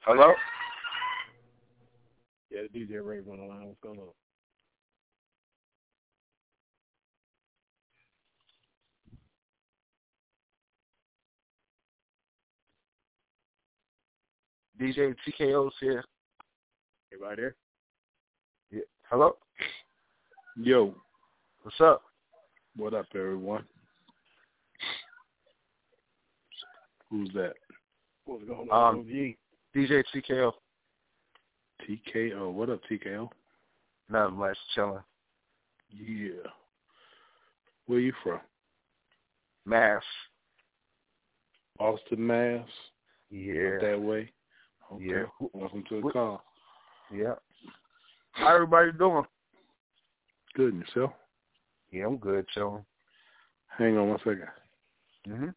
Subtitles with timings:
[0.00, 0.32] Hello?
[2.50, 3.66] Yeah, the DJ Ray on the line.
[3.66, 4.08] What's going on?
[14.80, 16.04] DJ TKO's here.
[17.12, 17.56] Everybody there?
[18.70, 18.80] Yeah.
[19.10, 19.36] Hello?
[20.56, 20.94] Yo.
[21.62, 22.02] What's up?
[22.76, 23.64] What up, everyone?
[27.10, 27.54] Who's that?
[28.24, 29.36] What's going on, Um, OG?
[29.76, 30.52] DJ TKO.
[31.86, 32.52] TKO.
[32.52, 33.28] What up, TKO?
[34.08, 35.02] Not much, chilling.
[35.90, 36.50] Yeah.
[37.86, 38.40] Where you from?
[39.66, 40.02] Mass.
[41.78, 42.66] Austin, Mass?
[43.30, 43.78] Yeah.
[43.80, 44.32] That way?
[44.92, 45.04] Okay.
[45.04, 45.24] Yeah.
[45.52, 46.42] Welcome to the call.
[47.14, 47.34] Yeah.
[48.32, 49.24] How everybody doing?
[50.54, 51.12] Good, and yourself?
[51.92, 52.84] Yeah, I'm good, chilling.
[53.76, 54.48] Hang on one second.
[55.28, 55.48] Mm-hmm.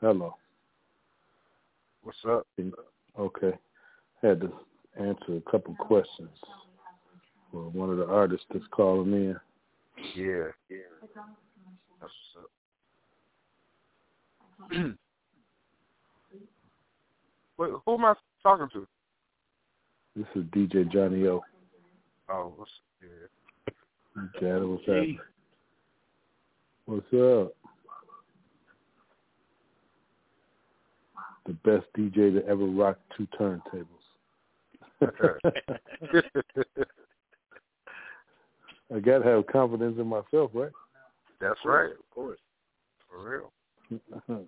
[0.00, 0.36] Hello.
[2.02, 2.46] What's up?
[3.18, 3.52] Okay.
[4.22, 4.52] Had to
[4.98, 6.30] answer a couple questions
[7.50, 9.36] for one of the artists that's calling in.
[10.14, 10.52] Yeah.
[10.70, 10.78] Yeah.
[12.00, 12.46] That's what's
[14.70, 14.70] up.
[17.58, 18.86] Wait, who am I talking to?
[20.14, 21.42] This is DJ Johnny O.
[22.30, 22.70] Oh, what's
[23.02, 23.08] yeah.
[24.36, 25.18] Okay, what's happening?
[26.86, 27.54] What's up?
[31.48, 33.86] The best DJ to ever rock two turntables.
[38.94, 40.70] I gotta have confidence in myself, right?
[41.40, 41.92] That's right.
[41.92, 42.38] Of course.
[43.08, 43.50] For real.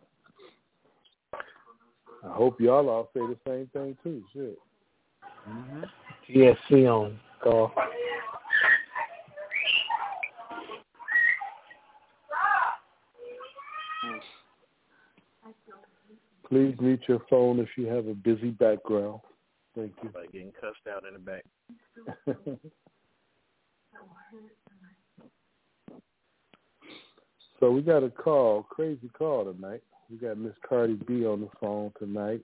[2.23, 4.23] I hope y'all all say the same thing too.
[4.35, 4.59] Shit.
[5.49, 5.85] Mm-hmm.
[6.29, 7.73] TSC on call.
[16.51, 19.21] Please mute your phone if you have a busy background.
[19.77, 20.11] Thank you.
[20.13, 21.45] Like getting cussed out in the back.
[27.61, 29.85] so we got a call, crazy call tonight.
[30.11, 32.41] We got Miss Cardi B on the phone tonight,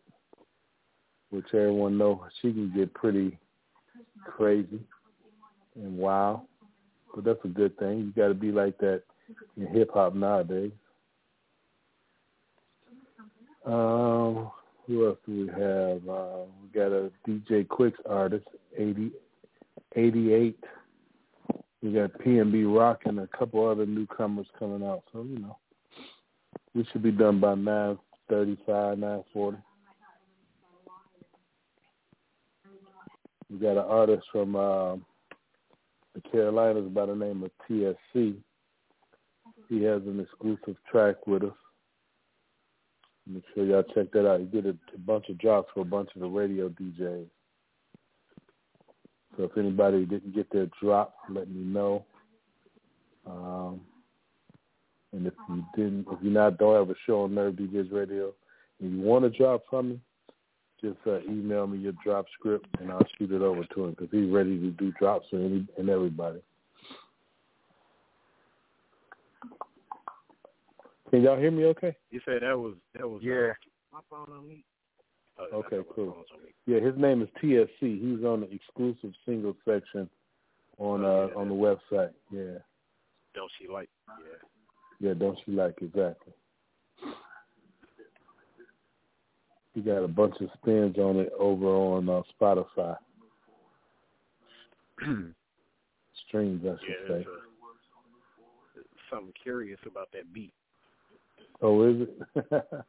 [1.30, 3.36] which everyone knows she can get pretty
[4.24, 4.78] crazy
[5.74, 6.42] and wild,
[7.12, 7.98] but that's a good thing.
[7.98, 9.02] You got to be like that
[9.56, 10.70] in hip hop nowadays.
[13.66, 14.50] Um,
[14.86, 16.08] who else do we have?
[16.08, 18.46] Uh, we got a DJ Quik's artist,
[18.76, 19.10] 80,
[19.96, 20.64] 88.
[21.82, 25.02] We got PNB Rock and a couple other newcomers coming out.
[25.12, 25.58] So, you know,
[26.74, 29.58] we should be done by 935, 940.
[33.50, 34.96] We got an artist from uh,
[36.14, 38.36] the Carolinas by the name of TSC.
[39.68, 41.52] He has an exclusive track with us.
[43.28, 44.40] Make sure y'all check that out.
[44.40, 47.26] He did a, a bunch of drops for a bunch of the radio DJs.
[49.36, 52.04] So if anybody didn't get their drop, let me know.
[53.26, 53.80] Um,
[55.12, 58.32] And if you didn't, if you not don't have a show on Nerve DJs Radio,
[58.80, 60.00] and you want to drop from me,
[60.80, 64.08] just uh, email me your drop script, and I'll shoot it over to him because
[64.10, 66.40] he's ready to do drops for any and everybody.
[71.10, 71.64] Can y'all hear me?
[71.66, 71.96] Okay.
[72.10, 73.52] You said that was that was Yeah.
[73.92, 74.64] my phone on me.
[75.38, 76.12] Oh, Okay, cool.
[76.12, 76.54] phone's on me.
[76.66, 77.68] Yeah, his name is TSC.
[77.80, 80.08] He's on the exclusive single section
[80.78, 81.34] on Oh, uh yeah.
[81.34, 82.12] on the website.
[82.30, 82.58] Yeah,
[83.34, 83.88] Don't she like?
[84.08, 85.08] Yeah.
[85.08, 85.14] yeah.
[85.14, 86.32] Don't you like exactly?
[89.74, 92.96] He got a bunch of spins on it over on uh, Spotify
[96.26, 97.30] streams, I Yeah, should there's say.
[97.30, 100.54] a, something curious about that beat.
[101.62, 102.62] Oh, is it?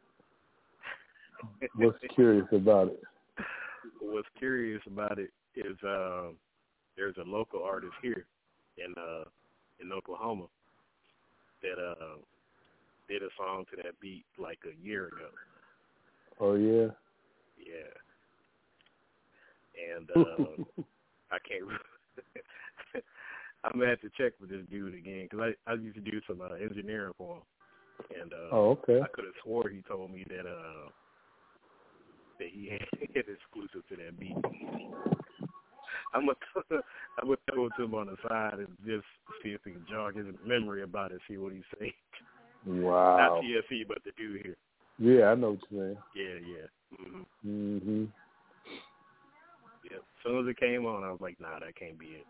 [1.76, 3.02] What's curious about it?
[4.02, 6.36] What's curious about it is um,
[6.96, 8.26] there's a local artist here
[8.78, 9.24] in uh,
[9.80, 10.46] in Oklahoma
[11.62, 12.18] that uh,
[13.08, 15.30] did a song to that beat like a year ago.
[16.40, 16.88] Oh yeah.
[17.58, 17.94] Yeah.
[19.96, 20.64] And uh,
[21.32, 21.66] I can't.
[21.66, 23.02] re-
[23.64, 26.22] I'm gonna have to check with this dude again because I I used to do
[26.28, 27.42] some uh, engineering for him,
[28.20, 29.02] and uh, oh okay.
[29.02, 30.90] I could have swore he told me that uh
[32.40, 34.36] that he had exclusive to that beat.
[36.14, 36.82] I'm gonna
[37.20, 39.06] I'm gonna throw it to him on the side and just
[39.44, 41.94] see if he can jog his memory about it, see what he say.
[42.66, 43.18] Wow.
[43.18, 44.58] Not TSE, but the dude here.
[45.00, 45.98] Yeah, I know what you're saying.
[46.16, 46.68] Yeah, yeah.
[47.46, 48.08] Mhm.
[49.90, 49.98] Yeah.
[49.98, 52.26] As soon as it came on, I was like, Nah, that can't be it.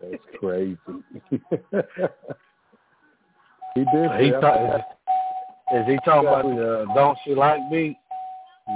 [0.00, 0.76] That's crazy.
[3.74, 4.10] He did.
[4.20, 4.80] He say- talk,
[5.74, 7.98] is he talking about the Don't She Like Me"?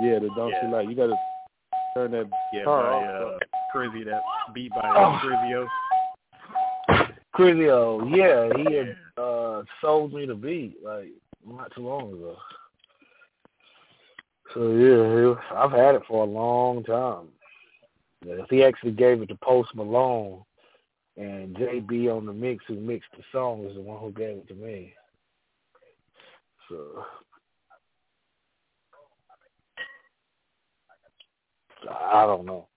[0.02, 0.66] Yeah, the don't Yeah.
[0.66, 0.88] you like?
[0.88, 1.16] You got to
[1.94, 3.32] turn that Yeah, car by off.
[3.34, 3.38] uh,
[3.74, 4.22] Crizzy, that
[4.54, 5.02] beat by Oh.
[5.04, 5.68] uh, Crizzio.
[7.34, 11.08] Crizio, yeah, he had uh sold me the beat like
[11.46, 12.36] not too long ago.
[14.52, 17.28] So yeah, I've had it for a long time.
[18.24, 20.44] If he actually gave it to Post Malone,
[21.16, 24.48] and JB on the mix, who mixed the song, is the one who gave it
[24.48, 24.94] to me.
[26.68, 27.04] So
[31.90, 32.68] I don't know.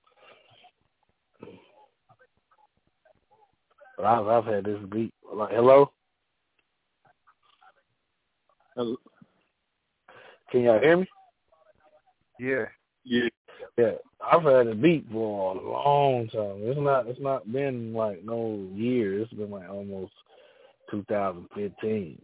[3.98, 5.14] But I've I've had this beat.
[5.34, 5.92] Like, hello,
[8.76, 8.98] Hello?
[10.52, 11.08] can y'all hear me?
[12.40, 12.66] Yeah.
[13.78, 13.92] Yeah.
[14.22, 16.62] I've had a beat for a long time.
[16.64, 19.20] It's not it's not been like no year.
[19.20, 20.14] It's been like almost
[20.92, 22.22] 2015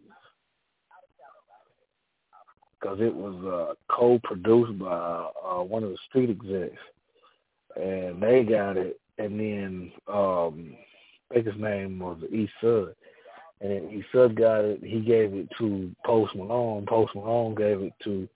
[2.80, 6.81] because it was uh, co-produced by uh, one of the street execs,
[7.75, 9.00] and they got it.
[9.18, 10.75] And then um,
[11.30, 12.95] I think his name was East Sud,
[13.60, 14.83] and East Sud got it.
[14.83, 16.86] He gave it to Post Malone.
[16.88, 18.28] Post Malone gave it to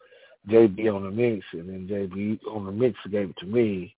[0.49, 3.95] JB on the mix, and then JB on the mix gave it to me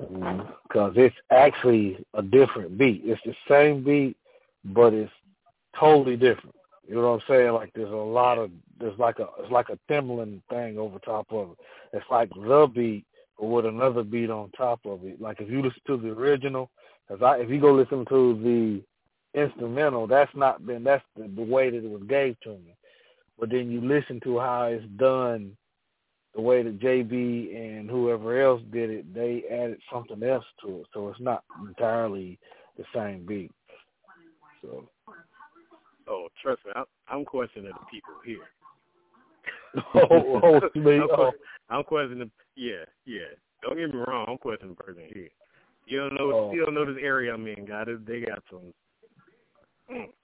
[0.00, 3.02] um, because it's actually a different beat.
[3.04, 4.16] It's the same beat,
[4.64, 5.12] but it's
[5.78, 6.54] totally different.
[6.86, 7.52] You know what I'm saying?
[7.52, 8.50] Like there's a lot of
[8.80, 11.58] there's like a it's like a Timbaland thing over top of it.
[11.92, 13.04] It's like the beat,
[13.38, 15.20] with another beat on top of it.
[15.20, 16.70] Like if you listen to the original,
[17.08, 18.40] cause I if you go listen to
[19.34, 22.74] the instrumental, that's not been that's the, the way that it was gave to me
[23.38, 25.56] but then you listen to how it's done
[26.34, 30.86] the way that JB and whoever else did it, they added something else to it.
[30.92, 32.38] So it's not entirely
[32.76, 33.50] the same beat.
[34.62, 34.88] So
[36.08, 38.48] Oh, trust me, I'm, I'm questioning the people here.
[39.94, 41.32] oh, oh, me, I'm, oh,
[41.68, 42.30] I'm questioning.
[42.56, 43.36] Yeah, yeah.
[43.62, 44.26] Don't get me wrong.
[44.28, 45.28] I'm questioning the person here.
[45.86, 46.32] You don't know.
[46.32, 46.52] Oh.
[46.52, 47.66] You don't know this area I'm in.
[47.66, 48.06] Got it.
[48.06, 48.72] They got some.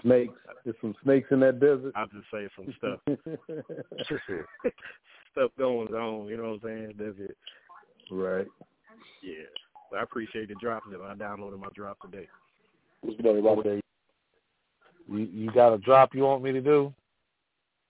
[0.03, 0.33] Snakes.
[0.65, 1.93] There's some snakes in that desert.
[1.97, 3.01] I'll just say some stuff.
[5.33, 6.29] stuff going on.
[6.29, 6.95] You know what I'm saying?
[6.99, 7.37] That's it.
[8.11, 8.47] right.
[9.23, 9.45] Yeah.
[9.91, 10.83] But I appreciate the drop.
[10.91, 12.29] That I downloaded my drop today.
[13.05, 13.81] okay.
[15.09, 16.93] You you got a drop you want me to do?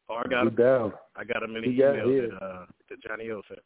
[0.09, 0.55] Oh, I got Be him.
[0.55, 0.93] down.
[1.17, 2.31] I got him in the He got email his.
[2.31, 3.61] that uh that Johnny O sent.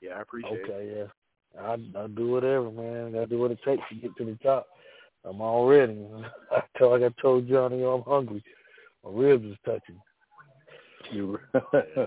[0.00, 0.70] Yeah, I appreciate it.
[0.70, 1.60] Okay, yeah.
[1.60, 3.20] I I do whatever, man.
[3.20, 4.66] I do what it takes to get to the top.
[5.24, 5.98] I'm all ready.
[6.50, 8.42] I told like I told Johnny I'm hungry.
[9.04, 10.00] My ribs is touching.
[11.10, 12.06] You Greatly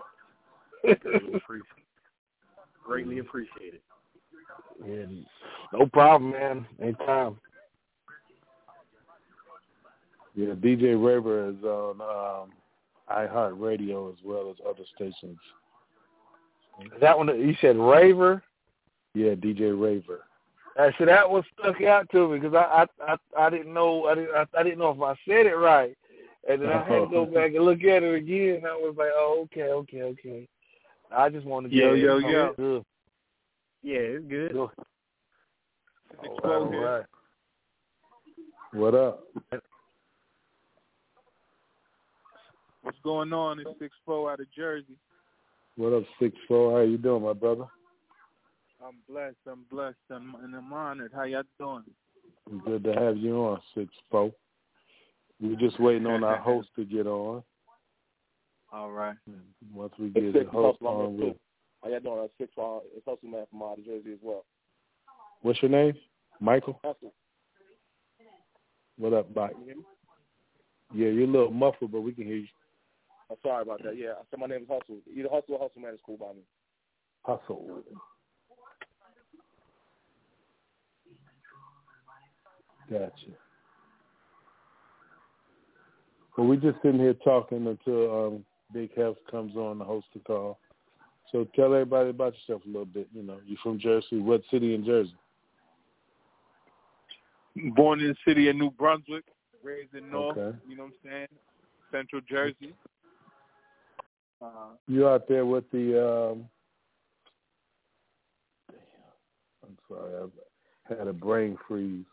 [1.35, 1.63] appreciate.
[2.85, 3.79] Greatly appreciated.
[4.85, 5.05] Yeah,
[5.73, 6.65] no problem, man.
[6.81, 7.37] Anytime.
[10.35, 12.51] yeah, DJ Raver is on um,
[13.09, 15.39] iHeartRadio as well as other stations.
[16.81, 18.43] Is that one that you said Raver?
[19.13, 20.23] Yeah, DJ Raver.
[20.77, 24.05] I said that one stuck out to me because I, I I I didn't know
[24.05, 25.95] I didn't I, I didn't know if I said it right,
[26.47, 27.33] And then I had to go uh-huh.
[27.33, 28.55] back and look at it again.
[28.57, 30.47] And I was like, oh, okay, okay, okay.
[31.11, 32.53] I just wanted to Yo, yo, yo.
[32.57, 32.85] Good.
[33.83, 34.51] Yeah, it's good.
[34.51, 34.57] Good.
[34.57, 34.71] All
[36.43, 37.05] All right, all right.
[38.73, 39.23] What up?
[42.81, 43.59] What's going on?
[43.59, 44.97] It's six four out of Jersey.
[45.77, 46.79] What up, six four?
[46.79, 47.65] How you doing, my brother?
[48.83, 49.35] I'm blessed.
[49.49, 49.97] I'm blessed.
[50.11, 51.11] I'm, and I'm honored.
[51.15, 51.83] How y'all doing?
[52.63, 54.31] Good to have you on, six four.
[55.41, 57.43] We're just waiting on our host to get on.
[58.73, 59.15] All right.
[59.73, 61.39] Once we get the host Hustle, on, here, with too.
[61.83, 62.17] How y'all doing?
[62.21, 64.45] That's six uh, it's Hustle Man from out of Jersey as well.
[65.41, 65.93] what's your name?
[66.39, 66.79] Michael.
[66.83, 67.13] Hustle.
[68.97, 69.51] What up, Mike?
[69.51, 69.83] Can you hear me?
[70.93, 72.47] Yeah, you're a little muffled, but we can hear you.
[73.29, 73.97] I'm sorry about that.
[73.97, 74.99] Yeah, I said my name is Hustle.
[75.13, 76.43] Either Hustle or Hustle Man is cool by me.
[77.23, 77.83] Hustle.
[82.89, 83.31] Gotcha.
[86.37, 90.19] Well, we're just sitting here talking until um, Big Health comes on to host the
[90.19, 90.59] call.
[91.31, 93.07] So tell everybody about yourself a little bit.
[93.13, 94.19] You know, you're from Jersey.
[94.19, 95.15] What city in Jersey?
[97.75, 99.23] Born in the city of New Brunswick,
[99.63, 100.37] raised in North.
[100.37, 100.57] Okay.
[100.67, 101.27] You know what I'm saying?
[101.91, 102.73] Central Jersey.
[104.41, 106.33] Uh, You out there with the?
[106.33, 106.49] Um,
[109.63, 110.29] I'm sorry,
[110.89, 112.05] I had a brain freeze.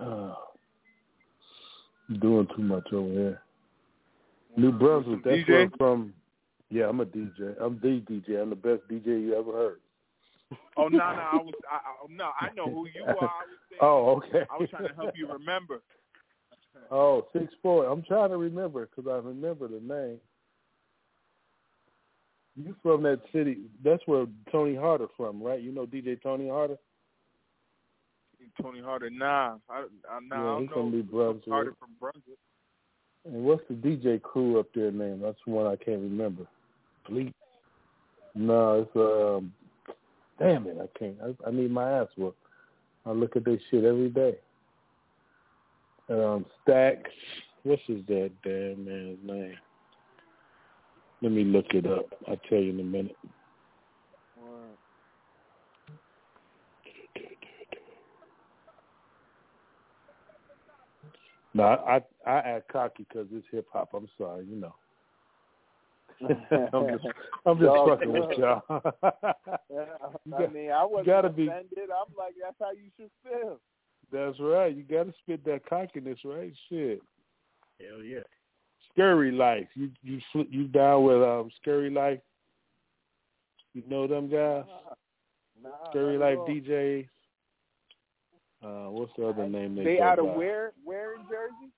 [0.00, 0.34] Uh,
[2.20, 3.42] doing too much over here.
[4.56, 5.24] New Brunswick.
[5.24, 5.48] That's DJ?
[5.48, 6.14] where I'm from.
[6.70, 7.54] Yeah, I'm a DJ.
[7.60, 8.40] I'm the DJ.
[8.40, 9.80] I'm the best DJ you ever heard.
[10.76, 13.30] oh no, no, I was, I, I, no, I know who you are.
[13.80, 14.46] Oh, okay.
[14.52, 15.82] I was trying to help you remember.
[16.90, 17.86] Oh, six four.
[17.86, 20.18] I'm trying to remember because I remember the name.
[22.56, 23.58] You from that city?
[23.82, 25.60] That's where Tony Harder from, right?
[25.60, 26.76] You know DJ Tony Harder?
[28.60, 30.88] Tony Harder, nah, I, I, nah, Yeah, I he don't know.
[30.88, 31.48] New Brunswick.
[31.48, 32.38] Harder from Brunswick.
[33.24, 35.20] And what's the DJ crew up there name?
[35.20, 36.46] That's the one I can't remember.
[37.06, 37.34] Fleet.
[38.34, 39.52] No, it's um.
[40.38, 40.76] Damn it!
[40.80, 41.16] I can't.
[41.22, 42.36] I, I need my ass whooped.
[43.06, 44.34] I look at this shit every day.
[46.10, 47.10] Um, Stacks.
[47.62, 49.56] What's his that damn man's name?
[51.22, 52.06] Let me look it up.
[52.28, 53.16] I'll tell you in a minute.
[61.54, 63.90] No, I I, I act cocky because it's hip hop.
[63.94, 64.74] I'm sorry, you know.
[66.20, 67.04] I'm just
[67.46, 68.62] I'm just Y'all fucking with y'all.
[68.70, 71.90] I mean, I wasn't gotta be- offended.
[71.90, 73.58] I'm like, that's how you should feel.
[74.12, 74.74] That's right.
[74.74, 76.52] You got to spit that cockiness, right?
[76.68, 77.02] Shit.
[77.80, 78.20] Hell yeah.
[78.92, 79.68] Scurry Life.
[79.74, 82.20] You you you down with um Scurry Life?
[83.72, 84.64] You know them guys?
[85.62, 86.46] Nah, Scurry Life all.
[86.46, 87.08] DJs.
[88.64, 90.36] Uh, what's the other name they, They out of by?
[90.36, 90.72] where?
[90.84, 91.70] Where in Jersey?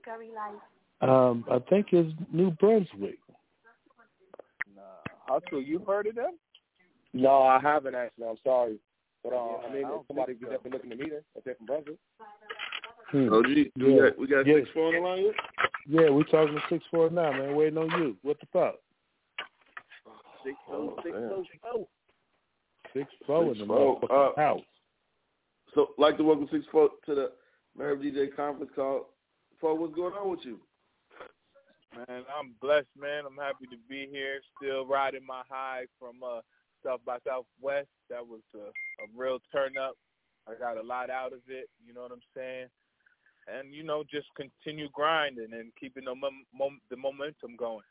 [0.00, 0.60] Scurry Life.
[1.08, 3.18] Um, I think it's New Brunswick.
[4.74, 4.82] Nah.
[5.26, 6.38] Hustle, you heard of them?
[7.12, 8.26] No, I haven't actually.
[8.26, 8.78] I'm sorry.
[9.22, 10.52] But uh, Yeah, I mean, I somebody think be so.
[10.52, 11.98] definitely looking to meet her if they're from Brunswick.
[13.10, 13.32] Hmm.
[13.32, 14.00] OG, we Yeah.
[14.08, 14.54] got we got Yeah.
[14.56, 15.34] six four on the line yet?
[15.86, 17.54] Yeah, we talking to six four now, man.
[17.54, 18.16] Waiting on you.
[18.22, 18.76] What the fuck?
[20.42, 21.30] Six Oh, six damn.
[21.32, 21.88] oh oh.
[22.92, 24.00] Six four in the Six four.
[24.00, 24.64] motherfucking Uh, house.
[25.74, 27.32] So, like to welcome six four to the
[27.76, 29.10] Nerve DJ conference call.
[29.60, 30.60] Four, what's going on with you?
[31.96, 33.24] Man, I'm blessed, man.
[33.26, 34.40] I'm happy to be here.
[34.56, 36.40] Still riding my high from uh,
[36.84, 37.88] South by Southwest.
[38.08, 39.96] That was a, a real turn up.
[40.48, 41.68] I got a lot out of it.
[41.84, 42.66] You know what I'm saying?
[43.46, 47.84] And you know, just continue grinding and keeping the mom- mom- the momentum going.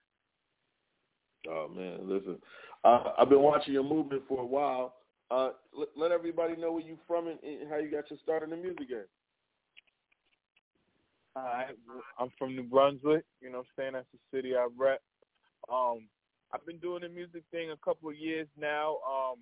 [1.49, 2.37] Oh man, listen,
[2.85, 4.95] uh, I've been watching your movement for a while.
[5.33, 8.43] Uh, let, let everybody know where you're from and, and how you got your start
[8.43, 9.09] in the music game.
[11.35, 11.65] I,
[12.19, 13.25] I'm from New Brunswick.
[13.41, 13.93] You know what I'm saying?
[13.93, 15.01] That's the city I rep.
[15.71, 16.05] Um,
[16.53, 18.97] I've been doing the music thing a couple of years now.
[19.01, 19.41] Um,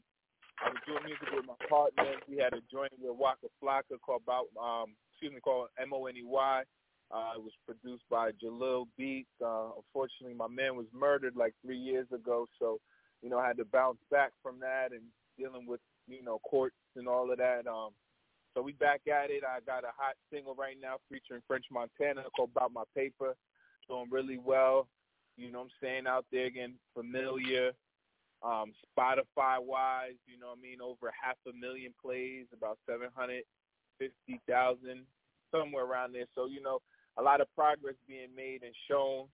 [0.63, 2.15] I was doing music with my partner.
[2.29, 6.05] We had a joint with Waka Flocka called about um, excuse me called M O
[6.05, 6.63] N E Y.
[7.12, 9.27] Uh, it was produced by Jalil Beats.
[9.43, 12.79] Uh, unfortunately, my man was murdered like three years ago, so
[13.21, 15.03] you know I had to bounce back from that and
[15.38, 17.67] dealing with you know courts and all of that.
[17.67, 17.89] Um,
[18.53, 19.43] so we back at it.
[19.47, 23.35] I got a hot single right now featuring French Montana called About My Paper.
[23.88, 24.88] Doing really well.
[25.38, 26.07] You know what I'm saying?
[26.07, 27.71] Out there again, familiar.
[28.43, 33.09] Um, Spotify wise, you know what I mean, over half a million plays, about seven
[33.15, 33.43] hundred
[34.00, 35.05] fifty thousand,
[35.51, 36.25] somewhere around there.
[36.33, 36.79] So, you know,
[37.17, 39.27] a lot of progress being made and shown.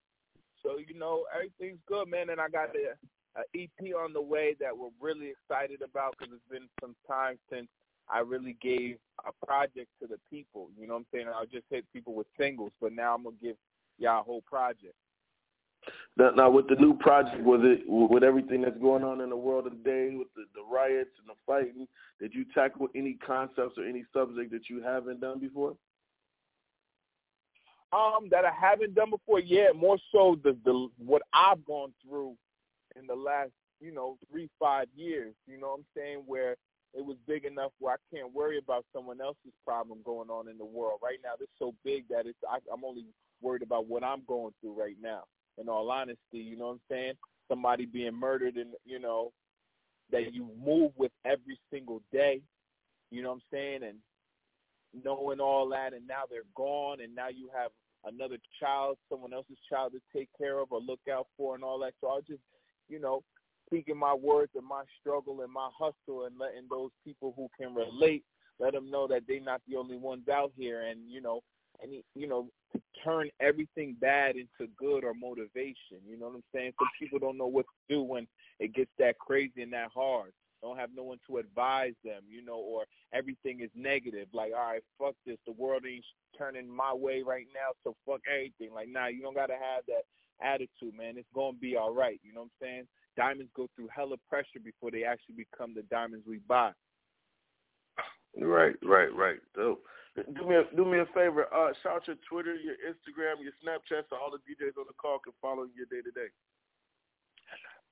[0.61, 2.29] So, you know, everything's good, man.
[2.31, 2.99] And I got a,
[3.37, 7.37] a EP on the way that we're really excited about because it's been some time
[7.51, 7.67] since
[8.09, 10.69] I really gave a project to the people.
[10.79, 11.27] You know what I'm saying?
[11.33, 13.55] I'll just hit people with singles, but now I'm gonna give
[13.97, 14.95] y'all a whole project.
[16.17, 19.37] Now, now, with the new project, was it with everything that's going on in the
[19.37, 21.87] world today, with the, the riots and the fighting?
[22.19, 25.75] Did you tackle any concepts or any subject that you haven't done before?
[27.93, 29.39] Um, that I haven't done before.
[29.39, 32.35] Yeah, more so the the what I've gone through
[32.99, 35.33] in the last, you know, three five years.
[35.47, 36.23] You know what I'm saying?
[36.25, 36.55] Where
[36.93, 40.57] it was big enough where I can't worry about someone else's problem going on in
[40.57, 40.99] the world.
[41.03, 43.05] Right now, it's so big that it's I, I'm only
[43.41, 45.23] worried about what I'm going through right now.
[45.59, 47.13] In all honesty, you know what I'm saying?
[47.49, 49.31] Somebody being murdered, and you know
[50.11, 52.41] that you move with every single day.
[53.11, 53.83] You know what I'm saying?
[53.83, 53.97] And
[55.03, 57.71] knowing all that, and now they're gone, and now you have
[58.05, 61.79] another child, someone else's child to take care of or look out for, and all
[61.79, 61.93] that.
[62.01, 62.41] So I'll just,
[62.89, 63.23] you know,
[63.67, 67.75] speaking my words and my struggle and my hustle and letting those people who can
[67.75, 68.23] relate
[68.59, 71.41] let them know that they're not the only ones out here and you know
[71.83, 76.43] any you know to turn everything bad into good or motivation you know what i'm
[76.53, 76.73] saying?
[76.79, 78.27] Some people don't know what to do when
[78.59, 80.31] it gets that crazy and that hard.
[80.63, 84.27] Don't have no one to advise them you know or everything is negative.
[84.33, 85.37] Like all right fuck this.
[85.45, 86.05] The world ain't
[86.37, 88.73] turning my way right now so fuck everything.
[88.73, 90.03] Like nah you don't gotta have that
[90.41, 93.89] attitude man it's gonna be all right you know what i'm saying diamonds go through
[93.93, 96.71] hella pressure before they actually become the diamonds we buy.
[98.39, 99.39] Right, right, right.
[99.55, 99.83] Dope.
[100.15, 101.45] Do me a do me a favor.
[101.53, 105.19] Uh, shout your Twitter, your Instagram, your Snapchat, so all the DJs on the call
[105.19, 106.29] can follow you day to day.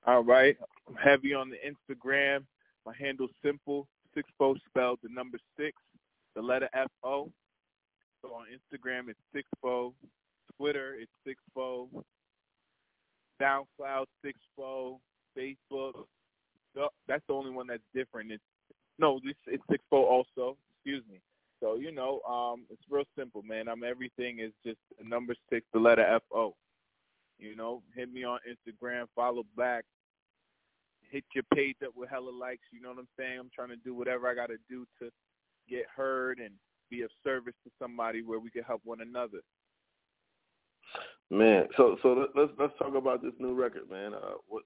[0.06, 0.56] All right.
[0.88, 2.44] I'm heavy on the Instagram.
[2.84, 3.86] My handle's simple.
[4.14, 5.76] Six Fo spelled the number six,
[6.34, 7.30] the letter F O.
[8.22, 9.92] So on Instagram it's six Fo.
[10.56, 11.88] Twitter it's six Fo.
[13.40, 15.00] SoundCloud six Fo.
[15.38, 16.06] Facebook.
[17.06, 18.32] That's the only one that's different.
[18.32, 18.42] It's
[18.98, 20.56] no, this it's six four also.
[20.78, 21.20] Excuse me.
[21.60, 23.68] So you know, um, it's real simple, man.
[23.68, 26.54] I'm everything is just the number six, the letter F O.
[27.38, 29.84] You know, hit me on Instagram, follow back,
[31.10, 32.64] hit your page up with hella likes.
[32.72, 33.38] You know what I'm saying?
[33.38, 35.10] I'm trying to do whatever I got to do to
[35.68, 36.54] get heard and
[36.90, 39.40] be of service to somebody where we can help one another.
[41.30, 44.14] Man, so so let's let's talk about this new record, man.
[44.14, 44.62] Uh, what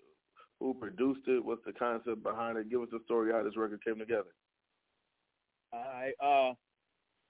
[0.58, 1.42] who produced it?
[1.42, 2.68] What's the concept behind it?
[2.70, 4.28] Give us the story how this record came together.
[5.72, 6.52] I uh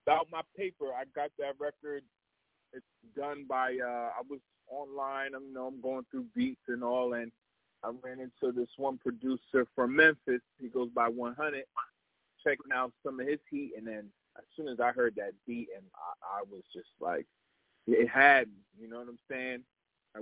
[0.06, 2.02] about my paper, I got that record.
[2.72, 2.84] It's
[3.16, 5.34] done by uh I was online.
[5.36, 7.30] I'm you know I'm going through beats and all, and
[7.84, 10.42] I ran into this one producer from Memphis.
[10.60, 11.64] He goes by 100.
[12.42, 15.68] Checking out some of his heat, and then as soon as I heard that beat,
[15.76, 17.26] and I, I was just like,
[17.86, 18.54] it had me.
[18.80, 19.64] You know what I'm saying?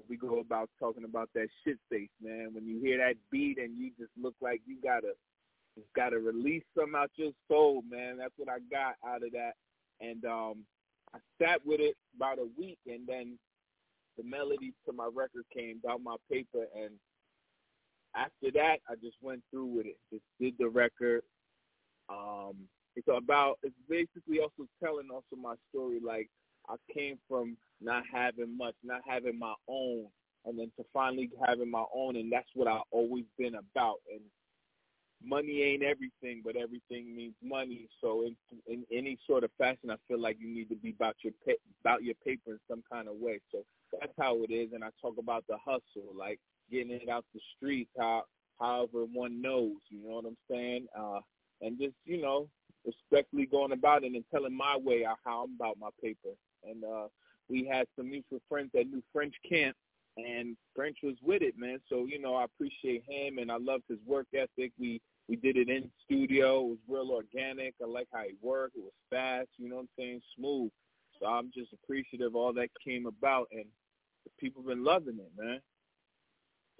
[0.08, 2.50] we go about talking about that shit face, man.
[2.52, 5.12] When you hear that beat and you just look like you gotta
[5.94, 8.18] gotta release some out your soul, man.
[8.18, 9.52] That's what I got out of that.
[10.00, 10.64] And um
[11.14, 13.38] I sat with it about a week and then
[14.18, 16.90] the melodies to my record came down my paper and
[18.14, 19.96] after that I just went through with it.
[20.12, 21.22] Just did the record.
[22.10, 22.56] Um
[22.96, 26.28] it's about it's basically also telling also my story like
[26.68, 30.06] I came from not having much, not having my own,
[30.44, 33.96] and then to finally having my own, and that's what I've always been about.
[34.12, 34.22] And
[35.24, 37.88] money ain't everything, but everything means money.
[38.00, 41.16] So in in any sort of fashion, I feel like you need to be about
[41.22, 43.40] your pa- about your paper in some kind of way.
[43.52, 43.64] So
[44.00, 44.70] that's how it is.
[44.74, 48.24] And I talk about the hustle, like getting it out the streets, how
[48.60, 49.76] however one knows.
[49.90, 50.86] You know what I'm saying?
[50.98, 51.20] Uh,
[51.60, 52.48] and just you know
[52.86, 56.30] respectfully going about it and telling my way how I'm about my paper
[56.64, 57.08] and uh,
[57.48, 59.76] we had some mutual friends that knew French Camp,
[60.16, 61.78] and French was with it, man.
[61.88, 64.72] So you know, I appreciate him, and I loved his work ethic.
[64.78, 66.60] We we did it in studio.
[66.60, 67.74] It was real organic.
[67.82, 68.76] I like how he worked.
[68.76, 69.48] It was fast.
[69.58, 70.20] You know what I'm saying?
[70.36, 70.70] Smooth.
[71.20, 73.64] So I'm just appreciative of all that came about, and
[74.24, 75.60] the people been loving it, man.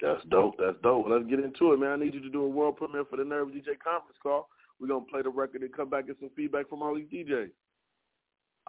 [0.01, 0.55] That's dope.
[0.59, 1.07] That's dope.
[1.09, 1.91] Let's get into it, man.
[1.91, 4.49] I need you to do a world premiere for the Nerve DJ conference call.
[4.81, 7.09] We're gonna play the record and come back and get some feedback from all these
[7.09, 7.51] DJs.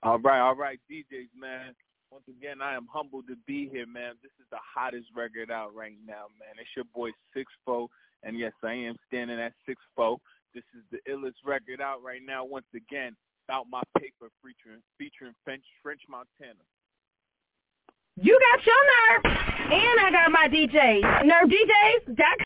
[0.04, 1.76] All right, all right, DJs, man.
[2.12, 4.14] Once again, I am humbled to be here, man.
[4.24, 6.56] This is the hottest record out right now, man.
[6.60, 7.90] It's your boy Six Fo,
[8.24, 10.20] and yes, I am standing at Six Fo.
[10.56, 12.46] This is the illest record out right now.
[12.46, 13.16] Once again,
[13.48, 16.64] about my paper featuring featuring French, French Montana.
[18.16, 19.26] You got your nerve,
[19.72, 21.04] and I got my DJs.
[21.28, 22.46] NerveDJs.com.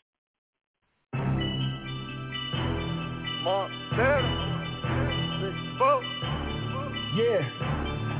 [3.44, 4.50] Montana,
[5.40, 6.13] Six Fo.
[7.14, 7.46] Yeah.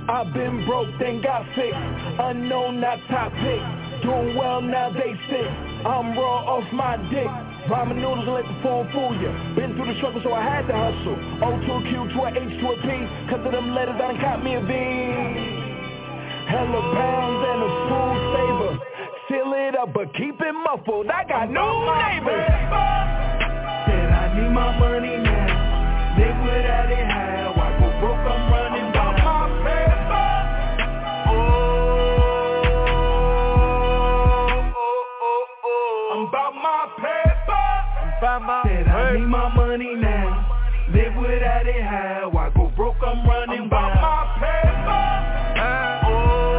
[0.08, 1.74] I've been broke, then got fixed.
[2.20, 3.58] Unknown, not top pick.
[4.02, 5.50] Doing well, now they sick.
[5.82, 7.26] I'm raw off my dick.
[7.66, 9.32] Ramen noodles and let the phone fool ya.
[9.56, 11.16] Been through the struggle, so I had to hustle.
[11.42, 12.88] O to a Q to a H to a P.
[13.32, 14.72] Cause of them letters, I done caught me a V.
[16.46, 18.72] Hella pounds and a food saver.
[19.26, 21.08] Seal it up, but keep it muffled.
[21.08, 22.46] I got no neighbors.
[23.88, 25.23] Said I need my money
[38.24, 40.48] Said I need my money now.
[40.94, 45.00] Live without it, how I go broke, I'm running by my paper.
[45.60, 46.54] Oh.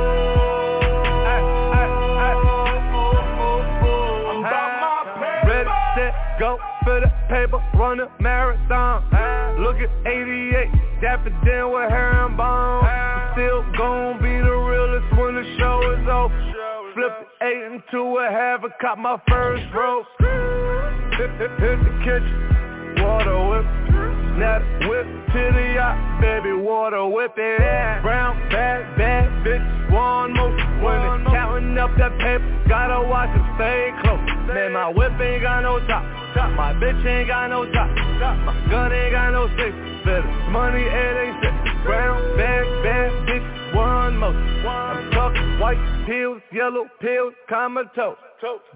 [4.30, 5.74] I'm about my Ready, paper.
[5.96, 9.02] set, go for the paper, run a marathon.
[9.60, 10.70] Look at 88,
[11.02, 12.86] Dapper Dan with hair and bone.
[13.34, 16.94] Still gon' be the realest when the show is over.
[16.94, 20.10] Flip the eight into a half and caught my first roast.
[21.16, 21.48] Hit the
[22.04, 23.64] kitchen, water whip.
[24.36, 28.02] The whip to the yacht, baby, water whip it.
[28.04, 29.64] Brown bad, bad bitch,
[29.96, 30.52] one more.
[30.84, 34.20] When it's counting up that paper, gotta watch it stay close.
[34.52, 36.04] Man, my whip ain't got no top.
[36.60, 37.88] My bitch ain't got no top.
[38.44, 39.72] My gun ain't got no six.
[40.04, 41.56] Better money, it ain't six.
[41.88, 44.30] Brown bad, bad bitch, one more.
[44.32, 48.18] I'm talking white pills, yellow pills, comatose.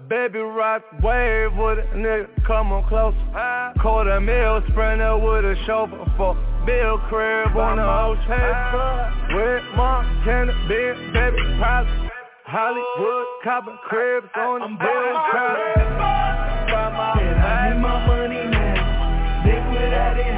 [0.08, 3.14] Baby rock wave with a nigga, come on close.
[3.80, 6.34] Quarter mil sprinter with a chauffeur for
[6.66, 9.36] Bill crib on the hotel.
[9.36, 12.10] With Montana, big baby private.
[12.44, 15.74] Hollywood, copper cribs on the I'm bill about my crowd.
[15.76, 15.94] paper.
[16.66, 19.46] By my Said I need my money now.
[19.46, 20.34] Live without it,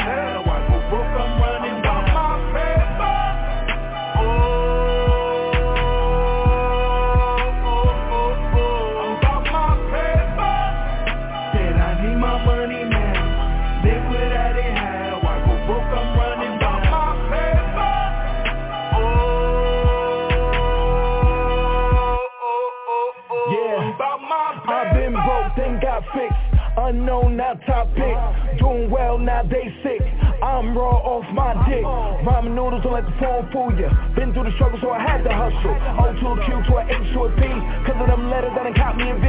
[26.93, 28.59] Unknown, now top pick.
[28.59, 30.03] Doing well, now they sick.
[30.43, 31.81] I'm raw off my dick.
[31.81, 33.89] Ramen noodles, don't let the phone fool ya.
[34.15, 35.73] Been through the struggle, so I had to hustle.
[35.73, 37.49] O to a Q to a H to a P.
[37.89, 39.25] Cause of them letters, that done caught me a V.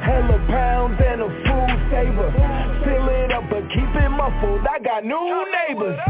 [0.00, 1.28] Hella pounds and a
[1.92, 2.32] saver.
[2.88, 4.64] Fill it up, but keep it muffled.
[4.64, 6.00] I got new neighbors.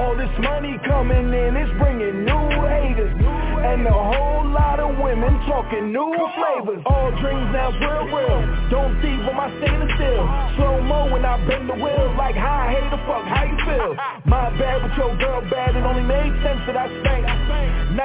[0.00, 3.12] All this money coming in, it's bringing new haters.
[3.12, 6.82] And a whole lot of women talking new flavors.
[6.88, 8.40] All dreams now's real, real.
[8.72, 10.24] Don't thieve on my stainless still.
[10.56, 12.16] Slow mo when I bend the wheel.
[12.16, 13.92] Like, hi, hey, the fuck, how you feel?
[14.26, 15.76] My bad, but your girl bad.
[15.76, 17.15] It only made sense that I stank.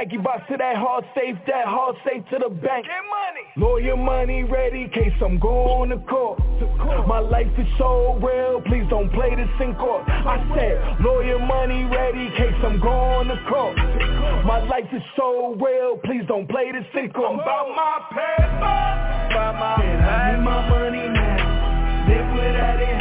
[0.02, 2.90] Nike box to that hard safe, that hard safe to the bank.
[2.90, 3.46] Get money.
[3.56, 6.40] Lawyer money ready, case I'm going to court.
[7.06, 10.02] My life is so real, please don't play this in court.
[10.10, 13.78] I said, lawyer money ready, case I'm going to court.
[14.42, 17.38] My life is so real, please don't play this in court.
[17.38, 18.58] I'm about my paper.
[19.38, 22.10] By my Said I need my money now.
[22.10, 23.01] Live without it,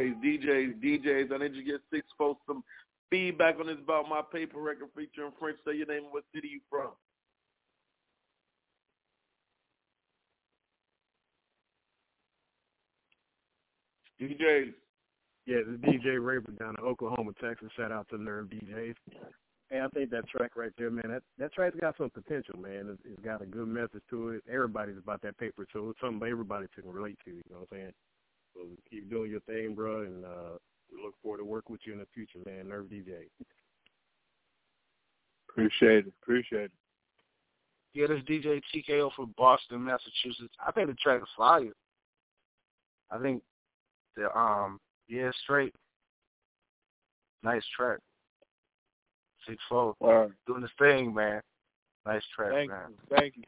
[0.00, 1.32] DJs, DJs, DJs.
[1.32, 2.62] I need you to get six folks some
[3.10, 5.58] feedback on this about my paper record featuring French.
[5.66, 6.90] Say your name and what city you from.
[14.20, 14.74] DJs.
[15.46, 17.70] Yeah, this is DJ Raver down in Oklahoma, Texas.
[17.76, 18.94] Shout out to Nerve DJs.
[19.70, 22.88] Hey, I think that track right there, man, that that track's got some potential, man.
[22.90, 24.42] It's, it's got a good message to it.
[24.52, 27.30] Everybody's about that paper, so it's something everybody can relate to.
[27.30, 27.92] You know what I'm saying?
[28.54, 30.58] So keep doing your thing, bro, and uh,
[30.90, 32.68] we look forward to working with you in the future, man.
[32.68, 33.28] Nerve DJ.
[35.48, 36.12] Appreciate it.
[36.22, 36.72] Appreciate it.
[37.92, 40.54] Yeah, this DJ TKO from Boston, Massachusetts.
[40.64, 41.72] I think the track is fire.
[43.10, 43.42] I think
[44.16, 45.74] the um yeah, straight.
[47.42, 47.98] Nice track.
[49.48, 49.94] Six four.
[50.00, 50.30] All right.
[50.46, 51.40] Doing his thing, man.
[52.06, 52.80] Nice track, Thank man.
[52.90, 53.16] you.
[53.16, 53.44] Thank you.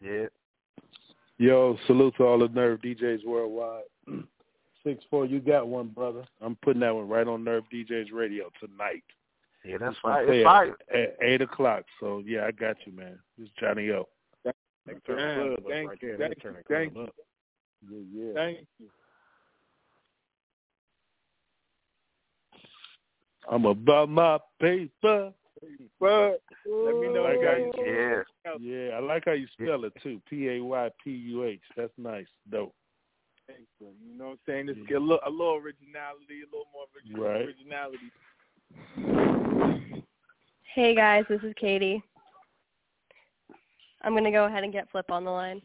[0.00, 0.26] Yeah.
[1.38, 3.82] Yo, salute to all the Nerve DJs worldwide
[4.84, 5.26] six four.
[5.26, 6.24] You got one, brother.
[6.40, 9.04] I'm putting that one right on Nerve DJs Radio tonight.
[9.64, 10.28] Yeah, that's right.
[10.28, 10.72] It's right.
[10.92, 11.84] At, at eight o'clock.
[12.00, 13.18] So yeah, I got you, man.
[13.40, 14.08] It's Johnny O.
[14.84, 15.56] Thank, you.
[15.68, 16.16] Thank, you.
[16.68, 18.32] Thank, you.
[18.34, 18.88] Thank you.
[23.50, 25.32] I'm about my paper.
[26.00, 27.24] But let me know.
[27.24, 28.96] I got you, yeah, yeah.
[28.96, 30.20] I like how you spell it too.
[30.28, 31.60] P a y p u h.
[31.76, 32.74] That's nice, dope.
[33.54, 33.88] Thanks, bro.
[34.06, 34.66] You know what I'm saying?
[34.68, 37.46] Just get a little, a little originality, a little more orig- Right.
[37.46, 38.10] originality.
[40.74, 42.02] Hey guys, this is Katie.
[44.02, 45.60] I'm gonna go ahead and get Flip on the line.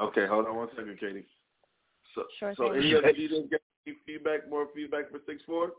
[0.00, 1.26] Okay, hold on one second, Katie.
[2.14, 5.72] So, Sure so any other DJs get any feedback, more feedback for six four?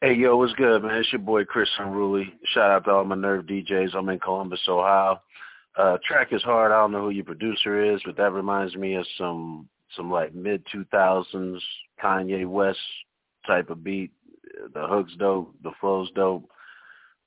[0.00, 0.96] Hey, yo, what's good, man?
[0.96, 2.32] It's your boy Chris Unruly.
[2.54, 3.94] Shout out to all my Nerve DJs.
[3.94, 5.20] I'm in Columbus, Ohio.
[5.76, 6.72] Uh, track is hard.
[6.72, 10.34] I don't know who your producer is, but that reminds me of some some like
[10.34, 11.58] mid 2000s
[12.02, 12.78] Kanye West
[13.46, 14.12] type of beat.
[14.74, 15.54] The hook's dope.
[15.62, 16.48] The flow's dope.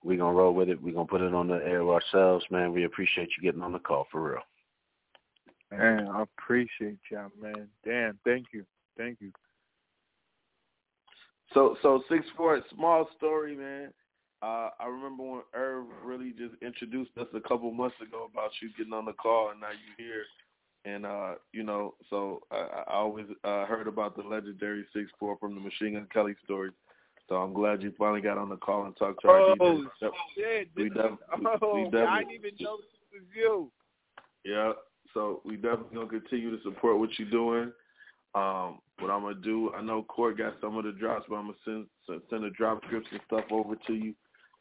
[0.03, 0.81] We gonna roll with it.
[0.81, 2.73] We gonna put it on the air ourselves, man.
[2.73, 4.41] We appreciate you getting on the call for real.
[5.71, 7.67] Man, I appreciate y'all, man.
[7.85, 8.65] Damn, thank you,
[8.97, 9.31] thank you.
[11.53, 13.93] So so six four, small story, man.
[14.43, 18.69] Uh, I remember when Irv really just introduced us a couple months ago about you
[18.77, 20.25] getting on the call, and now you're here.
[20.83, 25.37] And uh, you know, so I, I always uh, heard about the legendary six four
[25.37, 26.73] from the Machine Gun Kelly stories.
[27.29, 29.85] So I'm glad you finally got on the call and talked to our Oh
[30.35, 30.67] shit!
[30.75, 33.71] We This def- we- oh, I didn't even know this was you.
[34.43, 34.73] Yeah,
[35.13, 37.71] so we definitely gonna continue to support what you're doing.
[38.35, 41.45] Um, what I'm gonna do, I know Court got some of the drops, but I'm
[41.45, 44.13] gonna send send, send the drop scripts and stuff over to you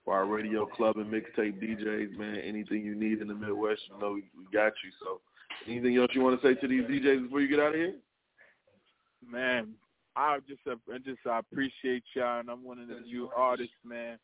[0.04, 2.36] for our radio club and mixtape DJs, man.
[2.36, 4.90] Anything you need in the Midwest, you know we, got you.
[5.00, 5.20] So,
[5.66, 7.94] anything else you want to say to these DJs before you get out of here?
[9.28, 9.74] Man,
[10.16, 14.18] I just I just I appreciate y'all, and I'm one of the few artists, man,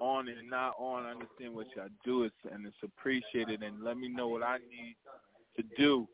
[0.00, 1.04] on and not on.
[1.04, 3.62] I understand what y'all do, it's, and it's appreciated.
[3.62, 4.96] And let me know what I need
[5.56, 6.08] to do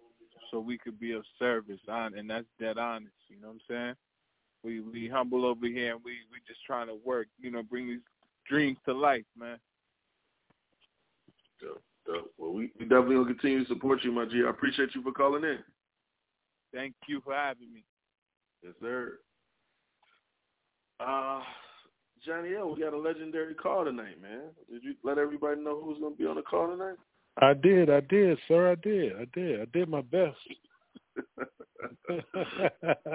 [0.50, 1.80] so we could be of service.
[1.88, 3.14] And that's dead honest.
[3.28, 3.94] You know what I'm saying?
[4.62, 7.28] We we humble over here, and we we just trying to work.
[7.38, 8.00] You know, bring these
[8.50, 9.58] dreams to life, man.
[11.60, 12.32] Dope, dope.
[12.36, 14.42] Well, we, we definitely gonna continue to support you, my G.
[14.46, 15.58] I appreciate you for calling in.
[16.74, 17.84] Thank you for having me.
[18.62, 19.18] Yes, sir.
[20.98, 21.40] Uh,
[22.24, 24.42] Johnny L, we got a legendary call tonight, man.
[24.70, 26.96] Did you let everybody know who's gonna be on the call tonight?
[27.40, 28.72] I did, I did, sir.
[28.72, 30.36] I did, I did, I did my best.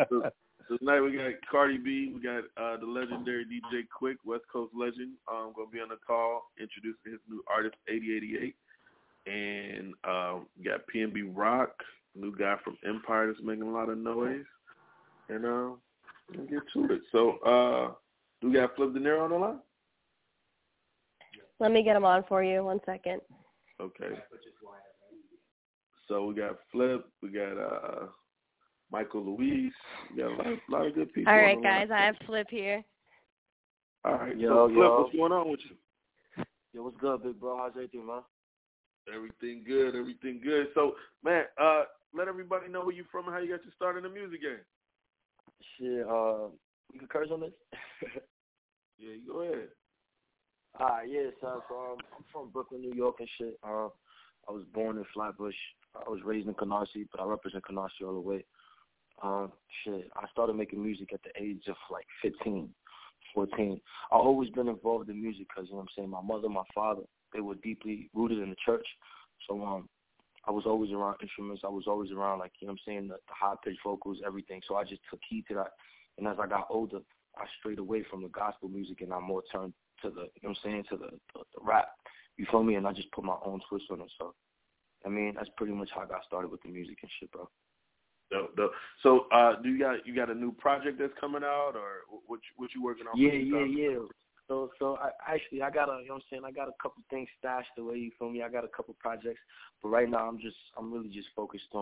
[0.10, 0.32] so,
[0.68, 4.74] so tonight we got Cardi B, we got uh, the legendary DJ Quik, West Coast
[4.76, 8.56] legend, um, gonna be on the call introducing his new artist 8088,
[9.28, 11.72] and um, we got PNB Rock,
[12.16, 14.46] new guy from Empire that's making a lot of noise,
[15.30, 15.70] and uh,
[16.36, 17.02] we'll get to it.
[17.12, 17.94] So uh,
[18.42, 19.60] do we got Flip Dinero on the line?
[21.60, 22.64] Let me get him on for you.
[22.64, 23.22] One second.
[23.80, 24.20] Okay.
[26.08, 28.08] So we got Flip, we got uh
[28.92, 29.74] Michael Louise,
[30.12, 31.32] we got a lot, a lot of good people.
[31.32, 31.88] All on right, the line.
[31.88, 31.92] guys.
[31.92, 32.84] I have Flip here.
[34.04, 35.02] All right, Yo, so Flip, yo.
[35.02, 36.44] what's going on with you?
[36.74, 37.58] Yo, what's good, big bro?
[37.58, 38.22] How's everything, man?
[39.14, 40.68] Everything good, everything good.
[40.74, 43.98] So, man, uh, let everybody know where you're from and how you got your start
[43.98, 44.58] in the music game.
[45.78, 46.48] Shit, uh,
[46.94, 47.52] you can curse on this?
[48.98, 49.68] Yeah, you go ahead.
[50.80, 51.60] Ah, yeah, son.
[51.68, 53.60] So um, I'm from Brooklyn, New York, and shit.
[53.62, 53.90] Uh,
[54.48, 55.56] I was born in Flatbush.
[55.96, 58.46] I was raised in Canarsie, but I represent Canarsie all the way.
[59.24, 59.52] Um,
[59.84, 62.70] shit, I started making music at the age of like 15,
[63.34, 63.82] 14.
[64.12, 66.64] I always been involved in music because, you know what I'm saying, my mother, my
[66.74, 67.02] father,
[67.34, 68.86] they were deeply rooted in the church.
[69.48, 69.90] So um,
[70.48, 71.64] I was always around instruments.
[71.66, 74.62] I was always around, like, you know what I'm saying, the, the high-pitched vocals, everything.
[74.68, 75.72] So I just took heed to that.
[76.18, 77.00] And as I got older,
[77.38, 80.50] I strayed away from the gospel music and I more turned to the, you know
[80.50, 81.90] what I'm saying, to the, the, the rap.
[82.38, 82.76] You feel me?
[82.76, 84.12] And I just put my own twist on it.
[84.20, 84.34] So,
[85.06, 87.50] I mean, that's pretty much how I got started with the music and shit, bro.
[88.32, 88.72] Dope, dope.
[89.04, 92.38] So, uh, do you got you got a new project that's coming out, or what
[92.38, 93.20] you, what you working on?
[93.20, 93.98] Yeah, yeah, yeah.
[94.48, 96.74] So, so I actually I got a, you know what I'm saying, I got a
[96.82, 97.98] couple things stashed away.
[97.98, 98.44] You feel me?
[98.44, 99.42] I got a couple projects,
[99.82, 101.80] but right now I'm just, I'm really just focused on,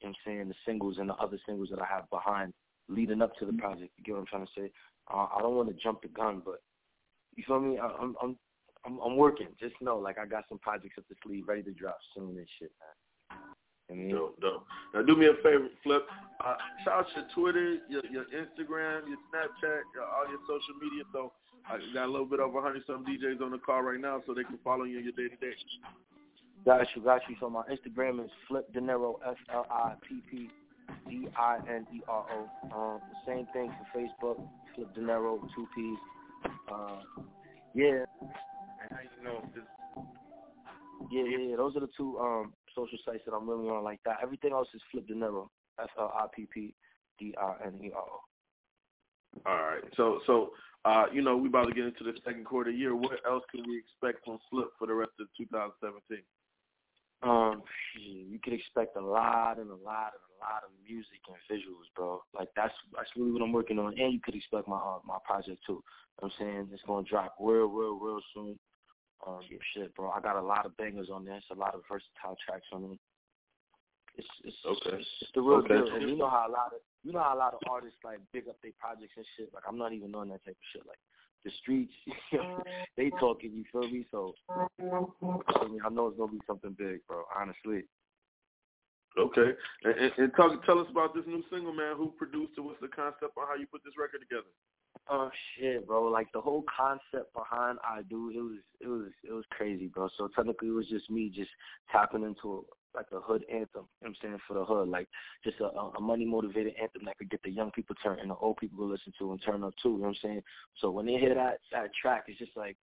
[0.00, 2.54] you know what I'm saying, the singles and the other singles that I have behind,
[2.88, 3.92] leading up to the project.
[3.98, 4.70] You get what I'm trying to say?
[5.12, 6.62] Uh, I don't want to jump the gun, but
[7.36, 7.78] you feel me?
[7.78, 8.38] I, I'm, I'm,
[8.86, 9.48] I'm, I'm working.
[9.60, 12.48] Just know, like I got some projects up the sleeve, ready to drop soon and
[12.58, 12.96] shit, man.
[13.90, 14.64] I mean, Dope, dope.
[14.94, 16.02] Now, do me a favor, Flip.
[16.44, 21.04] Uh, shout out your Twitter, your, your Instagram, your Snapchat, your, all your social media.
[21.12, 21.32] So,
[21.68, 24.34] I got a little bit over 100 some DJs on the call right now, so
[24.34, 25.54] they can follow you in your day to day.
[26.64, 27.36] Got you, got you.
[27.40, 30.48] So my Instagram is Flip Dinero, F L I P P
[31.08, 32.76] D I N E R O.
[32.76, 35.98] Um, the same thing for Facebook, Flip De Dinero, two P's.
[36.72, 37.00] Uh,
[37.74, 39.64] yeah, And how you know this?
[41.10, 41.56] yeah, yeah, yeah.
[41.56, 44.18] Those are the two um social sites that I'm really on like that.
[44.22, 46.74] Everything else is Flip Dinero, F L I P P
[47.18, 48.20] D I N E R O.
[49.46, 49.82] All right.
[49.96, 50.50] So so
[50.84, 52.94] uh, you know, we about to get into the second quarter year.
[52.94, 56.22] What else can we expect from Flip for the rest of 2017?
[57.22, 57.62] Um,
[57.98, 61.88] you can expect a lot and a lot and a lot of music and visuals,
[61.96, 62.22] bro.
[62.34, 63.98] Like that's that's really what I'm working on.
[63.98, 65.82] And you could expect my uh, my project too.
[65.82, 68.58] You know what I'm saying it's gonna drop real, real, real soon.
[69.26, 69.40] Um,
[69.74, 70.10] shit, bro.
[70.10, 72.98] I got a lot of bangers on this, a lot of versatile tracks on it.
[74.16, 74.96] It's it's okay.
[74.96, 75.74] It's, it's the real okay.
[75.74, 75.94] deal.
[75.94, 78.18] And you know how a lot of you know how a lot of artists like
[78.32, 79.52] big up their projects and shit.
[79.52, 80.86] Like I'm not even on that type of shit.
[80.86, 80.98] Like
[81.44, 81.92] the streets,
[82.96, 83.52] they talking.
[83.52, 84.06] You feel me?
[84.10, 87.24] So I, mean, I know it's gonna be something big, bro.
[87.34, 87.84] Honestly.
[89.16, 91.96] Okay, and, and talk, tell us about this new single, man.
[91.96, 92.60] Who produced it?
[92.60, 94.52] What's the concept on how you put this record together?
[95.08, 96.04] Oh shit, bro!
[96.04, 100.08] Like the whole concept behind I Do, it was it was it was crazy, bro.
[100.18, 101.50] So technically, it was just me just
[101.92, 103.68] tapping into like a hood anthem.
[103.74, 105.06] You know what I'm saying for the hood, like
[105.44, 108.34] just a, a money motivated anthem that could get the young people turned and the
[108.34, 109.90] old people to listen to and turn up too.
[109.90, 110.42] You know what I'm saying?
[110.80, 112.76] So when they hear that that track, it's just like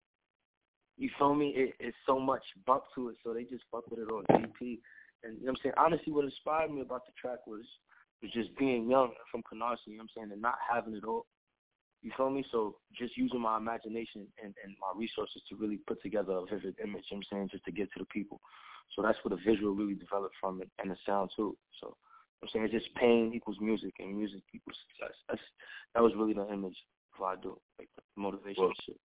[0.98, 1.54] you feel me?
[1.56, 4.54] It, it's so much bump to it, so they just fuck with it on EP.
[5.24, 5.76] And you know what I'm saying?
[5.78, 7.66] Honestly, what inspired me about the track was
[8.22, 9.88] was just being young from Canarsie.
[9.88, 10.32] You know what I'm saying?
[10.32, 11.26] And not having it all.
[12.02, 12.44] You feel me?
[12.52, 16.76] So just using my imagination and, and my resources to really put together a vivid
[16.84, 18.42] image, you know what I'm saying, just to get to the people.
[18.96, 21.56] So that's where the visual really developed from it and the sound too.
[21.80, 21.96] So
[22.42, 25.16] I'm saying it's just pain equals music and music equals success.
[25.30, 25.42] That's
[25.96, 26.76] that was really the image
[27.14, 28.98] of what I do, like the motivation well, shit.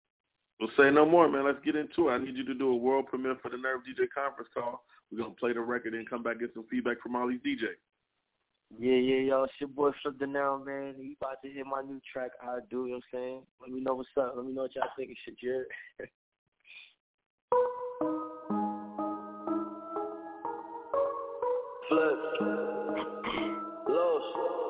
[0.59, 1.45] We'll say no more, man.
[1.45, 2.13] Let's get into it.
[2.13, 4.85] I need you to do a world premiere for the Nerve DJ conference call.
[5.13, 7.41] We're gonna play the record and come back and get some feedback from all these
[7.41, 7.77] DJs.
[8.71, 10.95] Yeah, yeah, yo, it's your boy Flip the Now, man.
[10.99, 13.43] You about to hear my new track, I Do, you know what I'm saying?
[13.61, 14.35] Let me know what's up.
[14.37, 15.67] Let me know what y'all think of shit, Jared.
[21.89, 22.19] Flip.
[23.89, 24.66] Los.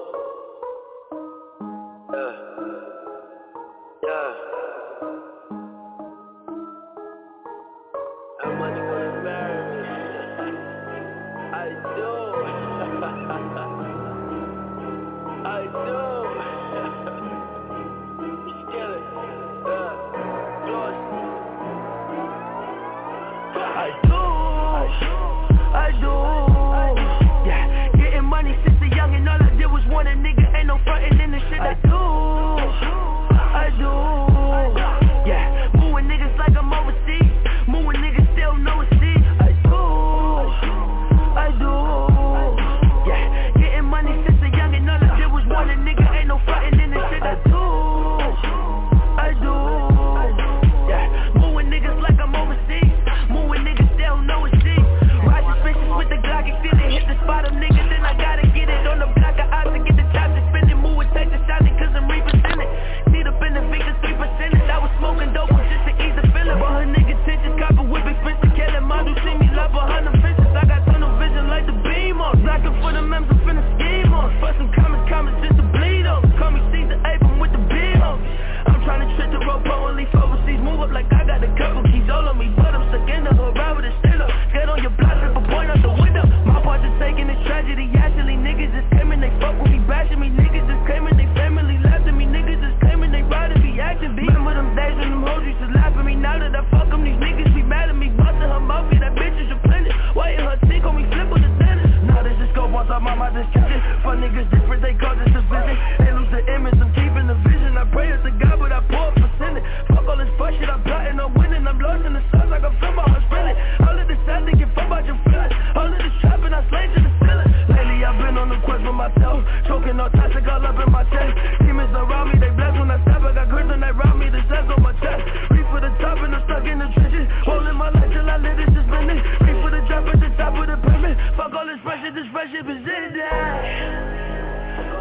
[126.97, 127.27] trenches.
[127.47, 129.21] Rolling my life till I live it suspended.
[129.45, 131.17] Reach for the drop at the top of the pyramid.
[131.37, 134.17] Fuck all this pressure, this pressure is in that.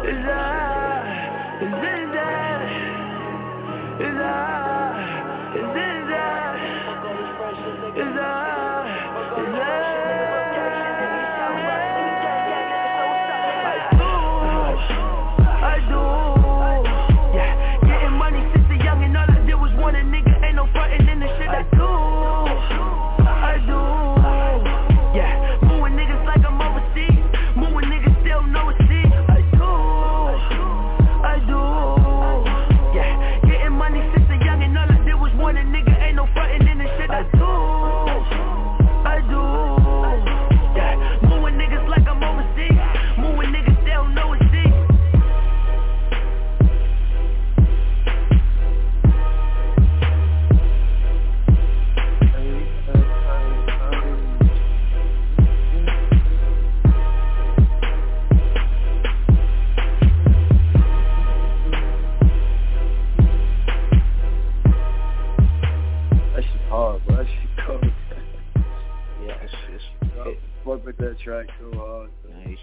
[0.06, 1.64] Is that?
[1.64, 2.60] Is in that?
[4.04, 4.94] Is that?
[5.56, 6.54] Is in that?
[7.96, 8.84] Is that?
[9.40, 9.95] Is that?
[70.98, 72.10] Track so hard.
[72.24, 72.58] Uh, nice.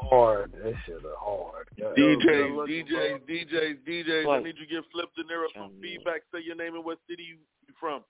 [0.00, 0.52] Hard.
[0.52, 1.68] That shit is hard.
[1.76, 1.86] Yeah.
[1.96, 4.28] DJs, Yo, DJs, DJs, DJs.
[4.28, 6.22] I need you to give Flip Dinero some feedback.
[6.32, 8.02] Say your name and what city you, you from.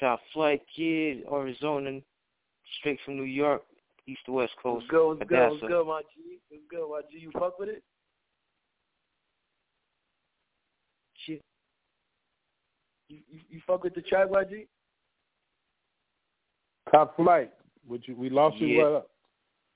[0.00, 2.00] Top flight kid, Arizona,
[2.78, 3.62] straight from New York,
[4.06, 4.86] east to west coast.
[4.90, 5.66] Go, good, what's good, what's Hadassah.
[5.66, 6.38] good, my G?
[6.48, 7.18] What's good, my G?
[7.18, 7.82] You fuck with it?
[11.26, 11.42] Shit.
[13.08, 14.66] You, you, you fuck with the track, my G?
[16.90, 17.50] Top flight.
[17.88, 18.16] Would you?
[18.16, 18.66] We lost you.
[18.68, 18.82] Yeah.
[18.84, 19.10] What up?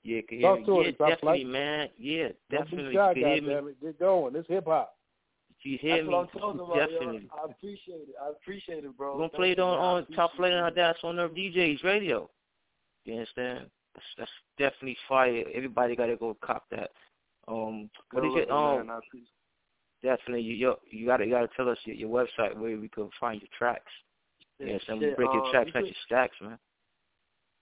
[0.03, 0.79] Yeah, can Talk hear to me.
[0.79, 1.47] us, Yeah, Top definitely, Flight.
[1.47, 1.89] man.
[1.97, 2.89] Yeah, Don't definitely.
[2.91, 3.47] be shy, you hear me.
[3.49, 3.81] goddammit.
[3.81, 4.35] Get going.
[4.35, 4.95] It's hip hop.
[5.63, 7.29] You hear That's me, what I'm talking about, definitely.
[7.35, 7.37] yo.
[7.37, 8.15] I appreciate it.
[8.23, 9.11] I appreciate it, bro.
[9.13, 9.79] We're gonna play it on, man.
[9.79, 10.97] I on Top appreciate Flight and it.
[11.03, 12.29] On Nerve DJs radio.
[13.03, 13.65] You understand?
[13.93, 15.43] That's, that's definitely fire.
[15.53, 16.91] Everybody gotta go cop that.
[17.49, 18.51] Um, what Good is it?
[18.51, 18.99] Um, man.
[20.01, 20.43] Definitely.
[20.43, 23.41] You you, you gotta you gotta tell us your, your website where we can find
[23.41, 23.91] your tracks.
[24.59, 24.67] it.
[24.69, 26.57] Yeah, so Shit, break your uh, tracks you like could- your stacks, man.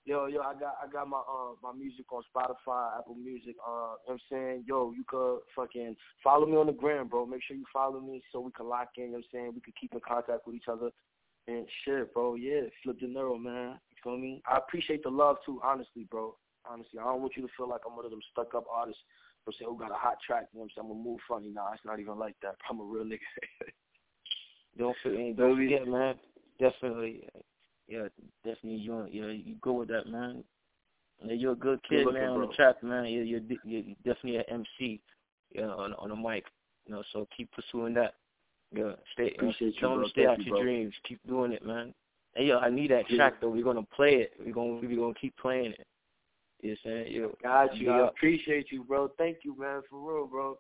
[0.08, 3.72] Yo, yo, I got I got my uh my music on Spotify, Apple Music, uh
[3.72, 7.26] you know what I'm saying, yo, you could fucking follow me on the gram, bro.
[7.26, 9.52] Make sure you follow me so we can lock in, you know what I'm saying,
[9.56, 10.92] we can keep in contact with each other.
[11.50, 13.80] And shit, bro, yeah, flip Dinero, man.
[13.92, 14.42] You feel me?
[14.50, 16.38] I appreciate the love too, honestly, bro.
[16.64, 17.00] Honestly.
[17.02, 19.02] I don't want you to feel like I'm one of them stuck up artists
[19.46, 21.20] who say, who got a hot track, you know what I'm saying, I'm gonna move
[21.28, 21.50] funny.
[21.50, 22.56] Nah, it's not even like that.
[22.70, 23.20] I'm a real nigga.
[24.78, 26.16] Don't forget, don't forget, man.
[26.60, 27.28] Definitely,
[27.88, 28.08] yeah,
[28.44, 28.80] definitely.
[28.80, 30.44] You you you go with that, man.
[31.24, 32.30] Yeah, you're a good Good kid, looking, man.
[32.32, 32.48] On bro.
[32.48, 33.06] the track, man.
[33.06, 35.02] You're you're, you're definitely an MC,
[35.54, 36.46] yeah, on on the mic.
[36.86, 38.16] You know, so keep pursuing that.
[38.74, 39.36] Yeah, stay.
[39.40, 40.06] Uh, appreciate tell them bro.
[40.06, 40.64] to stay Thank out you, your bro.
[40.64, 40.94] dreams.
[41.08, 41.94] Keep doing it, man.
[42.36, 43.18] Hey, yo, I need that Yeah.
[43.18, 43.50] track though.
[43.50, 44.34] We're gonna play it.
[44.40, 45.88] We're gonna we're gonna keep playing it.
[46.62, 47.12] You know saying?
[47.12, 47.92] Yo, Got you.
[47.92, 49.10] I appreciate you, bro.
[49.18, 50.58] Thank you, man, for real, bro.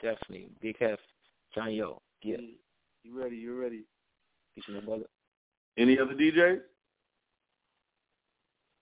[0.00, 0.48] Definitely.
[0.60, 0.98] Big Hef.
[1.54, 2.00] John Yo.
[2.22, 2.36] Yeah.
[2.36, 2.54] Mm.
[3.04, 3.84] You ready, you ready.
[4.54, 5.04] Peace, my brother.
[5.76, 6.60] Any other DJs?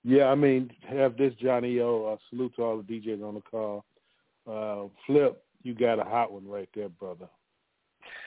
[0.04, 2.12] Yeah, I mean, have this Johnny O.
[2.12, 3.84] Uh, salute to all the DJs on the call.
[4.50, 7.28] Uh, Flip, you got a hot one right there, brother.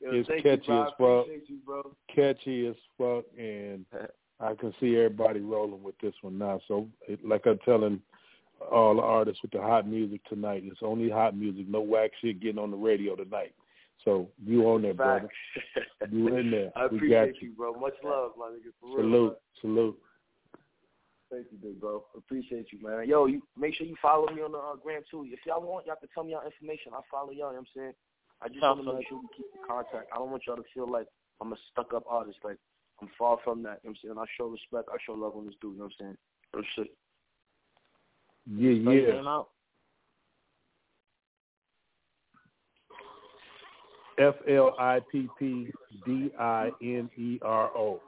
[0.00, 1.26] Yo, It's catchy you, as fuck.
[1.48, 1.94] you, bro.
[2.14, 3.84] Catchy as fuck, and
[4.40, 6.60] I can see everybody rolling with this one now.
[6.68, 8.00] So, it, like I'm telling
[8.72, 12.40] all the artists with the hot music tonight, it's only hot music, no whack shit
[12.40, 13.52] getting on the radio tonight.
[14.04, 15.28] So you on there, brother.
[16.10, 16.72] You in there.
[16.76, 17.74] I we got appreciate you, bro.
[17.74, 18.72] Much love, my nigga.
[18.80, 18.96] For real.
[18.96, 19.98] Salute, salute.
[21.30, 22.04] Thank you, big bro.
[22.16, 23.08] Appreciate you, man.
[23.08, 25.26] Yo, you make sure you follow me on the uh, gram too.
[25.28, 26.92] If y'all want, y'all can tell me y'all information.
[26.92, 27.34] I follow y'all.
[27.34, 27.92] You know what I'm saying.
[28.42, 30.10] I just want to make sure we keep in contact.
[30.12, 31.06] I don't want y'all to feel like
[31.40, 32.38] I'm a stuck up artist.
[32.42, 32.56] Like
[33.00, 33.80] I'm far from that.
[33.84, 34.18] You know what I'm saying.
[34.18, 34.88] I show respect.
[34.90, 35.74] I show love on this dude.
[35.74, 36.16] You know what I'm saying.
[36.54, 36.90] Real shit.
[38.50, 39.14] Yeah, yeah.
[39.14, 39.50] name out.
[44.20, 45.68] F L I P P
[46.04, 48.00] D I N E R O.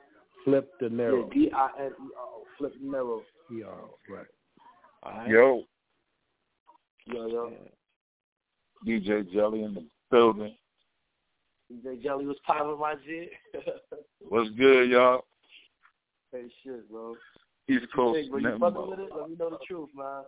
[0.45, 1.33] Flip De Yeah, Niro.
[1.33, 2.45] D I N E R O.
[2.59, 3.23] Flip Nero.
[3.51, 3.99] E R O.
[4.09, 4.27] Right.
[5.03, 5.29] All right.
[5.31, 5.65] Yo,
[7.07, 7.53] Yo, yo.
[8.87, 10.55] DJ Jelly in the building.
[11.73, 13.31] DJ Jelly was popping my shit.
[14.29, 15.25] What's good, y'all?
[16.33, 17.15] hey, shit, bro.
[17.69, 19.11] East Coast Hey, bro, you nothing fucking with it?
[19.17, 20.23] Let me know the truth, man.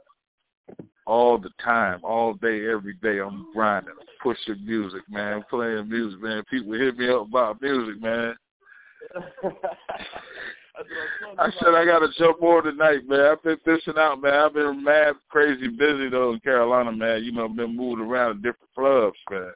[1.06, 3.18] All the time, all day, every day.
[3.18, 6.42] I'm grinding, pushing music, man, playing music, man.
[6.50, 8.34] People hit me up about music, man.
[11.38, 13.20] I said I gotta jump on tonight, man.
[13.20, 14.34] I've been fishing out, man.
[14.34, 17.22] I've been mad, crazy busy though in Carolina, man.
[17.22, 19.52] You know, been moving around to different clubs, man.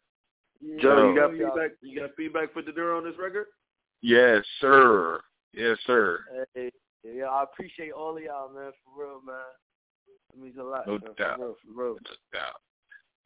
[0.81, 1.71] Joe, you got feedback?
[1.83, 3.47] You got feedback for Dinero on this record?
[4.01, 5.21] Yes, sir.
[5.53, 6.21] Yes, sir.
[6.55, 6.71] Hey,
[7.05, 9.37] yeah, I appreciate all of y'all, man, for real, man.
[10.35, 11.37] It means a lot, No man, doubt.
[11.37, 11.95] for real, for real.
[11.95, 12.61] No doubt.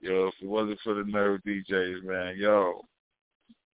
[0.01, 2.80] Yo, if it wasn't for the nerve DJs, man, yo,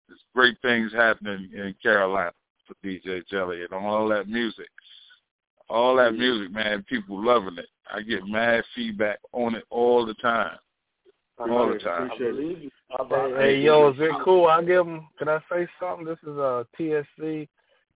[0.08, 2.32] there's great things happening in Carolina
[2.66, 4.68] for DJ Jelly and all that music.
[5.70, 7.68] All that music, man, people loving it.
[7.92, 10.56] I get mad feedback on it all the time.
[11.38, 12.10] All the time.
[12.12, 12.70] I believe
[13.10, 14.46] Hey, hey, yo, is it cool?
[14.46, 15.08] I give them.
[15.18, 16.06] Can I say something?
[16.06, 17.46] This is uh, a TSC.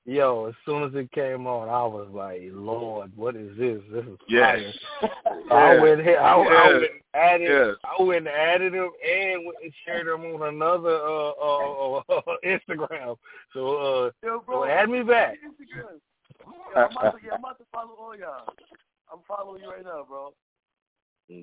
[0.04, 3.80] Yo, as soon as it came on, I was like, Lord, what is this?
[3.92, 4.74] This is Yes.
[5.00, 5.12] fire.
[5.52, 6.18] I went here.
[6.18, 7.48] I, I went added.
[7.48, 7.76] Yes.
[7.84, 12.36] I went and added them and went and shared them on another uh, uh, uh,
[12.44, 13.16] Instagram.
[13.54, 15.38] So uh, Yo, so add me back.
[15.38, 16.00] Instagram.
[16.44, 18.52] Yo, I'm about to, yeah, I'm about to follow all y'all.
[19.12, 20.32] I'm following you right now, bro.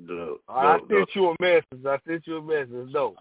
[0.06, 1.86] Dope, I dope, sent you a message.
[1.86, 2.92] I sent you a message.
[2.92, 3.16] Dope.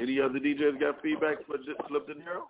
[0.00, 2.46] Any other DJs got feedback for D- Flip Dinero?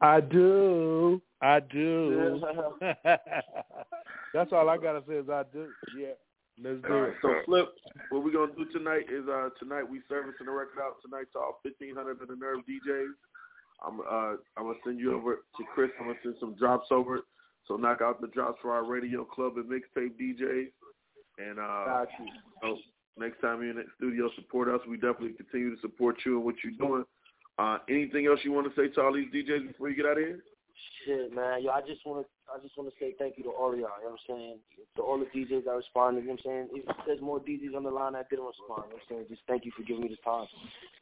[0.00, 1.20] I do.
[1.40, 2.40] I do.
[4.34, 5.68] That's all I gotta say is I do.
[5.98, 6.08] Yeah.
[6.62, 7.14] Let's do All it.
[7.22, 7.68] so Flip,
[8.10, 11.38] what we're gonna do tonight is uh tonight we servicing the record out tonight to
[11.38, 13.12] all fifteen hundred of the Nerve DJs.
[13.86, 15.90] I'm uh I'm gonna send you over to Chris.
[16.00, 17.20] I'm gonna send some drops over.
[17.68, 20.68] So knock out the drops for our radio club and mixtape DJs.
[21.38, 22.08] And uh, Got
[22.62, 22.78] so
[23.18, 24.80] next time you're in the studio, support us.
[24.88, 27.04] We definitely continue to support you and what you're doing.
[27.58, 30.18] Uh, anything else you want to say to all these DJs before you get out
[30.18, 30.40] of here?
[31.04, 31.62] Shit, man.
[31.62, 33.78] Yo, I just want to, I just want to say thank you to all of
[33.78, 33.96] y'all.
[33.96, 34.58] You know what I'm saying?
[34.96, 36.20] To all the DJs that responded.
[36.20, 36.84] You know what I'm saying?
[36.84, 39.26] If there's more DJs on the line that didn't respond, you know what I'm saying?
[39.30, 40.44] Just thank you for giving me this time.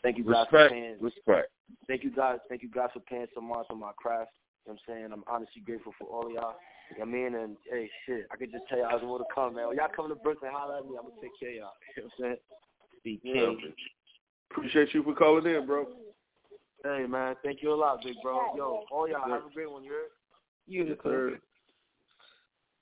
[0.03, 0.53] Thank you guys Respect.
[0.53, 0.97] for paying.
[1.01, 1.51] Respect.
[1.89, 2.39] Thank you guys.
[2.49, 4.31] Thank you guys for paying so much to my craft.
[4.65, 5.09] You know what I'm saying?
[5.11, 6.55] I'm honestly grateful for all of y'all.
[6.95, 7.35] You know what I mean?
[7.35, 9.69] And hey, shit, I could just tell y'all more to come, man.
[9.69, 10.95] When y'all come to Brooklyn, holler at me.
[10.95, 11.77] I'm gonna take care of y'all.
[11.97, 12.41] You know what I'm saying?
[13.03, 13.33] Be Yeah.
[13.35, 13.75] king.
[14.51, 15.89] Appreciate you for calling in, bro.
[16.85, 17.35] Hey, man.
[17.43, 18.55] Thank you a lot, big bro.
[18.55, 19.85] Yo, all y'all have a great one.
[19.85, 20.11] You heard?
[20.67, 21.39] You Yes, sir.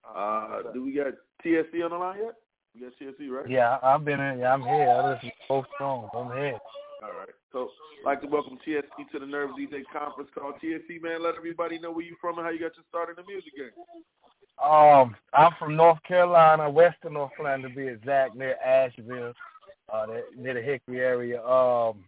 [0.05, 2.35] Uh, do we got TSC on the line yet?
[2.75, 3.49] We got TSC, right?
[3.49, 4.41] Yeah, I've been in.
[4.41, 4.89] Yeah, I'm here.
[4.89, 6.11] I listen to both songs.
[6.15, 6.59] I'm here.
[7.03, 7.29] All right.
[7.53, 7.69] So,
[8.01, 10.53] I'd like to welcome TSC to the Nerve DJ conference call.
[10.55, 13.15] TSC, man, let everybody know where you from and how you got your start in
[13.17, 13.71] the music game.
[14.63, 19.33] Um, I'm from North Carolina, Western North Carolina to be exact, near Asheville,
[19.93, 21.45] uh, near the Hickory area.
[21.45, 22.05] Um,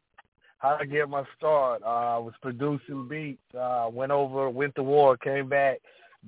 [0.65, 1.83] how I get my start?
[1.83, 3.43] Uh, I was producing beats.
[3.55, 5.81] Uh, went over, went to war, came back.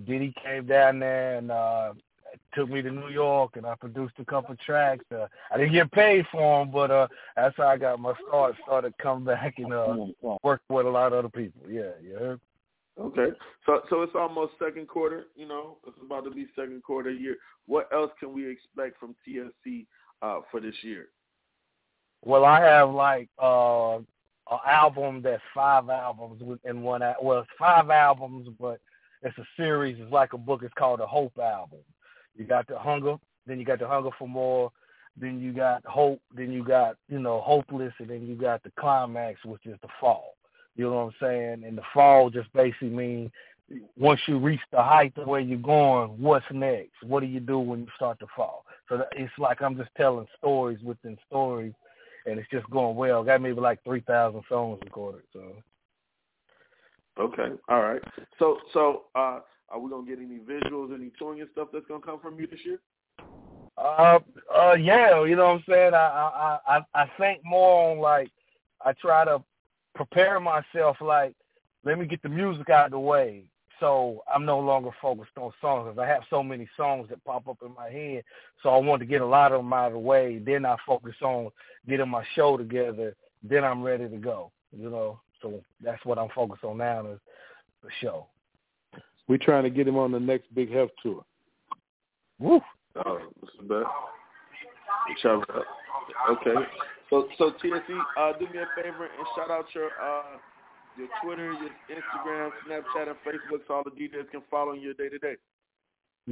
[0.07, 1.95] Diddy came down there and uh,
[2.55, 5.07] took me to New York, and I produced a couple tracks.
[5.11, 8.57] Uh, I didn't get paid for them, but uh, that's how I got my start.
[8.63, 9.97] Started coming back and uh,
[10.43, 11.63] working with a lot of other people.
[11.71, 12.35] Yeah, yeah.
[13.01, 13.29] Okay.
[13.65, 17.37] So so it's almost second quarter, you know, it's about to be second quarter year.
[17.67, 19.87] What else can we expect from TSC
[20.21, 21.09] uh, for this year?
[22.23, 23.99] Well, I have like uh
[24.51, 27.03] an album that's five albums in one.
[27.23, 28.81] Well, it's five albums, but
[29.23, 29.97] it's a series.
[30.01, 30.63] It's like a book.
[30.63, 31.81] It's called the Hope album.
[32.37, 33.17] You got the hunger,
[33.47, 34.71] then you got the hunger for more,
[35.17, 38.73] then you got hope, then you got you know hopeless, and then you got the
[38.79, 40.35] climax, which is the fall.
[40.77, 41.65] You know what I'm saying?
[41.65, 43.31] And the fall just basically means
[43.97, 47.03] once you reach the height of where you're going, what's next?
[47.03, 48.65] What do you do when you start to fall?
[48.89, 51.73] So it's like I'm just telling stories within stories,
[52.27, 53.25] and it's just going well.
[53.25, 55.23] Got maybe like three thousand songs recorded.
[55.33, 55.43] So
[57.19, 57.49] Okay.
[57.69, 58.03] All right.
[58.39, 62.01] So so uh, are we gonna get any visuals, any touring and stuff that's gonna
[62.01, 62.79] come from you this year?
[63.79, 64.19] Uh,
[64.55, 65.95] uh, yeah, you know what I'm saying.
[65.95, 68.31] I, I, I, I think more on like
[68.85, 69.43] I try to
[69.95, 70.97] prepare myself.
[71.01, 71.35] Like,
[71.85, 73.45] let me get the music out of the way,
[73.81, 75.89] so I'm no longer focused on songs.
[75.89, 78.25] 'cause I have so many songs that pop up in my head,
[78.63, 80.39] so I want to get a lot of them out of the way.
[80.39, 81.51] Then I focus on
[81.87, 83.15] getting my show together.
[83.43, 84.51] Then I'm ready to go.
[84.73, 87.21] You know, so that's what I'm focused on now is
[87.83, 88.27] the show.
[89.29, 91.25] We're trying to get him on the next Big Health tour.
[92.39, 92.61] Woo.
[92.97, 93.69] Oh, Mr.
[93.69, 93.87] Beth.
[95.19, 95.67] Shout out.
[96.31, 96.55] Okay.
[97.11, 100.39] So so TSC, uh, do me a favor and shout out your uh
[100.99, 105.09] your Twitter, your Instagram, Snapchat, and Facebook, so all the details can follow you day
[105.09, 105.37] to day.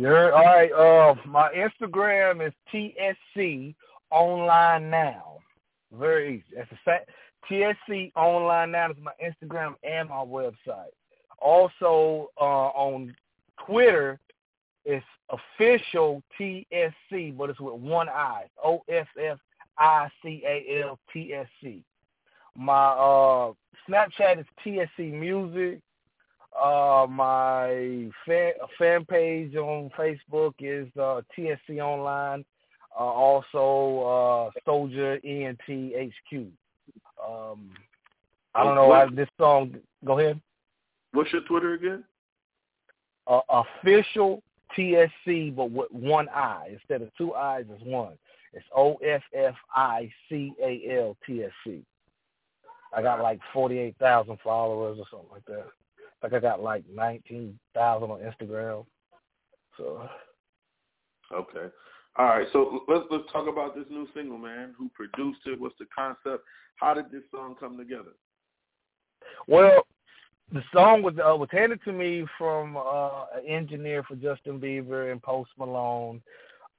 [0.00, 0.32] Heard?
[0.32, 0.72] All right.
[0.72, 3.74] Uh, my Instagram is TSC
[4.10, 5.38] Online Now.
[5.92, 6.56] Very easy.
[6.56, 7.10] That's a fact.
[7.50, 10.92] TSC Online Now is my Instagram and my website.
[11.38, 13.14] Also uh, on
[13.66, 14.18] Twitter,
[14.84, 18.44] it's official TSC, but it's with one I.
[18.62, 19.38] O F F
[19.78, 21.82] I C A L T S C.
[22.56, 23.52] My uh,
[23.88, 25.80] Snapchat is TSC Music.
[26.62, 32.44] Uh, my fan, fan page on Facebook is uh, TSC Online.
[32.98, 36.46] Uh, also, uh, Soldier ENT HQ.
[37.26, 37.70] Um,
[38.54, 38.92] I don't know.
[38.92, 39.74] I, this song.
[40.04, 40.40] Go ahead.
[41.12, 42.04] What's your Twitter again?
[43.26, 44.42] Uh, official
[44.78, 48.12] TSC, but with one I instead of two I's, it's one.
[48.52, 51.82] It's O F F I C A L T S C.
[52.96, 55.66] I got like forty eight thousand followers or something like that.
[56.22, 58.86] Like I got like nineteen thousand on Instagram.
[59.76, 60.08] So
[61.32, 61.66] Okay.
[62.16, 62.46] All right.
[62.52, 64.74] So let's let's talk about this new single, man.
[64.78, 65.60] Who produced it?
[65.60, 66.44] What's the concept?
[66.76, 68.12] How did this song come together?
[69.46, 69.86] Well,
[70.52, 75.10] the song was uh, was handed to me from uh, an engineer for Justin Bieber
[75.10, 76.22] and Post Malone.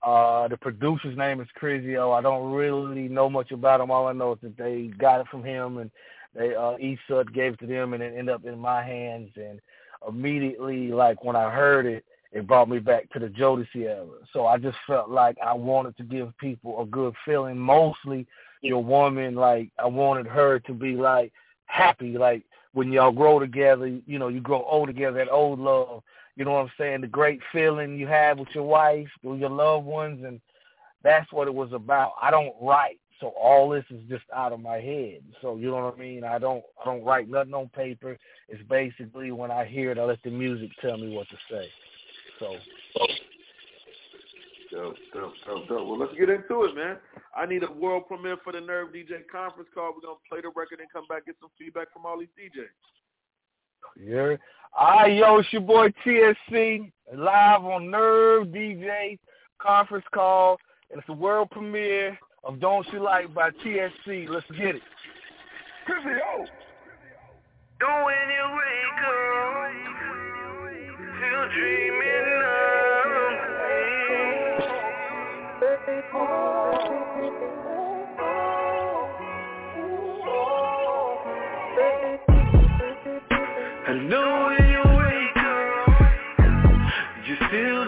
[0.06, 2.12] Uh, the producer's name is Crizio.
[2.12, 3.90] I don't really know much about him.
[3.90, 5.90] All I know is that they got it from him, and
[6.36, 9.32] they uh, Esud gave it to them, and it ended up in my hands.
[9.36, 9.60] And
[10.08, 14.06] immediately, like when I heard it, it brought me back to the Jodeci era.
[14.32, 17.58] So I just felt like I wanted to give people a good feeling.
[17.58, 18.28] Mostly
[18.62, 21.32] your woman, like I wanted her to be like
[21.66, 22.44] happy, like
[22.74, 26.04] when y'all grow together, you know, you grow old together, that old love.
[26.36, 27.02] You know what I'm saying?
[27.02, 30.42] The great feeling you have with your wife, with your loved ones, and
[31.04, 32.14] that's what it was about.
[32.22, 35.22] I don't write So all this is just out of my head.
[35.42, 36.24] So you know what I mean?
[36.24, 38.18] I don't I don't write nothing on paper.
[38.50, 41.70] It's basically when I hear it, I let the music tell me what to say.
[42.40, 42.56] So.
[44.72, 45.88] Dope, dope, dope, dope.
[45.88, 46.98] Well, let's get into it, man.
[47.34, 49.94] I need a world premiere for the Nerve DJ conference call.
[49.94, 52.68] We're gonna play the record and come back get some feedback from all these DJs.
[54.00, 54.36] Yeah.
[54.78, 59.18] All right, yo, it's your boy TSC live on Nerve DJ
[59.60, 60.58] conference call.
[60.92, 64.30] And it's the world premiere of Don't You Like by TSC.
[64.30, 64.82] Let's get it.
[65.86, 66.46] Chrissy, yo.
[67.80, 69.76] Don't when you wake up,
[71.18, 72.26] still dreaming
[76.18, 76.65] I
[84.10, 85.90] know when you wake up,
[87.26, 87.85] you're still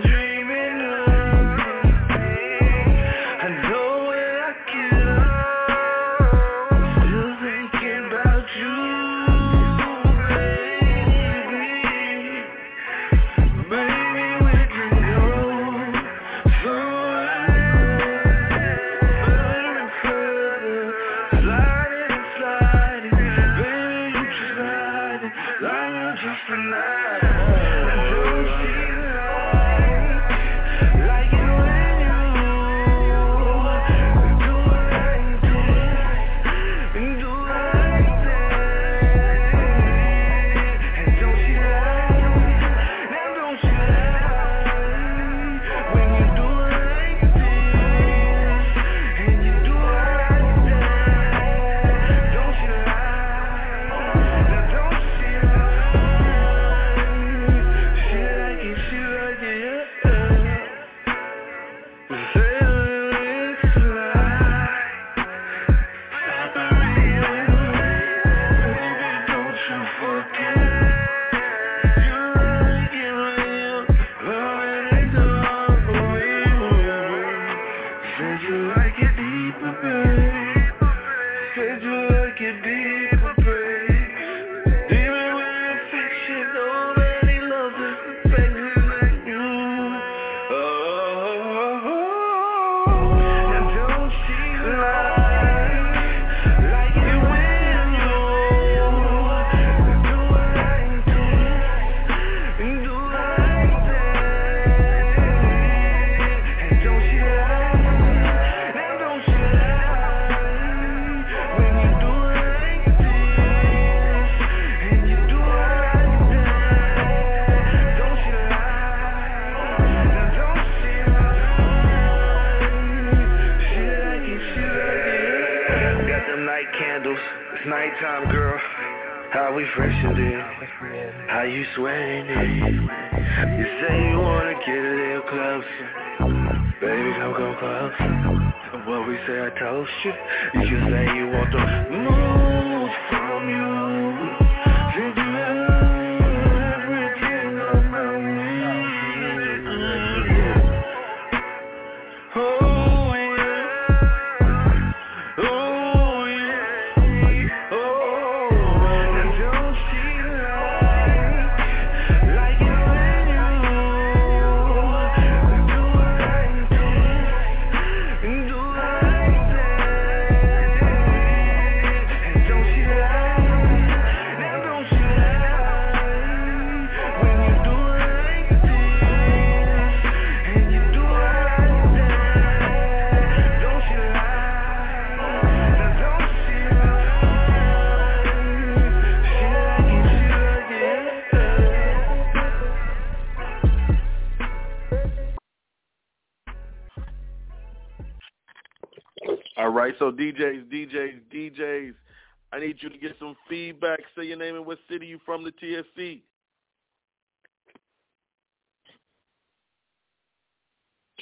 [202.67, 203.99] need you to get some feedback.
[204.17, 206.21] Say your name and what city you from, the TSC.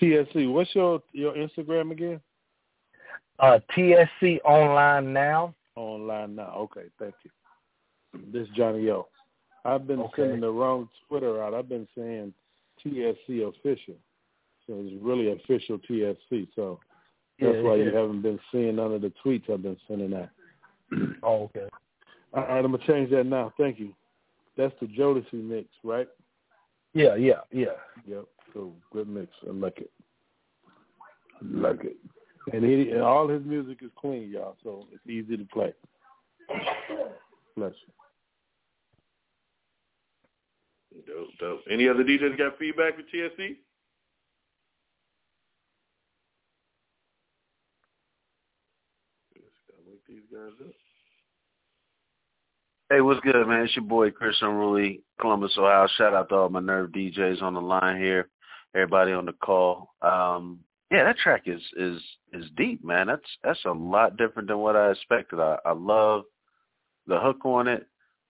[0.01, 2.19] TSC, what's your your Instagram again?
[3.39, 5.53] Uh, TSC online now.
[5.75, 6.53] Online now.
[6.57, 7.31] Okay, thank you.
[8.33, 9.07] This is Johnny O.
[9.63, 10.23] I've been Okay.
[10.23, 11.53] sending the wrong Twitter out.
[11.53, 12.33] I've been saying
[12.83, 13.95] TSC official.
[14.67, 16.47] So it's really official TSC.
[16.55, 16.79] So
[17.39, 17.85] that's Yeah, why yeah.
[17.85, 20.29] you haven't been seeing none of the tweets I've been sending out.
[21.23, 21.67] Oh, okay.
[22.33, 23.51] All right, I'm gonna change that now.
[23.57, 23.93] Thank you.
[24.57, 26.07] That's the Jodeci mix, right?
[26.93, 27.77] Yeah, yeah, yeah.
[28.05, 28.25] Yep.
[28.53, 29.31] So Good mix.
[29.47, 29.91] I like it.
[31.41, 31.97] I like it.
[32.53, 35.73] And, he, and all his music is clean, y'all, so it's easy to play.
[37.57, 37.93] Bless you.
[41.07, 41.61] Dope, dope.
[41.69, 43.57] Any other DJs got feedback for TSC?
[50.07, 50.24] these guys up.
[52.89, 53.61] Hey, what's good, man?
[53.63, 55.87] It's your boy Chris Unruly, Columbus, Ohio.
[55.97, 58.29] Shout out to all my Nerve DJs on the line here,
[58.75, 59.93] everybody on the call.
[60.01, 60.59] Um,
[60.91, 62.01] yeah, that track is is
[62.33, 63.07] is deep, man.
[63.07, 65.39] That's that's a lot different than what I expected.
[65.39, 66.23] I, I love
[67.07, 67.87] the hook on it.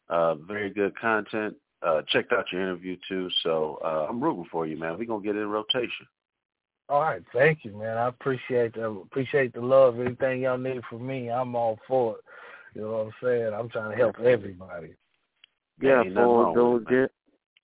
[0.07, 1.55] Uh, very good content.
[1.81, 4.97] Uh, checked out your interview too, so uh, I'm rooting for you, man.
[4.97, 6.07] We're gonna get in rotation.
[6.87, 7.97] All right, thank you, man.
[7.97, 9.99] I appreciate the appreciate the love.
[9.99, 12.21] Anything y'all need from me, I'm all for it.
[12.75, 13.53] You know what I'm saying?
[13.53, 14.93] I'm trying to help everybody.
[15.81, 17.11] Yeah, for those get.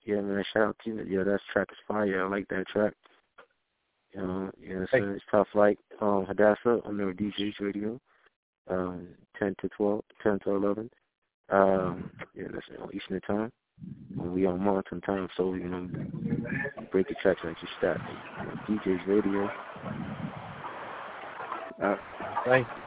[0.04, 0.44] Yeah, man.
[0.52, 1.04] Shout out to you.
[1.08, 2.24] Yeah, that track is fire.
[2.24, 2.94] I like that track.
[4.12, 8.00] You know, yeah, so it's tough like um Hadassah on their DJ's radio.
[8.68, 9.08] Um
[9.38, 10.90] ten to twelve, ten to eleven.
[11.48, 13.52] Um yeah, that's on Eastern time.
[14.18, 15.88] And we on mountain time, so you know
[16.90, 18.00] break the tracks like you start.
[18.68, 19.50] DJ's radio.
[21.82, 21.96] Uh,
[22.44, 22.82] thank you.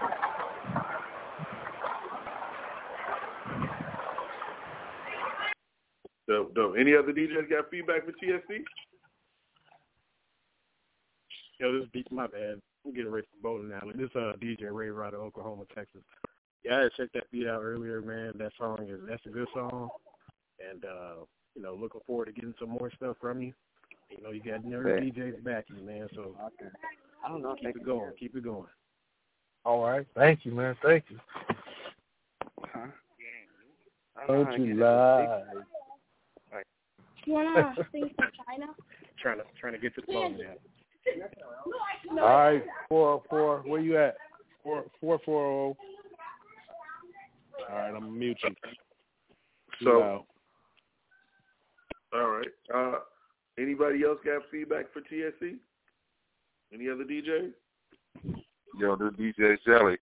[6.28, 6.76] Dope, dope.
[6.78, 8.64] Any other DJs got feedback for TSC?
[11.60, 12.60] Yo, this beat my bad.
[12.86, 13.82] I'm getting ready for bowling now.
[13.96, 16.02] This uh DJ Ray Ryder, Oklahoma, Texas.
[16.64, 18.34] Yeah, I had checked that beat out earlier, man.
[18.38, 19.90] That song is that's a good song.
[20.60, 21.26] And uh,
[21.56, 23.54] you know, looking forward to getting some more stuff from you.
[24.10, 25.10] You know, you got your okay.
[25.10, 26.08] DJs backing, man.
[26.14, 26.36] So
[27.24, 27.56] I don't know.
[27.56, 28.12] Keep it going.
[28.20, 28.68] Keep it going.
[29.66, 30.06] All right.
[30.16, 30.76] Thank you, man.
[30.84, 31.20] Thank you.
[32.62, 32.88] Huh?
[34.28, 35.44] Don't you lie.
[37.26, 38.72] You wanna sing for China?
[39.22, 42.22] Trying to trying to get to the bowling now.
[42.22, 43.64] All right, four four.
[43.66, 44.16] Where you at?
[44.64, 45.78] Four four four oh.
[47.70, 48.56] All right, I'm gonna mute you.
[49.84, 50.26] So,
[52.16, 52.48] all right.
[52.74, 53.00] Uh,
[53.60, 55.58] anybody else got feedback for TSC?
[56.74, 57.52] Any other DJ?
[58.78, 59.98] Yo, this DJ Jelly.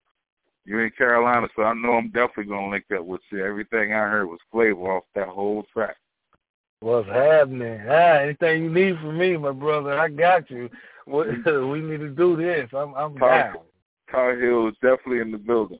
[0.65, 3.43] You're in Carolina, so I know I'm definitely gonna link up with you.
[3.43, 5.97] Everything I heard was flavor off that whole track.
[6.79, 7.81] What's happening?
[7.87, 10.69] Ah, anything you need from me, my brother, I got you.
[11.05, 12.69] What, we need to do this.
[12.75, 13.63] I'm I'm Tar, down.
[14.09, 15.79] Tar Heel is definitely in the building.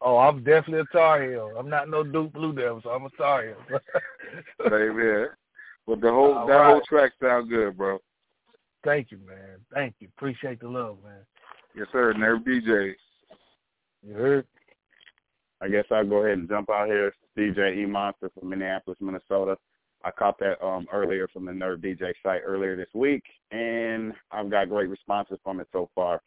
[0.00, 1.52] Oh, I'm definitely a Tar Heel.
[1.58, 3.80] I'm not no Duke Blue Devil, so I'm a Tar Heel.
[4.70, 5.38] Same here.
[5.88, 6.70] But the whole All that right.
[6.72, 7.98] whole track sound good, bro.
[8.84, 9.56] Thank you, man.
[9.72, 10.08] Thank you.
[10.18, 11.24] Appreciate the love, man.
[11.74, 12.12] Yes, sir.
[12.12, 12.94] Nerve DJs.
[14.06, 14.46] You heard?
[15.62, 17.12] I guess I'll go ahead and jump out here.
[17.36, 19.56] DJ E Monster from Minneapolis, Minnesota.
[20.04, 24.50] I caught that um, earlier from the Nerve DJ site earlier this week, and I've
[24.50, 26.20] got great responses from it so far.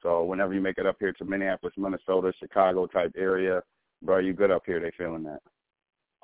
[0.00, 3.62] So whenever you make it up here to Minneapolis, Minnesota, Chicago type area,
[4.00, 4.78] bro, you good up here.
[4.80, 5.40] They feeling that.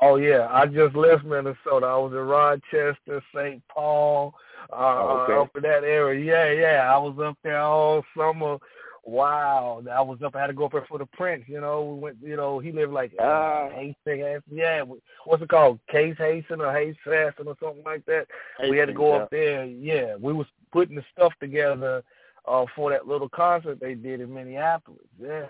[0.00, 1.86] Oh yeah, I just left Minnesota.
[1.86, 3.62] I was in Rochester, St.
[3.68, 4.34] Paul,
[4.72, 5.32] uh, Oh, okay.
[5.34, 6.20] uh, up in that area.
[6.24, 6.94] Yeah, yeah.
[6.94, 8.58] I was up there all summer.
[9.06, 10.34] Wow, I was up.
[10.34, 11.44] I had to go up there for the Prince.
[11.46, 12.16] You know, we went.
[12.22, 13.68] You know, he lived like Ah.
[13.70, 14.42] Hastings.
[14.50, 14.82] Yeah,
[15.26, 15.78] what's it called?
[15.90, 18.26] Case Hastings or Hastings or something like that.
[18.68, 19.22] we had to go yeah.
[19.22, 19.64] up there.
[19.66, 22.02] Yeah, we was putting the stuff together
[22.46, 25.00] uh for that little concert they did in Minneapolis.
[25.20, 25.46] Yeah.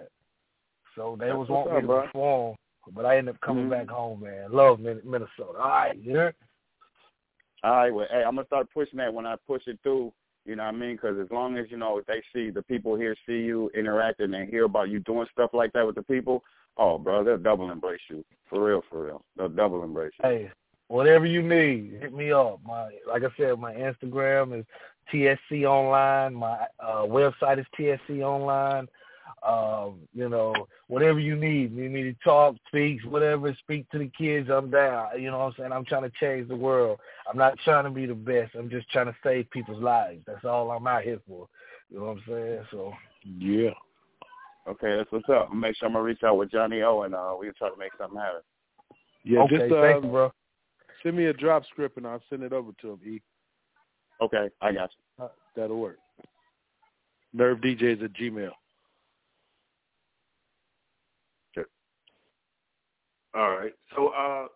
[0.97, 2.57] So they That's was wanting me to perform,
[2.93, 3.71] but I ended up coming Mhm.
[3.71, 4.53] back home, man.
[4.53, 5.59] Love Minnesota.
[5.59, 6.35] All right, you heard?
[7.63, 10.13] All right, well, hey, I'm gonna start pushing that when I push it through.
[10.45, 10.97] You know what I mean?
[10.97, 14.49] Because as long as you know they see the people here see you interacting and
[14.49, 16.45] hear about you doing stuff like that with the people,
[16.77, 19.25] oh, bro, they'll double embrace you for real, for real.
[19.37, 20.29] They'll double embrace you.
[20.29, 20.51] Hey,
[20.89, 22.61] whatever you need, hit me up.
[22.65, 24.67] My like I said, my Instagram is
[25.11, 26.35] TSC Online.
[26.35, 28.87] My uh, website is TSC Online.
[29.47, 30.55] Um, you know,
[30.89, 31.73] whatever you need.
[31.73, 35.21] You need to talk, speak, whatever, speak to the kids, I'm down.
[35.21, 35.73] You know what I'm saying?
[35.73, 36.99] I'm trying to change the world.
[37.31, 38.55] I'm not trying to be the best.
[38.55, 40.23] I'm just trying to save people's lives.
[40.27, 41.49] That's all I'm out here for.
[41.91, 42.67] You know what I'm saying?
[42.71, 42.93] So
[43.39, 43.71] Yeah.
[44.67, 45.49] Okay, that's what's up.
[45.51, 47.69] I'll make sure I'm gonna reach out with Johnny O and uh, we can try
[47.69, 48.41] to make something happen.
[49.23, 50.33] Yeah, Okay, just uh, thank you, bro.
[51.03, 53.01] send me a drop script and I'll send it over to him.
[53.05, 53.21] E.
[54.23, 55.25] Okay, I got you.
[55.25, 55.99] Uh, That'll work.
[57.33, 58.53] Nerve DJs at Gmail.
[63.35, 63.73] All right.
[63.97, 64.47] So, uh,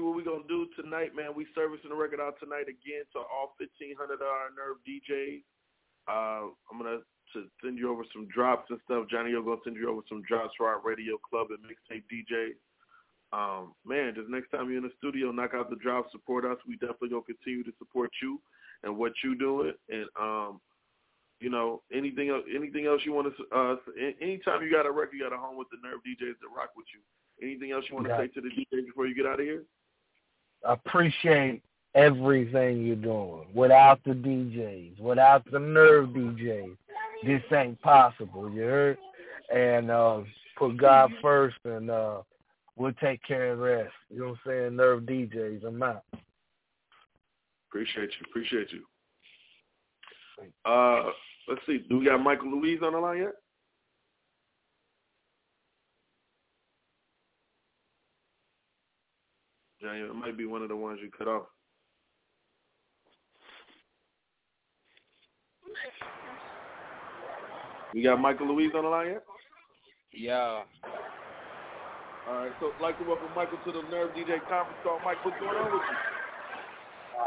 [0.00, 1.34] what we gonna do tonight, man?
[1.34, 5.42] We servicing the record out tonight again to all fifteen hundred of our Nerve DJs.
[6.08, 6.98] Uh, I'm gonna
[7.34, 9.06] to send you over some drops and stuff.
[9.10, 12.58] Johnny, you're gonna send you over some drops for our radio club and mixtape DJs.
[13.32, 16.58] Um, man, just next time you're in the studio, knock out the drops, support us.
[16.66, 18.40] We definitely gonna continue to support you
[18.82, 19.72] and what you doing.
[19.88, 20.60] And um,
[21.38, 23.76] you know, anything else, anything else you want to, uh,
[24.20, 26.70] anytime you got a record, you got a home with the Nerve DJs that rock
[26.76, 27.00] with you.
[27.42, 29.62] Anything else you want to say to the DJ before you get out of here?
[30.64, 31.62] Appreciate
[31.94, 33.46] everything you're doing.
[33.54, 36.76] Without the DJs, without the Nerve DJs,
[37.24, 38.50] this ain't possible.
[38.50, 38.98] You heard?
[39.54, 40.20] And uh,
[40.56, 42.22] put God first, and uh,
[42.76, 43.92] we'll take care of the rest.
[44.10, 44.76] You know what I'm saying?
[44.76, 46.04] Nerve DJs, I'm out.
[47.68, 48.26] Appreciate you.
[48.28, 48.82] Appreciate you.
[50.64, 51.10] Uh,
[51.48, 51.84] let's see.
[51.88, 53.34] Do we got Michael Luis on the line yet?
[59.82, 61.46] Yeah, it might be one of the ones you cut off.
[67.94, 69.24] We got Michael Luis on the line yet?
[70.12, 70.62] Yeah.
[72.28, 75.00] All right, so I'd like to welcome Michael to the Nerve DJ conference call.
[75.04, 75.96] Mike, what's going on with you?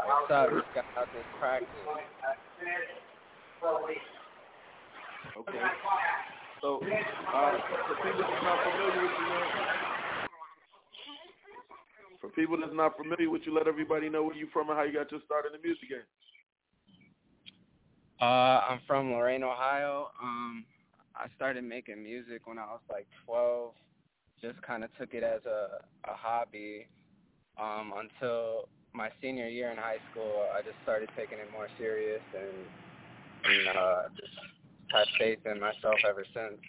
[0.06, 0.50] What's up?
[0.50, 1.68] Just got out this practice.
[5.36, 5.58] Okay.
[6.62, 9.83] So, uh, for people that's not familiar with you, man,
[12.24, 14.84] for people that's not familiar with you, let everybody know where you from and how
[14.84, 16.08] you got your start in the music game.
[18.20, 20.08] Uh, I'm from Lorain, Ohio.
[20.22, 20.64] Um,
[21.14, 23.72] I started making music when I was like 12.
[24.40, 26.86] Just kind of took it as a, a hobby
[27.60, 30.46] um, until my senior year in high school.
[30.56, 34.32] I just started taking it more serious and, and uh, just
[34.90, 36.60] had faith in myself ever since.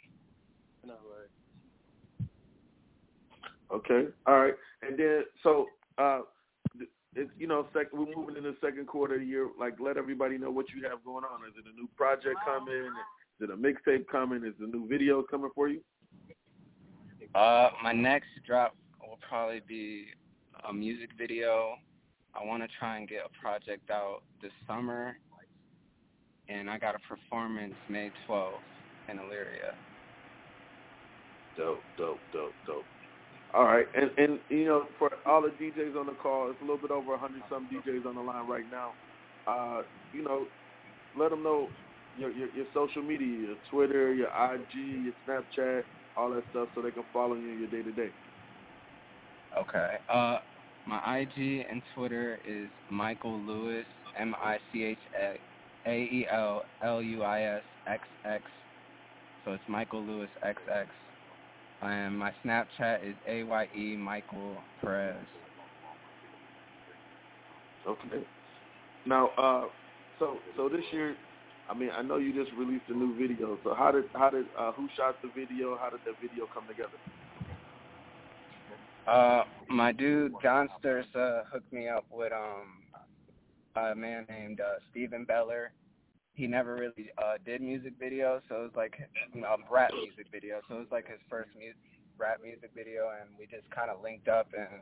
[3.72, 5.66] Okay, all right, and then so
[5.97, 6.22] uh,
[7.16, 9.49] it's you know sec- we're moving in the second quarter of the year.
[9.59, 11.41] Like, let everybody know what you have going on.
[11.47, 12.91] Is it a new project coming?
[13.39, 14.43] Is it a mixtape coming?
[14.45, 15.82] Is a new video coming for you?
[17.34, 20.05] Uh, my next drop will probably be
[20.70, 21.76] a music video.
[22.34, 25.18] I want to try and get a project out this summer,
[26.49, 28.51] and I got a performance May 12th
[29.09, 29.74] in Elyria.
[31.57, 32.84] Dope, dope, dope, dope.
[33.55, 36.63] All right, and and you know, for all the DJs on the call, it's a
[36.65, 38.91] little bit over a hundred some DJs on the line right now.
[39.47, 40.45] Uh, you know,
[41.17, 41.69] let them know
[42.17, 45.83] your, your your social media, your Twitter, your IG, your Snapchat,
[46.17, 48.09] all that stuff, so they can follow you in your day to day.
[49.57, 49.95] Okay.
[50.13, 50.39] Uh,
[50.85, 53.85] my IG and Twitter is Michael Luis,
[54.19, 54.97] M I C H
[55.87, 58.43] A E L L U I S X X.
[59.45, 60.89] So it's Michael Luis X X.
[61.82, 65.15] And my Snapchat is A Y E Michael Perez.
[67.88, 68.26] Okay.
[69.05, 69.65] Now, uh,
[70.17, 71.15] so so this year,
[71.69, 73.57] I mean, I know you just released a new video.
[73.63, 75.78] So how did how did uh, who shot the video?
[75.78, 76.97] How did that video come together?
[79.07, 82.82] Uh, my dude John Stursa hooked me up with um
[83.76, 85.71] a man named uh, Stephen Beller.
[86.36, 88.95] He never really uh did music videos, so it was like
[89.36, 90.59] um, rap music video.
[90.67, 91.79] So it was like his first music
[92.17, 94.81] rap music video, and we just kind of linked up and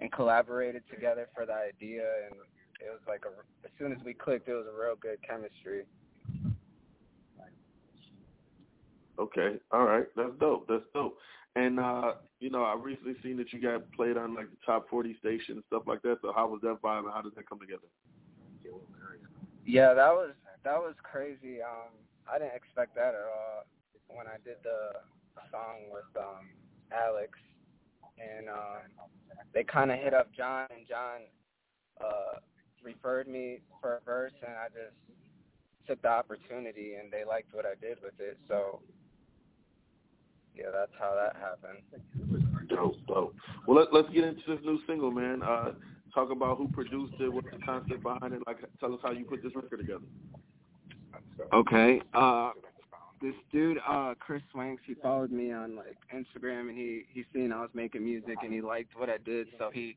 [0.00, 2.34] and collaborated together for the idea, and
[2.80, 3.32] it was like a
[3.64, 5.84] as soon as we clicked, it was a real good chemistry.
[9.18, 10.66] Okay, all right, that's dope.
[10.68, 11.16] That's dope.
[11.54, 14.88] And uh, you know, I recently seen that you got played on like the top
[14.88, 16.16] forty station and stuff like that.
[16.22, 17.86] So how was that vibe and how did that come together?
[19.64, 20.32] Yeah, that was
[20.64, 21.62] that was crazy.
[21.62, 21.92] Um,
[22.30, 23.64] I didn't expect that at all
[24.08, 25.00] when I did the
[25.50, 26.48] song with um
[26.92, 27.38] Alex,
[28.18, 28.84] and um,
[29.52, 31.28] they kind of hit up John, and John
[32.00, 32.38] uh
[32.82, 34.96] referred me for a verse, and I just
[35.86, 38.38] took the opportunity, and they liked what I did with it.
[38.48, 38.80] So
[40.54, 41.82] yeah, that's how that happened.
[42.68, 43.34] Dope, dope.
[43.66, 45.42] Well, let, let's get into this new single, man.
[45.42, 45.72] Uh,
[46.14, 48.42] talk about who produced it, what's the concept behind it.
[48.46, 50.04] Like, tell us how you put this record together.
[51.52, 52.00] Okay.
[52.12, 52.50] Uh,
[53.22, 57.52] this dude, uh, Chris Swanks, he followed me on like Instagram, and he he seen
[57.52, 59.96] I was making music, and he liked what I did, so he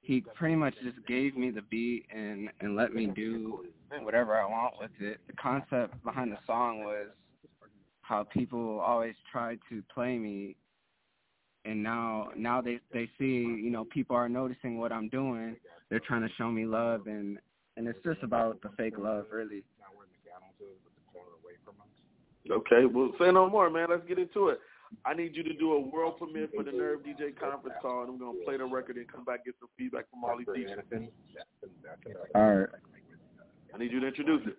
[0.00, 3.64] he pretty much just gave me the beat and and let me do
[4.02, 5.18] whatever I want with it.
[5.26, 7.08] The concept behind the song was
[8.02, 10.56] how people always try to play me
[11.64, 15.56] and now now they they see you know people are noticing what I'm doing
[15.90, 17.38] they're trying to show me love and
[17.76, 19.62] and it's just about the fake love really
[22.50, 23.88] Okay, well, say no more, man.
[23.90, 24.60] Let's get into it.
[25.04, 28.10] I need you to do a world premiere for the Nerve DJ conference call, and
[28.10, 30.46] I'm gonna play the record and come back and get some feedback from all these
[30.46, 31.08] DJs.
[32.34, 32.68] all right
[33.74, 34.56] I need you to introduce it.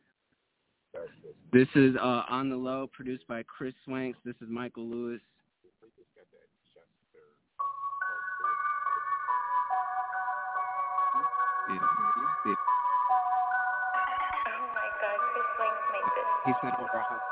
[1.51, 5.19] this is uh on the low produced by Chris Swanks this is Michael Luis
[11.69, 11.75] Yeah.
[12.45, 12.78] Yeah.
[16.49, 17.29] He sent over a hundred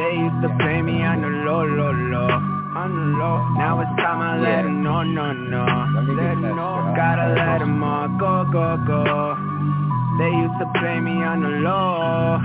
[0.00, 2.32] They used to play me on the low, low, low.
[2.80, 3.44] On the low.
[3.60, 5.66] Now it's time I let 'em know, no, no.
[6.16, 6.94] Let 'em know.
[6.96, 9.36] Gotta let 'em all go, go, go.
[10.18, 12.40] They used to play me on the low.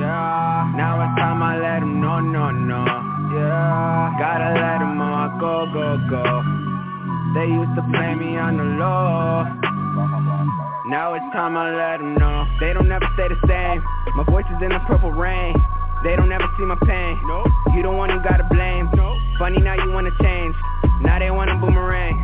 [0.00, 0.72] Yeah.
[0.80, 2.84] Now it's time I let 'em know, no, no.
[3.36, 4.16] Yeah.
[4.18, 6.42] Gotta let 'em all go, go, go.
[7.34, 9.47] They used to play me on the low.
[10.88, 12.48] Now it's time I let 'em know.
[12.60, 13.84] They don't ever stay the same.
[14.16, 15.54] My voice is in the purple rain.
[16.02, 17.20] They don't ever see my pain.
[17.26, 17.44] No.
[17.74, 18.88] You the one who gotta blame.
[18.94, 19.14] No.
[19.38, 20.56] Funny now you wanna change.
[21.02, 22.16] Now they wanna boomerang.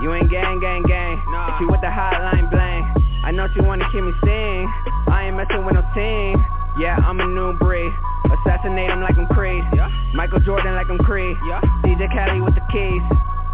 [0.00, 1.22] You ain't gang, gang, gang.
[1.26, 1.54] Nah.
[1.54, 2.86] If you with the hotline bling.
[3.24, 4.72] I know you wanna hear me sing.
[5.08, 6.38] I ain't messing with no team.
[6.78, 7.92] Yeah, I'm a new breed.
[8.30, 9.64] Assassinate them like I'm Creed.
[9.74, 9.90] Yeah.
[10.12, 11.36] Michael Jordan like I'm Creed.
[11.48, 11.60] Yeah.
[11.82, 13.02] DJ Khaled with the keys.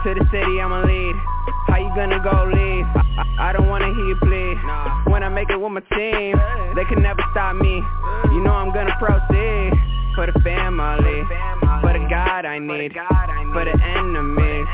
[0.05, 1.17] To the city, I'ma lead.
[1.81, 2.85] You gonna go leave?
[2.93, 4.57] I, I, don't wanna hear you plead.
[5.11, 6.37] When I make it with my team,
[6.77, 7.81] they can never stop me.
[8.37, 9.73] You know I'm gonna proceed.
[10.15, 11.23] For the family,
[11.81, 14.67] for the God I need, for the enemies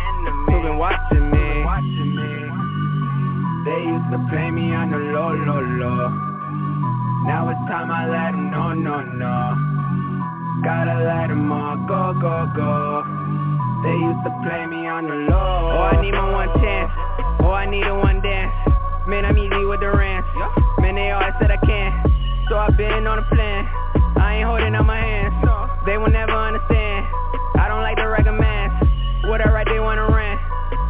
[0.48, 1.62] who've been watching me.
[3.66, 6.08] They used to play me on the low, low, low.
[7.28, 10.62] Now it's time I let them know, no, no.
[10.64, 13.25] Gotta let them all go, go, go.
[13.84, 15.76] They used to play me on the low.
[15.76, 16.92] Oh, I need my one chance.
[17.44, 18.54] Oh, I need a one dance.
[19.06, 20.28] Man, I'm easy with the rants.
[20.78, 21.94] Man, they always said I can't.
[22.48, 23.66] So I've been on a plan.
[24.16, 25.34] I ain't holding up my hands.
[25.84, 27.06] They will never understand.
[27.54, 28.70] I don't like the man.
[29.30, 30.40] What I write, they wanna rant.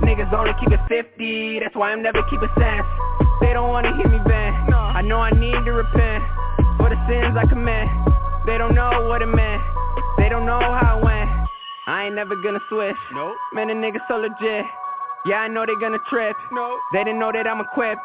[0.01, 1.61] Niggas only keep it 50.
[1.61, 2.87] That's why I'm never keeping sense.
[3.41, 4.73] They don't wanna hear me bend.
[4.73, 6.25] I know I need to repent
[6.79, 7.89] for the sins I commit.
[8.47, 9.63] They don't know what it meant.
[10.17, 11.46] They don't know how it went.
[11.87, 12.97] I ain't never gonna switch.
[13.13, 13.37] Nope.
[13.53, 14.67] Man, the niggas so legit.
[15.25, 16.37] Yeah, I know they gonna trip.
[16.51, 16.79] No.
[16.93, 18.03] They didn't know that I'm equipped.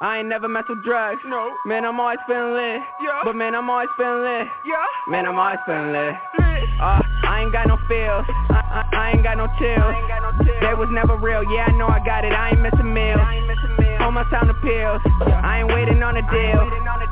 [0.00, 1.20] I ain't never mess with drugs.
[1.26, 1.54] No.
[1.64, 2.82] Man, I'm always feeling lit.
[3.02, 3.22] Yeah.
[3.24, 4.46] But man, I'm always feeling lit.
[4.64, 4.84] Yeah.
[5.08, 6.14] Man, I'm always feeling lit.
[6.38, 6.68] Lit.
[6.78, 8.26] Uh, I ain't got no feels.
[8.52, 9.90] I, I, I ain't got no chills.
[9.90, 10.60] I ain't got no chills.
[10.60, 11.42] That was never real.
[11.50, 12.32] Yeah, I know I got it.
[12.32, 13.18] I ain't missing meals.
[13.18, 14.02] I ain't missing meals.
[14.06, 15.00] On my time to pills.
[15.26, 15.40] Yeah.
[15.42, 16.62] I ain't waiting on a deal.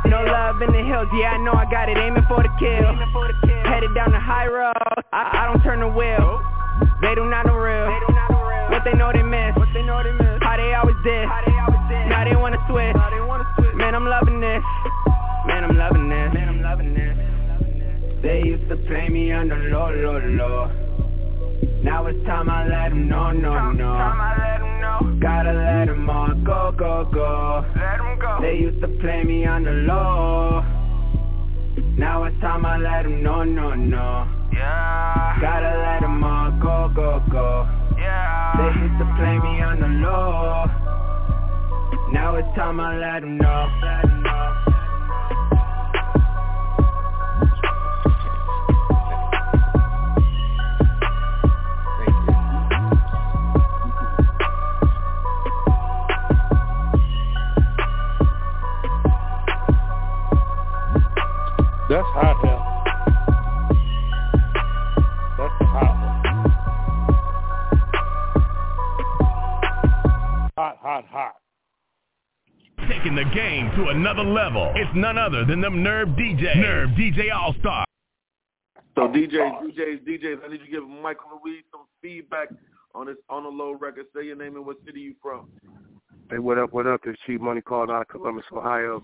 [0.04, 0.24] On a deal.
[0.24, 1.08] No love in the hills.
[1.16, 1.96] Yeah, I know I got it.
[1.96, 2.92] Aiming for the kill.
[3.12, 3.64] For the kill.
[3.64, 4.76] Headed down the high road.
[5.12, 6.40] I, I don't turn the wheel.
[7.00, 7.86] They do not know real.
[7.86, 8.70] They do not know real.
[8.70, 9.56] What they know they miss.
[9.56, 10.42] What they know they miss.
[10.42, 11.28] How they always did.
[11.28, 12.08] How they always did.
[12.08, 12.94] Now they wanna switch.
[12.94, 13.74] Wanna switch.
[13.74, 14.62] Man, I'm loving this.
[15.46, 16.34] Man, I'm loving this.
[16.34, 17.14] Man, I'm loving this.
[18.22, 20.70] They used to play me on the low, low, low.
[21.82, 24.73] Now it's time I let them know, no, no.
[24.84, 25.20] Time I let them know.
[25.20, 27.64] Gotta let them all go, go, go.
[27.74, 28.38] Let them go.
[28.42, 30.62] They used to play me on the low.
[31.96, 34.28] Now it's time I let them know, no, no.
[34.52, 35.40] Yeah.
[35.40, 37.66] Gotta let them all go, go, go.
[37.96, 38.52] Yeah.
[38.58, 40.66] They used to play me on the low.
[42.12, 43.66] Now it's time I let them know.
[43.82, 44.43] Let them know.
[61.94, 62.82] That's hot hell.
[65.38, 65.94] That's hot.
[70.56, 71.34] Hot, hot, hot.
[72.88, 74.72] Taking the game to another level.
[74.74, 76.56] It's none other than them Nerve DJs.
[76.56, 77.84] Nerve DJ All Star.
[78.96, 82.48] So DJs, DJs, DJs, I need you to give Michael Luis some feedback
[82.96, 84.06] on this on the low record.
[84.16, 85.48] Say your name and what city you from.
[86.28, 87.02] Hey, what up, what up?
[87.04, 89.00] This Cheap Money called out of Columbus, Ohio.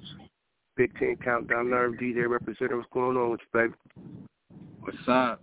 [0.81, 2.79] Big Ten Countdown Nerve DJ representative.
[2.79, 3.75] What's going on with you, baby?
[4.81, 5.43] What's up?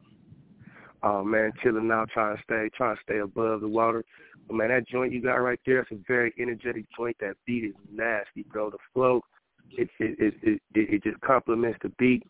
[1.04, 4.04] Oh man, chilling out, trying to stay, trying to stay above the water.
[4.48, 7.18] But man, that joint you got right there, it's a very energetic joint.
[7.20, 8.72] That beat is nasty, bro.
[8.72, 9.22] The flow,
[9.70, 12.24] it it it it, it just complements the beat.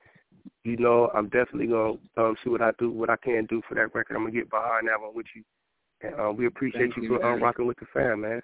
[0.66, 3.76] You know, I'm definitely gonna um, see what I do, what I can do for
[3.76, 4.18] that record.
[4.18, 5.44] I'm gonna get behind that one with you.
[6.02, 8.42] And uh, we appreciate Thank you for um, rocking with the fam, man.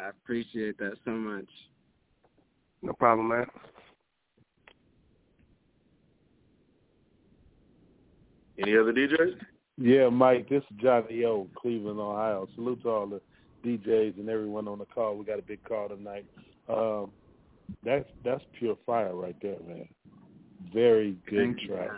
[0.00, 1.48] I appreciate that so much.
[2.82, 3.46] No problem, man.
[8.58, 9.36] Any other DJs?
[9.78, 12.48] Yeah, Mike, this is Johnny O, Cleveland, Ohio.
[12.54, 13.20] Salute to all the
[13.64, 15.16] DJs and everyone on the call.
[15.16, 16.26] We got a big call tonight.
[16.68, 17.10] Um,
[17.84, 19.88] that's that's pure fire right there, man.
[20.72, 21.90] Very good Thank track.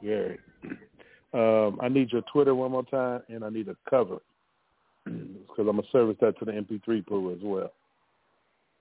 [0.00, 0.38] You, Very.
[1.32, 4.18] Um, I need your Twitter one more time, and I need a cover
[5.04, 7.72] because I'm gonna service that to the MP3 pool as well.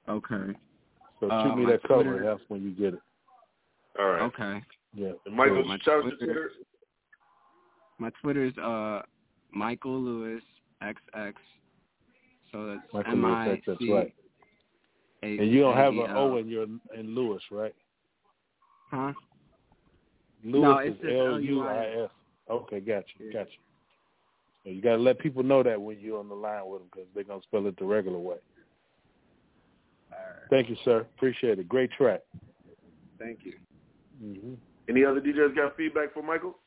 [0.09, 0.53] Okay.
[1.19, 2.03] So shoot Uh, me my that cover.
[2.03, 2.99] Twitter- That's when you get it.
[3.99, 4.21] All right.
[4.23, 4.61] Okay.
[4.93, 5.13] Yeah.
[5.25, 6.51] And Michael, My shout out to Twitter- Twitter.
[7.99, 8.11] My
[8.59, 9.01] uh
[9.51, 10.43] Michael Lewis
[10.81, 11.33] XX.
[12.51, 14.13] So that's Michael M Lewis I XX, that's right.
[15.23, 16.17] A- And you don't have an A-E-L.
[16.17, 17.73] O in your in Lewis, right?
[18.91, 19.13] Huh?
[20.43, 22.09] Lewis No, is it's just L U I S.
[22.49, 23.57] Okay, got you, got you.
[24.63, 26.89] So you got to let people know that when you're on the line with them
[26.91, 28.37] because they're gonna spell it the regular way.
[30.49, 31.01] Thank you, sir.
[31.17, 31.67] Appreciate it.
[31.67, 32.21] Great track.
[33.19, 33.53] Thank you.
[34.19, 34.53] hmm
[34.89, 36.57] Any other DJs got feedback for Michael?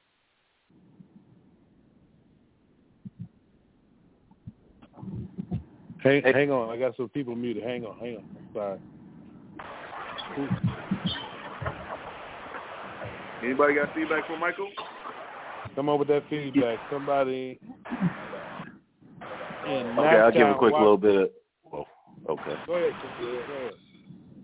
[6.03, 6.71] Hang, hang on.
[6.71, 7.63] I got some people muted.
[7.63, 8.25] Hang on, hang on.
[8.55, 8.79] Sorry.
[13.43, 14.69] Anybody got feedback for Michael?
[15.75, 16.79] Come on with that feedback.
[16.91, 17.59] Somebody.
[19.67, 21.31] In Okay, I'll give a quick Wa- little bit of.
[22.29, 22.55] Okay.
[22.67, 23.73] Go ahead, Go ahead.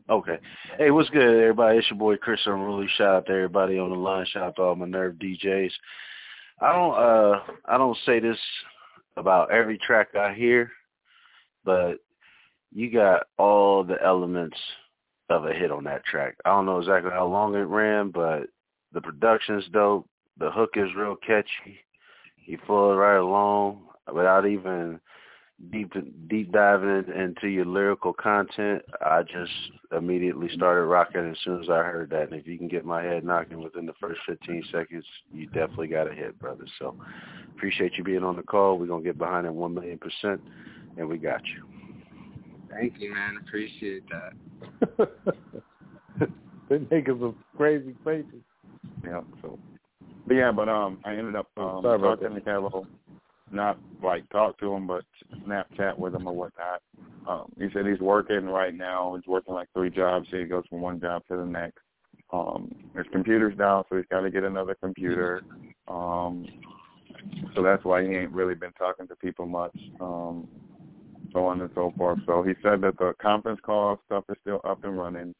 [0.08, 0.38] Okay.
[0.78, 1.78] Hey, what's good, everybody?
[1.78, 2.86] It's your boy Chris Unruly.
[2.96, 4.24] Shout out to everybody on the line.
[4.26, 5.72] Shout out to all my nerve DJs.
[6.60, 8.38] I don't uh I don't say this
[9.16, 10.70] about every track I hear,
[11.64, 11.96] but
[12.72, 14.56] you got all the elements
[15.28, 16.36] of a hit on that track.
[16.44, 18.44] I don't know exactly how long it ran, but
[18.92, 20.08] the production's dope.
[20.38, 21.80] The hook is real catchy.
[22.44, 25.00] You follow it right along without even
[25.72, 25.92] deep
[26.28, 28.82] deep diving into your lyrical content.
[29.00, 29.52] I just
[29.96, 32.30] immediately started rocking as soon as I heard that.
[32.30, 35.88] And if you can get my head knocking within the first 15 seconds, you definitely
[35.88, 36.66] got a hit, brother.
[36.78, 36.94] So
[37.54, 38.78] appreciate you being on the call.
[38.78, 40.40] We're gonna get behind it one million percent,
[40.96, 41.64] and we got you.
[42.70, 43.38] Thank you, man.
[43.46, 45.10] Appreciate that.
[46.68, 48.42] they making some crazy faces.
[49.04, 49.20] Yeah.
[49.40, 49.58] So,
[50.26, 52.86] but yeah, but um, I ended up um Sorry about talking to Kello,
[53.50, 55.04] not like talk to him, but
[55.46, 56.82] Snapchat with him or whatnot.
[57.28, 59.14] Um, he said he's working right now.
[59.16, 60.28] He's working like three jobs.
[60.30, 61.78] So he goes from one job to the next.
[62.32, 65.42] Um, his computer's down, so he's got to get another computer.
[65.88, 66.46] Um,
[67.54, 69.76] so that's why he ain't really been talking to people much.
[70.00, 70.48] Um,
[71.32, 72.18] so on and so forth.
[72.26, 75.34] So he said that the conference call stuff is still up and running.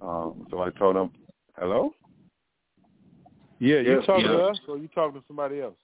[0.00, 1.10] Um, so I told him,
[1.58, 1.92] hello?
[3.58, 5.76] Yeah, you Yes, talking to us or you talking to somebody else?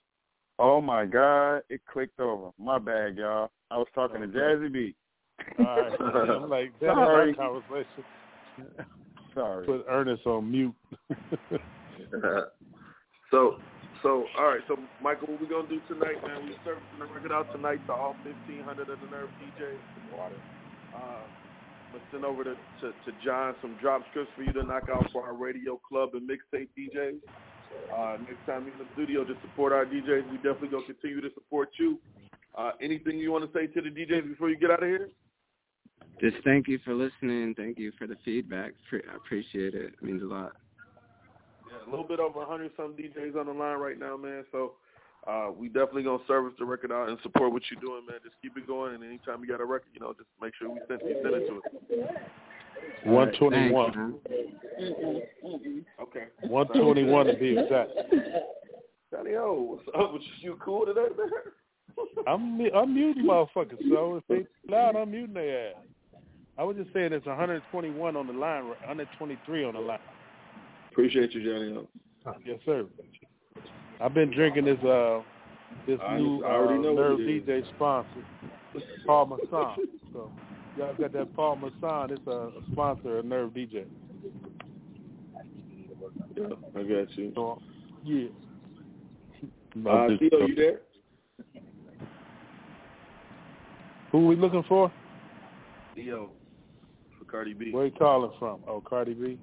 [0.65, 2.51] Oh my God, it clicked over.
[2.57, 3.51] My bad, y'all.
[3.73, 4.95] I was talking to Jazzy B.
[5.59, 5.93] All right.
[6.01, 7.35] I'm like, that Sorry.
[7.35, 8.05] conversation.
[9.35, 9.67] Sorry.
[9.67, 10.73] Put Ernest on mute.
[13.33, 13.57] so,
[14.05, 14.61] so all right.
[14.69, 16.45] So, Michael, what we gonna do tonight, man?
[16.45, 20.17] We servicing the record out tonight to all 1,500 of the Nerve DJs.
[20.17, 20.37] Water.
[20.95, 21.27] Uh,
[21.93, 25.07] let's send over to, to to John some drop scripts for you to knock out
[25.13, 27.19] for our radio club and mixtape DJs.
[27.93, 30.31] Uh, next time you're in the studio, just support our DJs.
[30.31, 31.99] We definitely gonna continue to support you.
[32.57, 35.09] Uh, anything you want to say to the DJs before you get out of here?
[36.21, 37.55] Just thank you for listening.
[37.57, 38.73] Thank you for the feedback.
[38.93, 39.95] I appreciate it.
[39.95, 40.53] It means a lot.
[41.67, 44.45] Yeah, a little bit over 100 some DJs on the line right now, man.
[44.53, 44.75] So
[45.27, 48.19] uh, we definitely gonna service the record out and support what you're doing, man.
[48.23, 50.69] Just keep it going, and anytime you got a record, you know, just make sure
[50.71, 52.23] we send, we send it to it.
[53.05, 54.15] One twenty one.
[56.01, 56.25] Okay.
[56.43, 57.91] One twenty one to be exact.
[59.11, 60.13] Johnny O, what's up?
[60.13, 60.53] with you?
[60.53, 61.29] You cool today, man?
[62.27, 65.77] I'm I'm muting motherfuckers, so if they loud, I'm muting their ass.
[66.59, 69.99] I was just saying it's 121 on the line, 123 on the line.
[70.91, 71.89] Appreciate you, Johnny O.
[72.45, 72.87] Yes, sir.
[74.01, 75.21] I've been drinking this uh
[75.87, 77.19] this I- new I already uh, know Nerve.
[77.21, 78.09] DJ sponsor,
[79.07, 79.89] Paul Masson.
[80.13, 80.31] So
[80.77, 82.17] y'all got that Paul Masson.
[82.17, 83.85] It's a, a sponsor of Nerve DJ.
[86.37, 86.45] Yeah,
[86.77, 87.33] I got you.
[87.35, 87.61] So,
[88.05, 88.29] yeah.
[89.89, 90.81] Uh, Theo, you there?
[94.13, 94.93] Who we looking for?
[95.95, 96.31] Theo
[97.19, 97.73] for Cardi B.
[97.73, 98.61] Where you calling from?
[98.69, 99.39] Oh, Cardi B.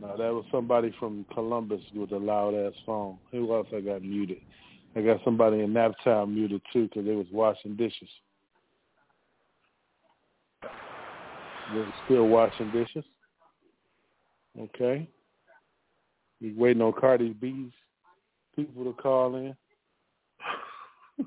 [0.00, 3.18] No, that was somebody from Columbus with a loud ass phone.
[3.30, 4.38] Who else I got muted?
[4.96, 8.08] I got somebody in Naptown muted too because they was washing dishes.
[11.74, 13.04] They're still washing dishes.
[14.58, 15.08] Okay.
[16.40, 17.72] We waiting on Cardi B's
[18.56, 19.56] people to call in.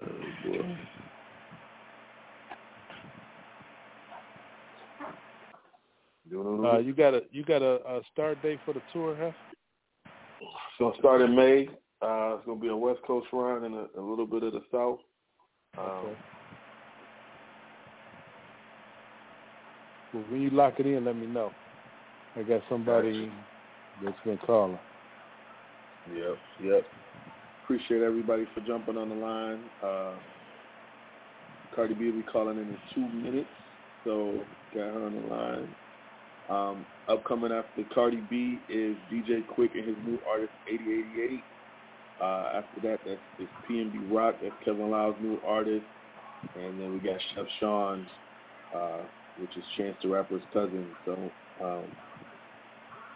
[0.00, 0.06] Oh
[0.46, 0.78] boy.
[6.64, 9.32] Uh, you got a you got a, a start date for the tour, huh?
[10.78, 11.68] Gonna start in May.
[12.00, 14.62] Uh, it's gonna be a West Coast run and a, a little bit of the
[14.70, 15.00] South.
[15.76, 16.14] Um,
[20.12, 21.50] When you lock it in, let me know.
[22.36, 23.30] I got somebody
[24.02, 24.78] that's been calling.
[26.14, 26.82] Yep, yep.
[27.64, 29.60] Appreciate everybody for jumping on the line.
[29.84, 30.14] Uh,
[31.74, 33.48] Cardi B will be calling in in two minutes,
[34.04, 34.40] so
[34.74, 35.68] got her on the line.
[36.48, 41.40] Um, upcoming after Cardi B is DJ Quik and his new artist 8088.
[42.20, 42.24] Uh,
[42.54, 44.36] after that, that's it's PNB Rock.
[44.42, 45.84] That's Kevin Lyle's new artist.
[46.56, 48.06] and then we got Chef Sean,
[48.74, 48.98] uh,
[49.38, 50.88] which is Chance the Rapper's cousin.
[51.04, 51.32] So
[51.62, 51.84] um,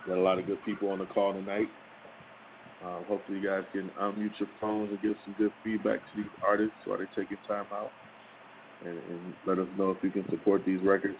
[0.06, 1.68] got a lot of good people on the call tonight.
[2.84, 6.30] Um, hopefully you guys can unmute your phones and give some good feedback to these
[6.42, 7.92] artists while they're taking time out,
[8.84, 11.18] and, and let us know if you can support these records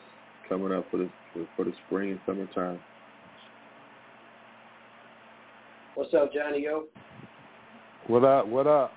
[0.49, 2.81] coming up for the for, for the spring and summertime.
[5.95, 6.87] What's up, Johnny Yo?
[8.07, 8.49] What up?
[8.49, 8.97] What up?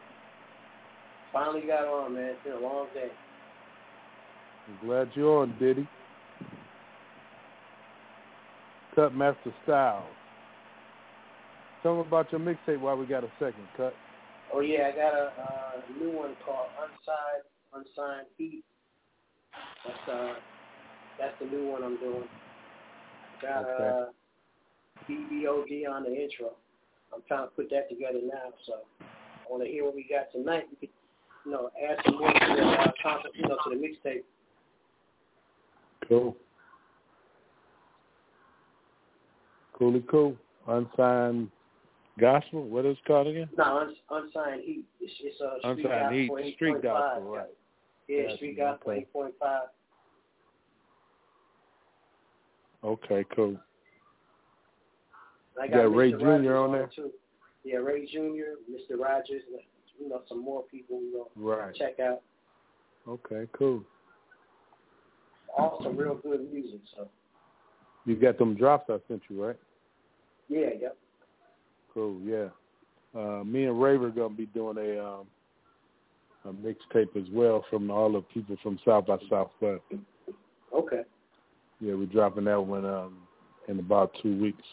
[1.32, 2.30] Finally got on, man.
[2.32, 3.12] It's been a long day.
[4.68, 5.88] I'm glad you're on, Diddy.
[8.96, 10.04] Cut Master Styles.
[11.84, 13.94] Tell them about your mixtape while we got a second, Cut.
[14.54, 17.44] Oh yeah, I got a uh, new one called Unsigned
[17.74, 18.64] Unsigned Heat.
[19.86, 20.34] That's uh
[21.20, 22.24] that's the new one I'm doing.
[23.42, 23.84] Got Okay.
[23.84, 24.06] uh
[25.10, 26.52] BBOD on the intro.
[27.14, 30.32] I'm trying to put that together now, so I want to hear what we got
[30.32, 30.64] tonight.
[30.72, 30.96] We could,
[31.46, 34.24] you know, add some more to the uh, concept, you know, to the mixtape.
[36.08, 36.36] Cool.
[39.78, 40.36] Coolly cool.
[40.68, 41.50] Unsigned
[42.20, 42.64] gospel.
[42.68, 43.50] What is it called again?
[43.58, 44.86] No, uns- unsigned heat.
[45.02, 46.82] It's, it's uh, street Unsigned Heat, gospel street 8.5.
[46.84, 47.46] gospel, right.
[48.08, 49.08] Yeah, Gotcha, street gospel okay.
[49.16, 49.60] 8.5.
[52.84, 53.58] Okay, cool.
[55.60, 56.12] I You got Ray.
[56.12, 56.56] Jr.
[56.56, 56.90] On there?
[56.96, 57.12] Too.
[57.64, 59.00] Yeah, Ray Jr., Mr.
[59.00, 59.42] Rogers,
[60.00, 61.74] you know, some more people we gonna Right.
[61.76, 62.22] check out.
[63.08, 63.84] Okay, cool.
[65.58, 66.82] All some real good music.
[66.96, 67.08] So
[68.06, 69.58] You got them drops I sent you, right?
[70.48, 70.98] yeah, yep.
[71.94, 72.50] Cool, yeah.
[73.16, 75.26] Uh, me and Raver gonna be doing a um,
[76.44, 79.82] a mixtape as well from all the people from South by Southwest.
[80.74, 81.02] Okay.
[81.80, 83.18] Yeah, we're dropping that one um,
[83.68, 84.64] in about two weeks.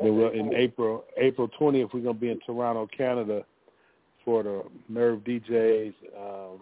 [0.00, 3.44] Then we'll, in April April twentieth, we're gonna be in Toronto, Canada,
[4.24, 5.94] for the Nerve DJs.
[6.16, 6.60] Um,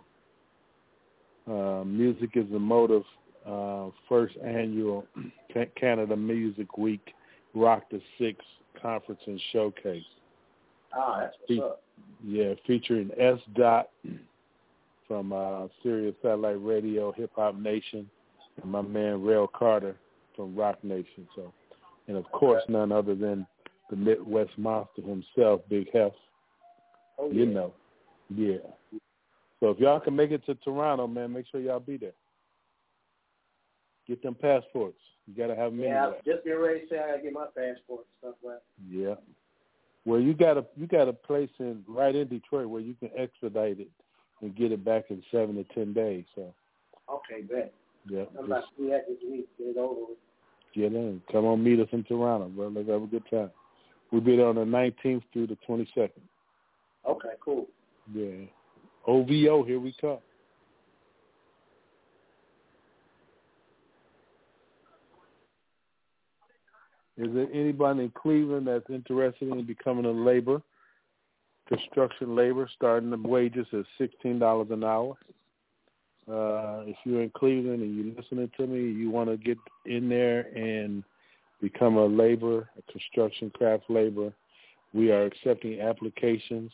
[1.55, 3.05] uh, Music is the Motive
[3.47, 5.07] uh, first annual
[5.53, 7.15] Ca- Canada Music Week
[7.55, 8.45] Rock the Six
[8.81, 10.03] conference and showcase.
[10.95, 11.83] Ah, that's what's Fe- up.
[12.25, 13.39] Yeah, featuring S.
[13.55, 13.89] Dot
[15.09, 18.09] from uh, Sirius Satellite Radio, Hip Hop Nation,
[18.61, 19.97] and my man Rail Carter
[20.35, 21.27] from Roc Nation.
[21.35, 21.53] So,
[22.09, 23.47] and of course, none other than
[23.91, 26.13] the Midwest monster himself, Big Hef.
[27.19, 27.53] Oh, You yeah.
[27.53, 27.73] know,
[28.35, 28.57] yeah.
[29.61, 32.13] So if y'all can make it to Toronto, man, make sure y'all be there.
[34.09, 34.99] Get them passports.
[35.27, 36.21] You gotta have them Yeah, anyway.
[36.25, 38.63] Just getting ready to say I gotta get my passport and stuff like that.
[38.89, 39.15] Yeah.
[40.05, 43.11] Well, you got a you got a place in right in Detroit where you can
[43.19, 43.89] expedite it
[44.41, 46.25] and get it back in seven to ten days.
[46.35, 46.55] So
[47.11, 47.73] Okay, bet.
[48.09, 49.49] yeah, I'm about to do that this week.
[49.59, 50.19] Get it over with.
[50.75, 51.21] get in.
[51.33, 52.69] Come on, meet us in Toronto, bro.
[52.69, 53.51] Let's have a good time.
[54.13, 56.11] We'll be there on the 19th through the 22nd.
[57.09, 57.67] Okay, cool.
[58.15, 58.45] Yeah.
[59.09, 60.19] OVO, here we come.
[67.19, 70.61] Is there anybody in Cleveland that's interested in becoming a labor,
[71.67, 75.15] construction labor, starting the wages at sixteen dollars an hour?
[76.29, 79.57] Uh, if you're in Cleveland and you're listening to me, you want to get
[79.87, 81.05] in there and
[81.63, 84.33] become a labor, a construction craft labor.
[84.93, 86.73] We are accepting applications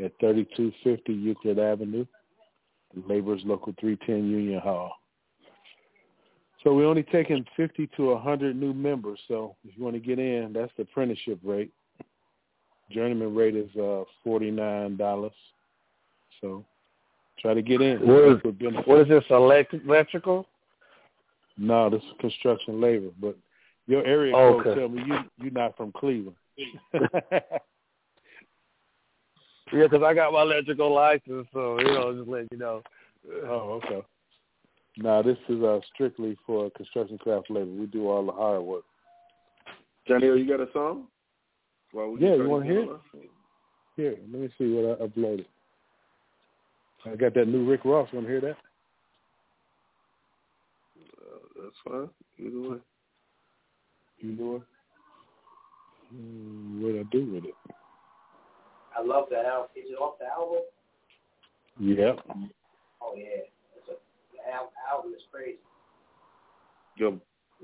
[0.00, 2.06] at 3250 Euclid Avenue,
[3.06, 4.92] Labor's Local 310 Union Hall.
[6.64, 9.20] So we're only taking 50 to 100 new members.
[9.28, 11.70] So if you want to get in, that's the apprenticeship rate.
[12.90, 15.30] Journeyman rate is uh, $49.
[16.40, 16.64] So
[17.38, 18.00] try to get in.
[18.06, 20.46] What is, That's what benefits- what is this, elect- electrical?
[21.56, 23.10] No, this is construction labor.
[23.20, 23.36] But
[23.86, 24.80] your area Oh, code okay.
[24.80, 26.36] tell me you you're not from Cleveland.
[29.70, 32.82] Yeah, 'cause I got my electrical license, so, you know, just letting you know.
[33.44, 34.00] Oh, okay.
[35.00, 37.70] No, this is uh, strictly for construction craft labor.
[37.70, 38.82] We do all the hard work.
[40.08, 41.06] Johnny, you got a song?
[41.92, 42.88] Well, we Yeah, you want to hear it?
[42.88, 43.00] on.
[43.96, 45.46] Here, let me see what I uploaded.
[47.06, 48.08] I got that new Rick Ross.
[48.12, 48.56] Want to hear that?
[51.00, 52.08] Uh, that's fine.
[52.38, 52.78] Either way.
[54.18, 54.62] You know it?
[56.12, 57.54] Hmm, what I do with it?
[58.98, 59.68] I love that album.
[59.76, 60.58] Is it off the album?
[61.78, 62.14] Yeah.
[63.00, 63.57] Oh yeah, it's a the
[64.52, 65.58] al- album is crazy.
[66.96, 67.20] Yo,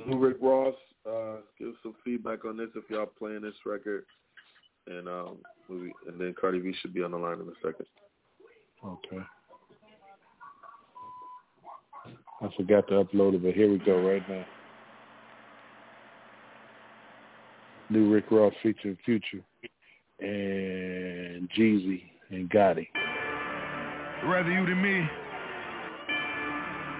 [0.06, 0.74] Lou Rick Ross,
[1.09, 4.05] uh, give us some feedback on this if y'all playing this record,
[4.86, 5.36] and um,
[5.69, 7.86] we, and then Cardi B should be on the line in a second.
[8.85, 9.24] Okay.
[12.43, 14.44] I forgot to upload it, but here we go right now.
[17.90, 19.43] New Rick Ross featuring Future
[20.20, 22.89] and Jeezy and Gotti.
[24.24, 25.06] Rather you than me,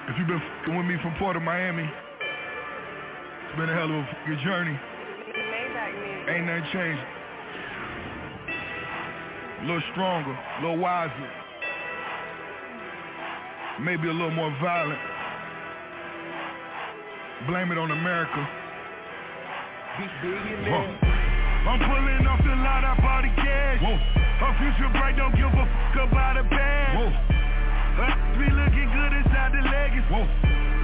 [0.07, 4.05] If you've been f***ing with me from Port of Miami, it's been a hell of
[4.05, 4.79] a journey.
[6.29, 7.03] Ain't nothing changed.
[9.61, 11.31] A little stronger, a little wiser.
[13.81, 15.01] Maybe a little more violent.
[17.49, 18.49] Blame it on America.
[20.69, 20.87] Huh.
[21.65, 23.81] I'm pulling off the lot, I bought the cash.
[23.81, 23.97] Whoa.
[23.97, 26.99] Her future bright, don't give a fuck about a bag.
[26.99, 27.34] Whoa.
[27.95, 30.07] Her be looking good inside the leggings.
[30.11, 30.27] Whoa.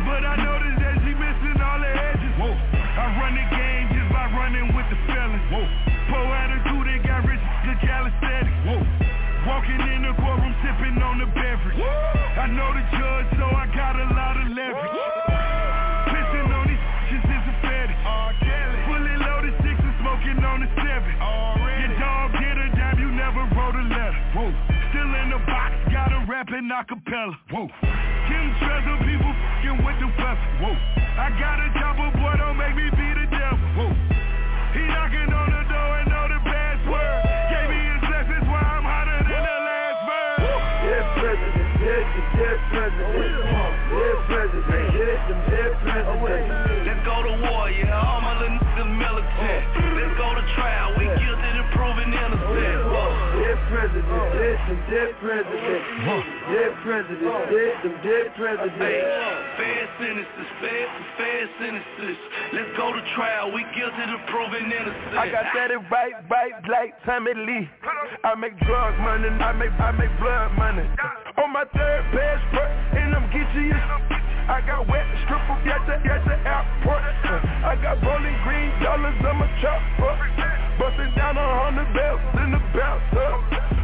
[0.07, 2.35] But I noticed that she missing all the edges.
[2.39, 2.55] Whoa.
[2.55, 5.43] I run the game just by running with the fellas.
[5.51, 5.66] Whoa.
[6.07, 8.61] Poor attitude, they got rich, good calisthenics.
[8.62, 8.78] Whoa.
[9.43, 11.74] Walking in the courtroom, sipping on the beverage.
[11.82, 11.91] Whoa.
[12.39, 14.70] I know the judge, so I got a lot of leverage.
[14.70, 15.10] Pissing
[26.51, 27.35] rapping acapella.
[27.51, 27.68] Whoa.
[28.28, 30.51] Kim Treasure, people fing with the weapon.
[30.60, 30.74] Whoa.
[31.18, 33.59] I got a chopper, boy, don't make me be the devil.
[33.77, 33.94] Whoa.
[34.74, 35.40] He knocking on
[53.91, 55.83] president, dead, the dead president.
[56.51, 58.79] Dead president, dead, the dead president.
[59.59, 60.87] Fair sentences, fair,
[61.19, 62.17] fair sentences.
[62.53, 65.19] Let's go to trial, we guilty to proven innocent.
[65.19, 67.69] I got that it right, right like Tommy Lee.
[68.23, 70.87] I make drug money, I make, I make blood money.
[71.43, 73.75] On my third passport, and I'm Geechee.
[74.51, 77.03] I got wet stripper at the, at the airport.
[77.62, 80.15] I got rolling green dollars, I'm a chopper.
[80.79, 83.80] Busting down a hundred belts in the bathtub.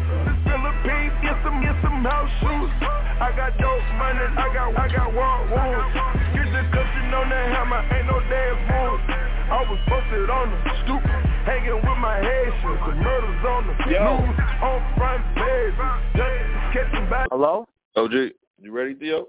[0.87, 2.71] This get some, get some house shoes.
[3.19, 5.91] I got dope money, I got, I got war wounds.
[6.31, 9.03] Get the cushion on the hammer, ain't no damn wounds.
[9.51, 11.03] I was posted on the stoop,
[11.43, 12.81] hanging with my Haitians.
[12.87, 15.75] The murders on the news, on front page.
[16.15, 17.29] Just catching back.
[17.31, 17.67] Hello?
[17.97, 18.13] OG,
[18.63, 19.27] you ready, Theo?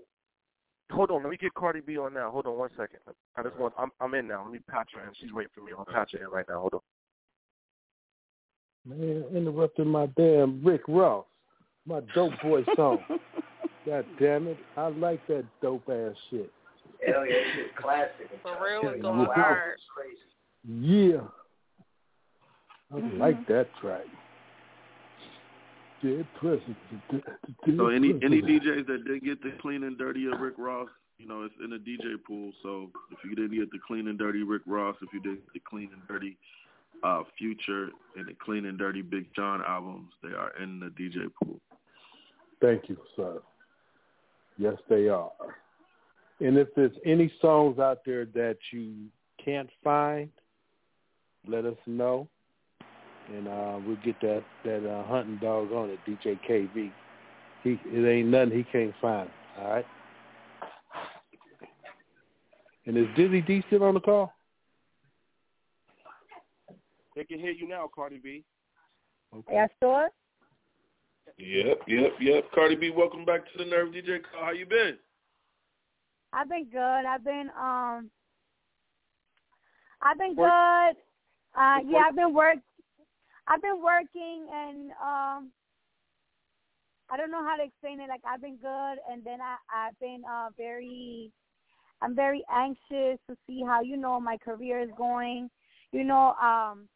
[0.92, 2.30] Hold on, let me get Cardi B on now.
[2.32, 3.00] Hold on one second.
[3.36, 4.44] I just want I'm I'm in now.
[4.44, 5.14] Let me patch her in.
[5.20, 5.72] She's waiting for me.
[5.78, 6.62] I'll patch her in right now.
[6.62, 6.82] Hold on.
[8.86, 11.26] Man, interrupting my damn Rick Ross,
[11.88, 13.04] my dope boy song.
[13.86, 14.58] God damn it.
[14.76, 16.52] I like that dope ass shit.
[17.06, 18.30] Hell yeah, shit, classic.
[18.42, 19.02] For real, it's Yeah.
[19.02, 19.80] going hard.
[20.68, 21.22] Yeah.
[22.92, 23.18] I Mm-hmm.
[23.20, 24.06] like that track.
[26.02, 26.78] Dead president.
[27.10, 27.24] Dead
[27.76, 28.42] So any any.
[28.42, 31.72] DJs that didn't get the clean and dirty of Rick Ross, you know, it's in
[31.72, 32.52] the DJ pool.
[32.64, 35.60] So if you didn't get the clean and dirty Rick Ross, if you did the
[35.68, 36.38] clean and dirty
[37.04, 41.28] uh Future and the clean and dirty Big John albums, they are in the DJ
[41.44, 41.60] pool.
[42.62, 43.42] Thank you, sir.
[44.58, 45.32] Yes, they are.
[46.40, 49.06] And if there's any songs out there that you
[49.44, 50.30] can't find,
[51.48, 52.28] let us know,
[53.34, 56.92] and uh, we'll get that that uh, hunting dog on it, DJ KV.
[57.64, 59.30] He it ain't nothing he can't find.
[59.60, 59.86] All right.
[62.86, 64.32] And is Dizzy D still on the call?
[67.16, 68.44] They can hear you now, Cardi B.
[69.36, 69.54] Okay.
[69.54, 70.10] Yeah, sure.
[71.38, 72.52] Yep, yep, yep.
[72.54, 74.22] Cardi B, welcome back to the Nerve DJ.
[74.40, 74.98] How you been?
[76.34, 76.80] I've been good.
[77.06, 78.10] I've been um
[80.02, 80.98] I've been Work- good.
[81.60, 82.58] Uh yeah, I've been work
[83.48, 85.52] I've been working and um
[87.10, 88.10] I don't know how to explain it.
[88.10, 91.32] Like I've been good and then I I've been uh very
[92.02, 95.50] I'm very anxious to see how you know my career is going.
[95.92, 96.90] You know, um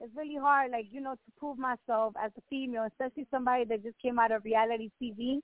[0.00, 3.82] it's really hard like, you know, to prove myself as a female, especially somebody that
[3.82, 5.40] just came out of reality TV.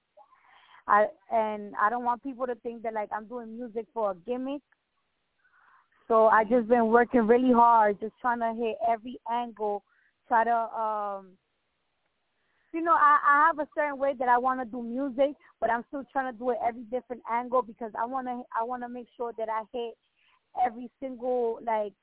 [0.89, 4.15] I and I don't want people to think that like I'm doing music for a
[4.15, 4.63] gimmick.
[6.09, 9.83] So I just been working really hard, just trying to hit every angle,
[10.29, 11.27] try to um
[12.73, 15.71] you know, I, I have a certain way that I want to do music, but
[15.71, 18.83] I'm still trying to do it every different angle because I want to I want
[18.83, 19.97] to make sure that I hit
[20.65, 21.95] every single like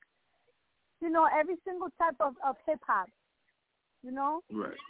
[1.04, 3.08] you know, every single type of of hip hop.
[4.02, 4.40] You know?
[4.50, 4.80] Right,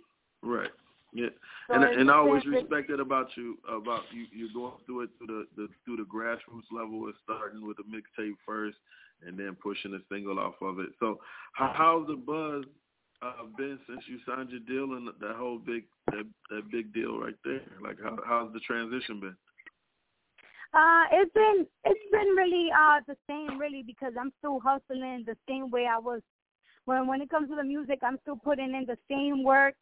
[0.43, 0.71] right.
[1.13, 1.29] Yeah,
[1.69, 5.47] So and and I always respected about you about you you going through it through
[5.57, 8.77] the, the through the grassroots level and starting with a mixtape first
[9.25, 10.91] and then pushing a single off of it.
[10.99, 11.21] So
[11.53, 12.65] how, how's the buzz
[13.23, 17.21] uh, been since you signed your deal and that whole big that that big deal
[17.21, 17.63] right there?
[17.81, 19.37] Like how how's the transition been?
[20.75, 25.37] Uh, it's been it's been really uh the same really because I'm still hustling the
[25.49, 26.21] same way I was
[26.85, 28.01] when when it comes to the music.
[28.03, 29.75] I'm still putting in the same work.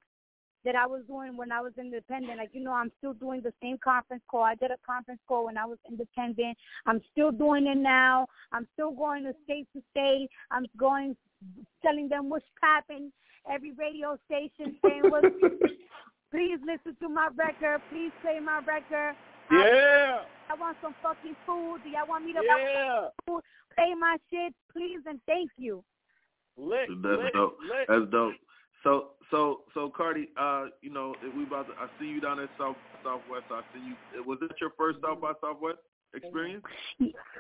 [0.64, 2.38] that I was doing when I was independent.
[2.38, 4.44] Like, you know, I'm still doing the same conference call.
[4.44, 6.56] I did a conference call when I was independent.
[6.86, 8.26] I'm still doing it now.
[8.52, 10.28] I'm still going to state to state.
[10.50, 11.16] I'm going
[11.82, 13.12] telling them what's popping.
[13.50, 15.24] Every radio station saying what.
[16.30, 17.80] please listen to my record.
[17.90, 19.16] Please play my record.
[19.52, 20.20] Yeah.
[20.48, 21.80] I, I want some fucking food.
[21.84, 23.08] Do y'all want me to Yeah.
[23.26, 23.42] food?
[23.74, 25.82] Play my shit, please and thank you.
[26.56, 27.58] Lit, That's lit, dope.
[27.60, 27.86] lit.
[27.88, 28.34] That's dope.
[28.82, 32.50] So so so Cardi, uh, you know, we about to I see you down at
[32.58, 33.44] South Southwest.
[33.50, 35.78] I see you was it your first South by Southwest
[36.14, 36.64] experience?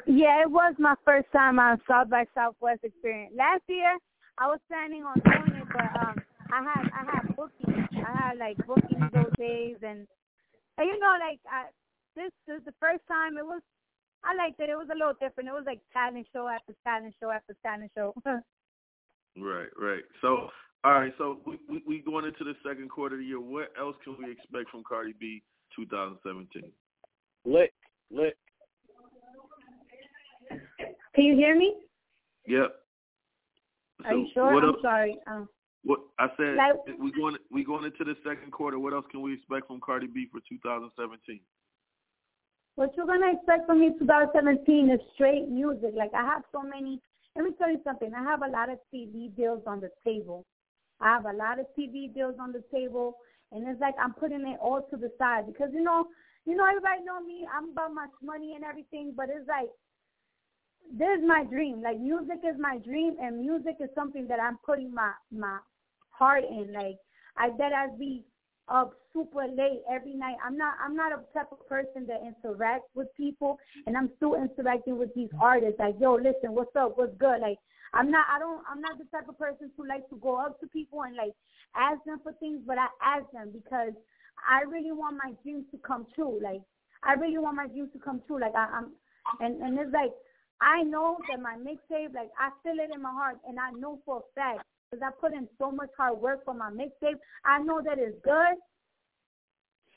[0.06, 3.34] Yeah, it was my first time on South by Southwest experience.
[3.36, 3.98] Last year,
[4.38, 6.22] I was planning on doing it, but um,
[6.52, 7.88] I had I had bookings.
[8.06, 10.06] I had like bookings those days, and,
[10.78, 11.66] and you know, like I,
[12.16, 13.38] this is the first time.
[13.38, 13.62] It was
[14.24, 14.70] I liked it.
[14.70, 15.48] It was a little different.
[15.48, 18.14] It was like talent show after talent show after talent show.
[19.34, 20.02] Right, right.
[20.20, 20.50] So
[20.84, 23.40] all right, so we, we we going into the second quarter of the year.
[23.40, 25.42] What else can we expect from Cardi B
[25.74, 26.70] 2017?
[27.46, 27.72] Lick,
[28.10, 28.36] lick.
[31.14, 31.76] Can you hear me?
[32.46, 32.74] Yep.
[34.04, 34.58] Are you sure?
[34.58, 35.18] I'm else- sorry.
[35.26, 35.48] Um,
[35.84, 38.78] What I said, Like- we going we going into the second quarter.
[38.78, 41.40] What else can we expect from Cardi B for 2017?
[42.76, 45.92] What you're gonna expect from me 2017 is straight music.
[45.94, 47.00] Like I have so many.
[47.36, 48.12] Let me tell you something.
[48.14, 50.46] I have a lot of TV deals on the table.
[51.00, 53.16] I have a lot of TV deals on the table,
[53.50, 56.06] and it's like I'm putting it all to the side because you know,
[56.46, 57.46] you know, everybody know me.
[57.52, 59.68] I'm about my money and everything, but it's like
[60.96, 61.82] this is my dream.
[61.82, 65.58] Like music is my dream, and music is something that I'm putting my my
[66.08, 66.72] heart in.
[66.72, 66.96] Like
[67.36, 68.24] I bet I'd be
[68.68, 70.36] up super late every night.
[70.44, 74.34] I'm not I'm not a type of person that interacts with people and I'm still
[74.34, 75.78] interacting with these artists.
[75.78, 76.96] Like, yo, listen, what's up?
[76.96, 77.40] What's good?
[77.40, 77.58] Like
[77.94, 80.60] I'm not I don't I'm not the type of person who likes to go up
[80.60, 81.32] to people and like
[81.76, 83.92] ask them for things, but I ask them because
[84.48, 86.38] I really want my dreams to come true.
[86.42, 86.62] Like
[87.02, 88.40] I really want my dreams to come true.
[88.40, 88.92] Like I, I'm
[89.40, 90.12] and, and it's like
[90.60, 94.00] I know that my mixtape, like I feel it in my heart and I know
[94.06, 97.18] for a fact because I put in so much hard work for my mixtape.
[97.44, 98.56] I know that it's good,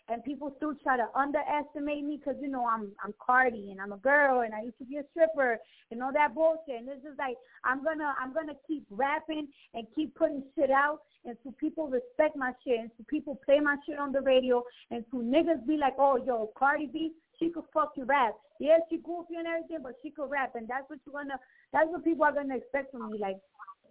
[0.08, 3.92] and people still try to underestimate me because you know I'm I'm Cardi and I'm
[3.92, 5.58] a girl and I used to be a stripper
[5.92, 6.80] and all that bullshit.
[6.80, 7.36] And this is like
[7.66, 12.38] I'm gonna I'm gonna keep rapping and keep putting shit out, and so people respect
[12.38, 15.76] my shit, and so people play my shit on the radio, and so niggas be
[15.76, 18.36] like, oh yo, Cardi B, she could fucking rap.
[18.62, 21.40] Yeah, she goofy and everything, but she could rap, and that's what you're gonna
[21.74, 23.18] that's what people are gonna expect from me.
[23.18, 23.38] Like,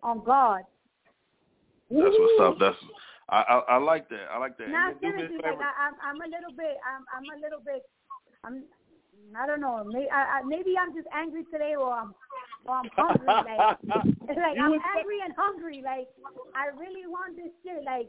[0.05, 0.62] on God.
[1.90, 2.56] That's what's up.
[2.59, 2.77] That's
[3.28, 4.28] I, I I like that.
[4.31, 4.69] I like that.
[4.69, 7.24] Nah, And do me a seriously, like I, I'm, I'm a little bit, I'm, I'm
[7.32, 7.82] a little bit,
[8.44, 8.65] I'm,
[9.32, 12.12] I don't know, maybe, I, I, maybe I'm just angry today, or I'm,
[12.69, 13.24] or I'm hungry.
[13.27, 13.81] Like,
[14.28, 15.81] like I'm angry and hungry.
[15.85, 16.09] Like,
[16.52, 17.85] I really want this shit.
[17.85, 18.09] Like,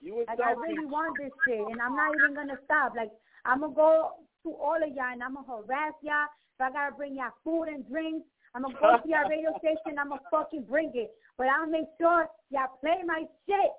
[0.00, 2.96] like I really want this shit, and I'm not even gonna stop.
[2.96, 3.12] Like,
[3.44, 6.32] I'm gonna go to all of y'all, and I'm gonna harass y'all.
[6.56, 8.24] If I gotta bring y'all food and drinks,
[8.54, 10.00] I'm gonna go to your radio station.
[10.00, 11.12] I'm gonna fucking bring it.
[11.38, 13.70] But I'll make sure y'all play my shit.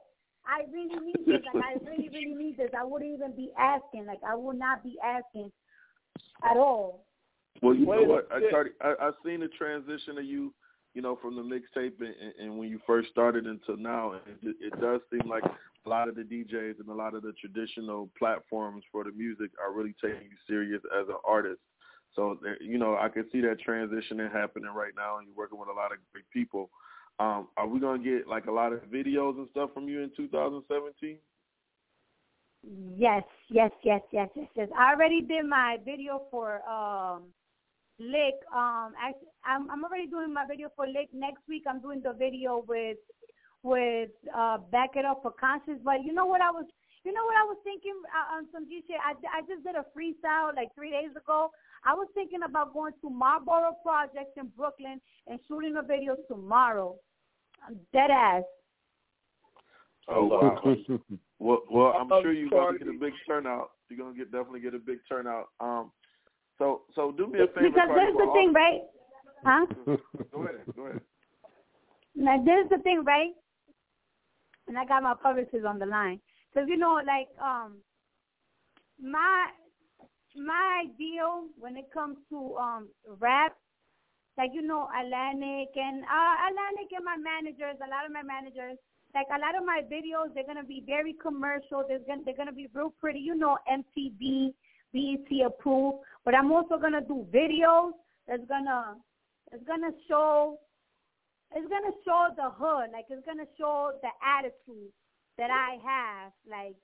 [0.46, 1.42] I really need this.
[1.54, 2.70] Like I really, really need this.
[2.78, 4.06] I wouldn't even be asking.
[4.06, 5.52] Like I would not be asking
[6.44, 7.06] at all.
[7.62, 8.52] Well, you Wait know what, I, minute.
[8.52, 10.54] Cardi, I I seen the transition of you,
[10.94, 14.22] you know, from the mixtape and, and, and when you first started until now, and
[14.44, 17.34] it, it does seem like a lot of the DJs and a lot of the
[17.34, 21.60] traditional platforms for the music are really taking you serious as an artist.
[22.16, 25.70] So, you know, I can see that transitioning happening right now, and you're working with
[25.70, 26.70] a lot of great people.
[27.20, 30.12] Um, are we gonna get like a lot of videos and stuff from you in
[30.16, 31.18] 2017?
[32.96, 34.70] Yes, yes, yes, yes, yes, yes.
[34.78, 37.24] I already did my video for um
[38.00, 38.38] Lick.
[38.54, 38.94] Um,
[39.46, 41.10] I'm I'm already doing my video for Lick.
[41.14, 42.98] Next week, I'm doing the video with
[43.64, 45.82] with uh Back It Up for Conscious.
[45.84, 46.66] But you know what I was,
[47.04, 49.00] you know what I was thinking uh, on some shit.
[49.02, 51.50] I I just did a freestyle like three days ago.
[51.84, 56.98] I was thinking about going to Marlboro Projects in Brooklyn and shooting a video tomorrow.
[57.68, 58.44] I'm dead ass.
[60.08, 60.76] Oh wow.
[61.40, 63.70] Well, well, I'm Um, sure you're gonna get a big turnout.
[63.90, 65.50] You're gonna get definitely get a big turnout.
[65.60, 65.92] Um,
[66.58, 68.82] so so do me a favor, Because Cardi, there's the thing, right?
[69.46, 69.66] Huh?
[70.32, 71.02] Go ahead, go ahead.
[72.16, 73.30] Now, there's the thing, right?
[74.68, 76.20] And I got my publicist on the line.
[76.52, 77.78] Because, you know, like, um,
[79.00, 79.48] my
[80.36, 82.90] my ideal when it comes to um
[83.20, 83.56] rap,
[84.38, 88.78] like, you know, Atlantic and, uh, Atlantic and my managers, a lot of my managers,
[89.16, 91.84] like, a lot of my videos, they're to be very commercial.
[91.88, 94.54] They're going they're gonna be real pretty, you know, MTV,
[94.94, 96.00] BET approved.
[96.24, 97.94] But I'm also to do videos
[98.28, 98.96] that's to,
[99.52, 100.60] it's to show
[101.56, 104.92] it's gonna show the hood, like it's gonna show the attitude.
[105.38, 106.82] that I have, like,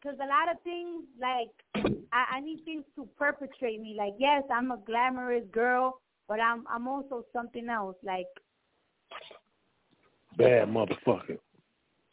[0.00, 3.94] because a lot of things, like, I, I need things to perpetrate me.
[3.98, 7.96] Like, yes, I'm a glamorous girl, but I'm I'm also something else.
[8.02, 8.26] Like,
[10.36, 11.38] Bad motherfucker.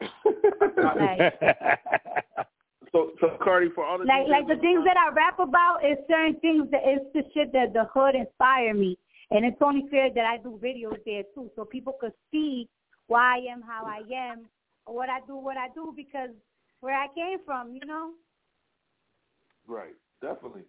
[0.00, 1.34] like,
[2.92, 5.98] So, so Cardi, for all the like, like the things that I rap about is
[6.08, 8.98] certain things that it's the shit that the hood inspire me,
[9.30, 12.68] and it's only fair that I do videos there too, so people could see
[13.08, 14.46] why I am how I am,
[14.86, 16.30] or what I do, what I do, because
[16.80, 18.12] where I came from, you know.
[19.66, 20.62] Right, definitely.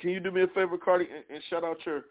[0.00, 2.02] Can you do me a favor, Cardi, and, and shout out your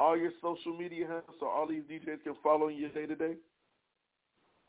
[0.00, 3.34] all your social media handles so all these DJs can follow you day to day?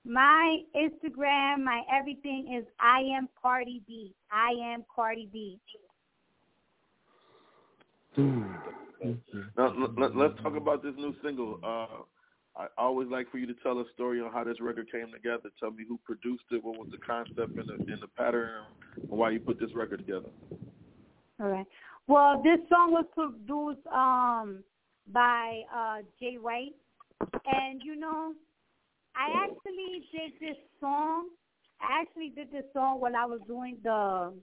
[0.05, 4.13] My Instagram, my everything is I am Cardi B.
[4.31, 5.59] I am Cardi B.
[9.57, 11.59] Now, let, let's talk about this new single.
[11.61, 12.03] Uh,
[12.55, 15.49] I always like for you to tell a story on how this record came together.
[15.59, 18.65] Tell me who produced it, what was the concept and the, and the pattern,
[18.95, 20.29] and why you put this record together.
[21.39, 21.65] All right.
[22.07, 24.63] Well, this song was produced um
[25.11, 26.75] by uh Jay White,
[27.45, 28.33] and you know,
[29.15, 31.29] I actually did this song.
[31.81, 34.33] I actually did this song while I was doing the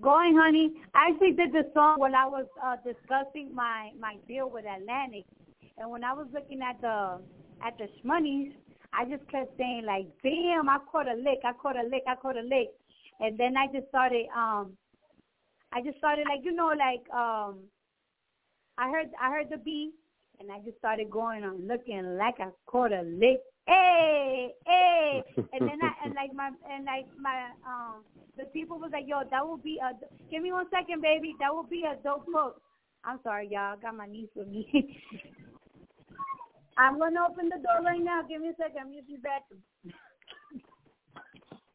[0.00, 0.74] Going Honey.
[0.94, 5.24] I actually did this song while I was uh discussing my my deal with Atlantic,
[5.78, 7.20] and when I was looking at the
[7.64, 8.52] at the shmoneys,
[8.92, 12.16] I just kept saying like, "Damn, I caught a lick, I caught a lick, I
[12.16, 12.70] caught a lick,"
[13.20, 14.76] and then I just started um
[15.72, 17.60] I just started like you know like um
[18.78, 19.92] I heard I heard the beat
[20.38, 23.40] and I just started going on looking like I caught a lick.
[23.66, 28.04] Hey, hey, and then I and like my and like my um
[28.36, 29.92] the people was like, yo, that will be a
[30.30, 32.60] give me one second, baby, that will be a dope hook.
[33.04, 35.00] I'm sorry, y'all, I got my niece with me.
[36.78, 38.22] I'm gonna open the door right now.
[38.22, 38.78] Give me a second.
[38.80, 39.62] I'm using the bathroom.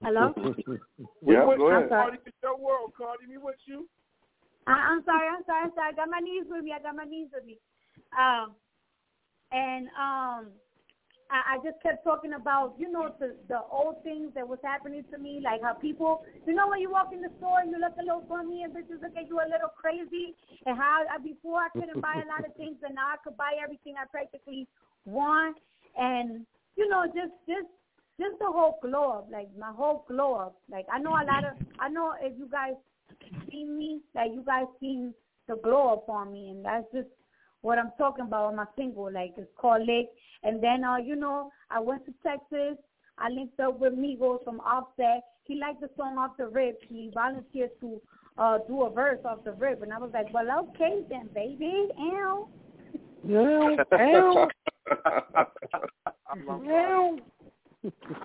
[0.03, 0.33] Hello.
[1.25, 1.89] Yeah, What- go I'm ahead.
[1.89, 2.17] sorry.
[2.17, 3.25] Cardi, it's your world, Cardi.
[3.27, 3.87] Me with you.
[4.67, 5.89] I, I'm sorry, I'm sorry, I'm sorry.
[5.93, 6.73] I got my knees with me.
[6.73, 7.57] I got my knees with me.
[8.17, 8.53] Um,
[9.51, 10.41] and um,
[11.29, 15.03] I, I just kept talking about, you know, the the old things that was happening
[15.11, 17.79] to me, like how people, you know, when you walk in the store and you
[17.81, 20.33] look a little funny and bitches look at you a little crazy,
[20.65, 23.37] and how I, before I couldn't buy a lot of things, and now I could
[23.37, 24.67] buy everything I practically
[25.05, 25.57] want,
[25.97, 26.45] and
[26.75, 27.67] you know, just just
[28.19, 30.55] just the whole glow up, like my whole glow up.
[30.69, 32.73] Like I know a lot of, I know if you guys
[33.49, 35.13] see me, like you guys seen
[35.47, 37.07] the glow up on me, and that's just
[37.61, 39.11] what I'm talking about on my single.
[39.11, 40.09] Like it's called Lick.
[40.43, 42.77] And then, uh, you know, I went to Texas.
[43.17, 45.23] I linked up with Migos from Offset.
[45.45, 46.79] He liked the song off the rip.
[46.87, 48.01] He volunteered to
[48.37, 51.87] uh do a verse off the rip, and I was like, well, okay then, baby.
[51.99, 52.47] Ow.
[53.29, 54.47] Ow, ow, ow.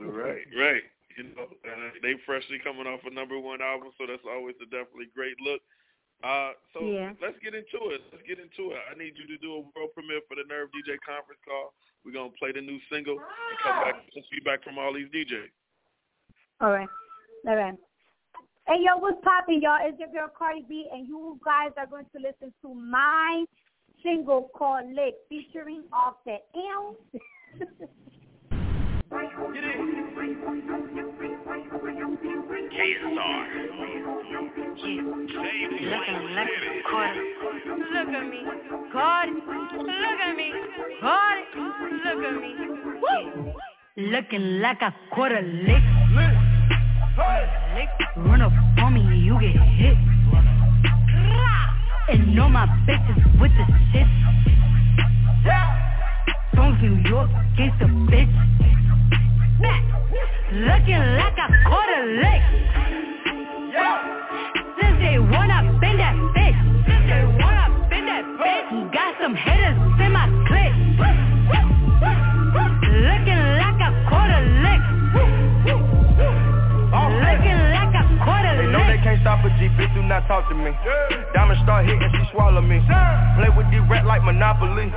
[0.00, 0.82] Right, right.
[1.16, 1.48] You know,
[2.02, 5.60] they freshly coming off a number one album, so that's always a definitely great look.
[6.24, 7.12] Uh, so Yeah.
[7.20, 8.00] let's get into it.
[8.12, 8.80] Let's get into it.
[8.90, 11.74] I need you to do a world premiere for the Nerve DJ conference call.
[12.04, 15.08] We're gonna play the new single and come back with some feedback from all these
[15.08, 15.50] DJs.
[16.60, 16.88] All right.
[17.46, 17.74] All right.
[18.66, 19.78] Hey, yo, what's poppin', y'all?
[19.80, 23.44] It's your girl Cardi B, and you guys are going to listen to my
[24.02, 26.44] single called Lick featuring Offset.
[26.56, 26.97] Ow.
[29.10, 29.23] Looking
[36.35, 37.23] like a quarter.
[37.93, 38.40] Look at me,
[38.93, 39.31] Cardi.
[39.31, 40.52] Look at me,
[41.01, 41.43] Cardi.
[42.05, 42.51] Look at me.
[43.02, 43.52] Woo.
[43.97, 45.82] Looking like a quarter lick.
[46.12, 46.35] Lick.
[48.16, 48.52] Run up
[48.82, 49.97] on me, you get hit.
[52.08, 54.06] And all my bitches with the shit.
[56.54, 58.30] From New York, gangsta bitch.
[60.52, 62.42] Looking like a quarter lick.
[64.80, 66.35] Since they wanna bend that
[79.16, 80.72] can't stop a G, bitch, do not talk to me.
[81.34, 82.80] Diamond start hitting, she swallow me.
[83.36, 84.93] Play with the rat like Monopoly.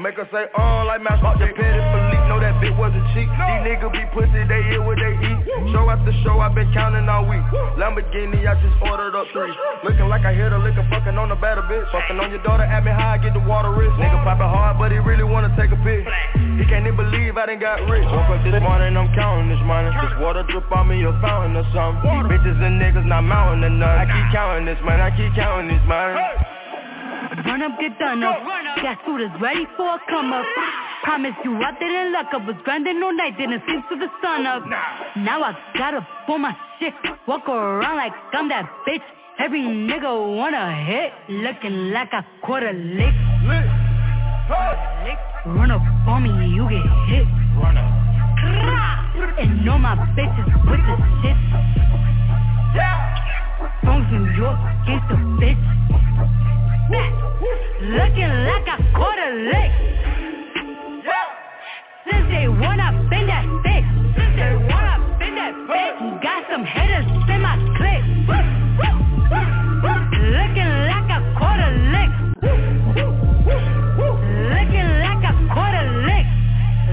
[0.00, 2.24] Make her say, uh, like mouse, fuck the petty police.
[2.24, 3.28] Know that bitch wasn't cheap.
[3.28, 5.40] These niggas be pussy, they eat what they eat.
[5.68, 7.44] Show after show, i been counting all week.
[7.76, 9.52] Lamborghini, I just ordered up three.
[9.84, 11.84] Looking like I hit a liquor, fucking on the better bitch.
[11.92, 13.92] Fucking on your daughter, at me high, get the water rich.
[14.00, 16.08] Nigga popping hard, but he really wanna take a pic.
[16.56, 18.08] He can't even believe I done got rich.
[18.08, 19.92] Woke up this morning, I'm counting this money.
[19.92, 22.00] This water drip on me, a fountain or something.
[22.08, 24.08] These bitches and niggas not mounting or nothing.
[24.08, 26.16] I keep counting this money, I keep counting this money.
[27.32, 28.36] Run up, get done up.
[28.82, 30.44] Got suitors ready for a come up.
[31.02, 34.46] Promise you I didn't luck up, was grinding all night, didn't sleep till the sun
[34.46, 34.62] up.
[35.16, 36.92] Now I gotta pull my shit,
[37.26, 39.00] walk around like I'm that bitch.
[39.38, 43.14] Every nigga wanna hit, looking like I caught a lick.
[45.46, 47.26] Run up on me, you get hit.
[47.56, 47.92] Run up.
[49.38, 51.36] And all my bitches with the shit.
[53.82, 57.21] From New York, gangsta bitch.
[57.92, 59.70] Looking like I caught a lick.
[62.08, 63.84] Since one, I've been that thick.
[64.16, 66.22] Since one, I've been that bitch.
[66.22, 68.00] Got some haters in my clip.
[70.24, 72.12] Looking like a lick.
[74.56, 76.26] Looking like a lick.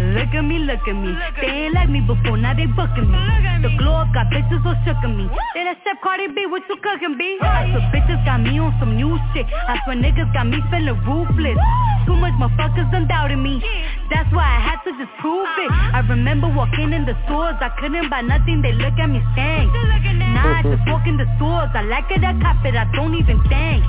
[0.10, 1.14] Look at me, look at me.
[1.40, 3.18] They ain't like me before, now they booking me.
[3.62, 5.30] The glow up got bitches all shook at me.
[5.54, 7.38] They that Chef Cardi B, what you cooking, B?
[7.42, 9.46] I swear bitches got me on some new shit.
[9.46, 11.58] I swear niggas got me feeling ruthless.
[12.08, 13.62] Too much motherfuckers done doubted me.
[14.10, 15.72] That's why I had to just prove it.
[15.72, 19.70] I remember walking in the stores, I couldn't buy nothing, they look at me stank.
[20.34, 23.14] Now I just walk in the stores, I like it, I cop it, I don't
[23.14, 23.86] even think.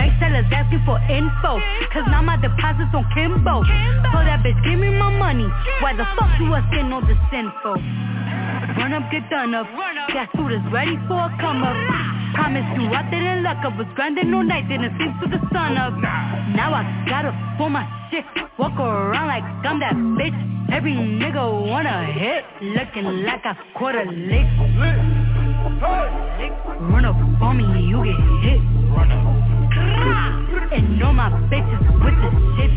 [0.00, 1.60] Bank sellers asking for info,
[1.92, 3.64] cause now my deposits on Kimbo.
[4.12, 5.48] So that bitch, give me my money.
[5.84, 7.76] Why the fuck you asking all this info?
[8.80, 9.66] Run up, get done up.
[10.12, 12.19] Got suitors ready for a come up.
[12.34, 13.76] Promise you I didn't luck up.
[13.76, 15.94] Was grinding all night, didn't sleep till the sun up.
[16.54, 18.24] Now I gotta pull my shit.
[18.58, 20.36] Walk around like I'm that bitch.
[20.72, 22.44] Every nigga wanna hit.
[22.62, 24.46] Looking like I caught a lick.
[26.80, 28.60] Run up on me, you get hit.
[28.94, 29.26] Run up.
[30.72, 32.70] And all my bitches with the shit.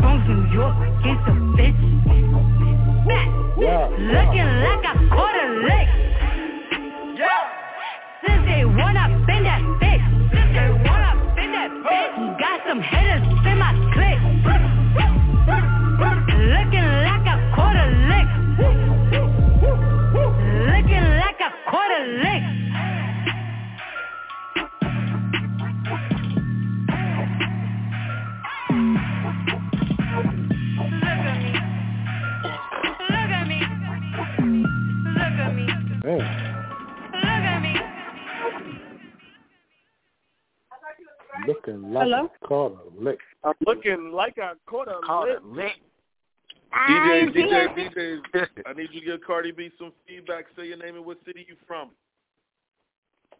[0.00, 0.74] From New York,
[1.04, 1.80] gangsta bitch.
[3.98, 5.46] Looking like I caught a
[7.22, 7.48] lick.
[8.26, 10.04] Since day one, I've been that bitch.
[10.32, 12.38] Since day one, I've been that bitch.
[12.38, 14.22] Got some haters in my clique.
[16.52, 18.28] Looking like I caught a lick.
[20.72, 22.42] Looking like I caught a lick.
[41.46, 42.30] Looking like Hello?
[42.42, 43.18] I caught a lick.
[43.44, 45.72] I'm looking like I caught a Caught a lick.
[46.72, 48.20] DJ, I DJ.
[48.34, 50.46] DJ, I need you to give Cardi B some feedback.
[50.56, 51.90] Say your name and what city you from.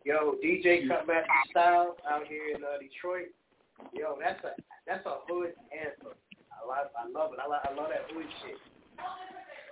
[0.04, 3.30] Yo, DJ Cutmaster Style out here in uh, Detroit.
[3.94, 4.50] Yo, that's a
[4.86, 6.12] that's a hood anthem.
[6.50, 7.38] I love I love it.
[7.42, 8.58] I love I love that hood shit.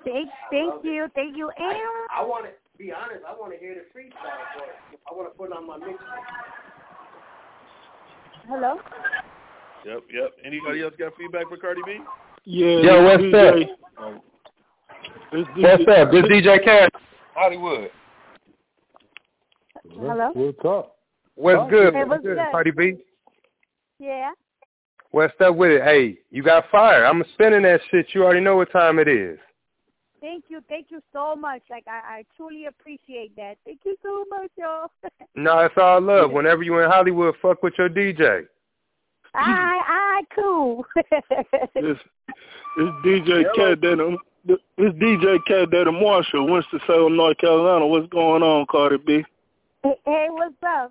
[0.05, 1.51] Thank, I thank love you, you, thank you.
[1.59, 1.77] And
[2.15, 3.21] I want to be honest.
[3.29, 5.01] I want to hear the freestyle for it.
[5.05, 5.99] I want to put it on my mix.
[8.49, 8.77] Hello.
[9.85, 10.31] Yep, yep.
[10.45, 11.99] Anybody else got feedback for Cardi B?
[12.45, 12.81] Yeah.
[12.81, 13.63] Yo, what's DJ.
[13.63, 13.79] up?
[14.03, 14.21] Um,
[15.57, 16.11] what's up?
[16.11, 16.93] This DJ Cat,
[17.35, 17.91] Hollywood.
[19.93, 20.31] Hello?
[20.35, 20.93] We'll talk.
[21.35, 21.71] What's Talk.
[21.71, 21.95] good?
[21.95, 22.39] Hey, what's good?
[22.51, 22.97] Cardi B?
[23.99, 24.31] Yeah.
[25.13, 25.83] What's up with it?
[25.83, 27.05] Hey, you got fire.
[27.05, 28.07] I'm spinning that shit.
[28.13, 29.39] You already know what time it is.
[30.21, 31.63] Thank you, thank you so much.
[31.71, 33.57] Like I, I truly appreciate that.
[33.65, 34.91] Thank you so much, y'all.
[35.37, 36.33] No, it's all I love.
[36.33, 38.47] Whenever you in Hollywood, fuck with your DJ.
[39.33, 40.85] I, I, cool.
[41.75, 41.97] This
[42.77, 47.87] this DJ Cat Daddy this DJ Cat Daddy Marshall, Winston-Salem, North Carolina.
[47.87, 49.25] What's going on, Cardi B?
[49.85, 50.91] hey, hey, what's up?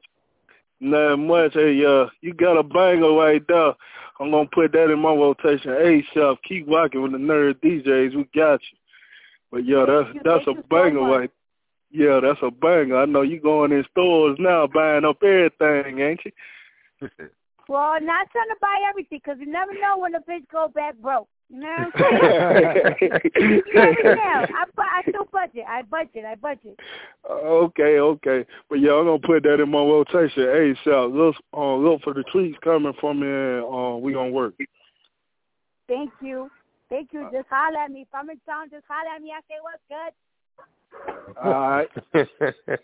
[0.80, 1.54] Not much.
[1.54, 3.74] Hey, uh, you got a banger right there.
[4.20, 5.72] I'm gonna put that in my rotation.
[5.72, 8.16] Hey, Chef, keep rocking with the Nerve DJs.
[8.16, 8.79] We got you.
[9.52, 11.32] But yeah, that's that's a you so banger right.
[11.92, 12.98] Yeah, that's a banger.
[12.98, 17.10] I know you going in stores now buying up everything, ain't you?
[17.70, 20.96] Well, not trying to buy everything because you never know when the bitch go back
[20.98, 21.30] broke.
[21.50, 23.22] You know what I'm saying?
[23.36, 24.46] you never know.
[24.50, 25.66] I, bu- I still budget.
[25.70, 26.26] I budget.
[26.26, 26.80] I budget.
[27.30, 28.46] Okay, okay.
[28.72, 30.50] But yeah, I'm gonna put that in my rotation.
[30.52, 34.32] Hey, Chef, look, uh, look for the tweets coming from me, and uh, we gonna
[34.32, 34.56] work.
[35.88, 36.50] Thank you.
[36.90, 37.22] Thank you.
[37.22, 38.02] Uh, just holler at me.
[38.02, 39.32] If I'm in town, just holler at me.
[39.32, 40.14] I say, what's good?
[41.42, 42.80] All right.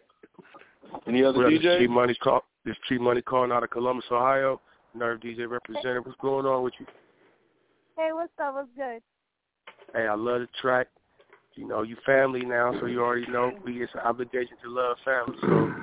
[1.08, 1.78] Any other What up, DJs?
[1.78, 2.44] Tree Money call.
[2.64, 4.62] This Tree Money calling out of Columbus, Ohio.
[4.94, 6.06] Nerve DJ representative.
[6.06, 6.86] What's going on with you?
[7.98, 8.54] Hey, what's up?
[8.56, 9.02] What's good?
[9.94, 10.88] Hey, I love the track.
[11.56, 14.98] You know, you family now, so you already know we it's an obligation to love
[15.06, 15.38] family.
[15.42, 15.74] So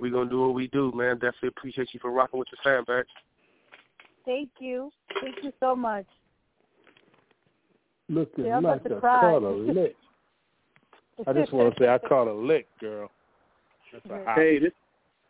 [0.00, 1.16] we gonna do what we do, man.
[1.16, 3.06] Definitely appreciate you for rocking with the fan back.
[4.24, 4.90] Thank you.
[5.22, 6.06] Thank you so much.
[8.10, 9.20] Looking Yeah, like a to cry.
[9.20, 9.94] caught a lick.
[11.28, 13.08] I just want to say I caught a lick, girl.
[13.92, 14.72] That's a Hey, this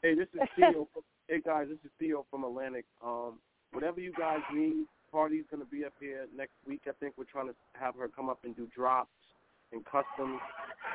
[0.02, 0.88] hey, this is Theo.
[0.94, 2.86] From, hey guys, this is Theo from Atlantic.
[3.04, 3.34] Um,
[3.72, 6.80] whatever you guys need, Party's gonna be up here next week.
[6.88, 9.10] I think we're trying to have her come up and do drops
[9.72, 10.40] and customs.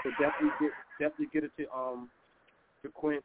[0.02, 2.10] So definitely get definitely get it to um
[2.82, 3.22] to Quince.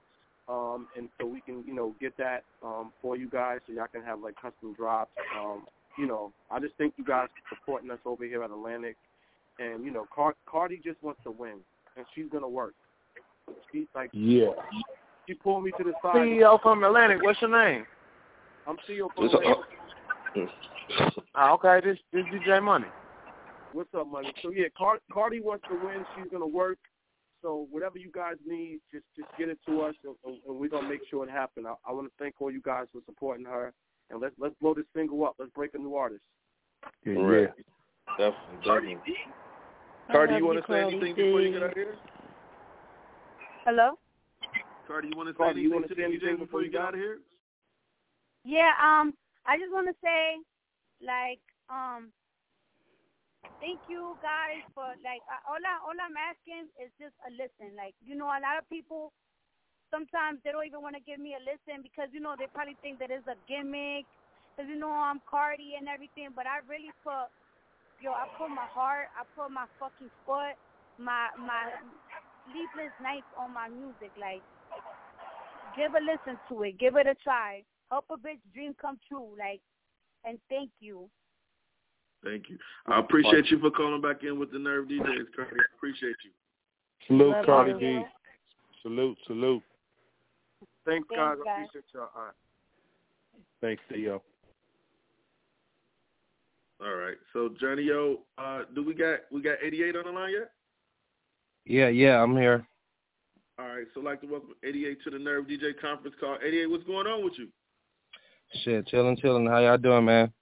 [0.50, 3.86] Um and so we can, you know, get that um for you guys so y'all
[3.90, 5.12] can have like custom drops.
[5.40, 5.64] Um,
[5.98, 8.96] you know, I just think you guys are supporting us over here at Atlantic
[9.58, 11.58] and, you know, Car- Cardi just wants to win
[11.96, 12.74] and she's gonna work.
[13.72, 14.52] She's like Yeah.
[15.26, 16.16] she pulled me to the side.
[16.16, 17.86] CEO from Atlantic, what's your name?
[18.66, 20.54] I'm CEO from It's a- Atlantic.
[21.34, 22.86] Ah, okay, this this DJ Money.
[23.72, 24.32] What's up, money?
[24.42, 26.04] So yeah, Car- Cardi wants to win.
[26.16, 26.78] She's gonna work.
[27.42, 30.68] So whatever you guys need, just just get it to us, and, and, and we're
[30.68, 31.66] gonna make sure it happens.
[31.66, 33.72] I, I want to thank all you guys for supporting her,
[34.10, 35.36] and let's let's blow this single up.
[35.38, 36.22] Let's break a new artist.
[37.04, 37.14] Yeah.
[37.14, 37.48] Right.
[38.18, 38.98] Definitely, definitely.
[40.10, 41.94] Cardi, you want to say anything before you get out here?
[43.64, 43.98] Hello.
[44.86, 46.94] Cardi, you want to say Cardi, anything wanna say anything DJ before you get out
[46.94, 47.18] of here?
[48.42, 49.14] Yeah, um,
[49.46, 50.42] I just want to say,
[50.98, 51.38] like,
[51.70, 52.10] um,
[53.62, 57.76] thank you guys for like uh, all I all I'm asking is just a listen.
[57.76, 59.12] Like, you know, a lot of people
[59.90, 62.78] sometimes they don't even want to give me a listen because you know they probably
[62.80, 64.06] think that it's a gimmick.
[64.56, 67.30] Cause you know I'm Cardi and everything, but I really put,
[68.02, 70.58] yo, I put my heart, I put my fucking foot,
[70.98, 71.70] my my
[72.50, 74.12] sleepless nights on my music.
[74.20, 74.42] Like,
[75.76, 79.32] give a listen to it, give it a try, help a bitch dream come true.
[79.38, 79.60] Like,
[80.24, 81.08] and thank you.
[82.22, 82.58] Thank you.
[82.86, 85.56] I appreciate you for calling back in with the Nerve DJs, Cardi.
[85.56, 86.30] I appreciate you.
[87.06, 87.78] Salute, Love Cardi you.
[87.78, 88.04] B.
[88.82, 89.62] Salute, salute.
[90.86, 91.36] Thanks, Thanks, guys.
[91.46, 92.08] I appreciate y'all.
[92.14, 92.34] All right.
[93.60, 94.22] Thanks, Theo.
[96.82, 97.16] All right.
[97.32, 100.50] So Johnny Yo, uh, do we got we got 88 on the line yet?
[101.66, 102.66] Yeah, yeah, I'm here.
[103.58, 103.86] All right.
[103.94, 106.38] So I'd like to welcome 88 to the Nerve DJ conference call.
[106.42, 107.48] 88, what's going on with you?
[108.64, 109.46] Shit, chilling, chilling.
[109.46, 110.32] How y'all doing, man?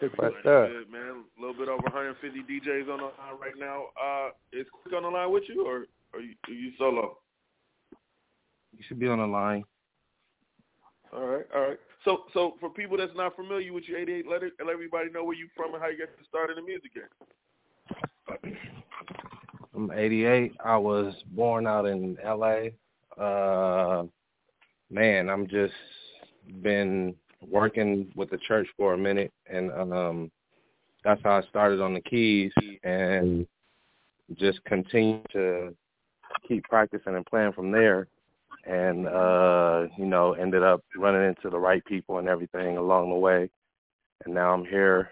[0.00, 0.42] What's up?
[0.44, 1.24] Good, man.
[1.36, 3.86] A little bit over 150 DJs on the line right now.
[4.00, 7.18] Uh, is Quik on the line with you, or are you, are you solo?
[8.78, 9.64] You should be on the line.
[11.12, 11.78] All right, all right.
[12.04, 15.24] So, so for people that's not familiar with you, 88, let, it, let everybody know
[15.24, 18.54] where you from and how you got started in the music game.
[19.74, 20.52] I'm 88.
[20.64, 22.68] I was born out in LA.
[23.20, 24.04] Uh,
[24.90, 25.74] man, I'm just
[26.62, 27.14] been
[27.46, 30.30] working with the church for a minute, and um,
[31.04, 32.52] that's how I started on the keys,
[32.84, 33.46] and
[34.36, 35.74] just continue to
[36.46, 38.06] keep practicing and playing from there.
[38.68, 43.16] And uh, you know, ended up running into the right people and everything along the
[43.16, 43.48] way,
[44.24, 45.10] and now I'm here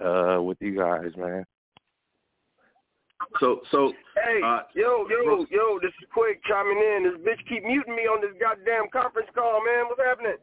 [0.00, 1.44] uh, with you guys, man.
[3.40, 7.02] So, so Hey, uh, yo, yo, yo, this is Quik chiming in.
[7.04, 9.88] This bitch keep muting me on this goddamn conference call, man.
[9.88, 10.38] What's happening?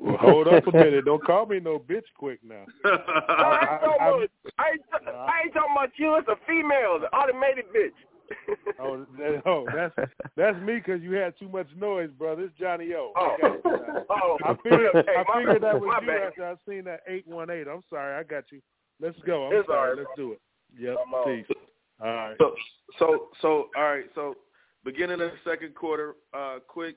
[0.00, 1.04] Well, hold up a minute.
[1.04, 2.64] Don't call me no bitch Quik now.
[2.84, 6.16] No, I, ain't talking about, I, ain't, I ain't talking about you.
[6.16, 7.94] It's a female, the automated bitch.
[8.82, 9.94] Oh, that, oh, that's
[10.38, 12.44] that's me because you had too much noise, brother.
[12.44, 13.12] It's Johnny O.
[13.14, 13.36] Oh.
[13.36, 14.04] I got you now.
[14.10, 16.28] Oh, I figured, hey, I figured bad, that was my you bad.
[16.28, 17.66] after I seen that eight one eight.
[17.68, 18.60] I'm sorry, I got you.
[18.98, 19.48] Let's go.
[19.48, 19.90] I'm It's sorry.
[19.90, 20.40] right, Let's do it.
[20.78, 20.96] Yep.
[21.26, 21.56] Peace.
[22.00, 22.36] All right.
[22.38, 22.54] So,
[22.98, 24.04] so, so, all right.
[24.14, 24.34] So,
[24.82, 26.94] beginning of the second quarter, uh, Quik,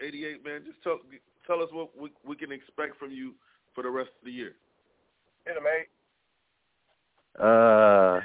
[0.00, 0.62] 88, man.
[0.64, 1.00] Just tell
[1.46, 3.34] tell us what we, we can expect from you
[3.74, 4.52] for the rest of the year.
[5.44, 5.88] Hit him, mate.
[7.44, 8.20] Uh,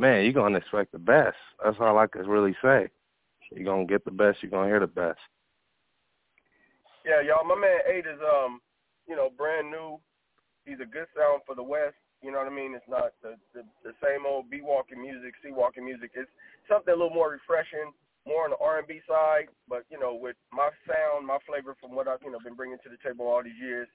[0.00, 1.36] man, you're gonna expect the best.
[1.62, 2.88] That's all I could really say.
[3.52, 4.38] You're gonna get the best.
[4.42, 5.20] You're gonna hear the best.
[7.04, 7.44] Yeah, y'all.
[7.44, 8.60] My man Eight is um,
[9.06, 10.00] you know, brand new.
[10.64, 11.96] He's a good sound for the West.
[12.22, 12.74] You know what I mean?
[12.74, 16.12] It's not the the, the same old B walking music, C walking music.
[16.14, 16.30] It's
[16.68, 17.92] something a little more refreshing,
[18.26, 19.52] more on the R and B side.
[19.68, 22.80] But you know, with my sound, my flavor from what I've you know been bringing
[22.84, 23.88] to the table all these years.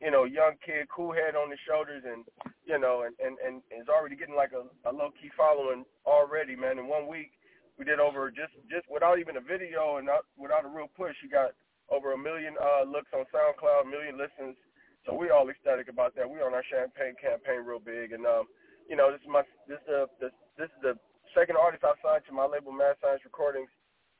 [0.00, 2.24] You know, young kid, cool head on his shoulders, and
[2.64, 6.56] you know, and and and is already getting like a, a low key following already,
[6.56, 6.80] man.
[6.80, 7.36] In one week,
[7.76, 11.16] we did over just just without even a video and not without a real push.
[11.22, 11.52] You got
[11.92, 14.56] over a million uh, looks on SoundCloud, a million listens.
[15.04, 16.28] So we all ecstatic about that.
[16.28, 18.48] We on our champagne campaign real big, and um,
[18.88, 20.94] you know, this is my this is the this, this is the
[21.36, 23.70] second artist I signed to my label, Mad Science Recordings,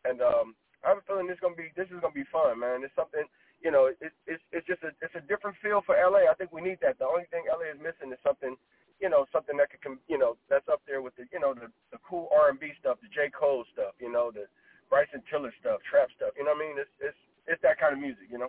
[0.05, 0.55] and um,
[0.85, 2.81] I have a feeling this is gonna be this is gonna be fun, man.
[2.81, 3.29] It's something,
[3.61, 6.25] you know, it's it's it's just a it's a different feel for LA.
[6.31, 6.99] I think we need that.
[6.99, 8.57] The only thing LA is missing is something,
[9.01, 11.53] you know, something that could, com- you know, that's up there with the, you know,
[11.55, 14.49] the the cool R and B stuff, the J Cole stuff, you know, the
[14.89, 16.33] Bryson Tiller stuff, trap stuff.
[16.37, 16.77] You know what I mean?
[16.81, 18.49] It's it's it's that kind of music, you know.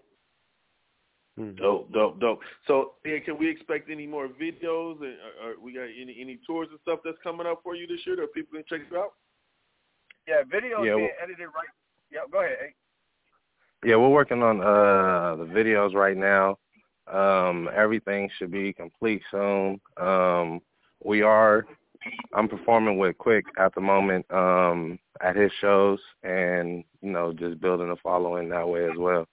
[1.40, 1.64] Mm-hmm.
[1.64, 2.40] Dope, dope, dope.
[2.68, 5.00] So, yeah, can we expect any more videos?
[5.00, 7.88] And or, or we got any any tours and stuff that's coming up for you
[7.88, 9.14] this year that people can check you out?
[10.28, 11.72] Yeah, videos Yeah, being well- edited right.
[12.12, 12.76] Yeah, go ahead.
[13.84, 13.90] Hey.
[13.90, 16.58] Yeah, we're working on uh the videos right now.
[17.12, 19.82] Um, everything should be complete soon.
[19.98, 20.62] Um,
[21.03, 21.66] we are.
[22.34, 27.60] I'm performing with Quik at the moment um, at his shows, and you know, just
[27.60, 29.28] building a following that way as well.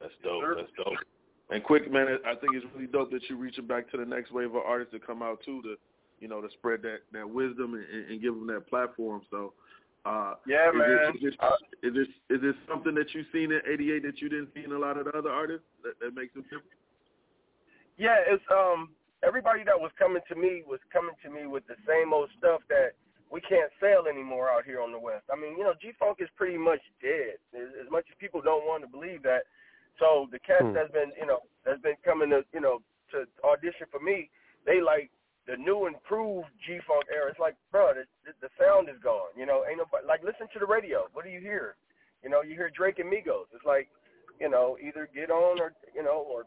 [0.00, 0.42] That's dope.
[0.56, 0.98] That's dope.
[1.50, 4.32] And Quik, man, I think it's really dope that you're reaching back to the next
[4.32, 5.74] wave of artists to come out too, to
[6.20, 9.22] you know, to spread that that wisdom and, and give them that platform.
[9.30, 9.54] So,
[10.04, 10.90] uh, Yeah, is man.
[10.90, 11.34] It, is,
[11.82, 14.64] it, is it is it something that you've seen in '88 that you didn't see
[14.64, 16.72] in a lot of the other artists that, that makes it different?
[17.98, 18.90] Yeah, it's um
[19.22, 22.60] everybody that was coming to me was coming to me with the same old stuff
[22.68, 22.96] that
[23.30, 25.24] we can't sell anymore out here on the West.
[25.30, 27.38] I mean, you know, G Funk is pretty much dead.
[27.54, 29.44] As, as much as people don't want to believe that.
[29.98, 30.72] So the cats Hmm.
[30.72, 32.80] that's been, you know, that's been coming to, you know,
[33.12, 34.30] to audition for me,
[34.66, 35.10] they like
[35.46, 37.30] the new improved G Funk era.
[37.30, 39.32] It's like, bro, the, the, the sound is gone.
[39.36, 41.08] You know, ain't nobody like listen to the radio.
[41.12, 41.76] What do you hear?
[42.22, 43.48] You know, you hear Drake and Migos.
[43.54, 43.88] It's like,
[44.38, 46.44] you know, either get on or you know, or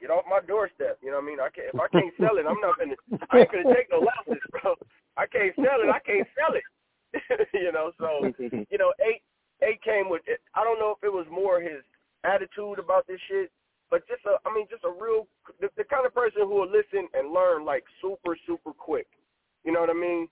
[0.00, 0.98] get off my doorstep.
[1.02, 1.40] You know what I mean?
[1.40, 2.96] I can't if I can't sell it, I'm not gonna
[3.30, 4.74] I ain't gonna take no losses, bro.
[5.16, 6.66] I can't sell it, I can't sell it.
[7.54, 9.22] you know, so you know, eight
[9.62, 10.40] eight came with it.
[10.54, 11.84] I don't know if it was more his
[12.24, 13.52] attitude about this shit,
[13.90, 15.26] but just a I mean just a real
[15.60, 19.06] the, the kind of person who will listen and learn like super super quick.
[19.64, 20.28] You know what I mean?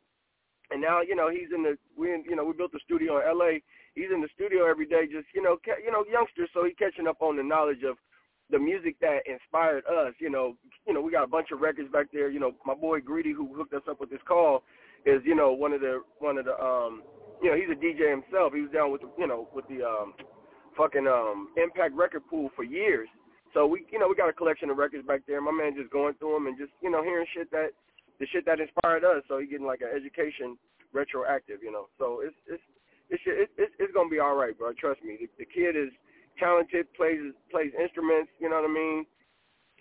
[0.71, 3.19] And now you know he's in the we in, you know we built the studio
[3.19, 3.63] in L.A.
[3.95, 6.79] He's in the studio every day, just you know ca- you know youngsters, so he's
[6.79, 7.97] catching up on the knowledge of
[8.51, 10.15] the music that inspired us.
[10.21, 10.57] You know,
[10.87, 12.31] you know we got a bunch of records back there.
[12.31, 14.63] You know, my boy Greedy who hooked us up with this call
[15.05, 17.03] is you know one of the one of the um
[17.43, 18.53] you know he's a DJ himself.
[18.55, 20.15] He was down with the, you know with the um
[20.77, 23.09] fucking um Impact record pool for years.
[23.55, 25.41] So we you know we got a collection of records back there.
[25.41, 27.71] My man just going through them and just you know hearing shit that
[28.21, 29.23] the shit that inspired us.
[29.29, 30.59] So he getting like an education
[30.93, 31.87] retroactive, you know.
[31.99, 32.63] So it's it's
[33.11, 34.73] it's it's it's, it's gonna be all right, bro.
[34.73, 35.17] Trust me.
[35.21, 35.93] The, the kid is
[36.39, 37.21] talented, plays
[37.51, 38.31] plays instruments.
[38.39, 39.07] You know what I mean?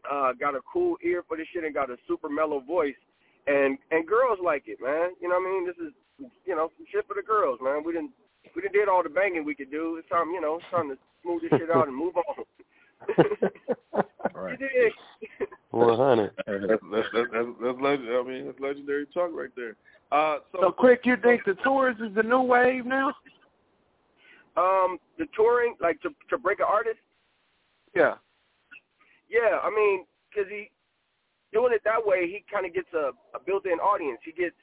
[0.10, 3.00] Uh, got a cool ear for this shit and got a super mellow voice,
[3.48, 5.12] and and girls like it, man.
[5.22, 5.68] You know what I mean?
[5.68, 5.94] This is
[6.46, 7.84] you know some shit for the girls, man.
[7.84, 8.12] We didn't
[8.56, 9.98] we didn't did all the banging we could do.
[9.98, 12.46] It's time, you know, it's time to smooth this shit out and move on.
[14.34, 14.60] Right.
[14.60, 15.48] You dig?
[16.08, 16.32] One hundred.
[16.70, 19.76] That's that's that's, that's, that's leg- I mean that's legendary talk right there.
[20.12, 23.10] Uh, so, So Quik, you think the tours is the new wave now?
[24.56, 27.00] Um, the touring, like to to break an artist.
[27.94, 28.16] Yeah.
[29.30, 30.72] Yeah, I mean, because he
[31.52, 34.20] doing it that way, he kind of gets a, a built-in audience.
[34.24, 34.56] He gets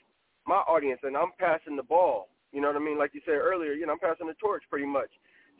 [0.46, 2.28] my audience, and I'm passing the ball.
[2.52, 2.98] You know what I mean?
[2.98, 5.10] Like you said earlier, you know, I'm passing the torch pretty much.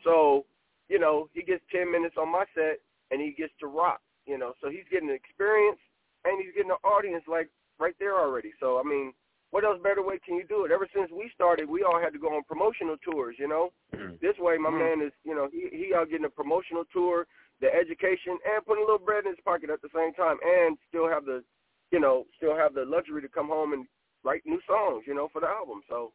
[0.05, 0.47] So,
[0.89, 2.79] you know, he gets 10 minutes on my set,
[3.11, 4.01] and he gets to rock.
[4.27, 5.79] You know, so he's getting the experience,
[6.25, 7.49] and he's getting an audience like
[7.79, 8.53] right there already.
[8.61, 9.13] So, I mean,
[9.51, 10.73] what else better way can you do it?
[10.73, 13.37] Ever since we started, we all had to go on promotional tours.
[13.39, 14.15] You know, mm-hmm.
[14.21, 15.01] this way, my mm-hmm.
[15.01, 17.27] man is, you know, he he out getting a promotional tour,
[17.61, 20.77] the education, and putting a little bread in his pocket at the same time, and
[20.89, 21.45] still have the,
[21.93, 23.87] you know, still have the luxury to come home and
[24.25, 25.83] write new songs, you know, for the album.
[25.89, 26.11] So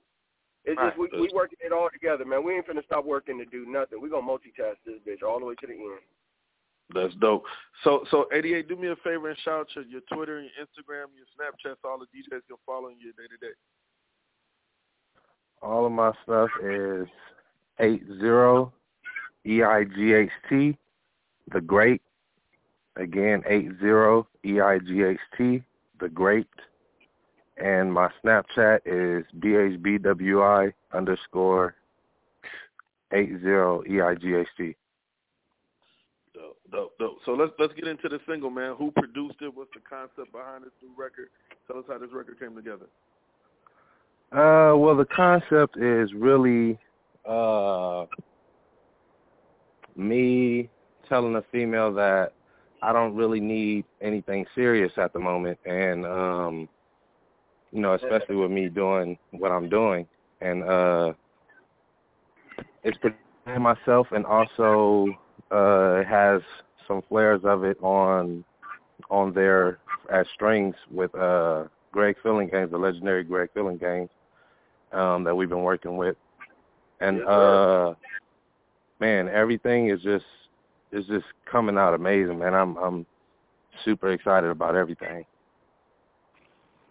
[0.65, 2.44] it's just we we working it all together, man.
[2.44, 4.02] We ain't finna stop working to do nothing.
[4.02, 6.03] We gonna multitask this bitch all the way to the end.
[6.94, 7.44] That's dope.
[7.84, 11.07] So so 88, do me a favor and shout out to your Twitter, your Instagram,
[11.16, 13.53] your Snapchat, so all the DJs can follow you day to day.
[15.61, 17.07] All of my stuff is
[17.80, 18.74] eight zero
[19.45, 20.78] E I G H T,
[21.52, 22.02] the Great.
[22.95, 25.64] Again, eight zero E I G H T,
[25.99, 26.48] the Great.
[27.57, 31.76] And my Snapchat is B H B W I underscore
[33.14, 34.76] eight zero E I G H T.
[36.72, 37.18] Dope, dope.
[37.26, 38.76] So let's let's get into the single, man.
[38.78, 39.56] Who produced it?
[39.56, 41.30] What's the concept behind this new record?
[41.68, 42.86] Tell us how this record came together.
[44.32, 46.78] Uh, well, the concept is really
[47.26, 48.06] uh
[49.96, 50.70] me
[51.08, 52.34] telling a female that
[52.82, 56.70] I don't really need anything serious at the moment, and um,
[57.72, 60.08] you know, especially with me doing what I'm doing,
[60.41, 61.14] and uh,
[62.84, 62.98] it's
[63.60, 65.08] myself, and also
[65.51, 66.41] uh, has
[66.88, 68.43] some flares of it on
[69.09, 69.80] on there
[70.11, 74.09] as strings with uh Greg Phillinganes, the legendary Greg Phillinganes,
[74.91, 76.15] um, that we've been working with.
[76.99, 77.93] And uh
[78.99, 80.26] man, everything is just
[80.91, 82.53] is just coming out amazing, man.
[82.53, 83.05] I'm I'm
[83.85, 85.26] super excited about everything.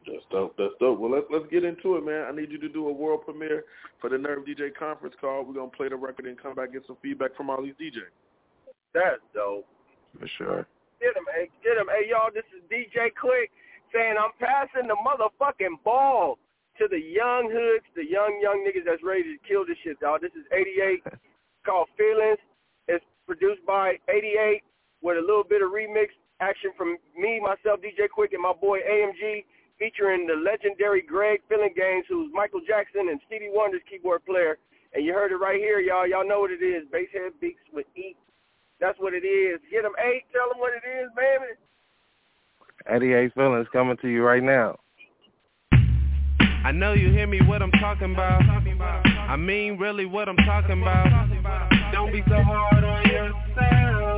[0.07, 0.55] That's dope.
[0.57, 0.99] That's dope.
[0.99, 2.27] Well, let's let's get into it, man.
[2.27, 3.65] I need you to do a world premiere
[4.01, 5.45] for the Nerve DJ conference call.
[5.45, 7.75] We're gonna play the record and come back and get some feedback from all these
[7.75, 8.09] DJs.
[8.95, 9.67] That's dope.
[10.19, 10.67] For sure.
[11.01, 11.87] Get him, hey, get him.
[11.87, 13.55] Hey, y'all, this is DJ Quik
[13.95, 16.39] saying I'm passing the motherfucking ball
[16.79, 20.23] to the young hoods, the young, young niggas that's ready to kill this shit, dog.
[20.23, 21.03] This is 88
[21.67, 22.39] called Feelings.
[22.87, 24.63] It's produced by 88
[25.03, 26.11] with a little bit of remix
[26.41, 29.45] action from me, myself, DJ Quik, and my boy AMG,
[29.79, 34.59] featuring the legendary Greg Games, who's Michael Jackson and Stevie Wonder's keyboard player.
[34.95, 36.07] And you heard it right here, y'all.
[36.09, 36.89] Y'all know what it is.
[36.91, 38.17] Basshead Beats with E.
[38.81, 39.61] That's what it is.
[39.71, 40.25] Get them eight.
[40.33, 41.55] Tell them what it is, baby.
[42.89, 44.79] 88 feelings coming to you right now.
[46.65, 48.43] I know you hear me what I'm talking about.
[48.43, 51.07] I mean really what I'm talking about.
[51.93, 54.18] Don't be so hard on yourself.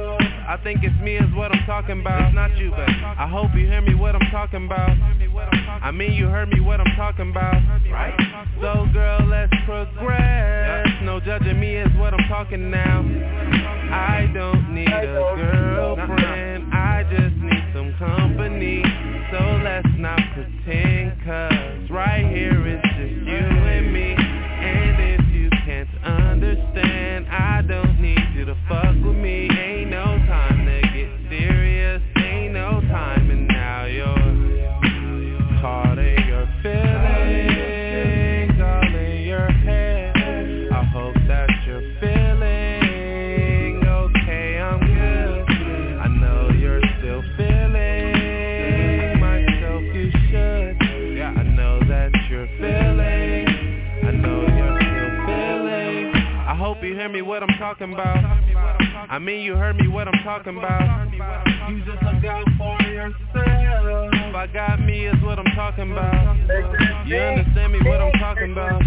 [0.50, 2.26] I think it's me is what I'm talking about.
[2.26, 4.90] It's not you, but I hope you hear me what I'm talking about.
[4.90, 7.54] I mean you heard me what I'm talking about.
[7.88, 8.18] Right?
[8.60, 10.88] So girl, let's progress.
[11.04, 12.98] No judging me is what I'm talking now.
[13.94, 16.74] I don't need a girlfriend.
[16.74, 18.82] I just need some company.
[19.30, 25.48] So let's not pretend cause right here it's just you and me And if you
[25.64, 29.49] can't understand I don't need you to fuck with me
[57.70, 58.16] talking about.
[59.08, 61.12] I mean you heard me what I'm talking about.
[61.70, 64.34] You just look out for yourself.
[64.34, 66.36] I got me is what I'm talking about.
[67.06, 68.82] You understand me what I'm talking about.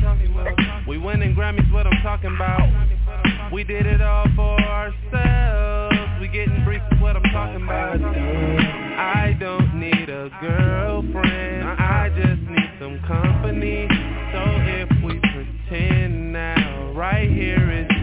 [0.86, 3.54] We winning Grammys what I'm talking about.
[3.54, 5.96] We did it all for ourselves.
[6.20, 8.02] We getting brief is what I'm talking about.
[8.04, 11.70] I don't need a girlfriend.
[11.70, 13.88] I just need some company.
[14.34, 18.03] So if we pretend now Right here is just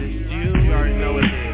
[0.71, 1.50] already know what it is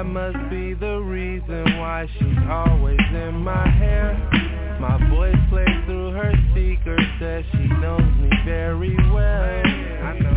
[0.00, 4.16] That must be the reason why she's always in my hair.
[4.80, 9.62] My voice plays through her speaker says she knows me very well.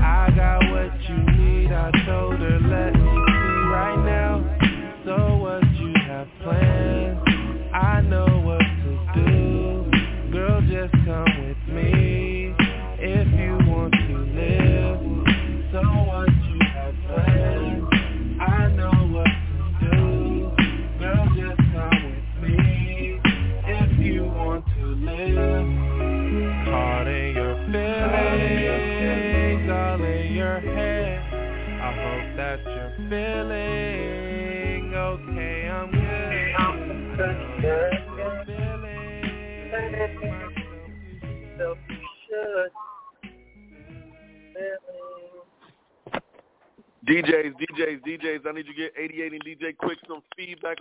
[0.04, 4.44] I got what you need, I told her let me see right now.
[5.06, 8.33] So what you have planned, I know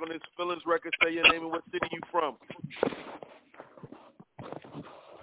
[0.01, 0.95] on this Feelings record.
[1.03, 2.37] Say your name and what city you from.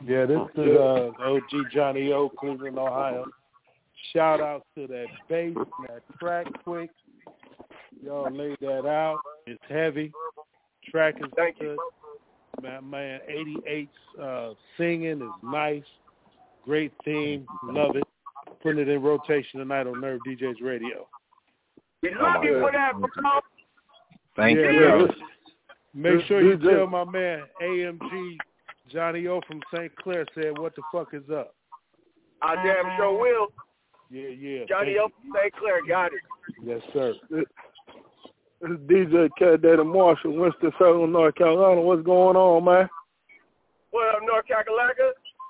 [0.05, 3.25] Yeah, this is uh, OG Johnny O, Cleveland, Ohio.
[4.13, 5.55] Shout out to that bass,
[5.87, 6.89] that track Quik.
[8.03, 9.19] Y'all laid that out.
[9.45, 10.11] It's heavy.
[10.89, 11.77] Track is Thank good.
[12.61, 15.83] Man, man, 88's uh, singing is nice.
[16.65, 17.45] Great theme.
[17.63, 18.03] Love it.
[18.63, 21.07] Putting it in rotation tonight on Nerve DJs Radio.
[22.01, 23.41] We love you for that, bro.
[24.39, 24.99] Thank Yeah, you.
[25.01, 25.07] yeah.
[25.93, 28.37] Make sure you tell my man AMG
[28.89, 29.93] Johnny O from St.
[29.97, 31.53] Clair said, "What the fuck is up?"
[32.41, 33.47] I damn sure will.
[34.09, 34.65] Yeah, yeah.
[34.65, 35.53] Johnny O from St.
[35.55, 36.21] Clair got it.
[36.63, 37.13] Yes, sir.
[37.29, 37.45] This
[38.61, 41.81] is DJ Cat Daddy Marshall, Winston-Salem, North Carolina.
[41.81, 42.89] What's going on, man?
[43.91, 44.93] What up, North Carolina?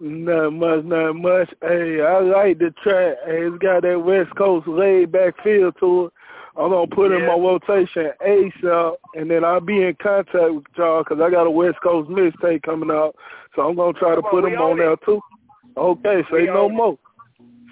[0.02, 1.53] Not much, not much.
[1.61, 3.18] Hey, I like the track.
[3.26, 6.14] Hey, it's got that West Coast laid back feel to it.
[6.60, 11.03] I'm gonna put in my rotation ASAP, and then I'll be in contact with y'all
[11.06, 13.15] 'cause I got a West Coast mixtape coming out,
[13.56, 15.22] so I'm gonna try to Come put on, them on own there too.
[15.77, 16.76] Okay, say We no own it.
[16.76, 16.98] more.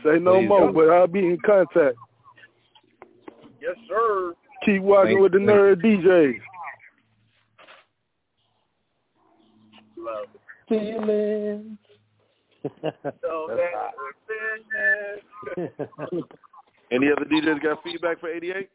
[0.04, 0.74] Say no Please more, don't.
[0.74, 1.98] but I'll be in contact.
[3.60, 4.34] Yes, sir.
[4.64, 6.42] Keep walking Thank- with the Nerve DJs.
[9.98, 10.42] Love it.
[10.70, 11.78] Feelings.
[13.22, 13.50] So
[16.90, 17.28] That's that hot.
[17.32, 18.70] we're Any other DJs got feedback for 88?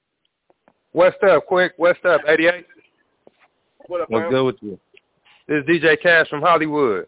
[0.92, 1.70] What's up, Quik?
[1.76, 2.66] What's up, 88?
[3.86, 4.30] What up, What's man?
[4.30, 4.78] good with you?
[5.48, 7.06] This is DJ Cash from Hollywood.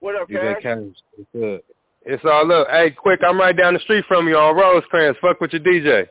[0.00, 0.62] What up, DJ Cash?
[0.62, 0.78] Cash.
[1.16, 1.60] What's good?
[2.06, 2.68] It's all up.
[2.68, 5.16] Hey, Quik, I'm right down the street from you on Rosecrans.
[5.20, 6.06] Fuck with your DJ.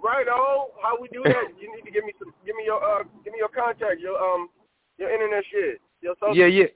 [0.00, 0.68] Right on.
[0.80, 1.34] How we do that?
[1.60, 2.32] you need to give me some.
[2.46, 2.82] Give me your.
[2.82, 3.02] Uh.
[3.24, 4.00] Give me your contact.
[4.00, 4.48] Your um.
[4.96, 5.80] Your internet shit.
[6.00, 6.36] Your social.
[6.36, 6.66] Yeah, yeah.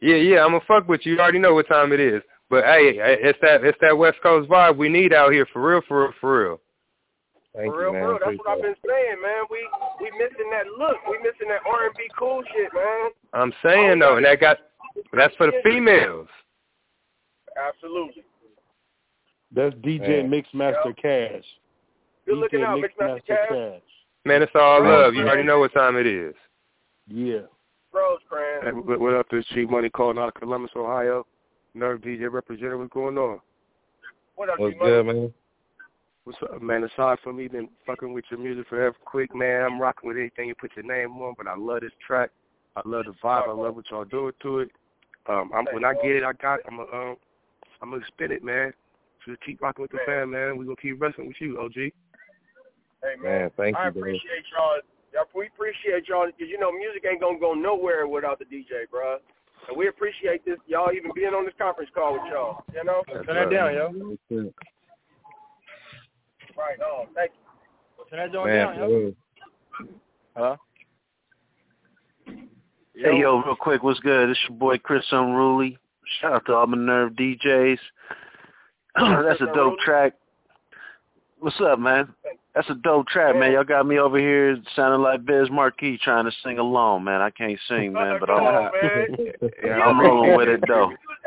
[0.00, 1.14] Yeah, yeah, I'm gonna fuck with you.
[1.14, 2.22] You already know what time it is.
[2.52, 5.80] But hey, it's that it's that West Coast vibe we need out here for real,
[5.88, 6.60] for real, for real.
[7.56, 8.02] Thank for you, man.
[8.02, 8.12] real.
[8.12, 9.44] That's Appreciate what I've been saying, man.
[9.50, 9.66] We
[10.02, 10.98] we missing that look.
[11.08, 13.10] We missing that R and B cool shit, man.
[13.32, 14.58] I'm saying though, and that got
[15.14, 16.28] that's for the females.
[17.56, 18.22] Absolutely.
[19.50, 20.30] That's DJ Man.
[20.30, 21.44] Mixmaster Cash.
[22.26, 23.80] Good looking DJ out, Mixmaster Cash.
[24.26, 24.90] Man, it's all Right.
[24.90, 25.14] love.
[25.14, 26.34] You already know what time it is.
[27.06, 27.46] Yeah.
[27.94, 28.64] Rosecrans.
[28.64, 29.26] Hey, what, what up?
[29.30, 31.26] This Chief Money calling out of Columbus, Ohio.
[31.74, 32.78] Nerve DJ representative.
[32.78, 33.40] What's going on?
[34.36, 34.90] What up, What's G-Money?
[34.90, 35.34] good, man?
[36.24, 36.84] What's up, man?
[36.84, 39.62] Aside from me been fucking with your music forever, Quik man.
[39.62, 42.30] I'm rocking with anything you put your name on, but I love this track.
[42.76, 43.48] I love the vibe.
[43.48, 44.70] I love what y'all doing to it.
[45.28, 46.60] Um, I'm, when I get it, I got.
[46.60, 46.66] It.
[46.70, 47.16] I'm gonna, um,
[47.80, 48.72] I'm gonna spin it, man.
[49.26, 50.56] Just keep rocking with the fam, man.
[50.56, 51.74] We gonna keep wrestling with you, OG.
[51.74, 51.92] Hey,
[53.20, 54.02] Man, thank I you, bro.
[54.02, 54.78] I appreciate y'all.
[55.12, 58.88] Yeah, we appreciate y'all because you know music ain't gonna go nowhere without the DJ,
[58.90, 59.18] bro.
[59.68, 62.64] And we appreciate this y'all even being on this conference call with y'all.
[62.74, 64.16] You know, turn that down, yo.
[66.56, 67.06] Right on.
[67.14, 68.04] Thank you.
[68.10, 68.86] Turn that joint Man, down, yo.
[68.86, 69.12] real.
[70.36, 70.56] Huh?
[72.94, 74.30] Hey, yo, real quick, what's good?
[74.30, 75.78] It's your boy Chris Unruly.
[76.20, 77.78] Shout out to all my Nerve DJs.
[78.96, 80.14] That's a dope track.
[81.38, 82.12] What's up, man?
[82.54, 83.52] That's a dope track, man.
[83.52, 87.22] Y'all got me over here sounding like Biz Markie trying to sing along, man.
[87.22, 88.70] I can't sing, man, but I'm,
[89.64, 90.92] yeah, I'm rolling with it though.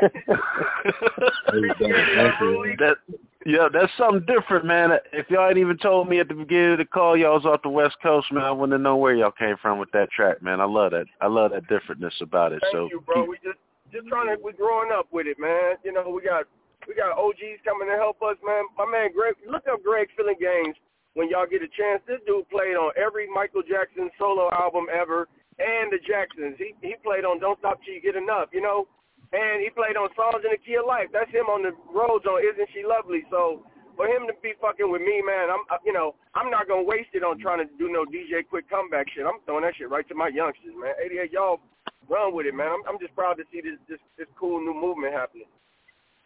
[2.78, 2.96] that
[3.44, 4.90] yeah, that's something different, man.
[5.12, 7.62] If y'all ain't even told me at the beginning of the call y'all was off
[7.62, 10.42] the West Coast, man, I wouldn't have known where y'all came from with that track,
[10.42, 10.60] man.
[10.60, 11.06] I love that.
[11.20, 12.60] I love that differentness about it.
[12.62, 13.24] Thank so you, bro.
[13.24, 13.58] We just
[13.92, 15.74] just trying to We're growing up with it, man.
[15.82, 16.44] You know, we got
[16.86, 18.62] we got OGs coming to help us, man.
[18.78, 20.74] My man Greg, look up Greg Phillinganes
[21.16, 22.04] when y'all get a chance.
[22.04, 25.26] This dude played on every Michael Jackson solo album ever,
[25.56, 26.60] and the Jacksons.
[26.60, 28.84] He he played on Don't Stop Till You Get Enough, you know,
[29.32, 31.08] and he played on Songs in the Key of Life.
[31.16, 33.24] That's him on the Rhodes on Isn't She Lovely?
[33.32, 33.64] So
[33.96, 37.16] for him to be fucking with me, man, I'm you know I'm not gonna waste
[37.16, 39.24] it on trying to do no DJ Quik comeback shit.
[39.24, 40.92] I'm throwing that shit right to my youngsters, man.
[41.00, 41.64] 88, y'all
[42.12, 42.68] run with it, man.
[42.68, 45.48] I'm I'm just proud to see this this this cool new movement happening,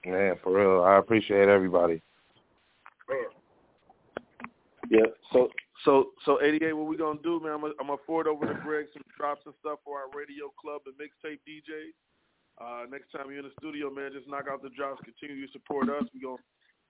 [0.02, 0.82] Man, for real.
[0.82, 2.02] I appreciate everybody.
[3.06, 3.30] man.
[4.90, 5.06] Yeah.
[5.32, 5.48] So
[5.84, 7.52] so so 88, what we gonna do, man?
[7.52, 10.50] I'm gonna, I'm gonna forward over to Greg some drops and stuff for our radio
[10.60, 11.94] club and mixtape DJs.
[12.60, 15.00] Uh, next time you're in the studio, man, just knock out the drops.
[15.06, 16.04] Continue to support us.
[16.12, 16.42] We gonna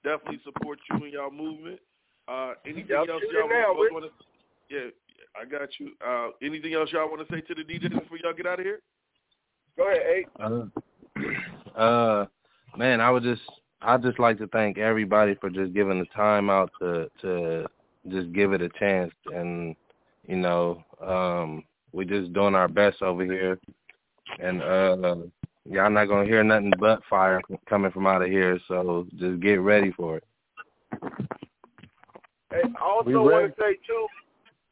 [0.03, 1.79] definitely support you and y'all movement.
[2.27, 4.75] Uh, anything Y'all else y'all it now, want to?
[4.75, 4.91] Yeah,
[5.37, 5.93] I got you.
[6.01, 8.65] Uh, anything else y'all want to say to the DJs before y'all get out of
[8.65, 8.81] here?
[9.77, 10.27] Go ahead, eight.
[10.41, 12.27] Uh, uh,
[12.77, 13.43] man, I would just
[13.83, 17.67] I just like to thank everybody for just giving the time out to to
[18.09, 19.77] just give it a chance, and
[20.27, 23.59] you know, um, we just doing our best over here,
[24.39, 25.17] and uh,
[25.65, 29.61] y'all not gonna hear nothing but fire coming from out of here, so just get
[29.61, 30.25] ready for it.
[32.51, 34.07] Hey, I also want to say too,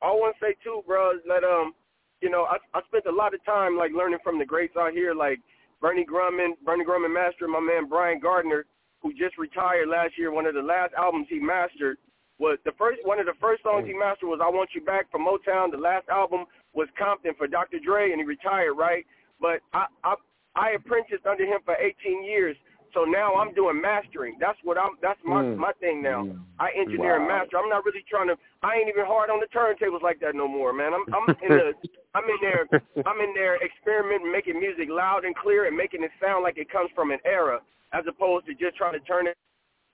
[0.02, 1.72] I want to say too, bro, is that um,
[2.20, 4.92] you know, I I spent a lot of time like learning from the greats out
[4.92, 5.40] here, like
[5.80, 8.64] Bernie Grundman, Bernie Grundman master, my man Brian Gardner,
[9.00, 10.32] who just retired last year.
[10.32, 11.98] One of the last albums he mastered
[12.38, 15.10] was the first one of the first songs he mastered was "I Want You Back"
[15.10, 15.70] from Motown.
[15.70, 17.78] The last album was Compton for Dr.
[17.84, 19.04] Dre, and he retired, right?
[19.40, 20.14] But I I
[20.54, 22.56] I apprenticed under him for 18 years.
[22.94, 24.38] So now I'm doing mastering.
[24.40, 24.96] That's what I'm.
[25.02, 25.56] That's my Mm.
[25.56, 26.24] my thing now.
[26.58, 27.58] I engineer and master.
[27.58, 28.36] I'm not really trying to.
[28.62, 30.94] I ain't even hard on the turntables like that no more, man.
[30.94, 31.74] I'm I'm in the.
[32.14, 32.66] I'm in there.
[33.04, 36.70] I'm in there experimenting, making music loud and clear, and making it sound like it
[36.70, 37.60] comes from an era,
[37.92, 39.36] as opposed to just trying to turn it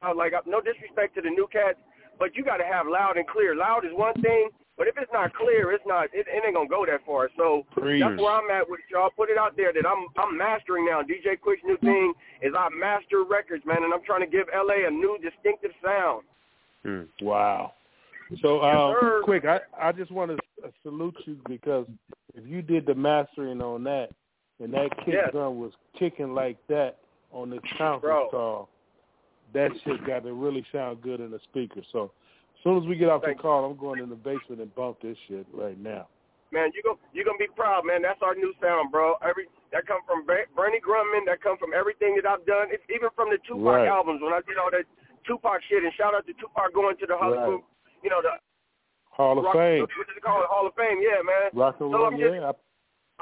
[0.03, 0.33] out like.
[0.47, 1.79] No disrespect to the new cats,
[2.19, 3.55] but you got to have loud and clear.
[3.57, 6.07] Loud is one thing, but if it's not clear, it's not.
[6.13, 7.31] It, it ain't gonna go that far.
[7.37, 9.11] So that's where I'm at with y'all.
[9.17, 11.03] Put it out there that I'm I'm mastering now.
[11.03, 12.13] DJ Quik's new thing
[12.43, 16.25] is I master records, man, and I'm trying to give LA a new distinctive sound.
[17.21, 17.73] Wow.
[18.43, 19.23] So, um, sir.
[19.27, 21.87] Quik, I, I just want to salute you because
[22.35, 24.11] if you did the mastering on that
[24.61, 25.31] and that kick Yes.
[25.33, 26.99] drum was kicking like that
[27.33, 28.29] on this conference Bro.
[28.31, 28.69] call,
[29.55, 31.81] that shit got to really sound good in the speaker.
[31.93, 32.13] So,
[32.55, 35.01] as soon as we get off the call, I'm going in the basement and bump
[35.01, 36.07] this shit right now.
[36.53, 38.03] Man, you go you gonna be proud, man.
[38.03, 39.15] That's our new sound, bro.
[39.27, 41.27] Every that come from Bernie Grundman.
[41.27, 42.71] That come from everything that I've done.
[42.71, 43.89] It's even from the Tupac Right.
[43.91, 44.87] albums when I did all that
[45.27, 47.65] Tupac shit, and shout out to Tupac going to the Hollywood,
[48.05, 48.39] you know, the
[49.11, 49.83] Hall of rock, Fame.
[49.83, 50.51] What did they call it?
[50.51, 51.03] Hall of Fame.
[51.03, 51.51] Yeah, man.
[51.55, 52.53] Rock and So roll, I'm just- yeah.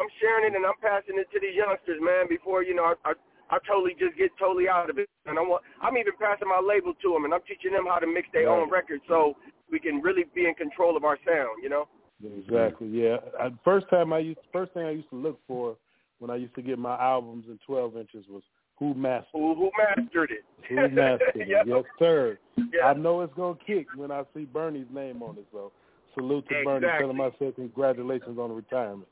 [0.01, 2.27] I'm sharing it and I'm passing it to these youngsters, man.
[2.29, 3.13] Before you know, I, I
[3.53, 6.61] I totally just get totally out of it, and I want I'm even passing my
[6.65, 9.37] label to them, and I'm teaching them how to mix their own records, so
[9.71, 11.63] we can really be in control of our sound.
[11.63, 11.89] You know.
[12.25, 12.89] Exactly.
[12.89, 13.17] Yeah.
[13.39, 15.77] I, first time I used, first thing I used to look for
[16.19, 18.43] when I used to get my albums in 12 inches was
[18.79, 19.27] who mastered.
[19.33, 20.45] Who who mastered it?
[20.69, 21.49] Who mastered it?
[21.49, 21.67] Yep.
[21.67, 22.39] Yes, sir.
[22.57, 22.87] Yeah.
[22.87, 25.47] I know it's gonna kick when I see Bernie's name on it.
[25.53, 25.73] So
[26.15, 26.87] salute to Bernie.
[26.99, 29.09] Tell him I said congratulations on the retirement.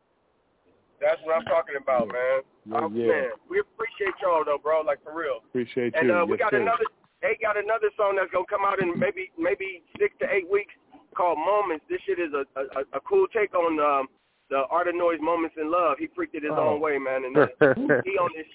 [1.01, 2.45] That's what I'm talking about, man.
[2.69, 3.09] Yeah, Oh, yeah.
[3.09, 3.31] man.
[3.49, 4.83] We appreciate y'all though, bro.
[4.85, 5.41] Like for real.
[5.49, 6.15] Appreciate And you.
[6.15, 6.61] uh, we yes, got sir.
[6.63, 6.85] another.
[7.23, 10.73] They got another song that's gonna come out in maybe maybe six to eight weeks
[11.17, 11.85] called Moments.
[11.89, 14.09] This shit is a a, a cool take on um,
[14.49, 15.97] the art of noise, Moments in Love.
[15.99, 16.77] He freaked it his Oh.
[16.77, 17.25] own way, man.
[17.25, 17.47] And uh,
[18.05, 18.49] he on this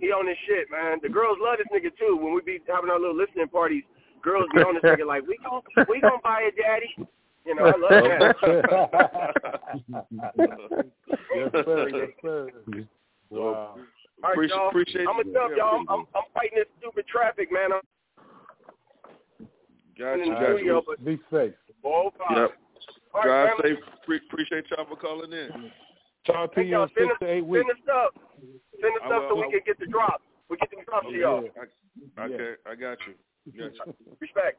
[0.00, 0.98] he on this shit, man.
[1.02, 2.16] The girls love this nigga too.
[2.16, 3.82] When we be having our little listening parties,
[4.22, 6.90] girls be on this nigga like we gon' we gonna buy it, daddy.
[7.48, 9.38] You know, I love that.
[11.34, 11.88] yes, sir.
[11.88, 12.50] Yes, sir.
[13.30, 13.40] Wow.
[13.40, 13.76] All
[14.22, 14.68] right, Appreciate- y'all.
[14.68, 15.32] appreciate I'm gonna you.
[15.32, 17.72] tell Yeah, y'all, I'm, I'm, I'm fighting this stupid traffic, man.
[17.72, 17.80] I'm
[19.98, 20.82] Got in you, the got studio, you.
[20.86, 21.54] but Be safe.
[21.84, 22.36] oh, God.
[22.36, 22.50] Yep.
[23.14, 23.76] All Drive family.
[23.76, 23.84] safe.
[24.04, 25.70] Pre- appreciate y'all for calling in.
[26.26, 27.70] Talk to Hey, you y'all, in send six us, to eight send weeks.
[27.72, 28.10] us stuff.
[28.80, 30.20] Send us I stuff so we can get the drop.
[30.50, 31.44] We get the drop oh, to y'all.
[32.18, 33.14] I, okay, I got you.
[33.56, 33.94] Got you.
[34.20, 34.58] Respect.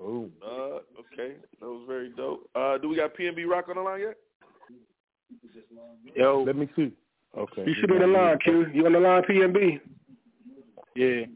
[0.00, 0.32] Boom.
[0.42, 2.48] Uh, okay, that was very dope.
[2.54, 4.16] Uh, do we got PNB Rock on the line yet?
[6.16, 6.92] Yo, Let me see.
[7.36, 7.64] Okay.
[7.66, 8.66] you should be on the line, Q.
[8.72, 9.78] You on the line, PNB?
[10.96, 11.26] Yeah.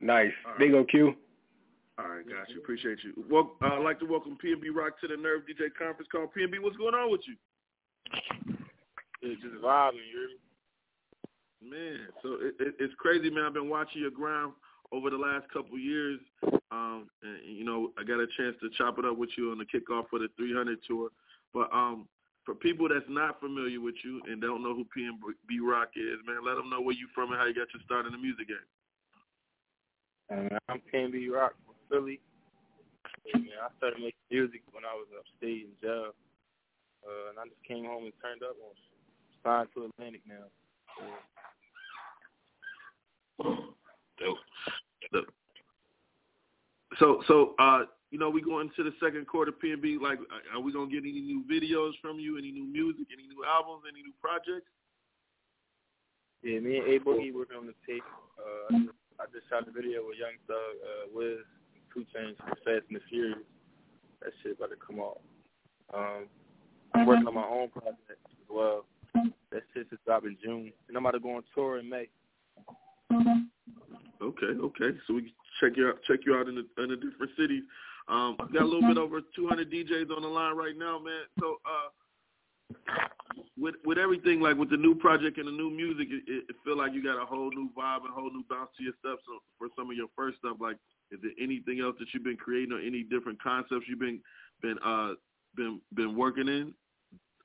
[0.00, 0.30] Nice.
[0.58, 1.14] Big Q.
[1.98, 2.58] All right, got you.
[2.58, 3.24] Appreciate you.
[3.30, 6.26] Well, uh, I'd like to welcome PNB Rock to the Nerve DJ conference call.
[6.26, 7.34] PNB, what's going on with you?
[9.22, 10.28] It's just vibing, you
[11.70, 13.44] Man, so it, it, it's crazy, man.
[13.46, 14.52] I've been watching your grind
[14.92, 16.20] over the last couple years.
[16.70, 19.58] Um, and, you know, I got a chance to chop it up with you on
[19.58, 21.10] the kickoff for the 300 tour.
[21.52, 22.08] But um,
[22.44, 26.44] for people that's not familiar with you and don't know who PNB Rock is, man,
[26.44, 28.48] let them know where you from and how you got your start in the music
[28.48, 28.68] game.
[30.30, 32.20] Uh, I'm PNB Rock from Philly.
[33.26, 36.12] Yeah, I started making music when I was upstate in jail.
[37.04, 38.74] Uh, and I just came home and turned up on.
[39.44, 40.48] Signed to Atlantic now.
[43.38, 43.73] Dope.
[44.18, 44.38] Dope.
[46.98, 50.00] So, so, uh, you know, we go into the second quarter, PNB.
[50.00, 50.18] Like,
[50.54, 52.38] are we gonna get any new videos from you?
[52.38, 53.06] Any new music?
[53.12, 53.82] Any new albums?
[53.90, 54.70] Any new projects?
[56.42, 58.04] Yeah, me and A Boogie working on the tape.
[58.38, 61.42] Uh, I, just, I just shot the video with Young Thug, uh, Wiz,
[61.92, 63.38] Two Chainz for Fast and the Furious.
[64.20, 65.20] That shit about to come out.
[65.92, 66.26] Um,
[66.94, 68.84] I'm working on my own project as well.
[69.50, 72.08] That shit just drop in June, and I'm about to go on tour in May.
[74.22, 74.96] Okay, okay.
[75.06, 77.62] So we can check you out, check you out in the in the different cities.
[78.08, 81.24] Um, got a little bit over 200 DJs on the line right now, man.
[81.40, 81.88] So, uh,
[83.58, 86.56] with with everything like with the new project and the new music, it, it, it
[86.64, 88.92] feel like you got a whole new vibe and a whole new bounce to your
[88.98, 89.18] stuff.
[89.26, 90.76] So for some of your first stuff, like,
[91.10, 94.20] is there anything else that you've been creating or any different concepts you've been
[94.60, 95.14] been uh
[95.56, 96.74] been been working in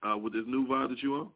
[0.07, 1.29] uh with this new vibe that you on?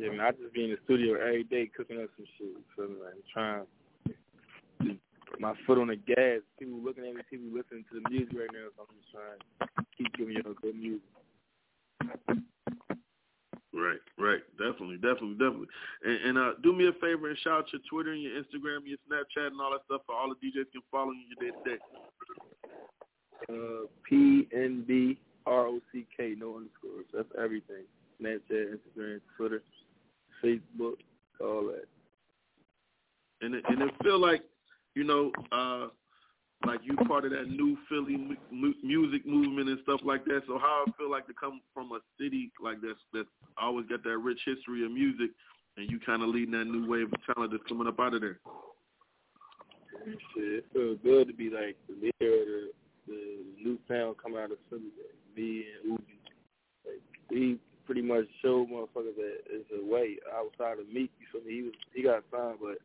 [0.00, 2.56] Shit, man, I just be in the studio every day cooking up some shit.
[2.56, 3.04] You feel me?
[3.04, 3.66] Like, I'm trying
[4.88, 4.96] to
[5.28, 6.40] put my foot on the gas.
[6.58, 9.36] People looking at me, people listening to the music right now, so I'm just trying
[9.36, 11.04] to keep giving y'all good music.
[13.76, 15.68] Right, right, definitely, definitely, definitely.
[16.04, 18.88] And, and uh, do me a favor and shout out your Twitter and your Instagram,
[18.88, 21.52] and your Snapchat, and all that stuff for all the DJs can follow you day
[21.52, 21.80] to day.
[23.52, 27.04] Uh, P N B R O C K, no underscores.
[27.12, 27.84] That's everything.
[28.20, 29.62] Snapchat, Instagram, Twitter,
[30.44, 30.96] Facebook,
[31.40, 31.86] all that.
[33.40, 34.42] And it, and it feel like,
[34.94, 35.88] you know, uh,
[36.66, 40.42] like you part of that new Philly mu- mu- music movement and stuff like that.
[40.46, 44.04] So how I feel like to come from a city like this that's always got
[44.04, 45.30] that rich history of music,
[45.76, 48.20] and you kind of leading that new wave of talent that's coming up out of
[48.20, 48.38] there.
[50.04, 52.70] Shit, it feels good to be like the the,
[53.06, 54.82] the new sound coming out of Philly.
[54.82, 56.18] Like, me and Uzi.
[56.84, 57.58] Like, we
[57.90, 61.10] pretty much showed motherfuckers that it's a way outside of Meek.
[61.18, 61.56] You feel me?
[61.56, 62.78] He was he got signed, but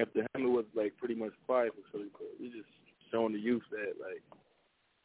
[0.00, 2.06] after him it was like pretty much quiet for Philly.
[2.38, 2.70] We just
[3.10, 4.22] showing the youth that like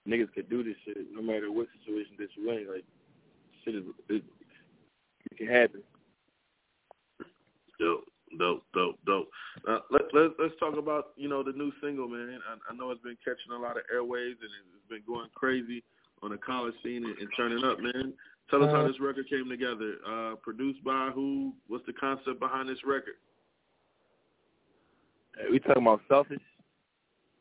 [0.07, 2.69] niggas could do this shit no matter what situation that you're in.
[2.69, 2.85] Like
[3.65, 4.23] shit is it,
[5.31, 5.81] it can happen.
[7.79, 8.05] Dope,
[8.37, 9.29] dope, dope, dope.
[9.67, 12.37] Uh, let, let, let's talk about you know the new single, man.
[12.45, 15.83] I, I know it's been catching a lot of airwaves and it's been going crazy
[16.21, 18.13] on the college scene and, and turning up, man.
[18.51, 19.95] Tell us how Uh, this record came together.
[20.05, 21.53] Uh, produced by who?
[21.67, 23.15] What's the concept behind this record?
[25.49, 26.43] we talking about selfish.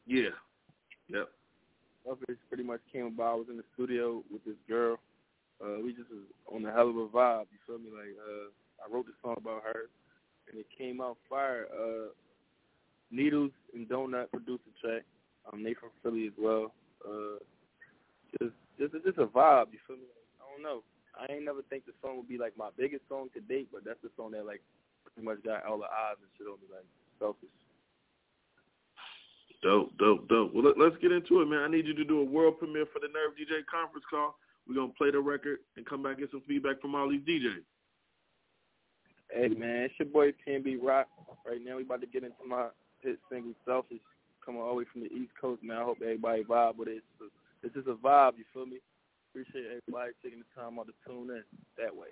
[0.07, 0.31] Yeah.
[1.09, 1.29] Yep.
[2.05, 3.33] Selfish pretty much came about.
[3.33, 5.01] I was in the studio with this girl.
[5.61, 7.47] Uh, we just was on a hell of a vibe.
[7.53, 7.91] You feel me?
[7.91, 8.49] Like uh,
[8.87, 9.91] I wrote this song about her,
[10.49, 11.67] and it came out fire.
[11.75, 12.09] Uh,
[13.11, 15.03] Needles and Donut produced the track.
[15.53, 16.73] Um, they from Philly as well.
[17.05, 17.43] Uh,
[18.39, 19.73] just, just, just a vibe.
[19.73, 20.03] You feel me?
[20.41, 20.83] I don't know.
[21.19, 23.85] I ain't never think the song would be like my biggest song to date, but
[23.85, 24.63] that's the song that like
[25.05, 26.69] pretty much got all the eyes and shit on me.
[26.71, 26.87] Like
[27.19, 27.51] selfish.
[29.63, 30.55] Dope, dope, dope.
[30.55, 31.61] Well, let, let's get into it, man.
[31.61, 34.37] I need you to do a world premiere for the Nerve DJ conference call.
[34.67, 37.23] We're gonna play the record and come back and get some feedback from all these
[37.23, 37.67] DJs.
[39.33, 41.09] Hey man, it's your boy PNB Rock.
[41.47, 42.69] Right now we about to get into my
[43.01, 44.01] hit single Selfish
[44.45, 45.77] coming all the way from the East Coast, man.
[45.79, 47.03] I hope everybody vibe with it.
[47.19, 47.27] So
[47.63, 48.79] it's just a vibe, you feel me?
[49.31, 51.45] Appreciate everybody taking the time out to tune in
[51.79, 52.09] that way.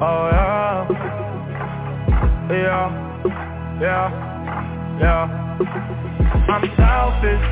[0.00, 0.88] Oh yeah.
[2.48, 2.88] Yeah.
[3.82, 4.08] Yeah.
[4.98, 5.28] Yeah.
[6.48, 7.44] I'm selfish.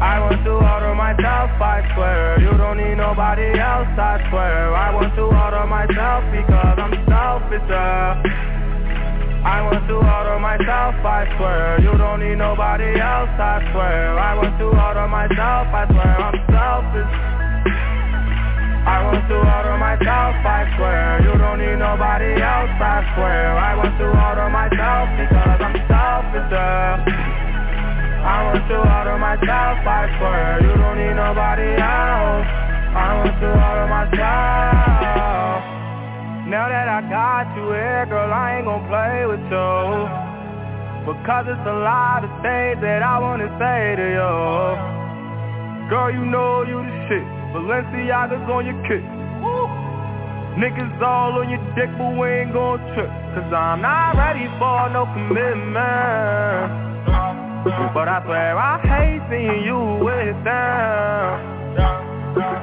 [0.00, 4.92] I want to order myself, I swear You don't need nobody else, I swear I
[4.92, 8.33] want to order myself because I'm selfish, yeah.
[9.44, 11.76] I want to order myself, I swear.
[11.84, 14.16] You don't need nobody else, I swear.
[14.16, 16.16] I want to order myself, I swear.
[16.16, 17.12] I'm selfish.
[18.88, 21.28] I want to order myself, I swear.
[21.28, 23.52] You don't need nobody else, I swear.
[23.60, 26.48] I want to order myself because I'm selfish.
[28.24, 30.64] I want to order myself, I swear.
[30.64, 32.48] You don't need nobody else.
[32.96, 34.93] I want to order myself
[36.46, 39.72] Now that I got you here, girl, I ain't gon' play with you.
[41.08, 44.32] Because it's a lot of things that I wanna say to you.
[45.88, 49.04] Girl, you know you the shit Balenciaga's on your kick.
[50.58, 53.06] Niggas all on your dick, but we ain't gon' trip.
[53.30, 56.66] Cause I'm not ready for no commitment.
[57.94, 61.54] But I swear I hate seeing you with them.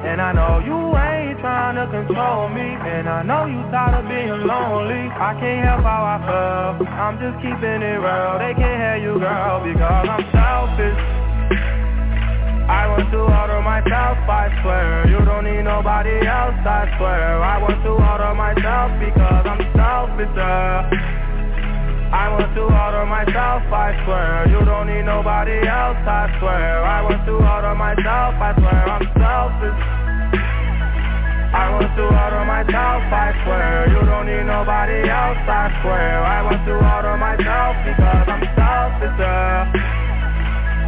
[0.04, 1.11] And I know you ain't
[1.42, 2.62] trying to control me.
[2.62, 5.10] And I know you tired of being lonely.
[5.10, 6.86] I can't help how I feel.
[6.86, 8.38] I'm just keeping it real.
[8.38, 10.98] They can't hear you girl because I'm selfish.
[12.62, 15.10] I want to order myself, I swear.
[15.10, 17.42] You don't need nobody else, I swear.
[17.42, 20.86] I want to order myself because I'm selfish, yeah.
[22.14, 24.46] I want to order myself, I swear.
[24.46, 26.86] You don't need nobody else, I swear.
[26.86, 28.82] I want to order myself, I swear.
[28.88, 30.01] I'm selfish
[31.52, 36.40] I want to order myself, I swear You don't need nobody else, I swear I
[36.48, 39.68] want to order myself because I'm selfish, yeah.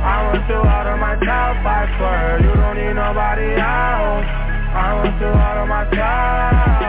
[0.00, 4.28] I want to order myself, I swear You don't need nobody else
[4.72, 6.84] I want to order myself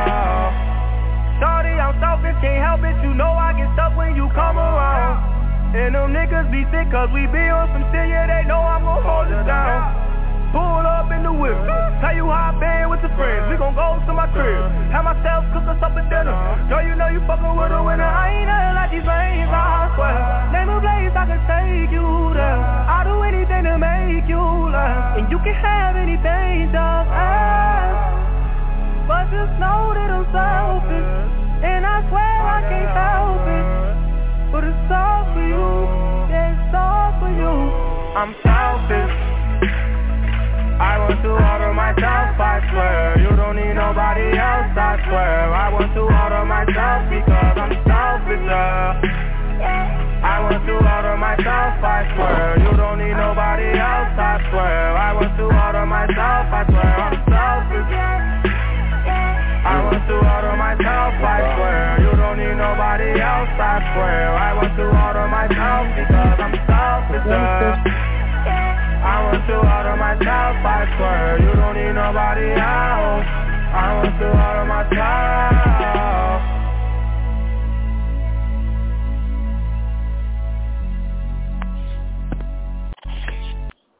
[1.44, 5.76] Shorty, I'm selfish, can't help it, you know I get stuck when you come around.
[5.76, 8.88] And them niggas be sick cause we be on some shit, yeah, they know I'm
[8.88, 10.05] gon' hold it down.
[10.56, 11.60] Pull up in the whip,
[12.00, 13.52] tell you how I been with the friends.
[13.52, 14.64] We gon' go to my crib,
[14.96, 16.32] have myself cook us up a dinner.
[16.72, 18.08] Girl, you know you fuckin' with a winner.
[18.08, 20.16] I ain't nothing like these lanes, I swear.
[20.56, 22.64] Name a place I can take you there.
[22.88, 24.40] I'll do anything to make you
[24.72, 25.20] laugh.
[25.20, 28.16] And you can have anything, just ask.
[29.08, 31.10] But just know that I'm selfish
[31.62, 35.68] And I swear I can't help it But it's all for you
[36.34, 37.54] Yeah, it's all for you
[38.18, 39.35] I'm selfish
[40.76, 43.16] I want to order myself, I swear.
[43.24, 45.56] You don't need nobody else, I swear.
[45.56, 49.00] I want to order myself because I'm selfish, yeah.
[50.20, 52.60] I want to order myself, I swear.
[52.60, 55.00] You don't need nobody else, I swear.
[55.00, 56.92] I want to order myself, I swear.
[56.92, 57.90] I'm selfish
[59.64, 62.04] I want to order myself, I swear.
[62.04, 64.28] You don't need nobody else, I swear.
[64.36, 67.95] I want to order myself because I'm selfish
[69.46, 73.28] I want to order myself, I swear You don't need nobody else
[73.74, 75.46] I want to order myself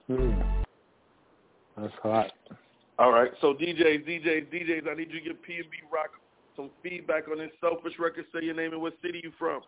[0.08, 0.40] Hmm.
[1.78, 2.32] That's hot.
[3.00, 6.12] All right, so DJs, DJs, DJs, I need you to give PNB Rock
[6.56, 8.26] some feedback on this selfish record.
[8.32, 9.62] Say your name and what city you from.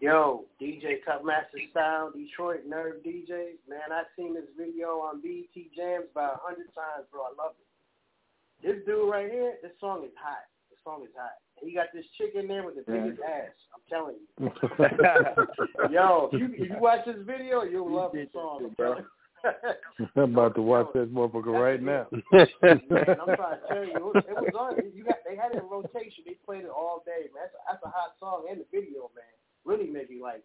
[0.00, 3.58] Yo, DJ Cutmaster Style, Detroit Nerve DJs.
[3.68, 7.22] Man, I've seen this video on BET Jams about a hundred times, bro.
[7.22, 7.66] I love it.
[8.62, 10.46] This dude right here, this song is hot.
[10.70, 11.42] This song is hot.
[11.58, 13.50] He got this chick in there with the biggest ass.
[13.74, 15.90] I'm telling you.
[15.90, 18.70] Yo, if you, if you watch this video, you'll love the song.
[18.78, 18.94] You.
[20.16, 22.06] I'm about to watch that motherfucker right now.
[22.62, 22.78] man,
[23.18, 24.78] I'm trying to tell you, it was, it was on.
[24.94, 26.22] You got they had it in rotation.
[26.26, 27.50] They played it all day, man.
[27.50, 29.37] That's a, that's a hot song, and the video, man,
[29.68, 30.42] really made me like.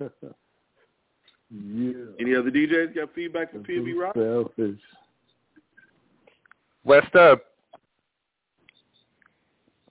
[0.00, 1.92] yeah.
[2.18, 4.14] Any other DJs got feedback from PNB Rock?
[4.14, 4.80] Selfish.
[6.84, 7.42] West up.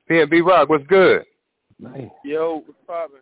[0.09, 1.23] PNB Rock, what's good?
[1.79, 2.09] Man.
[2.25, 3.19] Yo, what's poppin'?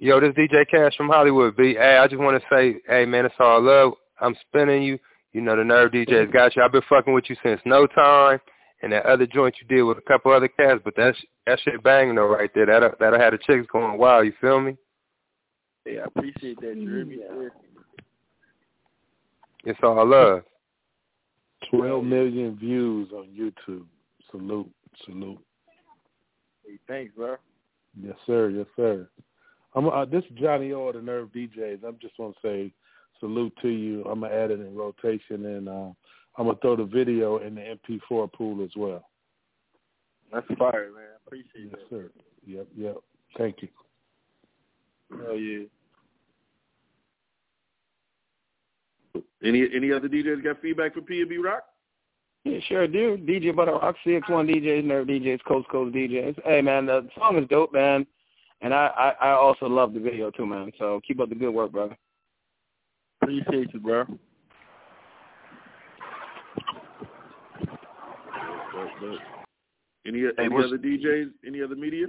[0.00, 1.74] Yo, this DJ Cash from Hollywood, B.
[1.74, 3.92] Hey, I just want to say, hey, man, it's all love.
[4.20, 4.98] I'm spinning you.
[5.32, 6.62] You know, the Nerve DJ's got you.
[6.62, 8.40] I've been fucking with you since no time.
[8.84, 11.58] And that other joint you did with a couple other cats, but that sh- that
[11.60, 12.66] shit banging though right there.
[12.66, 14.26] That'll that'll have the chicks going wild.
[14.26, 14.76] You feel me?
[15.86, 17.16] Yeah, I appreciate that, Jeremy.
[17.18, 17.48] Yeah.
[19.64, 20.42] It's all love.
[21.70, 23.86] 12 million views on YouTube.
[24.30, 24.70] Salute.
[25.06, 25.42] Salute.
[26.66, 27.36] Hey, thanks, bro.
[27.98, 28.50] Yes, sir.
[28.50, 29.08] Yes, sir.
[29.74, 31.84] I'm uh, this is Johnny O the Nerve DJs.
[31.84, 32.70] I'm just gonna say
[33.18, 34.04] salute to you.
[34.04, 35.88] I'm gonna add it in rotation, and uh,
[36.36, 39.08] I'm gonna throw the video in the MP4 pool as well.
[40.32, 41.04] That's fire, man.
[41.04, 41.90] I appreciate Yes, that.
[41.90, 42.10] sir.
[42.46, 42.96] Yep, yep.
[43.38, 43.68] Thank you.
[45.10, 45.64] Hell yeah.
[49.44, 51.64] Any any other DJs got feedback from B Rock?
[52.44, 53.16] Yeah, sure do.
[53.16, 56.42] DJ Butter Rock, CX1 DJs, Nerve DJs, Coast Coast DJs.
[56.44, 58.06] Hey, man, the song is dope, man.
[58.60, 58.86] And I,
[59.20, 60.70] I, I also love the video, too, man.
[60.78, 61.96] So keep up the good work, brother.
[63.22, 64.04] Appreciate you, bro.
[70.06, 71.30] Any any other DJs?
[71.46, 72.06] Any other media?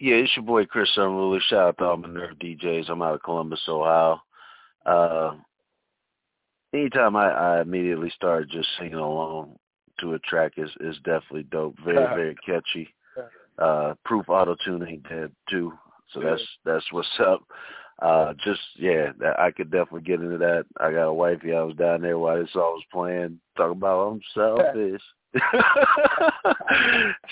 [0.00, 1.40] Yeah, it's your boy Chris Unruly.
[1.48, 2.88] Shout out to all my Nerve DJs.
[2.88, 4.20] I'm out of Columbus, Ohio.
[4.86, 5.34] Uh,
[6.72, 9.56] anytime I, I immediately start just singing along
[10.00, 11.76] to a track is is definitely dope.
[11.84, 12.94] Very very catchy.
[13.58, 15.72] Uh, proof auto tuning dead too.
[16.12, 17.42] So that's that's what's up.
[18.00, 20.66] Uh, just yeah, I could definitely get into that.
[20.78, 21.54] I got a wifey.
[21.54, 25.02] I was down there while this song was playing, talking about I'm selfish.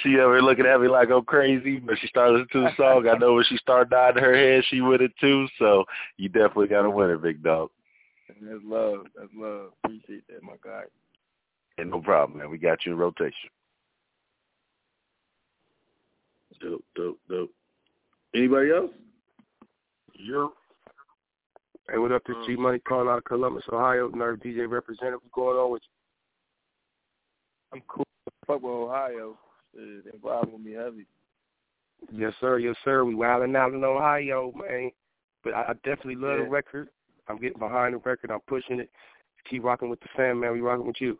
[0.03, 3.09] she over looking at me like I'm crazy, but she started to the song.
[3.09, 5.47] I know when she started nodding her head, she with it too.
[5.59, 5.85] So
[6.17, 7.71] you definitely got a winner, big dog.
[8.29, 9.07] That's love.
[9.17, 9.71] That's love.
[9.85, 10.83] Appreciate that, my guy.
[11.79, 12.51] And no problem, man.
[12.51, 13.51] We got you in rotation.
[16.61, 17.51] Dope, dope, dope.
[18.35, 18.91] Anybody else?
[20.15, 20.53] Yo.
[21.91, 22.23] Hey, what up?
[22.27, 24.09] This uh, G Money calling out of Columbus, Ohio.
[24.09, 25.21] Nerve DJ representative.
[25.23, 25.83] What's going on with
[27.73, 28.05] I'm cool.
[28.47, 29.37] Fuck with Ohio.
[29.75, 31.07] Shit, they vibe with me heavy.
[32.13, 32.59] Yes, sir.
[32.59, 33.05] Yes, sir.
[33.05, 34.91] We wilding out in Ohio, man.
[35.43, 36.89] But I, I definitely love the record.
[37.29, 38.31] I'm getting behind the record.
[38.31, 38.91] I'm pushing it.
[39.51, 40.53] Keep rocking with the fam, man.
[40.53, 41.19] We rocking with you.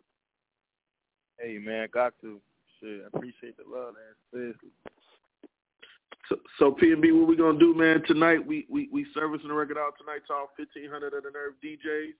[1.39, 2.39] Hey, man, got to.
[2.79, 4.13] Shit, I appreciate the love, man.
[4.31, 4.69] Seriously.
[6.29, 8.03] So, so PNB, what we gonna do, man?
[8.05, 11.31] Tonight we we we servicing the record out tonight to all fifteen hundred of the
[11.31, 12.11] Nerve DJs.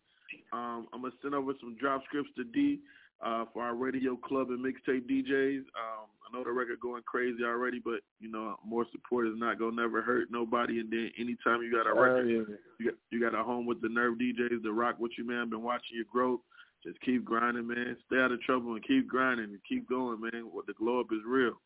[0.53, 2.79] Um, I'm gonna send over some drop scripts to D
[3.25, 5.59] uh, for our radio club and mixtape DJs.
[5.59, 9.59] Um, I know the record going crazy already, but you know more support is not
[9.59, 10.79] gonna never hurt nobody.
[10.79, 12.55] And then anytime you got a record, Hell yeah.
[12.79, 15.49] you got you got a home with the Nerve DJs to rock with you, man.
[15.49, 16.41] Been watching your growth.
[16.85, 17.97] Just keep grinding, man.
[18.05, 20.43] Stay out of trouble and keep grinding and keep going, man.
[20.51, 21.59] What the glow up is real.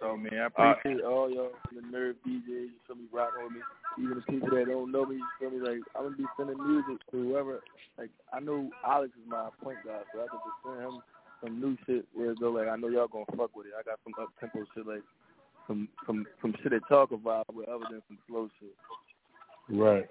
[0.00, 3.60] So man, I appreciate all y'all the nerve DJs, you feel me, rocking with me.
[3.98, 6.60] Even the people that don't know me, you feel me, like I'm gonna be sending
[6.60, 7.60] music to whoever
[7.98, 11.00] like I know Alex is my point guard, so I can just send him
[11.42, 13.72] some new shit where it go like I know y'all gonna fuck with it.
[13.78, 15.02] I got some up tempo shit like
[15.66, 18.76] some some some shit that talk about with other than some slow shit.
[19.68, 20.06] Right.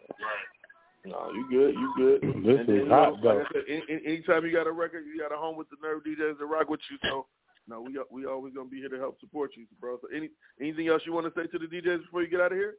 [1.06, 1.76] No, you good.
[1.76, 2.22] You good.
[2.44, 3.38] This And is then, hot, you know, though.
[3.38, 5.70] Like I said, any, any- anytime you got a record, you got a home with
[5.70, 6.98] the Nerve DJs that rock with you.
[7.04, 7.28] So,
[7.68, 9.98] no, we we always gonna be here to help support you, bro.
[10.02, 10.30] So, any
[10.60, 12.76] anything else you want to say to the DJs before you get out of here?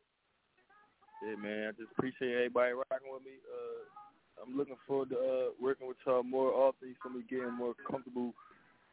[1.26, 3.40] Yeah, man, I just appreciate everybody rocking with me.
[3.50, 6.94] Uh, I'm looking forward to uh, working with y'all more often.
[7.02, 8.34] Feel me, getting more comfortable,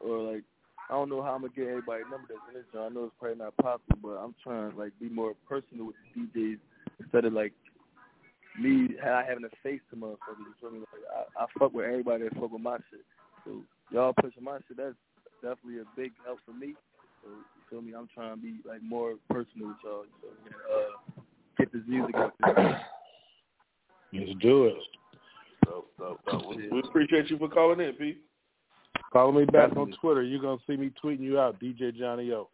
[0.00, 0.44] or like
[0.90, 2.90] I don't know how I'm gonna get everybody number that's in this joint.
[2.90, 5.96] I know it's probably not possible, but I'm trying to like be more personal with
[6.14, 6.58] the DJs
[7.00, 7.52] instead of like
[8.60, 10.42] me ha- having a face to motherfuckers.
[10.42, 10.78] You feel me?
[10.80, 11.06] Like
[11.38, 13.04] I, I fuck with everybody that fuck with my shit.
[13.44, 14.76] So y'all pushing my shit.
[14.76, 14.96] That's
[15.44, 16.74] definitely a big help for me.
[17.22, 17.92] So you feel me?
[17.94, 20.04] I'm trying to be like more personal with y'all.
[20.04, 20.50] You feel me?
[20.50, 21.22] And, uh,
[21.58, 22.80] get this music out there.
[24.12, 24.74] Let's do it.
[25.66, 28.22] So, so, so we, we appreciate you for calling in, Pete.
[29.12, 30.22] Follow me back on Twitter.
[30.22, 32.48] You're gonna see me tweeting you out, DJ Johnny O.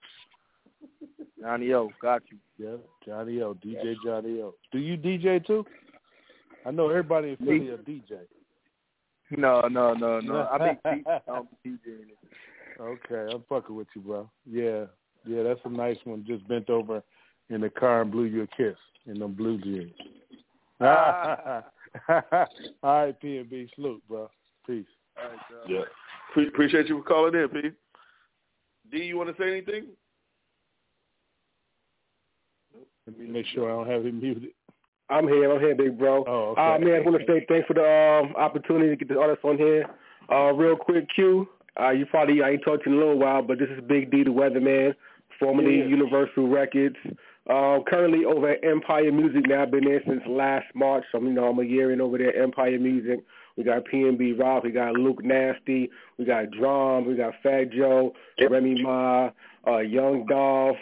[1.41, 2.39] Johnny O, got you.
[2.59, 2.77] Yeah,
[3.07, 4.55] Johnny O, DJ Johnny O.
[4.73, 5.65] Do you DJ too?
[6.67, 7.69] I know everybody in Philly Me?
[7.71, 8.19] a DJ.
[9.37, 10.49] No, no, no, no.
[10.51, 11.09] I make beats.
[11.29, 12.19] I'm DJing it.
[12.81, 14.31] Okay, I'm fucking with you, bro.
[14.51, 14.87] Yeah,
[15.27, 16.25] yeah, that's a nice one.
[16.27, 17.03] Just bent over
[17.51, 18.77] in the car and blew you a kiss
[19.07, 19.93] in them blue jeans.
[20.81, 21.63] All
[22.83, 24.31] right, PNB, salute, bro.
[24.67, 24.87] Peace.
[25.23, 25.57] All right, so.
[25.69, 25.81] Yeah.
[26.33, 27.71] Pre- appreciate you for calling in, P.
[28.91, 29.87] D, you want to say anything?
[33.07, 34.51] Let me make sure I don't have him muted.
[35.11, 35.53] I'm here.
[35.53, 36.25] I'm here, big bro.
[36.27, 36.61] Oh, okay.
[36.61, 39.45] Uh, man, I want to say thanks for the um, opportunity to get the artists
[39.45, 39.87] on here.
[40.31, 41.49] Uh, real quick, Q.
[41.79, 43.81] Uh, you probably I ain't talked to you in a little while, but this is
[43.87, 44.95] Big D, the Weatherman,
[45.39, 45.85] formerly Yeah.
[45.87, 46.97] Universal Records.
[47.49, 49.63] Uh, currently over at Empire Music now.
[49.63, 52.29] I've been there since last March, so you know I'm a year in over there.
[52.37, 53.21] at Empire Music.
[53.57, 54.63] We got PNB Rock.
[54.63, 55.91] We got Luke Nasty.
[56.19, 57.07] We got Drum.
[57.07, 58.15] We got Fat Joe,
[58.49, 59.31] Remy Ma,
[59.67, 60.77] uh, Young Dolph,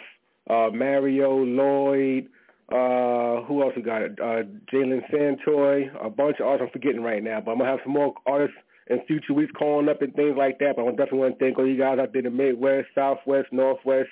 [0.49, 2.27] uh, Mario Lloyd.
[2.71, 4.03] Uh, who else we got?
[4.03, 5.89] Uh, Jalen Santoy.
[6.05, 8.55] A bunch of artists I'm forgetting right now, but I'm gonna have some more artists
[8.89, 10.75] in future weeks calling up and things like that.
[10.75, 13.47] But I definitely want to thank all you guys out there in the Midwest, Southwest,
[13.51, 14.09] Northwest,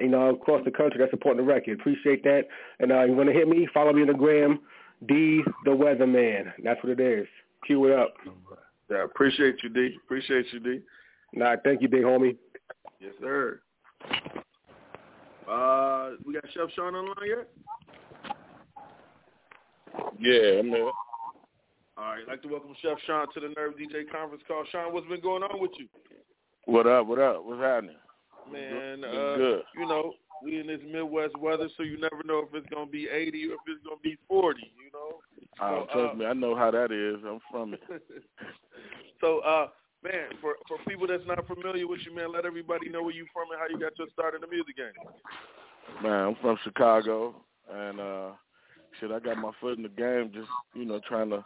[0.00, 1.78] you know, across the country that's supporting the record.
[1.78, 2.44] Appreciate that.
[2.80, 3.68] And uh, you want to hit me?
[3.72, 4.60] Follow me on the gram,
[5.06, 6.52] D the Weatherman.
[6.64, 7.26] That's what it is.
[7.66, 8.14] Cue it up.
[8.90, 9.96] Yeah, appreciate you, D.
[10.04, 10.80] Appreciate you, D.
[11.32, 12.36] Nah, thank you, big homie.
[13.00, 13.60] Yes, sir.
[15.50, 17.48] Uh, we got Chef Sean online yet?
[20.18, 20.90] Yeah, I'm here.
[21.98, 24.64] All right, I'd like to welcome Chef Sean to the Nerve DJ conference call.
[24.70, 25.88] Sean, what's been going on with you?
[26.66, 27.06] What up?
[27.06, 27.44] What up?
[27.44, 27.96] What's happening?
[28.52, 29.62] Man, Been uh, good.
[29.74, 30.12] you know,
[30.44, 33.54] we in this Midwest weather, so you never know if it's gonna be 80 or
[33.54, 34.60] if it's gonna be 40.
[34.60, 35.20] You know.
[35.60, 37.24] Oh, So, trust uh, me, I know how that is.
[37.26, 37.80] I'm from it.
[39.20, 39.68] so, uh,
[40.04, 43.26] man, for for people that's not familiar with you, man, let everybody know where you
[43.32, 44.92] from and how you got your start in the music game.
[46.02, 47.34] Man, I'm from Chicago,
[47.72, 48.30] and uh
[49.00, 50.30] shit, I got my foot in the game.
[50.34, 51.44] Just you know, trying to,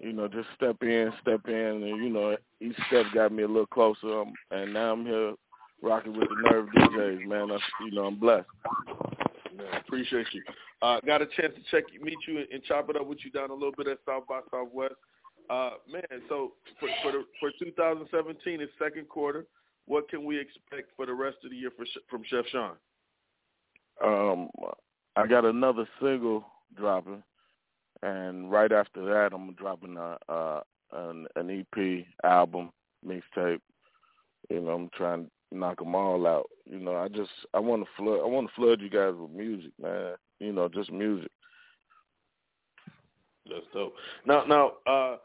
[0.00, 3.48] you know, just step in, step in, and you know, each step got me a
[3.48, 4.24] little closer.
[4.50, 5.34] And now I'm here
[5.82, 7.48] rocking with the Nerve DJs, man.
[7.48, 8.46] That's you know, I'm blessed.
[9.56, 10.42] Man, appreciate you.
[10.82, 13.30] Uh, got a chance to check meet you and, and chop it up with you
[13.30, 14.94] down a little bit at South by Southwest.
[15.48, 19.46] Uh, man, so for for, the, for 2017, it's second quarter.
[19.86, 22.72] What can we expect for the rest of the year for, from Chef Sean?
[24.04, 24.48] Um,
[25.14, 26.44] I got another single
[26.76, 27.22] dropping,
[28.02, 30.60] and right after that, I'm dropping a, uh,
[30.92, 32.70] an, an EP album
[33.06, 33.60] mixtape.
[34.50, 36.46] You know, I'm trying to knock them all out.
[36.64, 39.30] You know, I just I want to flood I want to flood you guys with
[39.30, 40.14] music, man.
[40.40, 41.30] You know, just music.
[43.46, 43.94] That's dope.
[44.26, 45.16] Now, now, uh,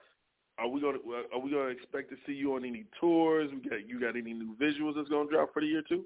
[0.57, 0.99] are we gonna
[1.33, 3.49] are we gonna expect to see you on any tours?
[3.51, 6.05] We got you got any new visuals that's gonna drop for the year too?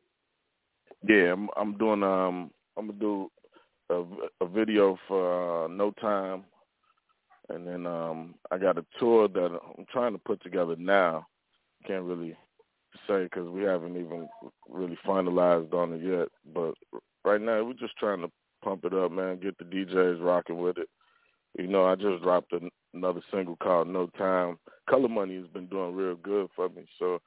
[1.07, 3.31] Yeah, I'm, I'm doing um I'm gonna do
[3.89, 4.03] a,
[4.41, 6.45] a video for uh, No Time,
[7.49, 11.27] and then um I got a tour that I'm trying to put together now.
[11.87, 12.35] Can't really
[13.07, 14.27] say because we haven't even
[14.69, 16.27] really finalized on it yet.
[16.53, 16.73] But
[17.23, 18.31] right now we're just trying to
[18.63, 19.39] pump it up, man.
[19.39, 20.89] Get the DJs rocking with it.
[21.57, 24.57] You know, I just dropped an, another single called No Time.
[24.89, 27.19] Color Money has been doing real good for me, so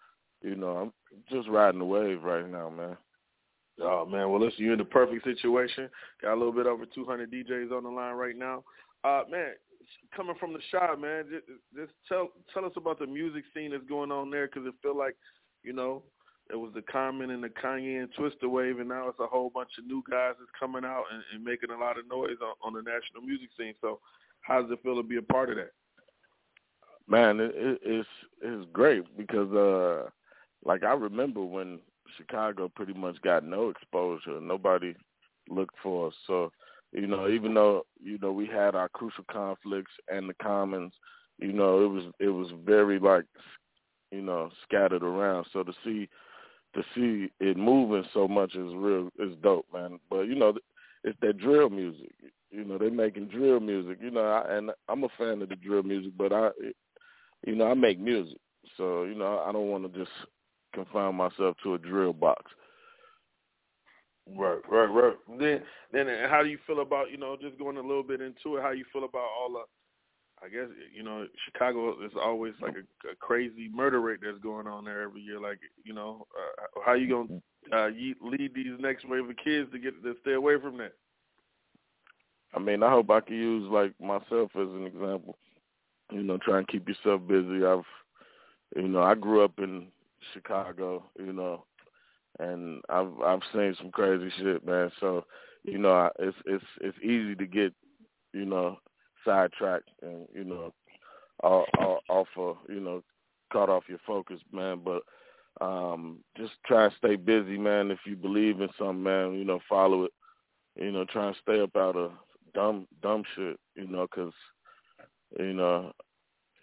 [0.43, 0.93] you know I'm
[1.31, 2.97] just riding the wave right now, man.
[3.81, 5.89] Oh man, well listen, you're in the perfect situation.
[6.23, 8.65] Got a little bit over 200 DJs on the line right now.
[9.05, 9.53] Uh, man,
[10.15, 13.85] coming from the shop, man, just, just tell tell us about the music scene that's
[13.89, 15.17] going on there, because it feel like,
[15.63, 16.03] you know,
[16.51, 19.51] it was the Common and the Kanye and Twista wave, and now it's a whole
[19.51, 22.55] bunch of new guys that's coming out and, and making a lot of noise on,
[22.63, 23.75] on the national music scene.
[23.81, 24.01] So,
[24.41, 25.73] how does it feel to be a part of that?
[27.07, 28.09] Man, it, it, it's
[28.43, 30.09] it's great because uh
[30.65, 31.81] like I remember when
[32.17, 34.41] Chicago pretty much got no exposure.
[34.41, 34.95] Nobody
[35.49, 36.15] looked for us.
[36.27, 36.53] So,
[36.93, 40.93] you know, even though, you know, we had our crucial conflicts and the commons,
[41.39, 43.25] you know, it was it was very like
[44.11, 45.47] you know, scattered around.
[45.53, 46.09] So to see
[46.75, 49.99] to see it moving so much is real is dope, man.
[50.11, 50.55] But you know,
[51.05, 52.13] it's that drill music.
[52.51, 53.99] You know, they're making drill music.
[54.01, 56.51] You know, I, and I'm a fan of the drill music, but I,
[57.47, 58.39] you know, I make music,
[58.77, 60.11] so you know, I don't want to just
[60.75, 62.51] confine myself to a drill box.
[64.37, 65.17] Right, right, right.
[65.39, 68.57] Then, then, how do you feel about you know just going a little bit into
[68.57, 68.63] it?
[68.63, 69.63] How you feel about all the
[70.43, 74.67] I guess you know Chicago is always like a, a crazy murder rate that's going
[74.67, 75.41] on there every year.
[75.41, 77.91] Like you know, uh, how you gonna uh,
[78.23, 80.93] lead these next wave of kids to get to stay away from that?
[82.55, 85.37] I mean, I hope I can use like myself as an example.
[86.13, 87.65] You know, try and keep yourself busy.
[87.65, 87.83] I've,
[88.77, 89.89] you know, I grew up in
[90.33, 91.05] Chicago.
[91.19, 91.65] You know,
[92.39, 94.91] and I've I've seen some crazy shit, man.
[95.01, 95.25] So
[95.65, 97.73] you know, it's it's it's easy to get
[98.33, 98.79] you know
[99.25, 100.73] sidetracked and you know
[101.43, 101.67] off,
[102.37, 103.03] of you know
[103.53, 104.81] caught off your focus, man.
[104.85, 105.03] But
[105.61, 107.91] um just try and stay busy, man.
[107.91, 110.13] If you believe in something, man, you know, follow it.
[110.77, 112.13] You know, try and stay up out of
[112.55, 114.33] dumb dumb shit, you know, 'cause
[115.39, 115.93] you know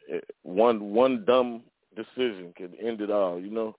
[0.07, 1.63] it, one one dumb
[1.95, 3.75] decision can end it all, you know.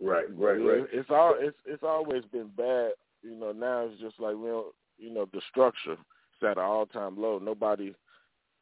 [0.00, 0.86] Right, right, right.
[0.92, 3.52] It's all it's it's always been bad, you know.
[3.52, 5.98] Now it's just like we don't, you know, the structure is
[6.42, 7.38] at an all time low.
[7.38, 7.94] Nobody,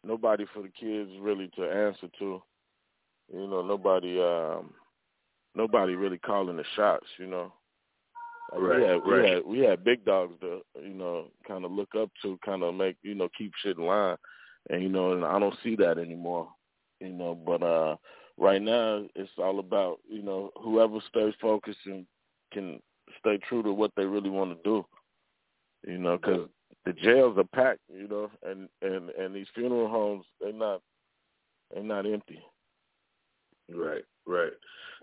[0.04, 2.42] nobody for the kids really to answer to.
[3.32, 4.70] You know, nobody, um
[5.54, 7.06] nobody really calling the shots.
[7.18, 7.52] You know,
[8.56, 11.90] Right, we had we had we had big dogs to you know kind of look
[11.96, 14.16] up to, kind of make you know keep shit in line,
[14.70, 16.48] and you know, and I don't see that anymore.
[17.00, 17.96] You know, but uh
[18.38, 22.06] right now it's all about you know whoever stays focused and
[22.52, 22.80] can
[23.20, 24.84] stay true to what they really want to do.
[25.86, 26.48] You know, because
[26.84, 27.80] the jails are packed.
[27.92, 30.80] You know, and and and these funeral homes they're not
[31.72, 32.40] they're not empty.
[33.72, 34.52] Right, right.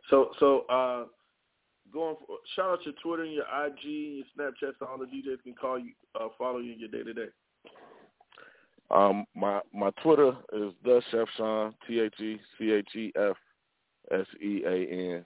[0.09, 1.05] So, so uh,
[1.93, 5.05] going for, shout out your Twitter and your IG, and your Snapchat, so all the
[5.05, 7.31] DJs can call you, uh, follow you in your day to day.
[8.91, 13.35] Um, my my Twitter is the Chef Sean T H E C H E F
[14.11, 15.25] S E A N,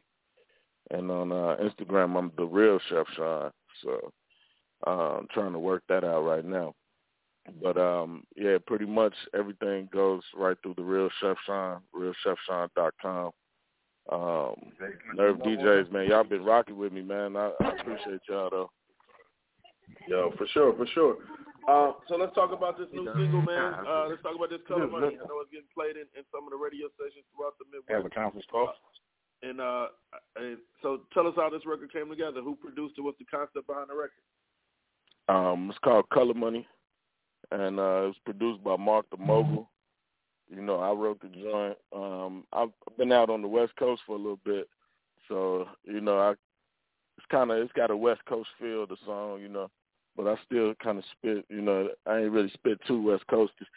[0.91, 3.51] and on uh, Instagram I'm the real Chef Sean.
[3.83, 4.13] So
[4.87, 6.73] uh, I'm trying to work that out right now.
[7.61, 13.31] But um, yeah, pretty much everything goes right through the real Chef Sean, realchefsean.com.
[14.11, 14.55] Um,
[15.15, 17.35] Nerve DJs, man, y'all been rocking with me, man.
[17.35, 18.71] I, I appreciate y'all though.
[20.07, 21.17] Yo, for sure, for sure.
[21.67, 23.73] Uh, so let's talk about this new single, man.
[23.85, 25.17] Uh, let's talk about this color money.
[25.19, 27.91] I know it's getting played in, in some of the radio stations throughout the Midwest.
[27.91, 28.73] Have a conference call.
[29.41, 29.87] And uh,
[30.35, 32.41] and so tell us how this record came together.
[32.41, 33.01] Who produced it?
[33.01, 34.23] What's the concept behind the record?
[35.29, 36.67] Um, it's called Color Money,
[37.51, 39.69] and uh, it was produced by Mark the Mogul.
[40.49, 41.77] You know, I wrote the joint.
[41.95, 44.67] Um, I've been out on the West Coast for a little bit,
[45.27, 48.87] so you know, I it's kind of it's got a West Coast feel.
[48.87, 49.69] The song, you know,
[50.19, 51.45] but I still kind of spit.
[51.49, 53.67] You know, I ain't really spit too West Coasters.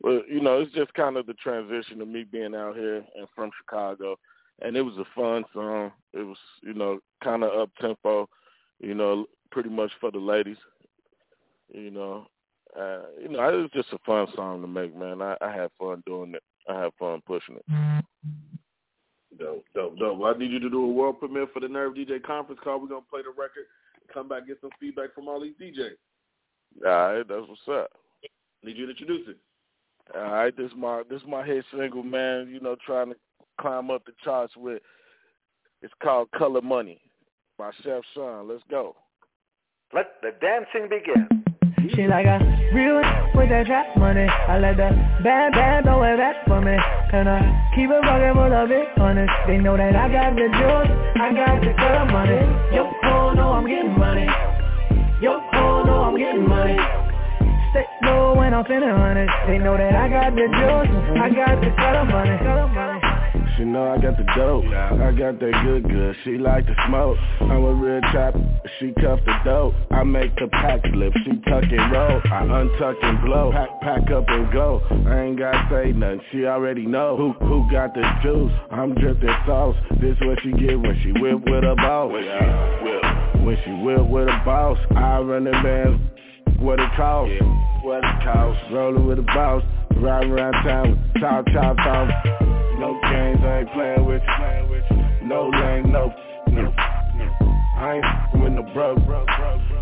[0.00, 3.28] But you know, it's just kind of the transition of me being out here and
[3.34, 4.16] from Chicago,
[4.62, 5.92] and it was a fun song.
[6.14, 8.30] It was, you know, kind of up tempo.
[8.80, 10.56] You know, pretty much for the ladies.
[11.70, 12.26] You know,
[12.74, 15.20] uh, you know, it was just a fun song to make, man.
[15.20, 16.42] I, I had fun doing it.
[16.66, 18.04] I had fun pushing it.
[19.38, 20.18] Dope, dope, dope.
[20.18, 22.80] Well, I need you to do a world premiere for the Nerve DJ conference call.
[22.80, 23.66] We're gonna play the record,
[24.12, 25.96] come back, get some feedback from all these DJs.
[26.84, 27.90] All right, that's what's up.
[28.62, 29.36] Need you to introduce it.
[30.14, 32.48] All right, this is my this is my hit single, man.
[32.52, 33.16] You know, trying to
[33.60, 34.82] climb up the charts with.
[35.82, 37.00] It's called Color Money
[37.56, 38.48] by Chef Sean.
[38.48, 38.96] Let's go.
[39.94, 41.40] Let the dancing begin.
[41.94, 42.38] She like a
[42.74, 43.02] real
[43.34, 44.28] with that trap money.
[44.28, 44.90] I let the
[45.24, 46.76] bad bad throw it back for me.
[47.12, 49.32] And I keep it rockin' with a bit honest.
[49.46, 52.44] They know that I got the juice, I got the color money.
[52.76, 52.84] Yo,
[53.30, 54.26] oh no, I'm getting money.
[55.22, 56.76] Yo, oh no, I'm getting money.
[57.70, 59.32] Stay low when I'm finna honest.
[59.46, 62.36] They know that I got the juice, I got the color money.
[62.38, 63.00] Color money.
[63.56, 67.18] She know I got the dope, I got that good good, she like to smoke.
[67.42, 68.34] I'm a real trap,
[68.78, 69.74] she cuff the dope.
[69.90, 72.22] I make the pack slip, she tuck and roll.
[72.24, 74.80] I untuck and blow, pack, pack up and go.
[75.06, 79.28] I ain't gotta say nothing, she already know Who who got the juice, I'm dripping
[79.46, 79.76] sauce.
[80.00, 82.10] This what she get when she whip with a boss.
[82.10, 83.02] When she whip,
[83.44, 86.10] when she whip with a boss I run the man,
[86.58, 87.32] what it cost
[87.82, 89.62] What it cost, rolling with a boss
[89.96, 92.40] Riding around town with chop chop off
[92.80, 94.22] no games, I ain't playing with
[94.90, 95.28] you.
[95.28, 96.14] No lane, no,
[96.48, 97.49] no.
[97.80, 98.98] I ain't with no broke.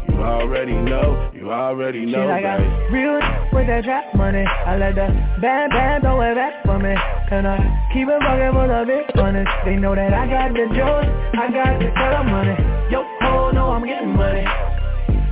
[0.09, 2.63] You already know, you already She know, like baby.
[2.63, 3.19] a real
[3.53, 4.45] with that trap money.
[4.47, 5.09] I let the
[5.43, 6.95] bad bad throw it back for me.
[6.95, 7.59] And I
[7.93, 9.51] keep it rockin' with a bit honest.
[9.65, 12.55] They know that I got the juice, I got the color money.
[12.91, 14.47] Yo, oh no, I'm getting money.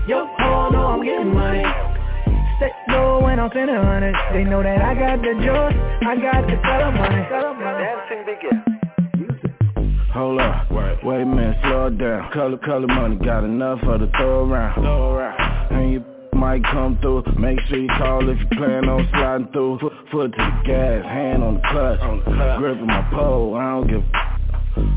[0.09, 1.62] Yo, oh no, I'm getting money.
[2.59, 4.19] Stay low when I'm finna honest.
[4.33, 7.23] They know that I got the juice, I got the color money.
[7.31, 7.78] Color money.
[7.78, 8.85] Dancing begins.
[10.17, 12.33] Hold up, wait a minute, slow down.
[12.33, 14.81] Color, color money, got enough for the throw around.
[14.81, 15.73] Throw around.
[15.73, 17.23] And you might come through.
[17.39, 19.78] Make sure you call if you plan on sliding through.
[19.78, 22.01] Foot, foot to the gas, hand on the clutch.
[22.01, 22.59] On the clutch.
[22.59, 24.03] Gripping my pole, I don't give.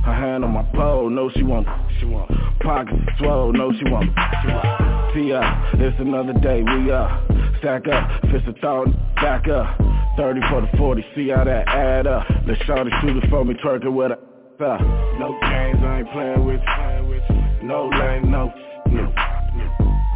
[0.06, 1.68] Her hand on my pole, no she won't.
[2.00, 2.32] She won't.
[2.62, 4.06] Pockets swole, no she won't.
[4.06, 5.14] She won't.
[5.16, 7.30] See ya, it's another day, we up.
[7.60, 9.78] Stack up, fist a thought, back up.
[10.16, 12.26] 30 for the 40, see how that add up.
[12.48, 14.30] Let's shot shoot it for me, twerking with a
[14.62, 14.78] uh.
[15.20, 17.68] No games, I ain't playing with you.
[17.68, 18.52] no lame, no,
[18.92, 19.14] no.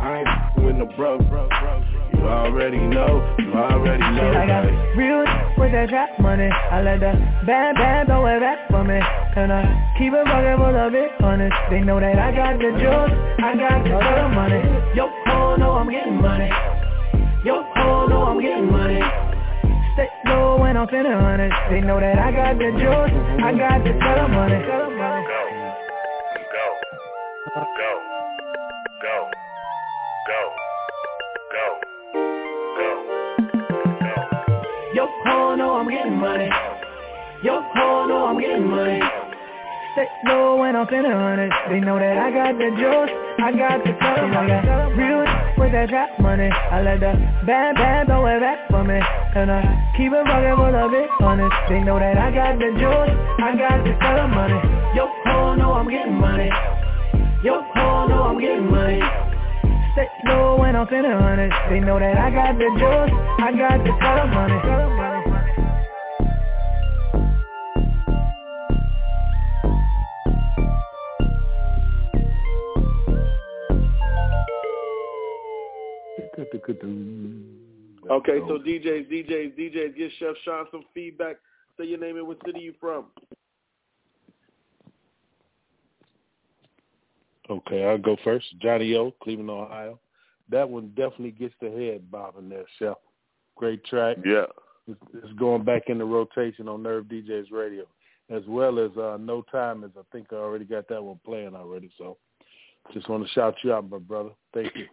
[0.02, 1.84] I ain't with no bro, bro, bro.
[2.14, 4.32] You already know, you already know.
[4.36, 4.98] I got babe.
[4.98, 5.24] real
[5.58, 6.50] with that trap money.
[6.50, 7.14] I let the
[7.46, 9.00] bad bad go with rap for me.
[9.00, 9.64] And I
[9.98, 11.56] keep it fucking with a bit honest.
[11.70, 14.60] They know that I got the juice, I got the money.
[14.96, 16.50] Yo, oh no, I'm getting money.
[17.46, 19.33] Yo, oh no, I'm getting money.
[19.94, 21.54] Stay low when I'm finna honest.
[21.70, 23.14] They know that I got the juice,
[23.44, 24.58] I got the other money.
[24.66, 25.54] Go Go
[27.54, 27.90] Go,
[29.02, 29.30] go,
[30.28, 30.40] go,
[31.52, 32.90] go,
[34.96, 36.50] Yo, oh no, I'm getting money.
[37.44, 39.23] Yo, oh no, I'm getting money.
[39.94, 41.54] Stay low when I'm finna honest.
[41.70, 44.26] They know that I got the juice, I got the color.
[44.26, 45.22] I got real
[45.54, 46.50] with that trap money.
[46.50, 47.14] I let the
[47.46, 48.98] bad bad go with rap for me.
[48.98, 49.62] And I
[49.94, 51.54] keep it fucking with a bit honest.
[51.70, 54.58] They know that I got the juice, I got the color money.
[54.98, 56.50] Yo, oh no, I'm getting money.
[57.46, 58.98] Yo, oh no, I'm getting money.
[59.94, 61.54] Stay low when I'm finna honest.
[61.70, 63.14] They know that I got the juice,
[63.46, 65.33] I got the color money.
[78.10, 81.38] Okay, so DJs, DJs, DJs, give Chef Sean some feedback.
[81.78, 83.06] Say your name and what city you from.
[87.50, 88.46] Okay, I'll go first.
[88.62, 90.00] Johnny O, Cleveland, Ohio.
[90.50, 92.98] That one definitely gets the head bobbing there, Chef.
[93.56, 94.18] Great track.
[94.26, 94.46] Yeah.
[94.88, 97.86] It's, it's going back into rotation on Nerve DJs Radio,
[98.30, 101.56] as well as uh, No Time, as I think I already got that one playing
[101.56, 101.90] already.
[101.98, 102.18] So
[102.94, 104.32] just want to shout you out, my brother.
[104.54, 104.88] Thank you.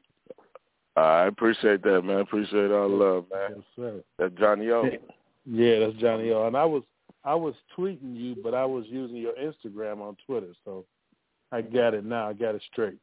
[0.97, 2.21] I appreciate that, man.
[2.21, 3.51] Appreciate all the love, man.
[3.57, 4.05] Yes, sir.
[4.19, 4.85] That's Johnny O.
[5.47, 6.47] Yeah, that's Johnny O.
[6.47, 6.83] And I was
[7.25, 10.85] I was tweeting you, but I was using your Instagram on Twitter, so
[11.53, 12.29] I got it now.
[12.29, 12.99] I got it straight.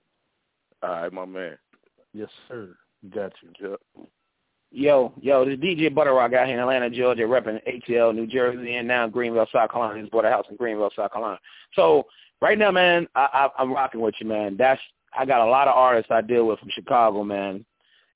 [0.83, 1.57] All right, my man.
[2.13, 2.75] Yes, sir.
[3.13, 3.69] Got you.
[3.69, 4.07] Yep.
[4.71, 8.75] Yo, yo, this DJ Butter Rock out here in Atlanta, Georgia, repping ATL, New Jersey,
[8.75, 10.01] and now Greenville, South Carolina.
[10.01, 11.39] He's bought a house in Greenville, South Carolina.
[11.73, 12.05] So
[12.41, 14.57] right now, man, I, I, I'm rocking with you, man.
[14.57, 14.81] That's
[15.17, 17.65] I got a lot of artists I deal with from Chicago, man,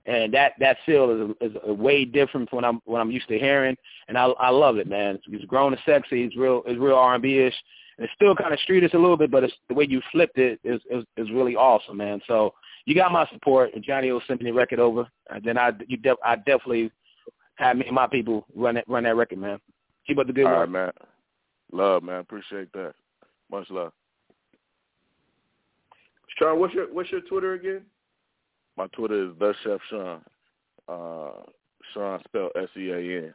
[0.05, 3.39] and that that feel is, is way different from what I'm what I'm used to
[3.39, 3.75] hearing,
[4.07, 5.15] and I I love it, man.
[5.15, 6.23] It's, it's grown and sexy.
[6.23, 7.55] It's real it's real R&B ish.
[7.97, 10.59] It's still kind of streetish a little bit, but it's, the way you flipped it
[10.63, 12.19] is, is is really awesome, man.
[12.27, 12.53] So
[12.85, 13.75] you got my support.
[13.75, 16.91] And Johnny will send me the record over, and then I you def, I definitely
[17.55, 19.59] have me and my people run that run that record, man.
[20.07, 20.59] Keep up the good All work.
[20.61, 20.91] right, man.
[21.71, 22.19] Love, man.
[22.19, 22.93] Appreciate that.
[23.51, 23.91] Much love.
[26.37, 27.81] Sean, what's your what's your Twitter again?
[28.77, 30.21] My Twitter is the Chef Sean.
[30.87, 31.43] Uh,
[31.93, 33.33] Sean spelled S E A N.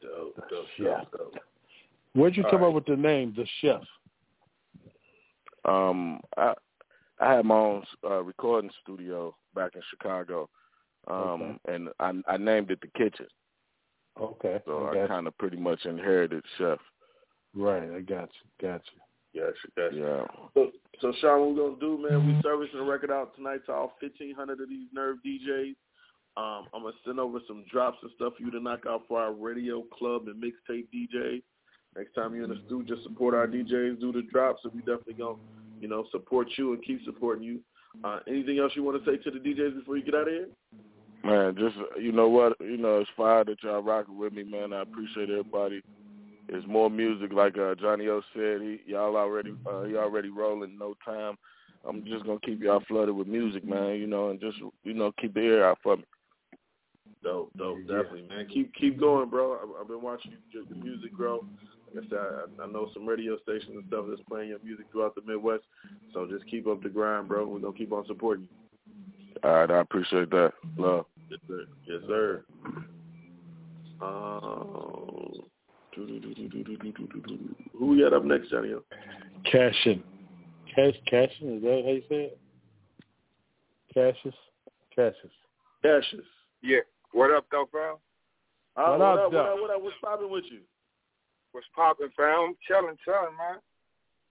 [0.00, 1.34] Dope, dope, dope, dope.
[2.14, 2.68] Where'd you All come right.
[2.68, 3.82] up with the name, the chef?
[5.66, 6.54] Um, I
[7.20, 10.48] I had my own uh, recording studio back in Chicago,
[11.08, 13.26] um, and I, I named it the Kitchen.
[14.20, 14.60] Okay.
[14.64, 16.78] So I I, kind of pretty much inherited Chef.
[17.54, 18.68] Right, I got you.
[18.68, 19.00] Got you.
[19.36, 19.92] Yes, yes.
[19.92, 20.24] Yeah.
[20.54, 20.70] So,
[21.02, 22.26] so Sean, what we're gonna do, man?
[22.26, 25.74] We servicing the record out tonight to all fifteen hundred of these Nerve DJs.
[26.38, 29.20] Um, I'm gonna send over some drops and stuff for you to knock out for
[29.20, 31.42] our radio club and mixtape DJs.
[31.96, 34.80] Next time you're in the studio, just support our DJs, do the drops, and we
[34.80, 35.38] definitely gonna,
[35.80, 37.60] you know, support you and keep supporting you.
[38.04, 40.28] Uh, anything else you want to say to the DJs before you get out of
[40.28, 40.48] here?
[41.24, 44.72] Man, just you know what, you know, it's fire that y'all rocking with me, man.
[44.72, 45.82] I appreciate everybody.
[46.48, 48.60] It's more music, like uh, Johnny O said.
[48.60, 50.78] He, y'all already, uh, he already rolling.
[50.78, 51.36] No time.
[51.86, 53.96] I'm just gonna keep y'all flooded with music, man.
[53.96, 56.04] You know, and just you know, keep the ear out for me.
[57.22, 58.46] Dope, dope, definitely, man.
[58.46, 59.54] Keep keep going, bro.
[59.54, 61.44] I've, I've been watching you, the music grow.
[61.94, 64.86] Like I said, I, I know some radio stations and stuff that's playing your music
[64.92, 65.64] throughout the Midwest.
[66.12, 67.46] So just keep up the grind, bro.
[67.46, 69.40] We're gonna keep on supporting you.
[69.42, 70.52] All right, I appreciate that.
[70.76, 71.06] Love.
[71.30, 71.64] Yes, sir.
[71.86, 72.44] Yes, sir.
[74.00, 75.40] Um,
[75.96, 78.72] who we got up next, Johnny?
[78.74, 78.82] O?
[79.50, 80.02] Cashin.
[80.74, 82.38] Cash Cashin, is that how you say it?
[83.94, 84.34] Cassius?
[84.94, 85.32] Cassius.
[85.82, 86.24] Cassius.
[86.62, 86.80] Yeah.
[87.12, 87.96] What up, though, fam?
[88.76, 89.46] Uh, What what, up, up, what Doc?
[89.46, 89.60] up?
[89.60, 89.82] What up?
[89.82, 90.60] What's popping with you?
[91.52, 92.54] What's poppin', fam?
[92.68, 93.56] Chillin', chillin', man.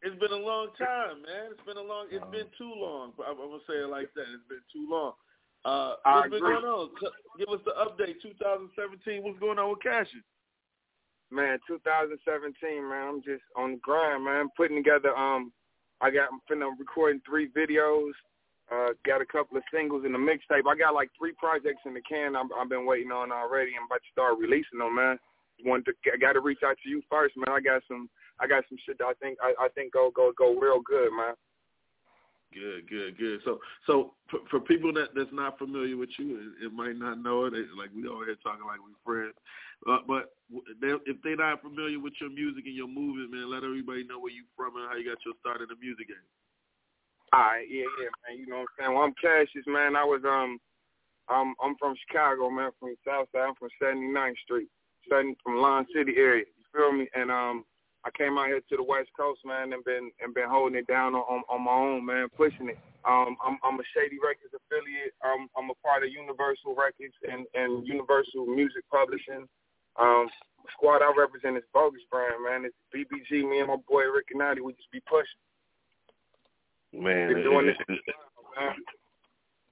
[0.03, 1.49] It's been a long time, man.
[1.49, 2.05] It's been a long.
[2.11, 3.13] It's been too long.
[3.25, 4.29] I'm, I'm gonna say it like that.
[4.29, 5.13] It's been too long.
[5.65, 6.61] Uh, I what's been agree.
[6.61, 6.89] going on?
[7.39, 8.21] Give us the update.
[8.21, 9.23] 2017.
[9.23, 10.21] What's going on with Cassius?
[11.31, 13.07] Man, 2017, man.
[13.07, 14.49] I'm just on the grind, man.
[14.55, 15.15] Putting together.
[15.15, 15.51] Um,
[16.01, 16.29] I got.
[16.31, 18.11] I'm finna recording three videos.
[18.71, 20.65] Uh, got a couple of singles in the mixtape.
[20.67, 22.35] I got like three projects in the can.
[22.35, 23.71] I'm, I've been waiting on already.
[23.77, 25.19] I'm about to start releasing them, man.
[25.63, 27.53] Wanted to, I got to reach out to you first, man.
[27.55, 30.31] I got some I got some shit that I think I, I think go go
[30.37, 31.35] go real good, man.
[32.53, 33.39] Good, good, good.
[33.43, 37.45] So, so for, for people that that's not familiar with you, it, might not know
[37.45, 37.53] it.
[37.53, 39.35] it like we over here talking like we friends,
[39.83, 40.31] uh, but
[40.81, 44.19] they, if they're not familiar with your music and your movement, man, let everybody know
[44.19, 46.29] where you from and how you got your start in the music game.
[47.33, 48.39] All right, yeah, yeah, man.
[48.39, 48.93] You know what I'm saying?
[48.93, 49.95] Well, I'm Cassius, man.
[49.95, 50.59] I was um,
[51.27, 52.71] I'm I'm from Chicago, man.
[52.79, 53.49] From South Side.
[53.49, 54.69] I'm from 79th Street,
[55.05, 56.45] starting from Lawn City area.
[56.45, 57.09] You feel me?
[57.15, 57.65] And um,
[58.05, 60.87] I came out here to the West Coast, man, and been and been holding it
[60.87, 62.77] down on, on, on my own, man, pushing it.
[63.05, 65.13] Um, I'm, I'm a Shady Records affiliate.
[65.21, 69.45] Um, I'm a part of Universal Records and, and Universal Music Publishing.
[69.99, 70.27] Um,
[70.73, 72.65] squad I represent is Bogus Brand, man.
[72.65, 73.47] It's BBG.
[73.49, 75.39] Me and my boy Rick and Nati, we just be pushing.
[77.03, 77.97] Man, Been doing it, this.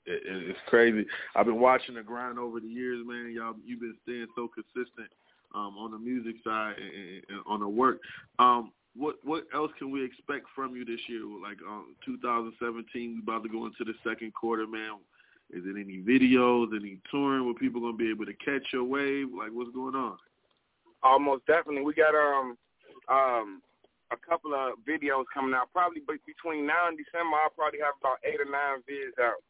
[0.06, 1.06] it, it, it's crazy.
[1.35, 3.32] I've been watching the grind over the years, man.
[3.34, 5.10] Y'all, you've been staying so consistent
[5.56, 8.00] um, on the music side and, and on the work.
[8.40, 11.22] Um, what what else can we expect from you this year?
[11.42, 15.00] Like um, 2017, we about to go into the second quarter, man.
[15.53, 19.30] Is it any videos, any touring where people gonna be able to catch your wave?
[19.30, 20.17] Like what's going on?
[21.03, 21.83] Almost definitely.
[21.83, 22.57] We got um
[23.07, 23.61] um
[24.11, 25.69] a couple of videos coming out.
[25.73, 29.41] Probably between now and December, I'll probably have about eight or nine vids out.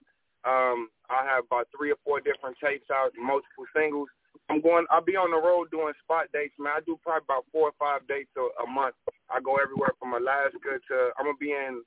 [0.43, 4.11] Um, I have about three or four different tapes out, multiple singles.
[4.49, 4.83] I'm going.
[4.91, 6.75] I'll be on the road doing spot dates, man.
[6.75, 8.95] I do probably about four or five dates a, a month.
[9.31, 11.15] I go everywhere from Alaska to.
[11.15, 11.79] I'm gonna be in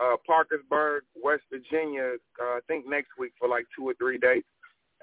[0.00, 2.14] uh, Parkersburg, West Virginia.
[2.40, 4.42] Uh, I think next week for like two or three days.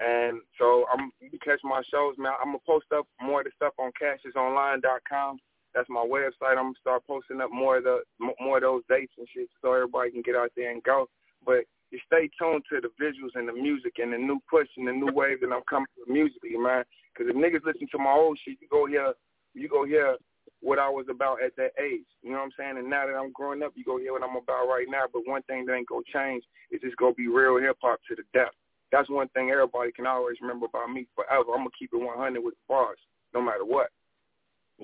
[0.00, 2.32] And so I'm you can catch my shows, man.
[2.40, 5.38] I'm gonna post up more of the stuff on CassiusOnline.com.
[5.74, 6.56] That's my website.
[6.56, 8.02] I'm gonna start posting up more of the
[8.40, 11.08] more of those dates and shit, so everybody can get out there and go.
[11.44, 14.86] But you stay tuned to the visuals and the music and the new push and
[14.86, 16.84] the new wave that I'm coming with musically, man.
[17.12, 19.14] Because if niggas listen to my old shit, you go hear,
[19.54, 20.16] you go hear
[20.60, 22.06] what I was about at that age.
[22.22, 22.78] You know what I'm saying?
[22.78, 25.04] And now that I'm growing up, you go hear what I'm about right now.
[25.12, 28.16] But one thing that ain't gonna change is it's gonna be real hip hop to
[28.16, 28.52] the death.
[28.90, 31.52] That's one thing everybody can always remember about me forever.
[31.52, 32.98] I'm gonna keep it 100 with bars,
[33.34, 33.90] no matter what.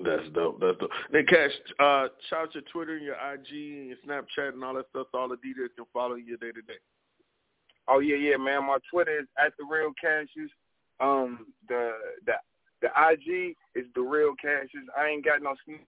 [0.03, 0.59] That's dope.
[0.59, 0.91] That's dope.
[1.11, 4.75] Then Cash, uh, shout out your Twitter and your IG and your Snapchat and all
[4.75, 5.07] that stuff.
[5.13, 6.79] All the DJs can follow you day to day.
[7.87, 8.65] Oh yeah, yeah, man.
[8.67, 10.51] My Twitter is at the real Cassius.
[10.99, 11.91] Um, the
[12.25, 12.33] the
[12.81, 14.87] the IG is the real Cassius.
[14.97, 15.85] I ain't got no sneak.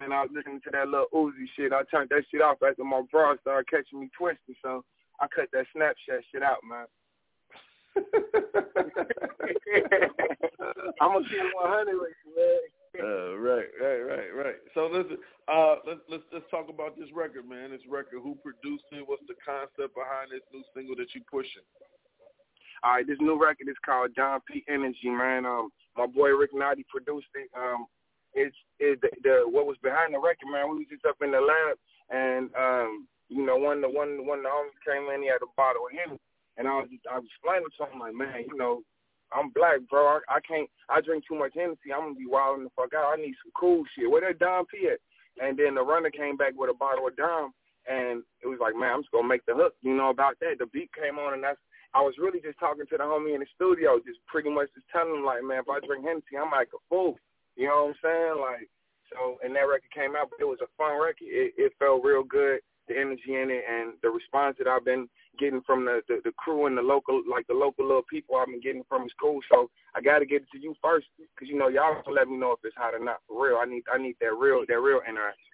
[0.00, 1.72] And I was listening to that little Uzi shit.
[1.72, 4.54] I turned that shit off after my bra started catching me twisting.
[4.62, 4.84] So
[5.20, 6.86] I cut that Snapchat shit out, man.
[11.00, 12.58] I'm gonna it 100 with you, man.
[12.98, 14.56] Uh, right, right, right, right.
[14.74, 17.70] So listen, uh, let's let's let's talk about this record, man.
[17.70, 19.04] This record, who produced it?
[19.06, 21.66] What's the concept behind this new single that you pushing?
[22.82, 25.46] All right, this new record is called Dom P Energy, man.
[25.46, 27.50] Um, my boy Rick Nadi produced it.
[27.58, 27.90] Um,
[28.34, 30.70] it's is the, the what was behind the record, man.
[30.70, 31.74] We was just up in the lab,
[32.14, 35.50] and um, you know, one the one one the homies came in, he had a
[35.58, 36.14] bottle of him,
[36.56, 38.86] and I was just, I was explaining to him like, man, you know,
[39.34, 40.22] I'm black, bro.
[40.22, 40.70] I, I can't.
[40.88, 41.92] I drink too much Hennessy.
[41.92, 43.12] I'm gonna be wilding the fuck out.
[43.12, 44.08] I need some cool shit.
[44.08, 45.02] Where that Dom P at?
[45.42, 47.52] And then the runner came back with a bottle of Dom,
[47.86, 49.74] and it was like, man, I'm just gonna make the hook.
[49.82, 50.58] You know about that?
[50.58, 51.60] The beat came on, and that's.
[51.94, 54.86] I was really just talking to the homie in the studio, just pretty much just
[54.92, 57.16] telling him like, man, if I drink Hennessy, I'm like a fool.
[57.56, 58.36] You know what I'm saying?
[58.38, 58.68] Like,
[59.10, 61.26] so, and that record came out, but it was a fun record.
[61.26, 65.08] It, it felt real good, the energy in it, and the response that I've been
[65.38, 68.48] getting from the, the the crew and the local like the local little people I've
[68.48, 69.40] been getting from is cool.
[69.50, 72.28] So I got to get it to you first because you know y'all can let
[72.28, 73.58] me know if it's hot or not for real.
[73.60, 75.47] I need I need that real that real interaction.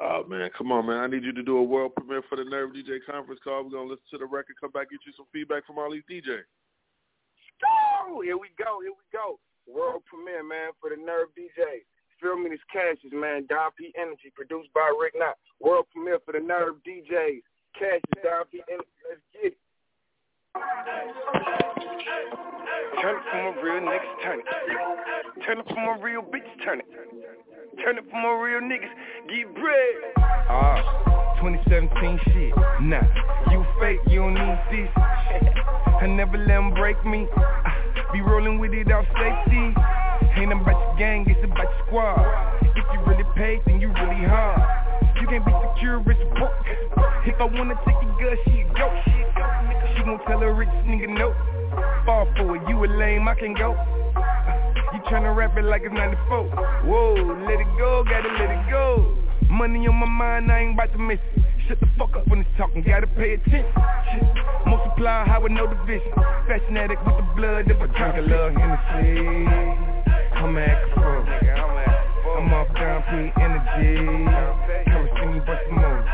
[0.00, 0.98] Oh man, come on, man!
[0.98, 3.64] I need you to do a world premiere for the Nerve DJ conference call.
[3.64, 6.06] We're gonna listen to the record, come back, get you some feedback from all these
[6.06, 6.46] DJs.
[8.06, 9.40] Oh, here we go, here we go.
[9.66, 11.82] World premiere, man, for the Nerve DJ.
[12.22, 13.46] Feel me, this Cassius, man.
[13.48, 15.36] Dom P Energy, produced by Rick Knott.
[15.60, 17.42] World premiere for the Nerve DJs.
[17.74, 18.94] Cassius, Dom P Energy.
[19.02, 19.58] Let's get it.
[23.02, 24.46] Turn it from a real niggas, turn it.
[25.44, 26.86] Turn it from a real bitch, turn it.
[27.84, 28.90] Turn it from a real niggas,
[29.28, 29.94] get bread.
[30.50, 33.02] Ah, 2017 shit, nah.
[33.52, 34.90] You fake, you don't need this.
[34.96, 37.28] I never let them break me.
[37.36, 39.74] I be rolling with it off safety.
[40.36, 42.58] Ain't about your gang, it's about your squad.
[42.62, 44.58] If you really paid, then you really hard.
[45.20, 46.50] You can't be secure, it's broke.
[47.26, 48.90] If I wanna take your girl, she a go.
[49.94, 51.57] She gon' tell her rich nigga no.
[52.04, 53.72] Fall for it, you a lame, I can go.
[54.92, 56.44] You tryna rap it like it's 94.
[56.84, 57.14] Whoa,
[57.46, 59.16] let it go, gotta let it go.
[59.50, 61.42] Money on my mind, I ain't about to miss it.
[61.68, 63.64] Shut the fuck up when it's talking, gotta pay attention.
[64.12, 64.22] Shit.
[64.66, 66.12] Multiply how I know the vision.
[66.46, 69.78] Fashion addict with the blood, if I drink a little Hennessy.
[70.32, 71.26] I'm act for
[72.38, 74.06] I'm off Dom P energy.
[74.86, 76.08] Come and see me bust some moves.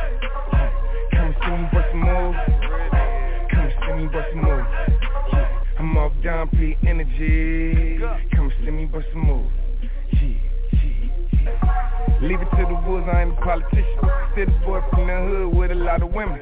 [1.13, 2.39] Come and see me bust some moves.
[3.51, 4.43] Come and see me bust some
[6.05, 7.99] off Dom P energy.
[8.37, 9.51] Come see me bust some moves.
[12.21, 14.01] Leave it to the woods, I ain't a politician.
[14.37, 16.41] The boy from the hood with a lot of women.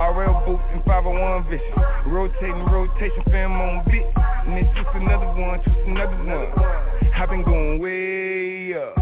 [0.00, 1.62] RL boots and 501 vision.
[2.06, 4.02] Rotating, rotation, fam on beat.
[4.46, 7.12] And then twist another one, twist another one.
[7.14, 8.96] i been going way up.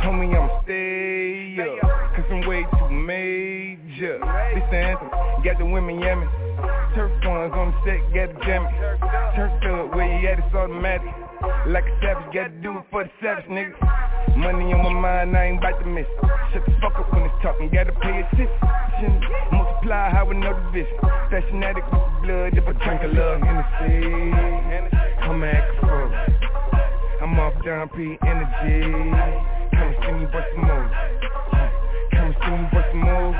[0.00, 2.03] Homie, I'ma stay up.
[2.46, 4.20] Way too major.
[4.52, 5.08] This the anthem,
[5.42, 6.28] got the women yamming.
[6.94, 8.70] Turf ones on the set, got the jamming.
[9.34, 11.08] Turned up, where you at, it's automatic.
[11.66, 13.72] Like a savage, gotta do it for the savage, nigga.
[14.36, 16.06] Money on my mind, I ain't about to miss.
[16.52, 18.48] Shut the fuck up when it's talking, gotta pay attention.
[19.50, 20.98] Multiply how we know the vision.
[21.30, 24.64] Fashionatic with the blood, if I drink a little Hennessy.
[25.24, 25.40] I'm
[25.80, 26.12] for
[27.22, 28.84] I'm off Dom P energy.
[29.72, 31.83] Come see me bust some moves.
[32.44, 33.38] See me bust some moves.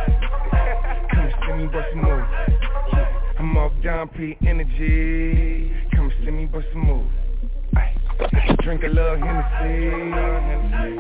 [1.13, 2.29] Come see me bust some moves.
[3.39, 4.37] I'm off Dom P.
[4.47, 5.71] Energy.
[5.95, 7.13] Come see me bust some moves.
[8.63, 10.15] Drink a little Hennessy.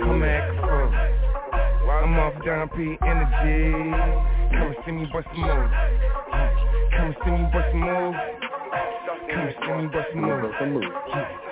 [0.00, 0.84] Come act for
[2.04, 2.98] I'm off Dom P.
[3.06, 4.34] Energy.
[4.52, 5.72] Come see me bust some moves
[6.96, 8.18] Come see me bust some moves
[9.32, 10.94] Come see me bust some moves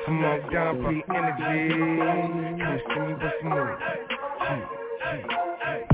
[0.07, 1.03] I'm off Dom P.
[1.17, 1.73] Energy.
[2.59, 4.82] Come see me bust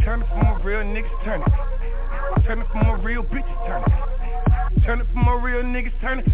[0.05, 2.45] Turn it for my real niggas, turn it.
[2.47, 4.85] Turn it for my real bitches, turn it.
[4.85, 6.27] Turn it for my real niggas, turn it.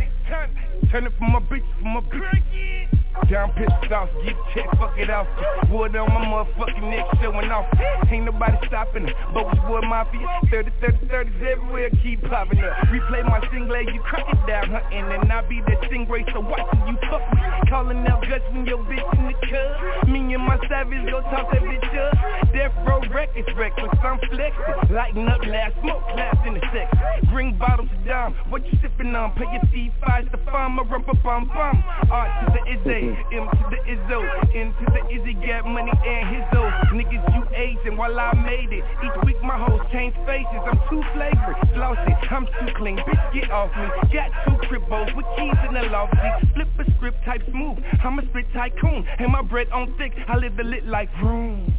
[0.90, 1.12] Turn it.
[1.18, 5.26] For my bitches, for my bitches down pit sauce, get check, fuck it off.
[5.70, 7.66] Wood on my motherfucking neck showing off.
[8.10, 9.16] Ain't nobody stopping it.
[9.32, 12.74] Bogus Wood Mafia, 30, 30, 30s everywhere, keep popping up.
[12.90, 17.22] Replay my stingray, you crocodile hunting, and I be that stingray, so watch you fuck
[17.34, 17.42] me.
[17.70, 20.08] Calling out guts when your bitch in the club.
[20.08, 22.52] Me and my savage go talk that bitch up.
[22.52, 24.94] Death row records reckless, I'm flexing.
[24.94, 26.90] Lighting up last smoke class in the sex.
[27.30, 29.32] Bring bottles of dime, what you sipping on?
[29.34, 31.84] Pay your C5 to farm a rumpa bum bum.
[32.10, 33.03] Art to the Izzy.
[33.08, 34.20] M to the Izzo,
[34.54, 36.62] N to the Izzy, got money and hizzo.
[36.92, 38.84] Niggas, you aging while I made it.
[39.04, 40.62] Each week my hoes change faces.
[40.64, 42.96] I'm too flavored, flossy, I'm too clean.
[42.98, 43.86] Bitch, get off me.
[44.12, 46.14] Got two cripples with keys in the loft.
[46.54, 47.78] Flip a script type smooth.
[48.02, 50.12] I'm a spit tycoon, and my bread on thick.
[50.28, 51.72] I live the lit like vroom.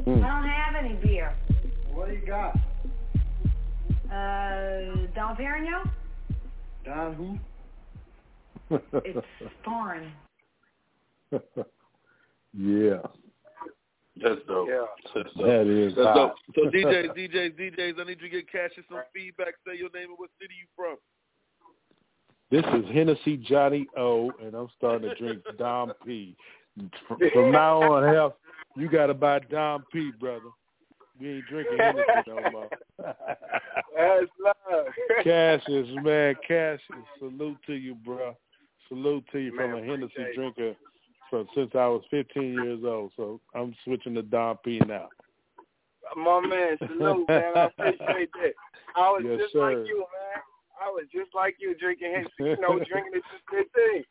[0.00, 1.34] I don't have any beer.
[1.92, 2.56] What do you got?
[4.06, 5.90] Uh, Dom Perignon?
[6.84, 7.38] Don who?
[9.04, 9.26] it's
[9.64, 10.12] foreign.
[12.58, 12.98] yeah.
[14.22, 14.68] That's dope.
[14.68, 14.86] Yeah.
[15.14, 15.46] That's dope.
[15.46, 16.14] That is That's hot.
[16.14, 16.36] dope.
[16.54, 19.54] So DJs, DJs, DJs, I need you to get Cassius some feedback.
[19.66, 20.96] Say your name and what city you from.
[22.50, 26.36] This is Hennessy Johnny O, and I'm starting to drink Dom P.
[27.08, 28.36] From, from now on, hell,
[28.76, 30.50] you got to buy Dom P, brother.
[31.20, 32.68] We ain't drinking Hennessy no more.
[32.98, 34.86] That's love.
[35.24, 36.80] Cassius, man, Cassius,
[37.18, 38.36] salute to you, bro.
[38.88, 40.34] Salute to you Man, from a Hennessy appreciate it.
[40.34, 40.76] drinker
[41.30, 43.12] from since I was 15 years old.
[43.16, 45.08] So I'm switching to Dom P now.
[46.16, 47.52] My man, salute, man.
[47.56, 48.54] I appreciate that.
[48.94, 49.60] I was Yes, just sir.
[49.60, 50.42] like you, man.
[50.80, 52.32] I was just like you drinking Hennessy.
[52.38, 54.04] You know, drinking it since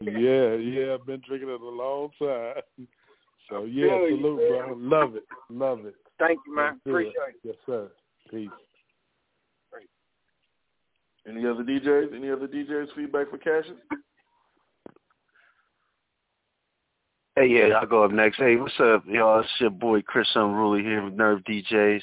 [0.00, 0.20] 15.
[0.20, 2.86] yeah, yeah, I've been drinking it a long time.
[3.50, 4.74] So yeah, feel you, salute, bro.
[4.76, 5.94] Love it, love it.
[6.18, 6.80] Thank you, man.
[6.84, 7.40] Appreciate it.
[7.42, 7.90] Yes, sir.
[8.30, 8.48] Peace.
[11.28, 12.14] Any other DJs?
[12.14, 13.76] Any other DJs feedback for Cassius?
[17.38, 18.38] Hey, yeah, I'll go up next.
[18.38, 19.40] Hey, what's up, y'all?
[19.40, 22.00] It's your boy Chris Unruly here with Nerve DJs.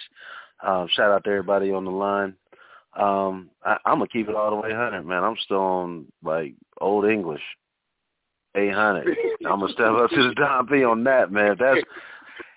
[0.61, 2.35] Um, shout out to everybody on the line.
[2.95, 5.23] Um, I, I'm gonna keep it all the way hundred, man.
[5.23, 7.41] I'm still on like old English,
[8.53, 9.17] eight hundred.
[9.43, 11.55] I'm gonna step up to the Dom P on that, man.
[11.59, 11.81] That's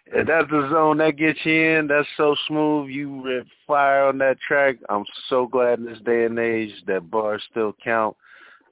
[0.09, 1.87] if that's the zone that gets you in.
[1.87, 2.91] That's so smooth.
[2.91, 4.77] You rip fire on that track.
[4.91, 8.19] I'm so glad in this day and age that bars still count.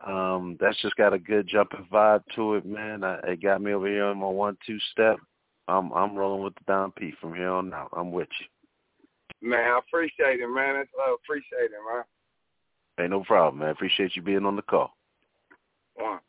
[0.06, 3.04] Um, that's just got a good jumping vibe to it, man.
[3.04, 5.16] I, it got me over here on my one-two step.
[5.66, 7.88] I'm I'm rolling with the Dom P from here on out.
[7.96, 9.48] I'm with you.
[9.48, 10.74] Man, I appreciate it, man.
[10.76, 11.18] That's love.
[11.24, 12.04] Appreciate it, man.
[13.00, 13.70] Ain't no problem, man.
[13.70, 14.94] Appreciate you being on the call.
[15.94, 16.20] One.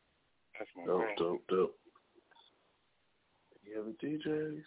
[0.57, 1.15] That's my Dope, man.
[1.17, 1.75] dope, dope.
[3.65, 4.61] Any other DJs?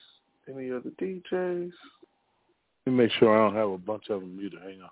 [0.49, 1.73] Any other DJs?
[2.87, 4.61] Let me make sure I don't have a bunch of them muted.
[4.63, 4.91] Hang on.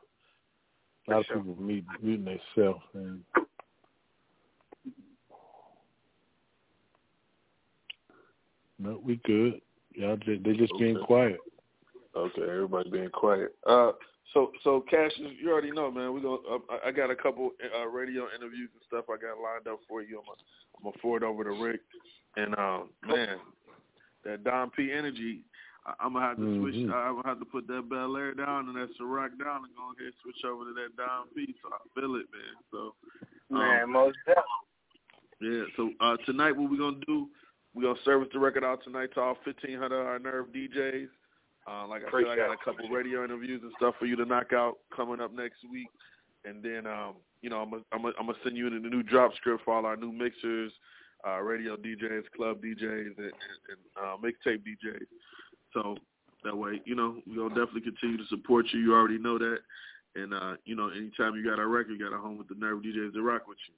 [1.09, 1.37] A lot of Sure.
[1.39, 2.25] people mute, muting
[2.57, 2.83] themselves.
[2.95, 3.23] And
[8.79, 9.61] no, we good.
[9.95, 11.39] Y'all just, they just being quiet.
[12.15, 13.55] Okay, everybody being quiet.
[13.67, 13.93] Uh,
[14.33, 16.13] so so Cassius, you already know, man.
[16.13, 19.41] We going uh, I- I got a couple uh, radio interviews and stuff I got
[19.41, 20.19] lined up for you.
[20.19, 20.37] I'm gonna
[20.77, 21.81] I'm gonna forward over to Rick,
[22.37, 23.37] and um, man,
[24.25, 25.41] that Dom P energy.
[25.87, 26.75] I, I'm gonna have to switch.
[26.75, 26.93] Mhm.
[26.93, 29.93] I'm gonna have to put that Bel Air down and that Ciroc down and go
[29.97, 31.55] ahead and switch over to that Dom P.
[31.63, 32.57] So I feel it, man.
[32.71, 32.95] So
[33.53, 34.45] um, Man, most definitely.
[35.41, 35.65] yeah.
[35.77, 37.29] So uh, tonight, what we're gonna do?
[37.77, 41.09] We're gonna service the record out tonight to all 1,500 of our Nerve DJs.
[41.69, 44.25] Uh, like I said, I got a couple radio interviews and stuff for you to
[44.25, 45.89] knock out coming up next week,
[46.47, 49.03] and then um, you know I'm gonna I'm gonna I'm send you in the new
[49.03, 50.73] drop script for all our new mixers,
[51.29, 53.33] uh, radio DJs, club DJs, and, and,
[53.69, 55.05] and uh, mixtape DJs.
[55.75, 55.97] So
[56.45, 58.81] that way, you know, we'll definitely continue to support you.
[58.81, 59.59] You already know that.
[60.15, 62.55] And, uh, you know, anytime you got a record, you got a home with the
[62.55, 63.75] Nerve DJs to rock with you.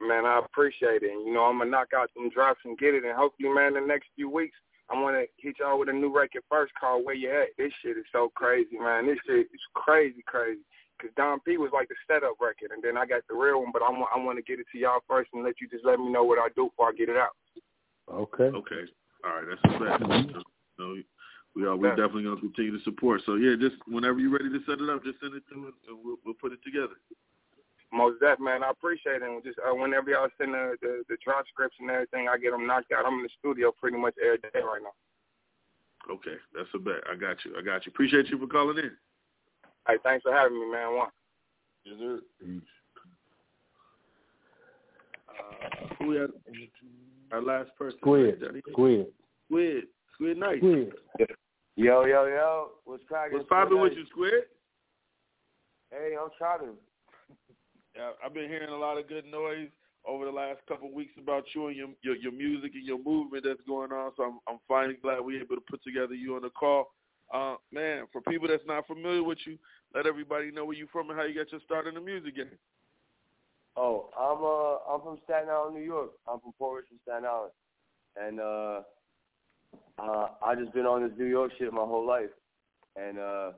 [0.00, 1.12] Man, I appreciate it.
[1.12, 3.04] And, you know, I'm gonna knock out some drops and get it.
[3.04, 4.56] And hopefully, man, the next few weeks,
[4.88, 7.54] I want to hit y'all with a new record first called Where You At.
[7.58, 9.06] This shit is so crazy, man.
[9.06, 10.62] This shit is crazy, crazy.
[11.00, 13.72] Cause Dom P was like the setup record, and then I got the real one.
[13.72, 15.84] But I want I want to get it to y'all first and let you just
[15.84, 17.32] let me know what I do before I get it out.
[18.12, 18.52] Okay.
[18.52, 18.84] Okay.
[19.24, 19.46] All right.
[19.48, 20.44] That's the best.
[20.76, 20.96] So,
[21.56, 21.96] we are we Yeah.
[21.96, 23.22] definitely gonna continue to support.
[23.24, 25.74] So yeah, just whenever you're ready to set it up, just send it to us
[25.88, 26.96] and we'll we'll put it together.
[27.92, 29.44] Most that man, I appreciate it.
[29.44, 32.66] Just uh, whenever y'all send the, the the drop scripts and everything, I get them
[32.66, 33.04] knocked out.
[33.04, 34.94] I'm in the studio pretty much every day right now.
[36.12, 37.02] Okay, that's a bet.
[37.10, 37.52] I got you.
[37.58, 37.90] I got you.
[37.90, 38.92] Appreciate you for calling in.
[39.88, 40.96] Hey, thanks for having me, man.
[40.96, 41.08] One.
[41.84, 42.20] Yes, sir.
[45.28, 46.30] Uh, who we had?
[47.32, 47.98] Our last person.
[48.00, 48.42] Squid.
[48.70, 49.06] Squid.
[49.46, 49.84] Squid.
[50.14, 50.58] Squid Night.
[50.58, 50.92] Squid.
[51.76, 52.68] Yo, yo, yo.
[52.84, 53.38] What's cracking?
[53.38, 54.44] What's popping with you, Squid?
[55.90, 56.60] Hey, I'm trying.
[56.62, 56.89] Yeah,
[58.24, 59.68] I've been hearing a lot of good noise
[60.06, 63.02] over the last couple of weeks about you and your, your your music and your
[63.02, 64.12] movement that's going on.
[64.16, 66.94] So I'm I'm finally glad we're able to put together you on the call.
[67.32, 69.56] Uh, man, for people that's not familiar with you,
[69.94, 72.36] let everybody know where you from and how you got your start in the music
[72.36, 72.46] game.
[73.76, 76.10] Oh, I'm uh I'm from Staten Island, New York.
[76.28, 77.52] I'm from Port Richmond, Staten Island,
[78.16, 78.82] and uh,
[80.02, 82.30] uh I just been on this New York shit my whole life,
[82.96, 83.52] and uh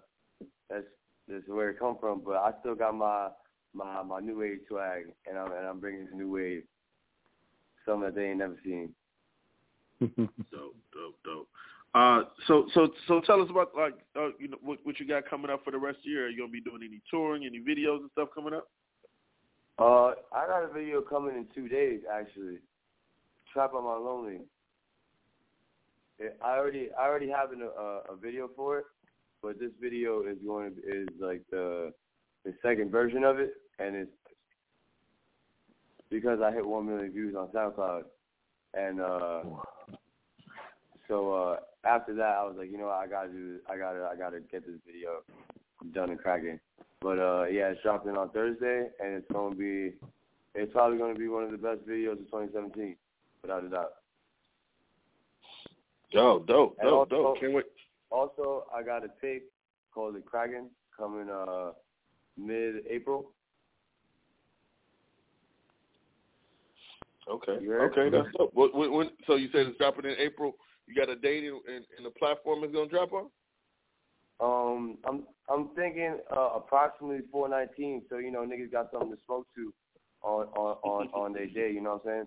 [0.68, 0.84] that's
[1.28, 2.22] that's where it come from.
[2.24, 3.28] But I still got my
[3.74, 6.64] my my new age swag, and I'm and I'm bringing the new wave,
[7.86, 8.90] something that they ain't never seen.
[10.00, 10.16] dope,
[10.50, 11.48] dope, dope.
[11.94, 15.28] Uh, so so so tell us about like uh, you know what what you got
[15.28, 16.26] coming up for the rest of the year.
[16.26, 18.68] Are you gonna be doing any touring, any videos and stuff coming up?
[19.78, 22.58] Uh, I got a video coming in two days actually.
[23.52, 24.40] Trap on my lonely.
[26.18, 28.84] It, I already I already have an, uh, a video for it,
[29.42, 31.92] but this video is going to is like the
[32.44, 34.10] the second version of it, and it's
[36.10, 38.02] because I hit one million views on SoundCloud,
[38.74, 39.42] and uh,
[41.08, 44.08] so uh, after that I was like, you know what, I gotta do I gotta
[44.12, 45.22] I gotta get this video
[45.92, 46.60] done and cracking.
[47.00, 49.94] But uh, yeah, it's dropping on Thursday, and it's gonna be
[50.54, 52.96] it's probably gonna be one of the best videos of 2017,
[53.42, 53.92] without a doubt.
[56.10, 57.40] Yo, dope, dope, also, dope.
[57.40, 57.64] Can't wait.
[58.10, 59.50] Also, I got a tape
[59.94, 61.72] called The Kraken coming uh
[62.36, 63.30] mid-April.
[67.30, 68.50] Okay, okay, that's dope.
[68.52, 70.54] What, when, when, so you said it's dropping in April.
[70.86, 73.30] You got a date and, and, and the platform is gonna drop on?
[74.40, 79.46] Um, I'm I'm thinking uh, approximately 419, so you know niggas got something to smoke
[79.54, 79.72] to
[80.22, 81.70] on on on on their day.
[81.70, 82.26] You know what I'm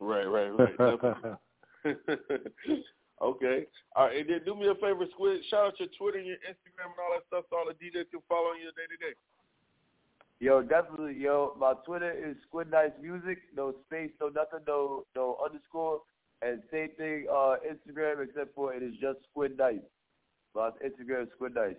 [0.00, 0.76] Right, right, right.
[0.78, 1.38] definitely.
[3.22, 3.66] okay.
[3.94, 5.42] All right, and then do me a favor, Squid.
[5.50, 8.10] Shout out your Twitter and your Instagram and all that stuff so all the DJs
[8.10, 9.14] can follow you day to day.
[10.40, 11.54] Yo, definitely, yo.
[11.58, 16.00] My Twitter is Squid Dice Music, no space, no nothing, no no underscore,
[16.42, 19.78] and same thing uh Instagram except for it is just Squid Dice.
[20.54, 21.74] But Instagram is Squid Dice,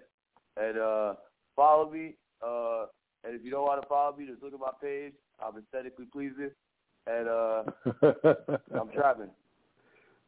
[0.57, 1.13] and uh
[1.55, 2.15] follow me.
[2.41, 2.85] Uh,
[3.23, 5.13] and if you don't want to follow me, just look at my page.
[5.41, 6.51] I'm aesthetically pleasing,
[7.07, 7.63] and uh
[8.77, 9.29] I'm trapping.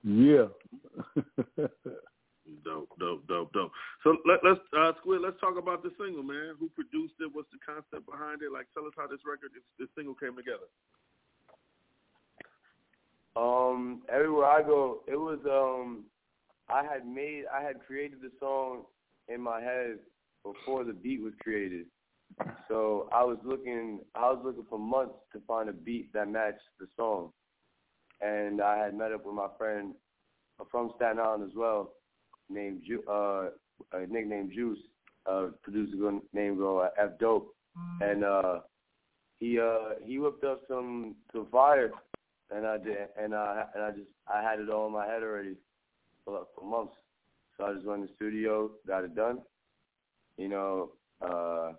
[0.06, 0.46] yeah.
[2.66, 3.72] Dope, dope, dope, dope.
[4.04, 5.22] So let, let's uh, Squid.
[5.22, 6.56] Let's talk about the single, man.
[6.60, 7.30] Who produced it?
[7.32, 8.52] What's the concept behind it?
[8.52, 10.68] Like, tell us how this record, this, this single came together.
[13.36, 16.06] Um, everywhere I go, it was um,
[16.68, 18.84] I had made, I had created the song
[19.28, 20.00] in my head
[20.44, 21.86] before the beat was created.
[22.68, 26.60] So I was looking, I was looking for months to find a beat that matched
[26.80, 27.32] the song,
[28.22, 29.94] and I had met up with my friend
[30.70, 31.94] from Staten Island as well,
[32.52, 33.50] named Ju- uh,
[33.94, 34.80] a nickname Juice,
[35.26, 37.54] uh, producer named go uh, F Dope,
[38.02, 38.60] and uh,
[39.40, 41.92] he uh he whipped up some some fire,
[42.52, 45.24] and I did, and I and I just I had it all in my head
[45.24, 45.56] already
[46.26, 46.94] for for months.
[47.58, 49.40] So I just went in the studio, got it done.
[50.38, 51.74] You know, uh,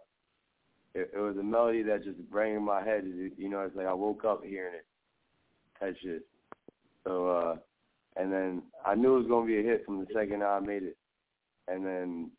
[0.94, 3.04] it, it was a melody that just rang in my head.
[3.36, 4.86] You know, it's like I woke up hearing it,
[5.80, 6.22] type shit.
[7.04, 7.56] So uh,
[8.16, 10.82] and then I knew it was gonna be a hit from the second I made
[10.82, 10.96] it,
[11.68, 12.30] and then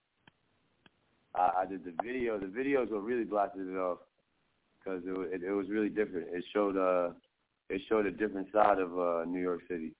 [1.35, 2.39] I, I did the video.
[2.39, 3.99] The videos what really blasted it off
[4.83, 6.27] because it, it it was really different.
[6.31, 7.13] It showed uh
[7.69, 9.93] it showed a different side of uh New York City.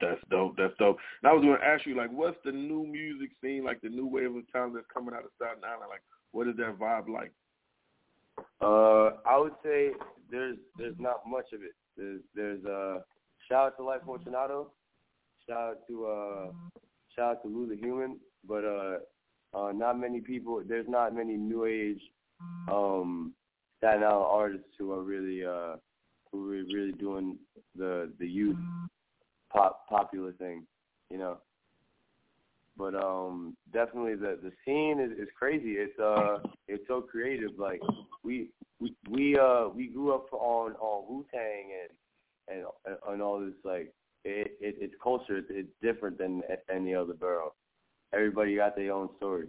[0.00, 0.56] That's dope.
[0.58, 0.98] That's dope.
[1.22, 3.88] And I was going to ask you, like, what's the new music scene, like the
[3.88, 5.90] new wave of talent that's coming out of Staten Island?
[5.90, 7.30] Like, what is that vibe like?
[8.60, 9.90] Uh, I would say
[10.30, 11.74] there's there's not much of it.
[11.96, 13.00] There's there's uh
[13.52, 14.68] shout out to Life Fortunato,
[15.46, 16.52] shout out to uh
[17.14, 18.16] shout out to Lou the Human,
[18.48, 18.98] but uh
[19.54, 20.62] uh not many people.
[20.66, 22.00] There's not many new age
[22.70, 23.34] um
[23.78, 25.76] Staten Island artists who are really uh
[26.30, 27.36] who are really doing
[27.76, 28.56] the the youth
[29.52, 30.66] pop popular thing,
[31.10, 31.36] you know.
[32.78, 35.72] But um definitely the the scene is, is crazy.
[35.72, 37.58] It's uh it's so creative.
[37.58, 37.82] Like
[38.24, 38.48] we
[38.80, 41.90] we we uh we grew up on on Wu Tang and
[42.48, 42.64] and
[43.08, 43.92] and all this like
[44.24, 45.38] it, it it's culture.
[45.38, 47.54] It's, it's different than any other borough.
[48.12, 49.46] Everybody got their own story.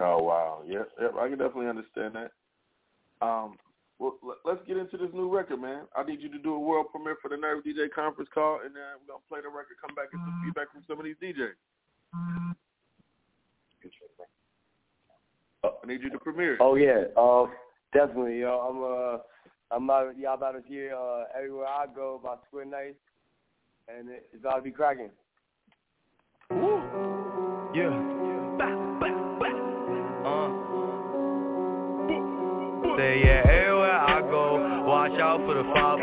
[0.00, 1.12] Oh wow, yep, yep.
[1.18, 2.32] I can definitely understand that.
[3.24, 3.56] Um,
[3.98, 5.86] well, let- let's get into this new record, man.
[5.96, 8.74] I need you to do a world premiere for the Nerve DJ conference call, and
[8.74, 11.16] then we're gonna play the record, come back, and some feedback from some of these
[11.22, 11.54] DJs.
[15.64, 16.54] I need you to premiere.
[16.54, 16.60] it.
[16.60, 17.46] Oh yeah, uh,
[17.92, 18.40] definitely.
[18.40, 19.18] Yo, I'm uh,
[19.74, 22.98] I'm about y'all about to hear uh, everywhere I go about Square Nights,
[23.88, 25.10] and it, it's about to be cracking.
[27.74, 27.90] Yeah.
[30.24, 30.48] Uh.
[32.96, 35.98] Say yeah, everywhere I go, watch out for the 5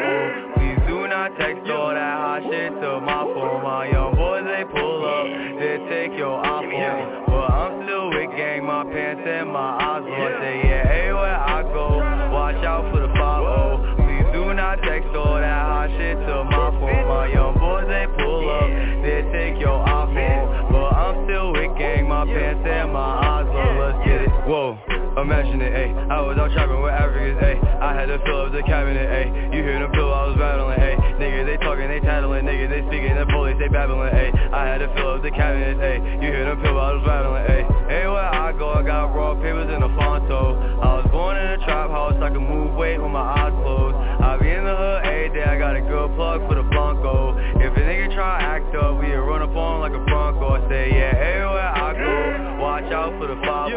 [26.32, 27.60] was out trapping with Africans, ayy.
[27.84, 29.52] I had to fill up the cabinet, ayy.
[29.52, 30.96] You hear them fill, I was battling, ayy.
[31.20, 34.32] Niggas, they talking, they tattling, niggas, they speaking, the police, they babbling, ayy.
[34.32, 36.24] I had to fill up the cabinet, ayy.
[36.24, 37.68] You hear them fill, I was battling, ayy.
[37.92, 40.56] Everywhere I go, I got raw papers in a Fonto.
[40.80, 44.00] I was born in a trap house, I can move weight with my eyes closed.
[44.00, 47.36] I be in the hood every day, I got a good plug for the Blanco.
[47.60, 50.56] If a nigga try act up, we run up on like a Bronco.
[50.56, 53.72] I say, yeah, everywhere I go, watch out for the 5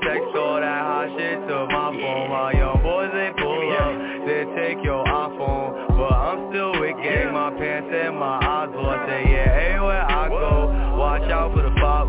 [0.00, 2.30] Text all that hot shit to my phone.
[2.32, 3.92] My young boys, they pull up,
[4.24, 5.84] they take your iPhone.
[5.92, 8.88] But I'm still with gang, my pants and my eyes low.
[9.04, 12.08] Say, yeah, everywhere I go, watch out for the 5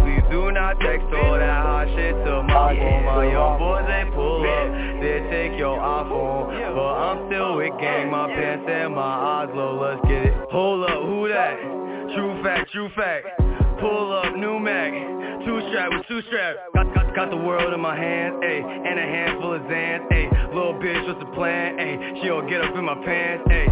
[0.00, 3.04] Please do not text all that hot shit to my oh, phone.
[3.04, 4.66] My young boys, they pull up,
[5.04, 6.48] they take your iPhone.
[6.48, 9.76] But I'm still with oh, gang, my pants and my eyes low.
[9.76, 10.34] Let's get it.
[10.48, 11.60] Hold up, who that?
[12.16, 13.28] True fact, true fact.
[13.84, 15.18] Pull up, new Mac.
[15.68, 16.56] Strap with two strap.
[16.74, 18.62] Got, got, got the world in my hands, ayy.
[18.64, 20.54] And a handful of Zans, ayy.
[20.54, 22.22] Little bitch, what's the plan, ayy?
[22.22, 23.68] She'll get up in my pants, ayy.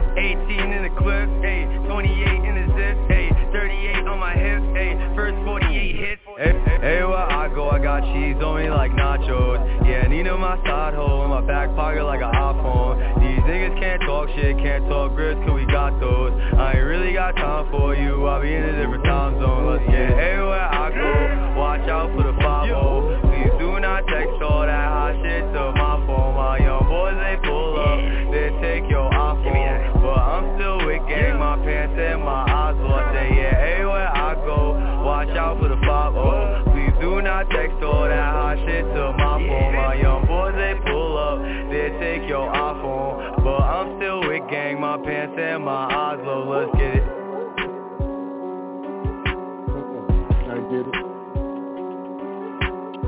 [0.48, 1.88] 18 in the clip, ayy.
[1.88, 3.52] 28 in the zip, ayy.
[3.52, 5.16] 38 on my hip, ayy.
[5.16, 6.20] First 48 hits.
[6.36, 6.52] Hey,
[6.84, 9.56] everywhere I go, I got cheese on me like nachos.
[9.88, 13.00] Yeah, Nina my side hole in my back pocket like an iPhone.
[13.20, 16.32] These niggas can't talk shit, can't talk grits, cause we got those.
[16.58, 19.72] I ain't really got time for you, I'll be in a different time zone.
[19.72, 21.45] Let's get everywhere I go,
[21.78, 26.00] watch out for the 5 Please do not text all that hot shit to my
[26.06, 26.34] phone.
[26.34, 28.00] My young boys, they pull up,
[28.32, 30.00] they take your iPhone.
[30.00, 32.76] But I'm still with gang, my pants and my eyes.
[32.76, 34.72] I say, yeah, everywhere I go,
[35.04, 39.36] watch out for the 5 Please do not text all that hot shit to my
[39.44, 39.74] phone.
[39.76, 43.44] My young boys, they pull up, they take your iPhone.
[43.44, 45.92] But I'm still with gang, my pants and my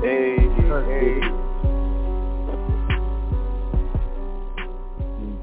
[0.01, 1.19] Hey, hey.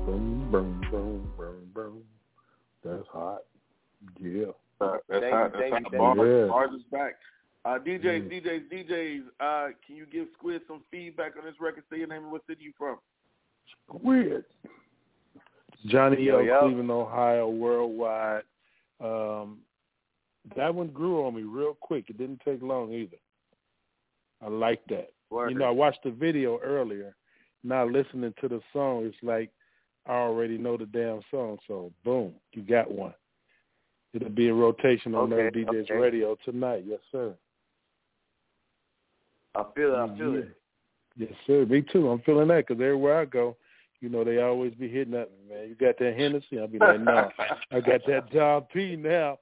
[0.06, 2.02] Boom, boom, boom, boom, boom.
[2.82, 3.40] That's hot.
[4.18, 4.46] Yeah.
[4.80, 5.52] Uh, that's Thank hot.
[5.52, 5.92] you, That's hot.
[5.92, 6.46] you, Bars, you.
[6.48, 7.14] bars is back.
[7.66, 8.44] Uh, DJs, Mm.
[8.44, 9.22] DJs, DJs.
[9.40, 11.84] Uh, can you give Squid some feedback on this record?
[11.90, 12.98] Say your name and what city you from.
[14.02, 14.46] Weird.
[15.86, 16.44] Johnny Yo, L.
[16.44, 16.60] yo.
[16.60, 18.44] Cleveland, Ohio, worldwide.
[19.00, 19.58] Um,
[20.56, 22.08] that one grew on me real quick.
[22.08, 23.16] It didn't take long either.
[24.42, 25.12] I like that.
[25.30, 25.50] Word.
[25.50, 27.16] You know, I watched the video earlier.
[27.64, 29.50] Now listening to the song, it's like
[30.06, 31.58] I already know the damn song.
[31.66, 33.14] So boom, you got one.
[34.14, 35.94] It'll be a rotation on Okay, DJs okay.
[35.94, 36.84] Radio tonight.
[36.86, 37.34] Yes, sir.
[39.54, 39.98] I feel it.
[39.98, 40.38] I feel Yeah.
[40.40, 40.56] it.
[41.16, 41.64] Yes, sir.
[41.66, 42.08] Me too.
[42.10, 43.56] I'm feeling that because everywhere I go,
[44.00, 45.68] You know they always be hitting at me, man.
[45.68, 46.60] You got that Hennessy?
[46.60, 47.30] I'll be like, no,
[47.72, 49.38] I got that Dom P now.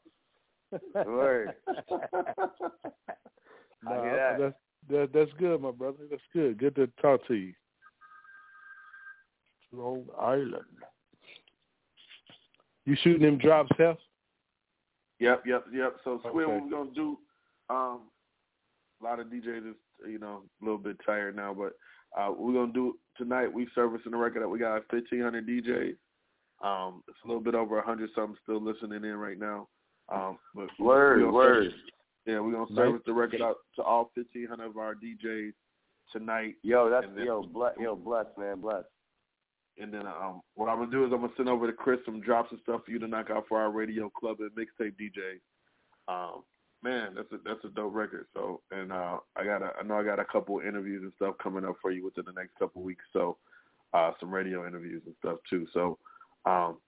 [1.05, 1.55] Word.
[1.91, 1.99] no,
[3.87, 4.55] I that's
[4.91, 5.99] that, that's good, my brother.
[6.11, 6.59] That's good.
[6.59, 7.53] Good to talk to you.
[9.73, 10.55] Long Island.
[12.87, 13.97] You shooting them drops, Hef?
[15.21, 15.97] Yep, yep, yep.
[16.05, 16.55] So Squid, Okay.
[16.55, 17.19] what we're gonna do?
[17.71, 18.01] Um,
[19.01, 21.73] a lot of DJs is you know a little bit tired now, but
[22.17, 23.53] uh, what we're gonna do tonight.
[23.53, 25.97] We servicing the record that we got 1,500 DJs.
[26.63, 29.69] Um, it's a little bit over 100 something still listening in right now.
[30.09, 31.65] Um, but we- Word, word.
[31.73, 31.81] service-
[32.27, 35.53] yeah, we're gonna service the record out to all 1,500 of our DJs
[36.12, 36.55] tonight.
[36.62, 38.85] Yo, that's then- yo, bless, yo, bless, man, bless.
[39.77, 42.20] And then um, what I'm gonna do is I'm gonna send over to Chris some
[42.20, 45.41] drops and stuff for you to knock out for our radio club and mixtape DJ.
[46.07, 46.44] Um,
[46.83, 48.27] man, that's a that's a dope record.
[48.35, 51.35] So and uh, I got a, I know I got a couple interviews and stuff
[51.43, 53.05] coming up for you within the next couple weeks.
[53.12, 53.36] So
[53.93, 55.67] uh, some radio interviews and stuff too.
[55.75, 55.99] So
[56.47, 56.78] um,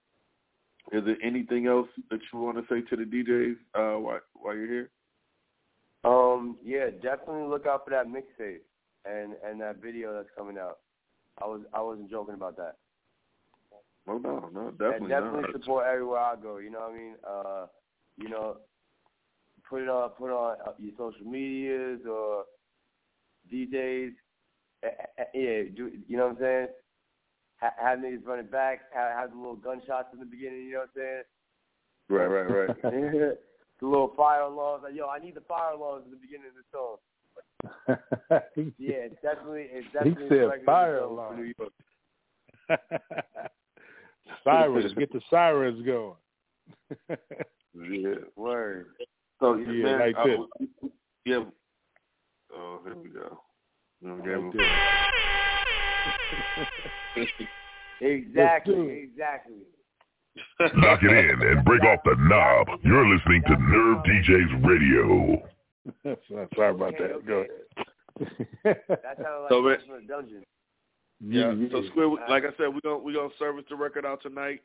[0.93, 4.55] is there anything else that you want to say to the DJs uh, while while
[4.55, 4.89] you're here?
[6.07, 8.61] Um, yeah, definitely look out for that mixtape
[9.05, 10.79] and and that video that's coming out.
[11.41, 12.75] I was I wasn't joking about that.
[14.07, 15.51] Oh no, no, and definitely, definitely not.
[15.51, 16.57] support everywhere I go.
[16.57, 17.15] You know what I mean?
[17.27, 17.65] Uh,
[18.17, 18.57] you know,
[19.69, 22.45] put it on put it on uh, your social medias or
[23.51, 24.11] DJs.
[24.83, 26.67] Yeah, do you know what I'm saying?
[27.57, 28.81] Ha- have niggas running back.
[28.93, 30.67] Have, have the little gunshots in the beginning.
[30.67, 31.23] You know what I'm saying?
[32.09, 33.33] Right, right, right.
[33.79, 34.83] the little fire alarms.
[34.83, 36.97] Like, yo, I need the fire alarms at the beginning of the song.
[38.77, 41.35] Yeah, it's definitely, it's he said regular fire song for alarm.
[41.37, 41.73] New York.
[44.43, 46.15] sirens, get the sirens going.
[47.75, 48.15] yeah.
[48.35, 48.87] Word.
[49.39, 50.39] So Yeah, man, like uh, this.
[51.25, 51.43] yeah.
[52.53, 53.39] Oh, here we go.
[54.01, 54.51] You know, Like give him-
[57.15, 57.27] this.
[58.01, 59.55] Exactly, exactly.
[60.75, 62.79] Knock it in and break off the knob.
[62.83, 65.41] You're listening to Nerve DJs Radio.
[66.55, 67.25] Sorry about that.
[67.25, 67.49] Go ahead.
[68.63, 70.43] That sounded like So, man- from the dungeon.
[71.19, 71.53] Yeah.
[71.71, 74.61] So Squid, like I said, we're gonna we're gonna service the record out tonight.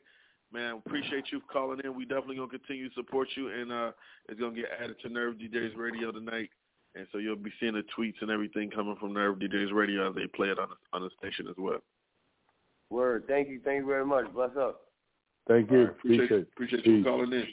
[0.51, 1.95] Man, appreciate you calling in.
[1.95, 3.91] We definitely gonna continue to support you, and uh,
[4.29, 6.49] it's gonna get added to Nerve DJs Radio tonight.
[6.95, 10.15] And so you'll be seeing the tweets and everything coming from Nerve DJs Radio as
[10.15, 11.79] they play it on the, on the station as well.
[12.91, 13.23] Word.
[13.27, 13.59] Thank you.
[13.65, 14.31] Thank you very much.
[14.31, 14.81] Bless up.
[15.47, 15.77] Thank you.
[15.77, 17.47] All right, appreciate appreciate appreciate you calling in.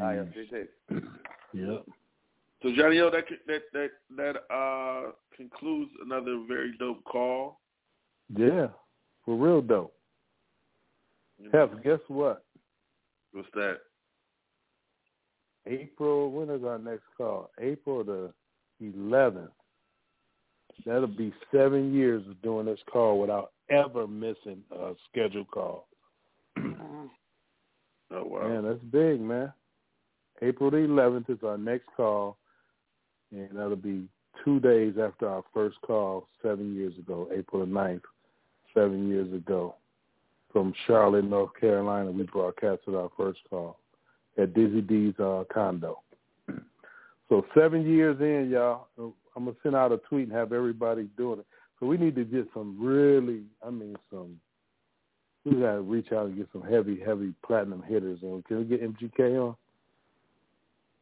[0.00, 1.04] All right, appreciate it.
[1.54, 1.84] Yep.
[2.62, 7.60] So Johnny O, that that that that uh concludes another very dope call.
[8.34, 8.68] Yeah.
[9.26, 9.94] For real dope.
[11.52, 12.44] Hef, guess what?
[13.32, 13.78] What's that?
[15.66, 17.50] April, when is our next call?
[17.60, 18.32] April the
[18.82, 19.48] 11th.
[20.84, 25.86] That'll be seven years of doing this call without ever missing a scheduled call.
[28.12, 28.48] Oh wow.
[28.48, 29.52] Man, that's big, man.
[30.42, 32.36] April the 11th is our next call,
[33.30, 34.08] and that'll be
[34.44, 38.02] two days after our first call seven years ago, April the 9th,
[38.74, 39.76] seven years ago.
[40.52, 43.78] From Charlotte, North Carolina, we broadcasted our first call
[44.36, 46.00] at Dizzy D's uh, condo.
[47.28, 51.08] So seven years in, y'all, I'm going to send out a tweet and have everybody
[51.16, 51.46] doing it.
[51.80, 54.38] So we need to get some really, I mean, some
[55.44, 58.42] we got to reach out and get some heavy, heavy platinum hitters on.
[58.46, 59.56] Can we get MGK on?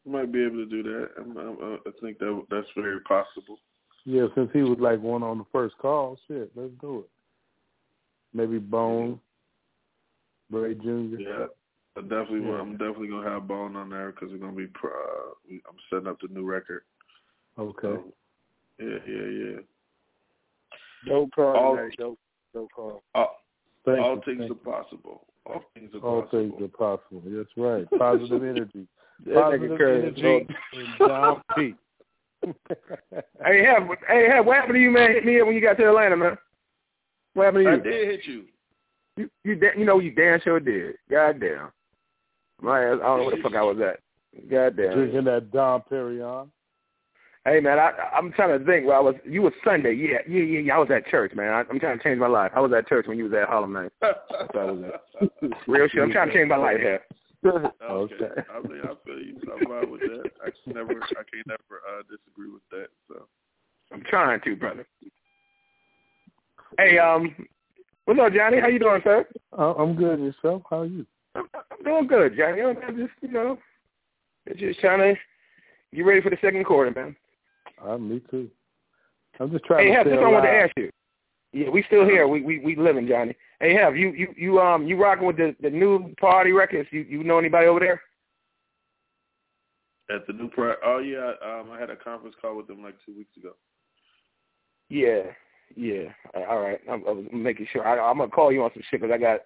[0.04, 1.08] You might be able to do that.
[1.18, 3.58] I'm, I'm, uh, I think that that's very possible.
[4.06, 7.08] Yeah, since he was like one on the first call, shit, let's do it.
[8.32, 9.20] Maybe Bone,
[10.50, 11.18] Bray Jr.
[11.18, 11.46] Yeah,
[11.96, 12.40] I definitely.
[12.40, 12.60] want Yeah.
[12.62, 14.68] I'm definitely gonna have Bone on there because we're gonna be.
[14.68, 16.84] pro- Uh, I'm setting up the new record.
[17.58, 17.80] Okay.
[17.82, 18.14] So,
[18.78, 19.58] yeah, yeah, yeah.
[21.06, 21.90] Dope call, All- man.
[21.98, 22.18] Dope,
[22.54, 23.02] dope call.
[23.14, 23.42] All,
[23.84, 25.26] Thank all you, things thank are possible.
[25.46, 26.50] All things are All possible.
[26.50, 27.22] things are possible.
[27.24, 27.90] That's right.
[27.98, 28.86] Positive energy.
[29.26, 31.74] That Positive energy and Dom P.
[33.44, 35.12] Hey, have hey, have what happened to you, man?
[35.12, 36.38] Hit me up when you got to Atlanta, man.
[37.34, 37.76] What happened to you?
[37.76, 38.44] I did hit you.
[39.18, 40.94] You you, da- you know you damn sure did.
[41.10, 41.70] Goddamn.
[42.62, 44.00] My ass, I don't know where the fuck I was at.
[44.48, 44.94] Goddamn.
[44.94, 46.48] Drinking that Dom Perignon.
[47.46, 48.86] Hey man, I I'm trying to think.
[48.86, 49.14] Where I was.
[49.24, 49.94] You was Sunday.
[49.94, 50.60] Yeah, yeah, yeah.
[50.60, 50.74] yeah.
[50.74, 51.52] I was at church, man.
[51.52, 52.52] I, I'm trying to change my life.
[52.54, 53.92] I was at church when you was at Harlem night.
[54.00, 54.18] That's
[54.54, 55.40] I was at.
[55.66, 56.02] Real shit.
[56.02, 57.00] I'm trying to change my life here.
[57.44, 57.68] Okay.
[57.90, 58.42] Okay.
[58.54, 59.40] I mean, I feel you.
[59.50, 60.30] I'm fine with that.
[60.44, 62.88] I can never, I can't never uh, disagree with that.
[63.08, 63.26] So.
[63.92, 64.86] I'm trying to, brother.
[66.78, 67.34] Hey, um,
[68.04, 68.60] what's up, Johnny?
[68.60, 69.26] How you doing, sir?
[69.58, 70.20] Uh, I'm good.
[70.20, 70.62] Yourself?
[70.68, 71.06] How are you?
[71.34, 71.46] I'm
[71.82, 72.60] doing good, Johnny.
[72.60, 73.58] I'm just, you know,
[74.56, 75.20] just trying to
[75.96, 77.16] get ready for the second quarter, man.
[77.84, 78.50] Uh, me too.
[79.38, 80.90] I'm just trying Hey, to Hef, stay this I wanted to ask you.
[81.52, 82.28] Yeah, we still here.
[82.28, 83.34] We we we living, Johnny.
[83.58, 86.88] Hey, have you you you um you rocking with the the new Priority Records?
[86.92, 88.02] You you know anybody over there?
[90.14, 92.94] At the new pro oh yeah, um I had a conference call with them like
[93.04, 93.52] two weeks ago.
[94.88, 95.22] Yeah,
[95.74, 96.10] yeah.
[96.34, 97.86] All right, I'm, I was making sure.
[97.86, 99.40] I, I'm gonna call you on some shit because I got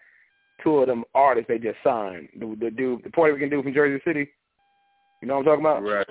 [0.62, 2.28] two of them artists they just signed.
[2.38, 4.28] The, the dude, the Puerto Rican dude from Jersey City.
[5.22, 5.82] You know what I'm talking about?
[5.82, 6.06] Right.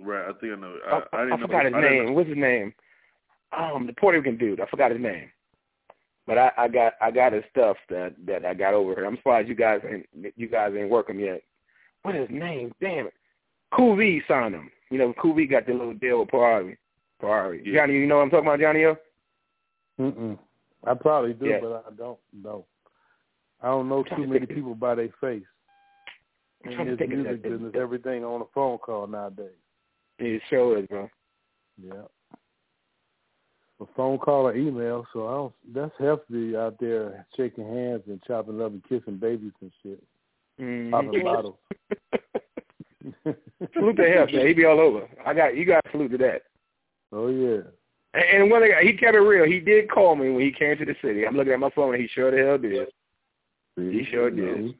[0.00, 0.28] Right.
[0.28, 0.76] I think I know.
[0.86, 2.14] I, I, I, didn't I know, forgot his I name.
[2.14, 2.74] What's his name?
[3.56, 4.60] Um, the Puerto Rican dude.
[4.60, 5.30] I forgot his name.
[6.26, 9.04] But I, I got I got his stuff that that I got over here.
[9.06, 11.42] I'm surprised you guys ain't you guys ain't working yet.
[12.02, 12.72] What is his name?
[12.80, 13.14] Damn it.
[13.74, 14.70] Cool V signed him.
[14.90, 16.76] You know, Cool V got the little deal with Ferrari.
[17.20, 17.62] Ferrari.
[17.74, 18.96] Johnny, you know what I'm talking about, Johnny O?
[20.00, 20.38] Mm-mm.
[20.86, 21.58] I probably do, Yeah.
[21.62, 22.64] but I don't know.
[23.62, 25.42] I don't know too to many people by their face.
[26.64, 29.06] I'm In trying to this think of music that- business, everything on a phone call
[29.06, 29.48] nowadays.
[30.18, 31.08] It sure is, bro.
[31.82, 32.02] Yeah.
[33.80, 35.52] A phone call or email, so I don't.
[35.74, 40.02] That's healthy out there shaking hands and chopping up and kissing babies and shit,
[40.58, 40.90] Mhm.
[40.90, 41.58] popping bottles.
[43.74, 44.46] salute to him, man.
[44.46, 45.06] He be all over.
[45.26, 46.42] I got you got to salute to that.
[47.12, 47.60] Oh yeah.
[48.14, 49.44] And, and one thing, he kept it real.
[49.44, 51.26] He did call me when he came to the city.
[51.26, 52.88] I'm looking at my phone, and he sure the hell did.
[53.76, 54.74] He sure did.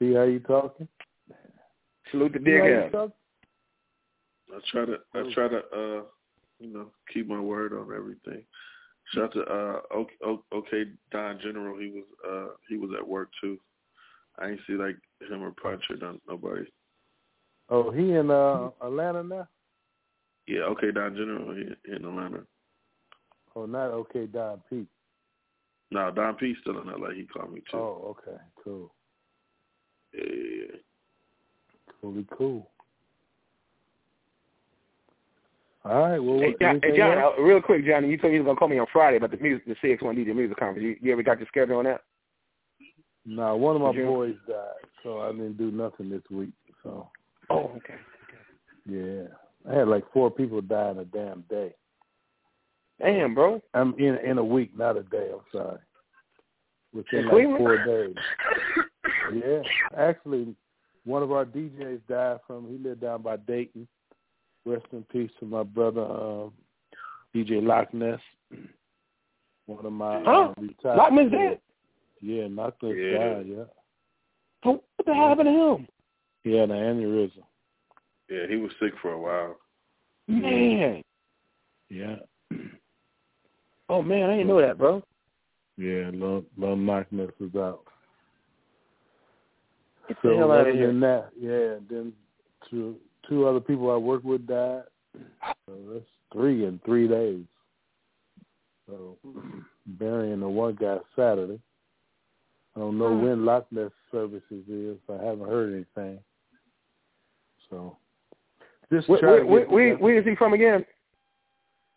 [0.00, 0.88] See how you talking?
[2.10, 2.90] Salute to See Big how you L.
[2.90, 3.12] talking?
[4.54, 6.02] I try to I try to uh
[6.58, 8.44] you know keep my word on everything.
[9.12, 11.78] Shout out to uh OK, OK, OK Don General.
[11.78, 13.58] He was uh he was at work too.
[14.38, 14.96] I ain't see like
[15.28, 16.64] him or Punch or none, nobody.
[17.68, 19.48] Oh, he in uh Atlanta now?
[20.46, 22.42] Yeah, OK Don General he, in Atlanta.
[23.54, 24.88] Oh, not okay, Don Pete.
[25.90, 27.10] No, Don P still in LA.
[27.10, 27.78] He called me too.
[27.78, 28.92] Oh, okay, cool.
[30.12, 30.24] Yeah,
[32.02, 32.70] yeah, cool.
[35.88, 36.18] All right.
[36.18, 38.58] Well, Hey, John, hey, John uh, real quick, Johnny, you told me you were gonna
[38.58, 40.82] call me on Friday about the music, the CX1 DJ music conference.
[40.84, 42.00] You, you ever got your schedule on that?
[43.24, 44.56] No, one of my boys died,
[45.02, 46.50] so I didn't do nothing this week.
[46.82, 47.08] So
[47.50, 47.94] Oh, okay.
[48.84, 49.28] yeah,
[49.70, 51.72] I had like four people die in a damn day.
[53.00, 53.62] Damn, bro.
[53.74, 55.30] I'm in in a week, not a day.
[55.32, 55.78] I'm sorry.
[56.92, 57.58] Within In like Cleveland?
[57.58, 58.14] four days.
[59.34, 59.60] Yeah,
[59.96, 60.54] actually,
[61.04, 62.68] one of our DJs died from.
[62.68, 63.88] He lived down by Dayton.
[64.66, 66.52] Rest in peace to my brother, um,
[67.34, 68.18] DJ Loch Ness.
[69.66, 70.48] One of my Huh?
[70.50, 70.96] uh, retired.
[70.96, 71.60] Loch Ness dead?
[72.20, 73.18] Yeah, Loch Ness Yeah.
[73.34, 73.46] died.
[73.46, 73.64] Yeah,
[74.64, 75.88] So what the hell happened to him?
[76.42, 77.44] he had an aneurysm.
[78.28, 79.56] Yeah, he was sick for a while.
[80.26, 81.02] Man.
[81.88, 82.16] Yeah,
[83.88, 85.00] Oh man, I didn't know that, bro.
[85.76, 87.84] yeah, little, little Loch Ness was out.
[90.08, 90.88] Get So the hell out of here.
[90.88, 92.12] than that, yeah, then
[92.68, 92.96] two
[93.28, 94.82] two other people I worked with died.
[95.66, 97.44] So that's three in three days.
[98.86, 99.16] So
[99.86, 101.60] burying the one guy Saturday.
[102.74, 104.98] I don't know when Loch Ness services is.
[105.08, 106.18] I haven't heard anything.
[107.70, 107.96] So
[108.92, 110.02] just Where, try where, to where, get where, together.
[110.02, 110.84] where is he from again?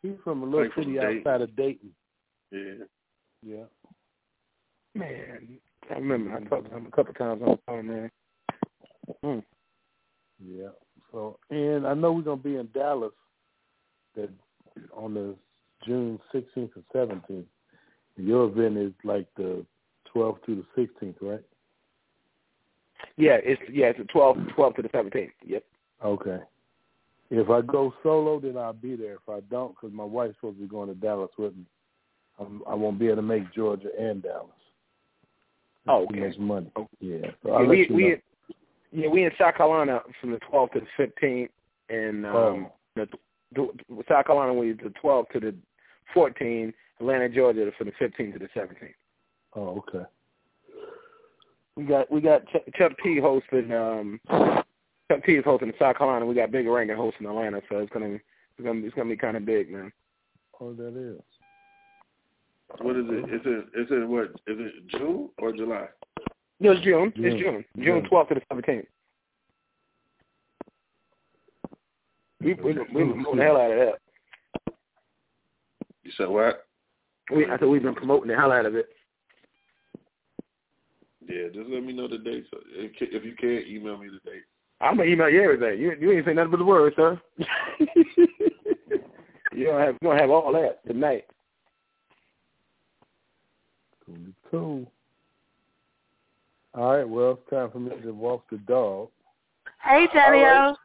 [0.02, 1.18] He's from a little Like city Dayton.
[1.18, 1.90] outside of Dayton.
[2.52, 2.86] Yeah.
[3.46, 3.64] Yeah.
[4.96, 5.60] Man,
[5.92, 8.12] I remember I talked to him a couple times on the phone, man.
[9.24, 9.40] Hmm.
[10.44, 10.70] Yeah.
[11.12, 13.14] So, and I know we're gonna be in Dallas
[14.16, 14.30] that
[14.94, 15.36] on the
[15.86, 17.46] June 16th and 17th.
[18.18, 19.66] Your event is like the
[20.14, 21.44] 12th to the 16th, right?
[23.18, 25.32] Yeah, it's yeah, it's the 12, 12 to the 17th.
[25.46, 25.64] Yep.
[26.04, 26.40] Okay.
[27.32, 29.14] If I go solo, then I'll be there.
[29.16, 31.66] If I don't, because my wife's supposed to be going to Dallas with me,
[32.40, 34.50] I'm, I won't be able to make Georgia and Dallas.
[35.88, 36.28] Oh, Too okay.
[36.28, 36.72] much money.
[36.76, 36.88] Oh.
[37.00, 37.28] Yeah.
[37.44, 38.16] So Yeah, we we know.
[38.92, 41.50] Yeah we in South Carolina from the 12th to the 15th,
[41.90, 42.72] and um, Oh.
[42.96, 43.08] the,
[43.56, 45.56] the South Carolina we the 12th to the
[46.16, 46.74] 14th.
[47.00, 48.94] Atlanta, Georgia, from the 15th to the 17th.
[49.56, 50.06] Oh, okay.
[51.76, 53.72] We got we got Ch- Chuck P hosting.
[53.72, 56.26] Um, Chuck P is hosting in South Carolina.
[56.26, 59.38] We got Big Rankin hosting Atlanta, so it's gonna it's gonna it's gonna be kind
[59.38, 59.94] of big, man.
[60.60, 61.22] Oh, that is.
[62.82, 63.34] What is it?
[63.34, 64.26] Is it is it what?
[64.46, 65.88] Is it June or July?
[66.60, 67.14] No, it's June.
[67.16, 67.26] June.
[67.26, 67.66] It's June.
[67.78, 68.10] June June.
[68.12, 68.86] 12th to the 17th.
[72.42, 74.74] We we we promoting the hell out of that.
[76.04, 76.66] You said what?
[77.32, 78.88] We I said we've been promoting the hell out of it.
[81.28, 82.46] Yeah, just let me know the date.
[82.72, 84.44] If if you can't, email me the date,
[84.82, 85.80] I'm gonna email you everything.
[85.80, 87.20] You you ain't say nothing but the words, sir.
[89.52, 91.26] you don't have you don't have all that tonight.
[94.50, 94.92] Cool.
[96.74, 96.84] Cool.
[96.84, 97.08] All right.
[97.08, 99.10] Well, it's time for me to walk the dog.
[99.84, 100.76] Hey, Johnny O.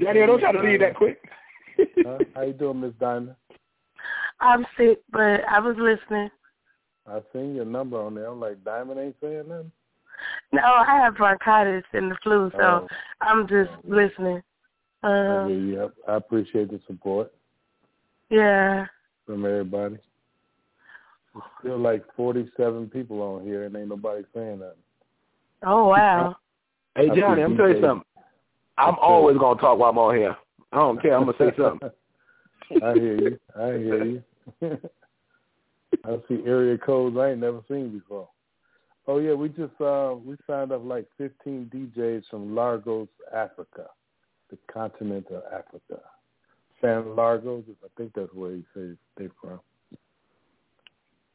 [0.00, 1.20] Johnny, don't try to leave that quick.
[2.04, 2.18] Huh?
[2.34, 3.36] How you doing, Miss Dinah?
[4.40, 6.30] I'm sick, but I was listening.
[7.06, 8.26] I seen your number on there.
[8.26, 9.72] I'm like, Diamond ain't saying nothing.
[10.52, 12.88] No, I have bronchitis and the flu, so Oh.
[13.20, 14.42] I'm just listening.
[15.02, 15.92] I Um, hear you.
[16.08, 17.32] I I appreciate the support
[18.30, 18.86] yeah.
[19.26, 19.96] from everybody.
[21.34, 24.82] There's still like 47 people on here, and ain't nobody saying nothing.
[25.64, 26.36] Oh wow.
[26.96, 28.04] Hey I Johnny, see I'm tell you something.
[28.76, 30.36] I'm always gonna talk while I'm on here.
[30.72, 31.14] I don't care.
[31.14, 31.90] I'm gonna say something.
[32.82, 33.40] I hear you.
[33.56, 34.22] I hear you.
[36.04, 38.28] I see area codes I ain't never seen before.
[39.06, 43.86] Oh yeah, we just uh we signed up like 15 DJs from Lagos, Africa,
[44.50, 46.00] the continent of Africa.
[46.80, 49.60] San Largos, I think that's where he says they're from.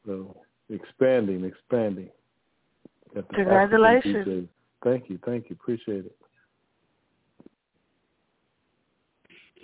[0.06, 0.36] So
[0.70, 2.10] expanding, expanding.
[3.14, 4.48] Got the African Congratulations.
[4.82, 6.16] Thank you, thank you, appreciate it.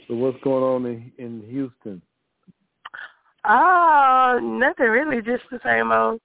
[0.09, 2.01] So what's going on in, in Houston?
[3.47, 6.21] Oh, nothing really, just the same old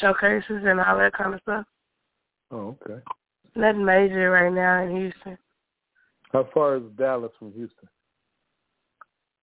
[0.00, 1.64] showcases and all that kind of stuff.
[2.50, 3.00] Oh, okay.
[3.54, 5.38] Nothing major right now in Houston.
[6.32, 7.88] How far is Dallas from Houston?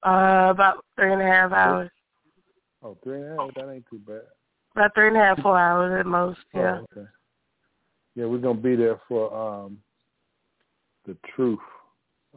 [0.05, 1.91] Uh, about three and a half hours.
[2.81, 3.53] Oh, three and a half.
[3.55, 4.21] That ain't too bad.
[4.75, 6.39] About three and a half, four hours at most.
[6.53, 6.79] Yeah.
[6.79, 7.07] Oh, okay.
[8.15, 9.77] Yeah, we're gonna be there for um
[11.05, 11.59] the Truth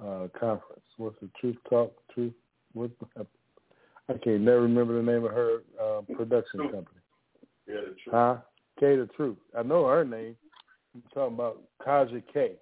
[0.01, 0.85] uh conference.
[0.97, 1.93] What's the Truth Talk?
[2.15, 2.35] Truth?
[2.73, 2.91] What?
[4.09, 7.01] I can't never remember the name of her uh, production company.
[7.67, 8.11] Yeah, the truth.
[8.11, 8.37] Huh?
[8.81, 9.39] K the Truth.
[9.57, 10.37] I know her name.
[10.95, 12.53] I'm talking about Kaja K.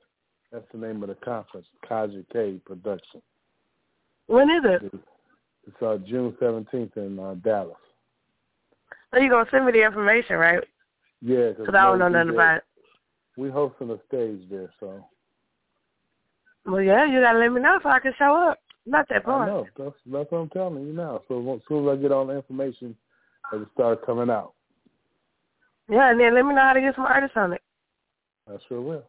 [0.52, 1.66] That's the name of the conference.
[1.89, 3.22] Kaja K Production.
[4.26, 4.94] When is it?
[5.66, 7.76] It's uh, June seventeenth in uh, Dallas.
[9.12, 10.62] So you gonna send me the information, right?
[11.20, 12.64] Yeah, Because I don't know nothing about it.
[13.40, 15.02] We hosting a stage there, so
[16.66, 18.58] Well, yeah, you gotta let me know so I can show up.
[18.84, 19.46] Not that I far.
[19.46, 19.66] know.
[19.78, 21.22] That's that's what I'm telling you now.
[21.26, 22.94] So as soon as I get all the information,
[23.50, 24.52] it'll start coming out.
[25.88, 27.62] Yeah, and then let me know how to get some artists on it.
[28.46, 29.04] I sure will.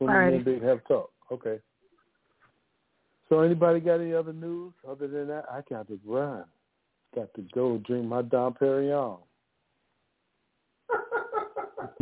[0.00, 0.36] So as me Alrighty.
[0.36, 1.12] and Big have talk.
[1.30, 1.60] Okay.
[3.28, 5.44] So anybody got any other news other than that?
[5.48, 6.44] I got to run.
[7.14, 9.20] Got to go drink my Dom Perignon.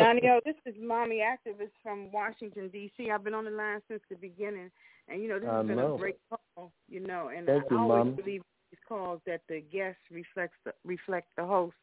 [0.00, 3.10] Oh, this is mommy activist from Washington D.C.
[3.10, 4.70] I've been on the line since the beginning,
[5.08, 5.94] and you know this I has been know.
[5.94, 6.72] a great call.
[6.88, 8.12] You know, and Thank I you, always Mommy.
[8.16, 11.74] believe in these calls that the guest reflects the, reflect the host.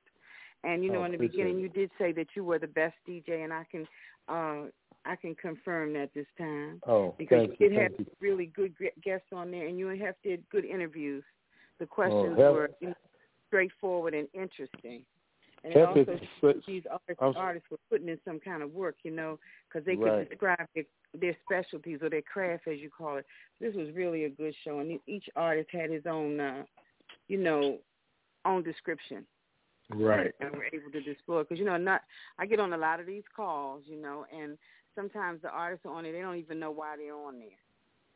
[0.64, 1.62] And you know, Oh, in the beginning, it.
[1.62, 3.86] you did say that you were the best DJ, and I can
[4.30, 4.70] uh
[5.06, 8.06] I can confirm that this time Oh, because thank you you, did have you.
[8.22, 11.24] really good guests on there, and you Hef did good interviews.
[11.80, 12.96] The Oh, questions Hef- were you know,
[13.48, 15.04] straightforward and interesting.
[15.66, 19.12] And also such- these artists, I'm artists were putting in some kind of work, you
[19.12, 20.20] know, because they Right.
[20.20, 23.26] could describe their, their specialties or their craft, as you call it.
[23.60, 26.66] This was really a good show, and each artist had his own, uh,
[27.28, 27.80] you know,
[28.46, 29.26] own description,
[29.90, 30.34] Right.
[30.40, 31.44] and we're able to explore.
[31.44, 32.04] Because you know, not
[32.38, 34.60] I get on a lot of these calls, you know, and
[34.94, 37.58] sometimes the artists are on it, they don't even know why they're on there,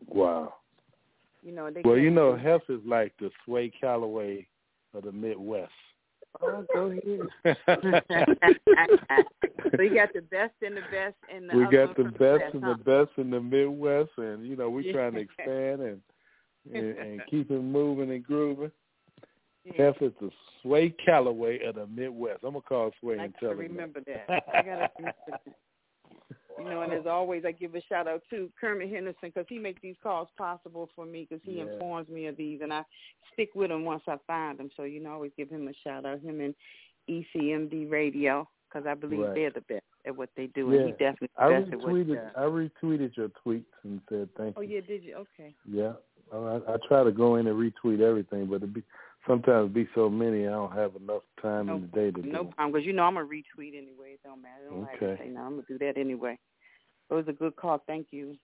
[0.06, 0.54] Wow.
[1.42, 1.72] you know.
[1.72, 4.48] They Well, you know, Hef is like the Sway Calloway
[4.94, 5.74] of the Midwest.
[6.42, 7.28] Oh, go ahead.
[9.76, 12.54] so you got the best and the best and the we got the best West,
[12.54, 12.76] and huh?
[12.78, 14.94] the best in the Midwest, and you know we're Yeah.
[14.94, 16.02] trying to expand and
[16.74, 18.72] and, and keep it moving and grooving.
[19.66, 19.86] Yeah.
[19.86, 20.30] Hef is the
[20.62, 22.44] Sway Calloway of the Midwest.
[22.44, 23.58] I'm gonna call Sway I and gotta tell him.
[23.60, 24.44] remember that.
[24.54, 25.56] I gotta remember that.
[26.60, 29.58] You know, and as always, I give a shout out to Kermit Henderson because he
[29.60, 31.64] makes these calls possible for me because he Yeah.
[31.64, 32.84] informs me of these, and I
[33.34, 34.70] stick with him once I find them.
[34.76, 36.20] So you know, I always give him a shout out.
[36.20, 36.56] Him and
[37.08, 39.34] ECMD Radio because I believe Right.
[39.36, 41.80] they're the best at what they do, yeah, and he definitely I the best at
[41.80, 42.16] what he retweeted.
[42.16, 42.36] does.
[42.36, 44.76] I retweeted your tweets and said thank Oh you.
[44.76, 45.16] yeah, did you?
[45.16, 45.56] Okay.
[45.66, 45.94] Yeah,
[46.32, 48.84] I, I try to go in and retweet everything, but it be
[49.28, 52.44] sometimes be so many I don't have enough time No, in the day to no
[52.44, 52.50] do.
[52.52, 54.14] problem because you know I'm gonna retweet anyway.
[54.14, 54.68] It don't matter.
[54.68, 55.22] I don't Okay.
[55.24, 55.42] say no.
[55.42, 56.38] I'm gonna do that anyway.
[57.10, 57.82] It was a good call.
[57.88, 58.36] Thank you.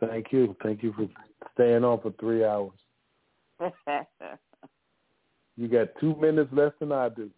[0.00, 1.08] Thank you, thank you for
[1.54, 2.72] staying on for three hours.
[5.56, 7.30] You got two minutes less than I do.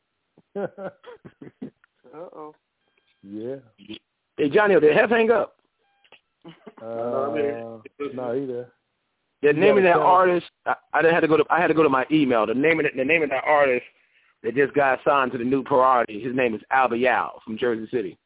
[2.15, 2.55] Uh oh.
[3.25, 3.57] yeah.
[4.37, 5.57] Hey Johnny, did Hef hang up?
[6.81, 7.83] Uh, no,
[8.33, 8.73] either.
[9.43, 11.45] The name of that artist, I, I didn't have to go to.
[11.51, 12.47] I had to go to my email.
[12.47, 13.85] The name of the, the name of that artist
[14.45, 16.23] that just got signed to the new priority.
[16.23, 18.17] His name is Alba Yao from Jersey City.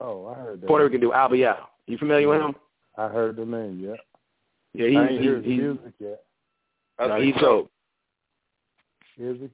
[0.00, 0.66] Oh, I heard that.
[0.66, 1.68] Puerto Rican dude, Alba Yao.
[1.86, 2.54] You familiar with him?
[2.96, 3.80] I heard the name.
[3.80, 3.94] Yeah.
[4.74, 6.22] Yeah, I he's ain't heard he's, the he's, music yet.
[7.00, 7.70] no, he's so.
[9.18, 9.50] Is he?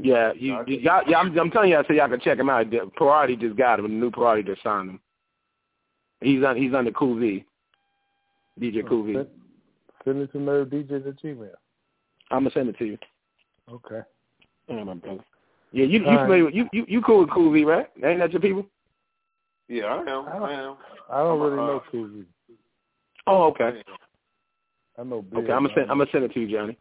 [0.00, 2.70] Yeah, you, you, y'all, yeah, I'm, I'm telling y'all so y'all can check him out.
[2.70, 3.86] The Priority just got him.
[3.86, 5.00] The new Priority just signed him.
[6.20, 6.56] He's on.
[6.56, 7.44] He's under Cool V.
[8.60, 9.14] DJ Cool V.
[9.14, 9.26] Send,
[10.04, 11.50] send it to Nerve DJs at Gmail.
[12.30, 12.98] I'm gonna send it to you.
[13.70, 14.00] Okay.
[14.68, 15.24] Yeah, my brother.
[15.72, 16.22] Yeah, you you All right.
[16.22, 17.88] familiar with, you you you cool with Cool V, right?
[18.04, 18.66] Ain't that your people?
[19.68, 20.28] Yeah, I am.
[20.42, 20.76] I am.
[21.10, 22.24] I don't I'm really uh, know Cool V.
[23.26, 23.82] Oh, okay.
[24.98, 25.38] I know Biz.
[25.40, 26.76] Okay, I'm gonna send I'm gonna send it to you, Johnny.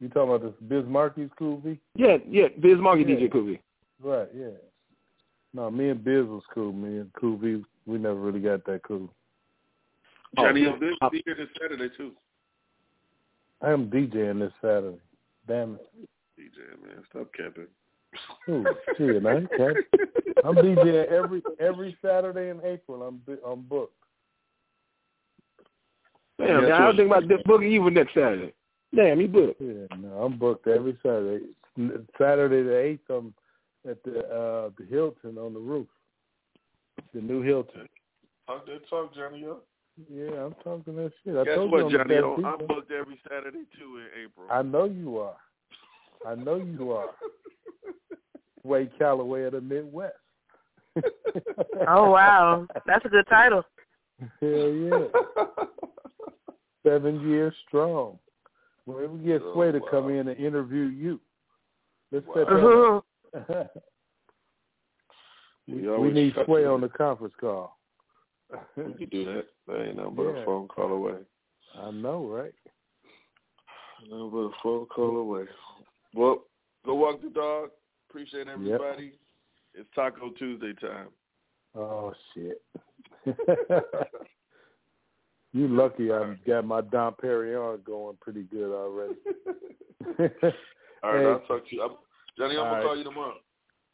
[0.00, 1.62] You talking about this Biz Markie's Cool
[1.96, 3.16] Yeah, yeah, Biz Markie Yeah.
[3.16, 3.60] DJ Cool V.
[4.02, 4.50] Right, yeah.
[5.54, 6.72] No, me and Biz was cool.
[6.72, 7.36] Me and Cool
[7.86, 9.10] we never really got that cool.
[10.36, 10.78] Johnny Oh, O.
[10.78, 12.12] Good uh, be here this Saturday too.
[13.62, 14.98] I am DJing this Saturday.
[15.46, 16.08] Damn it.
[16.38, 17.66] DJ man, stop capping.
[18.48, 19.76] Ooh, shit, I ain't capping.
[20.44, 23.02] I'm DJing every every Saturday in April.
[23.02, 23.94] I'm bu- I'm booked.
[26.38, 28.54] Damn, man, I so- was thinking about this booking you for next Saturday.
[28.94, 29.60] Damn, you booked.
[29.60, 31.46] Yeah, no, I'm booked every Saturday.
[32.18, 33.34] Saturday the eighth, I'm
[33.88, 35.88] at the uh the Hilton on the roof,
[37.12, 37.86] the new Hilton.
[38.46, 39.58] Talk that talk, Johnny O.
[40.10, 41.36] Yeah, I'm talking that shit.
[41.36, 44.46] I Guess told what, you on the Johnny I'm booked every Saturday too in April.
[44.50, 45.36] I know you are.
[46.26, 47.10] I know you are.
[48.62, 50.14] Sway Calloway of the Midwest.
[51.88, 53.62] Oh wow, that's a good title.
[54.40, 55.04] Hell yeah.
[56.86, 58.18] Seven years strong.
[58.84, 59.86] When we get Oh, Sway to wow.
[59.90, 61.20] come in and interview you.
[62.10, 63.02] Let's set Mhm.
[63.32, 63.70] that
[65.68, 67.78] we, we need Sway on the conference call.
[68.76, 69.46] We can do that.
[69.66, 70.42] That ain't nothing but Yeah.
[70.42, 71.18] a phone call away.
[71.78, 72.54] I know, right?
[74.08, 75.44] Nothing but a phone call away.
[76.14, 76.44] Well,
[76.84, 77.70] go walk the dog.
[78.08, 79.12] Appreciate everybody.
[79.74, 81.08] It's Taco Tuesday time.
[81.74, 82.62] Oh shit.
[85.52, 89.14] you lucky I got my Dom Perignon going pretty good already.
[91.02, 91.26] All right, Hey.
[91.26, 91.82] I'll talk to you.
[91.82, 91.90] I'm,
[92.38, 92.82] Johnny, I'm All gonna right.
[92.82, 93.34] call you tomorrow.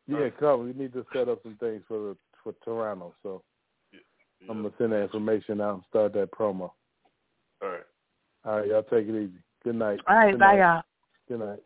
[0.06, 0.66] Yeah, come.
[0.66, 3.14] We need to set up some things for the for Toronto.
[3.22, 3.42] So
[4.48, 6.70] I'm gonna send that information out and start that promo.
[7.62, 7.80] All right.
[8.44, 9.32] All right, y'all take it easy.
[9.64, 10.00] Good night.
[10.06, 10.58] All right, Good bye night.
[10.58, 10.82] y'all.
[11.28, 11.62] Good night.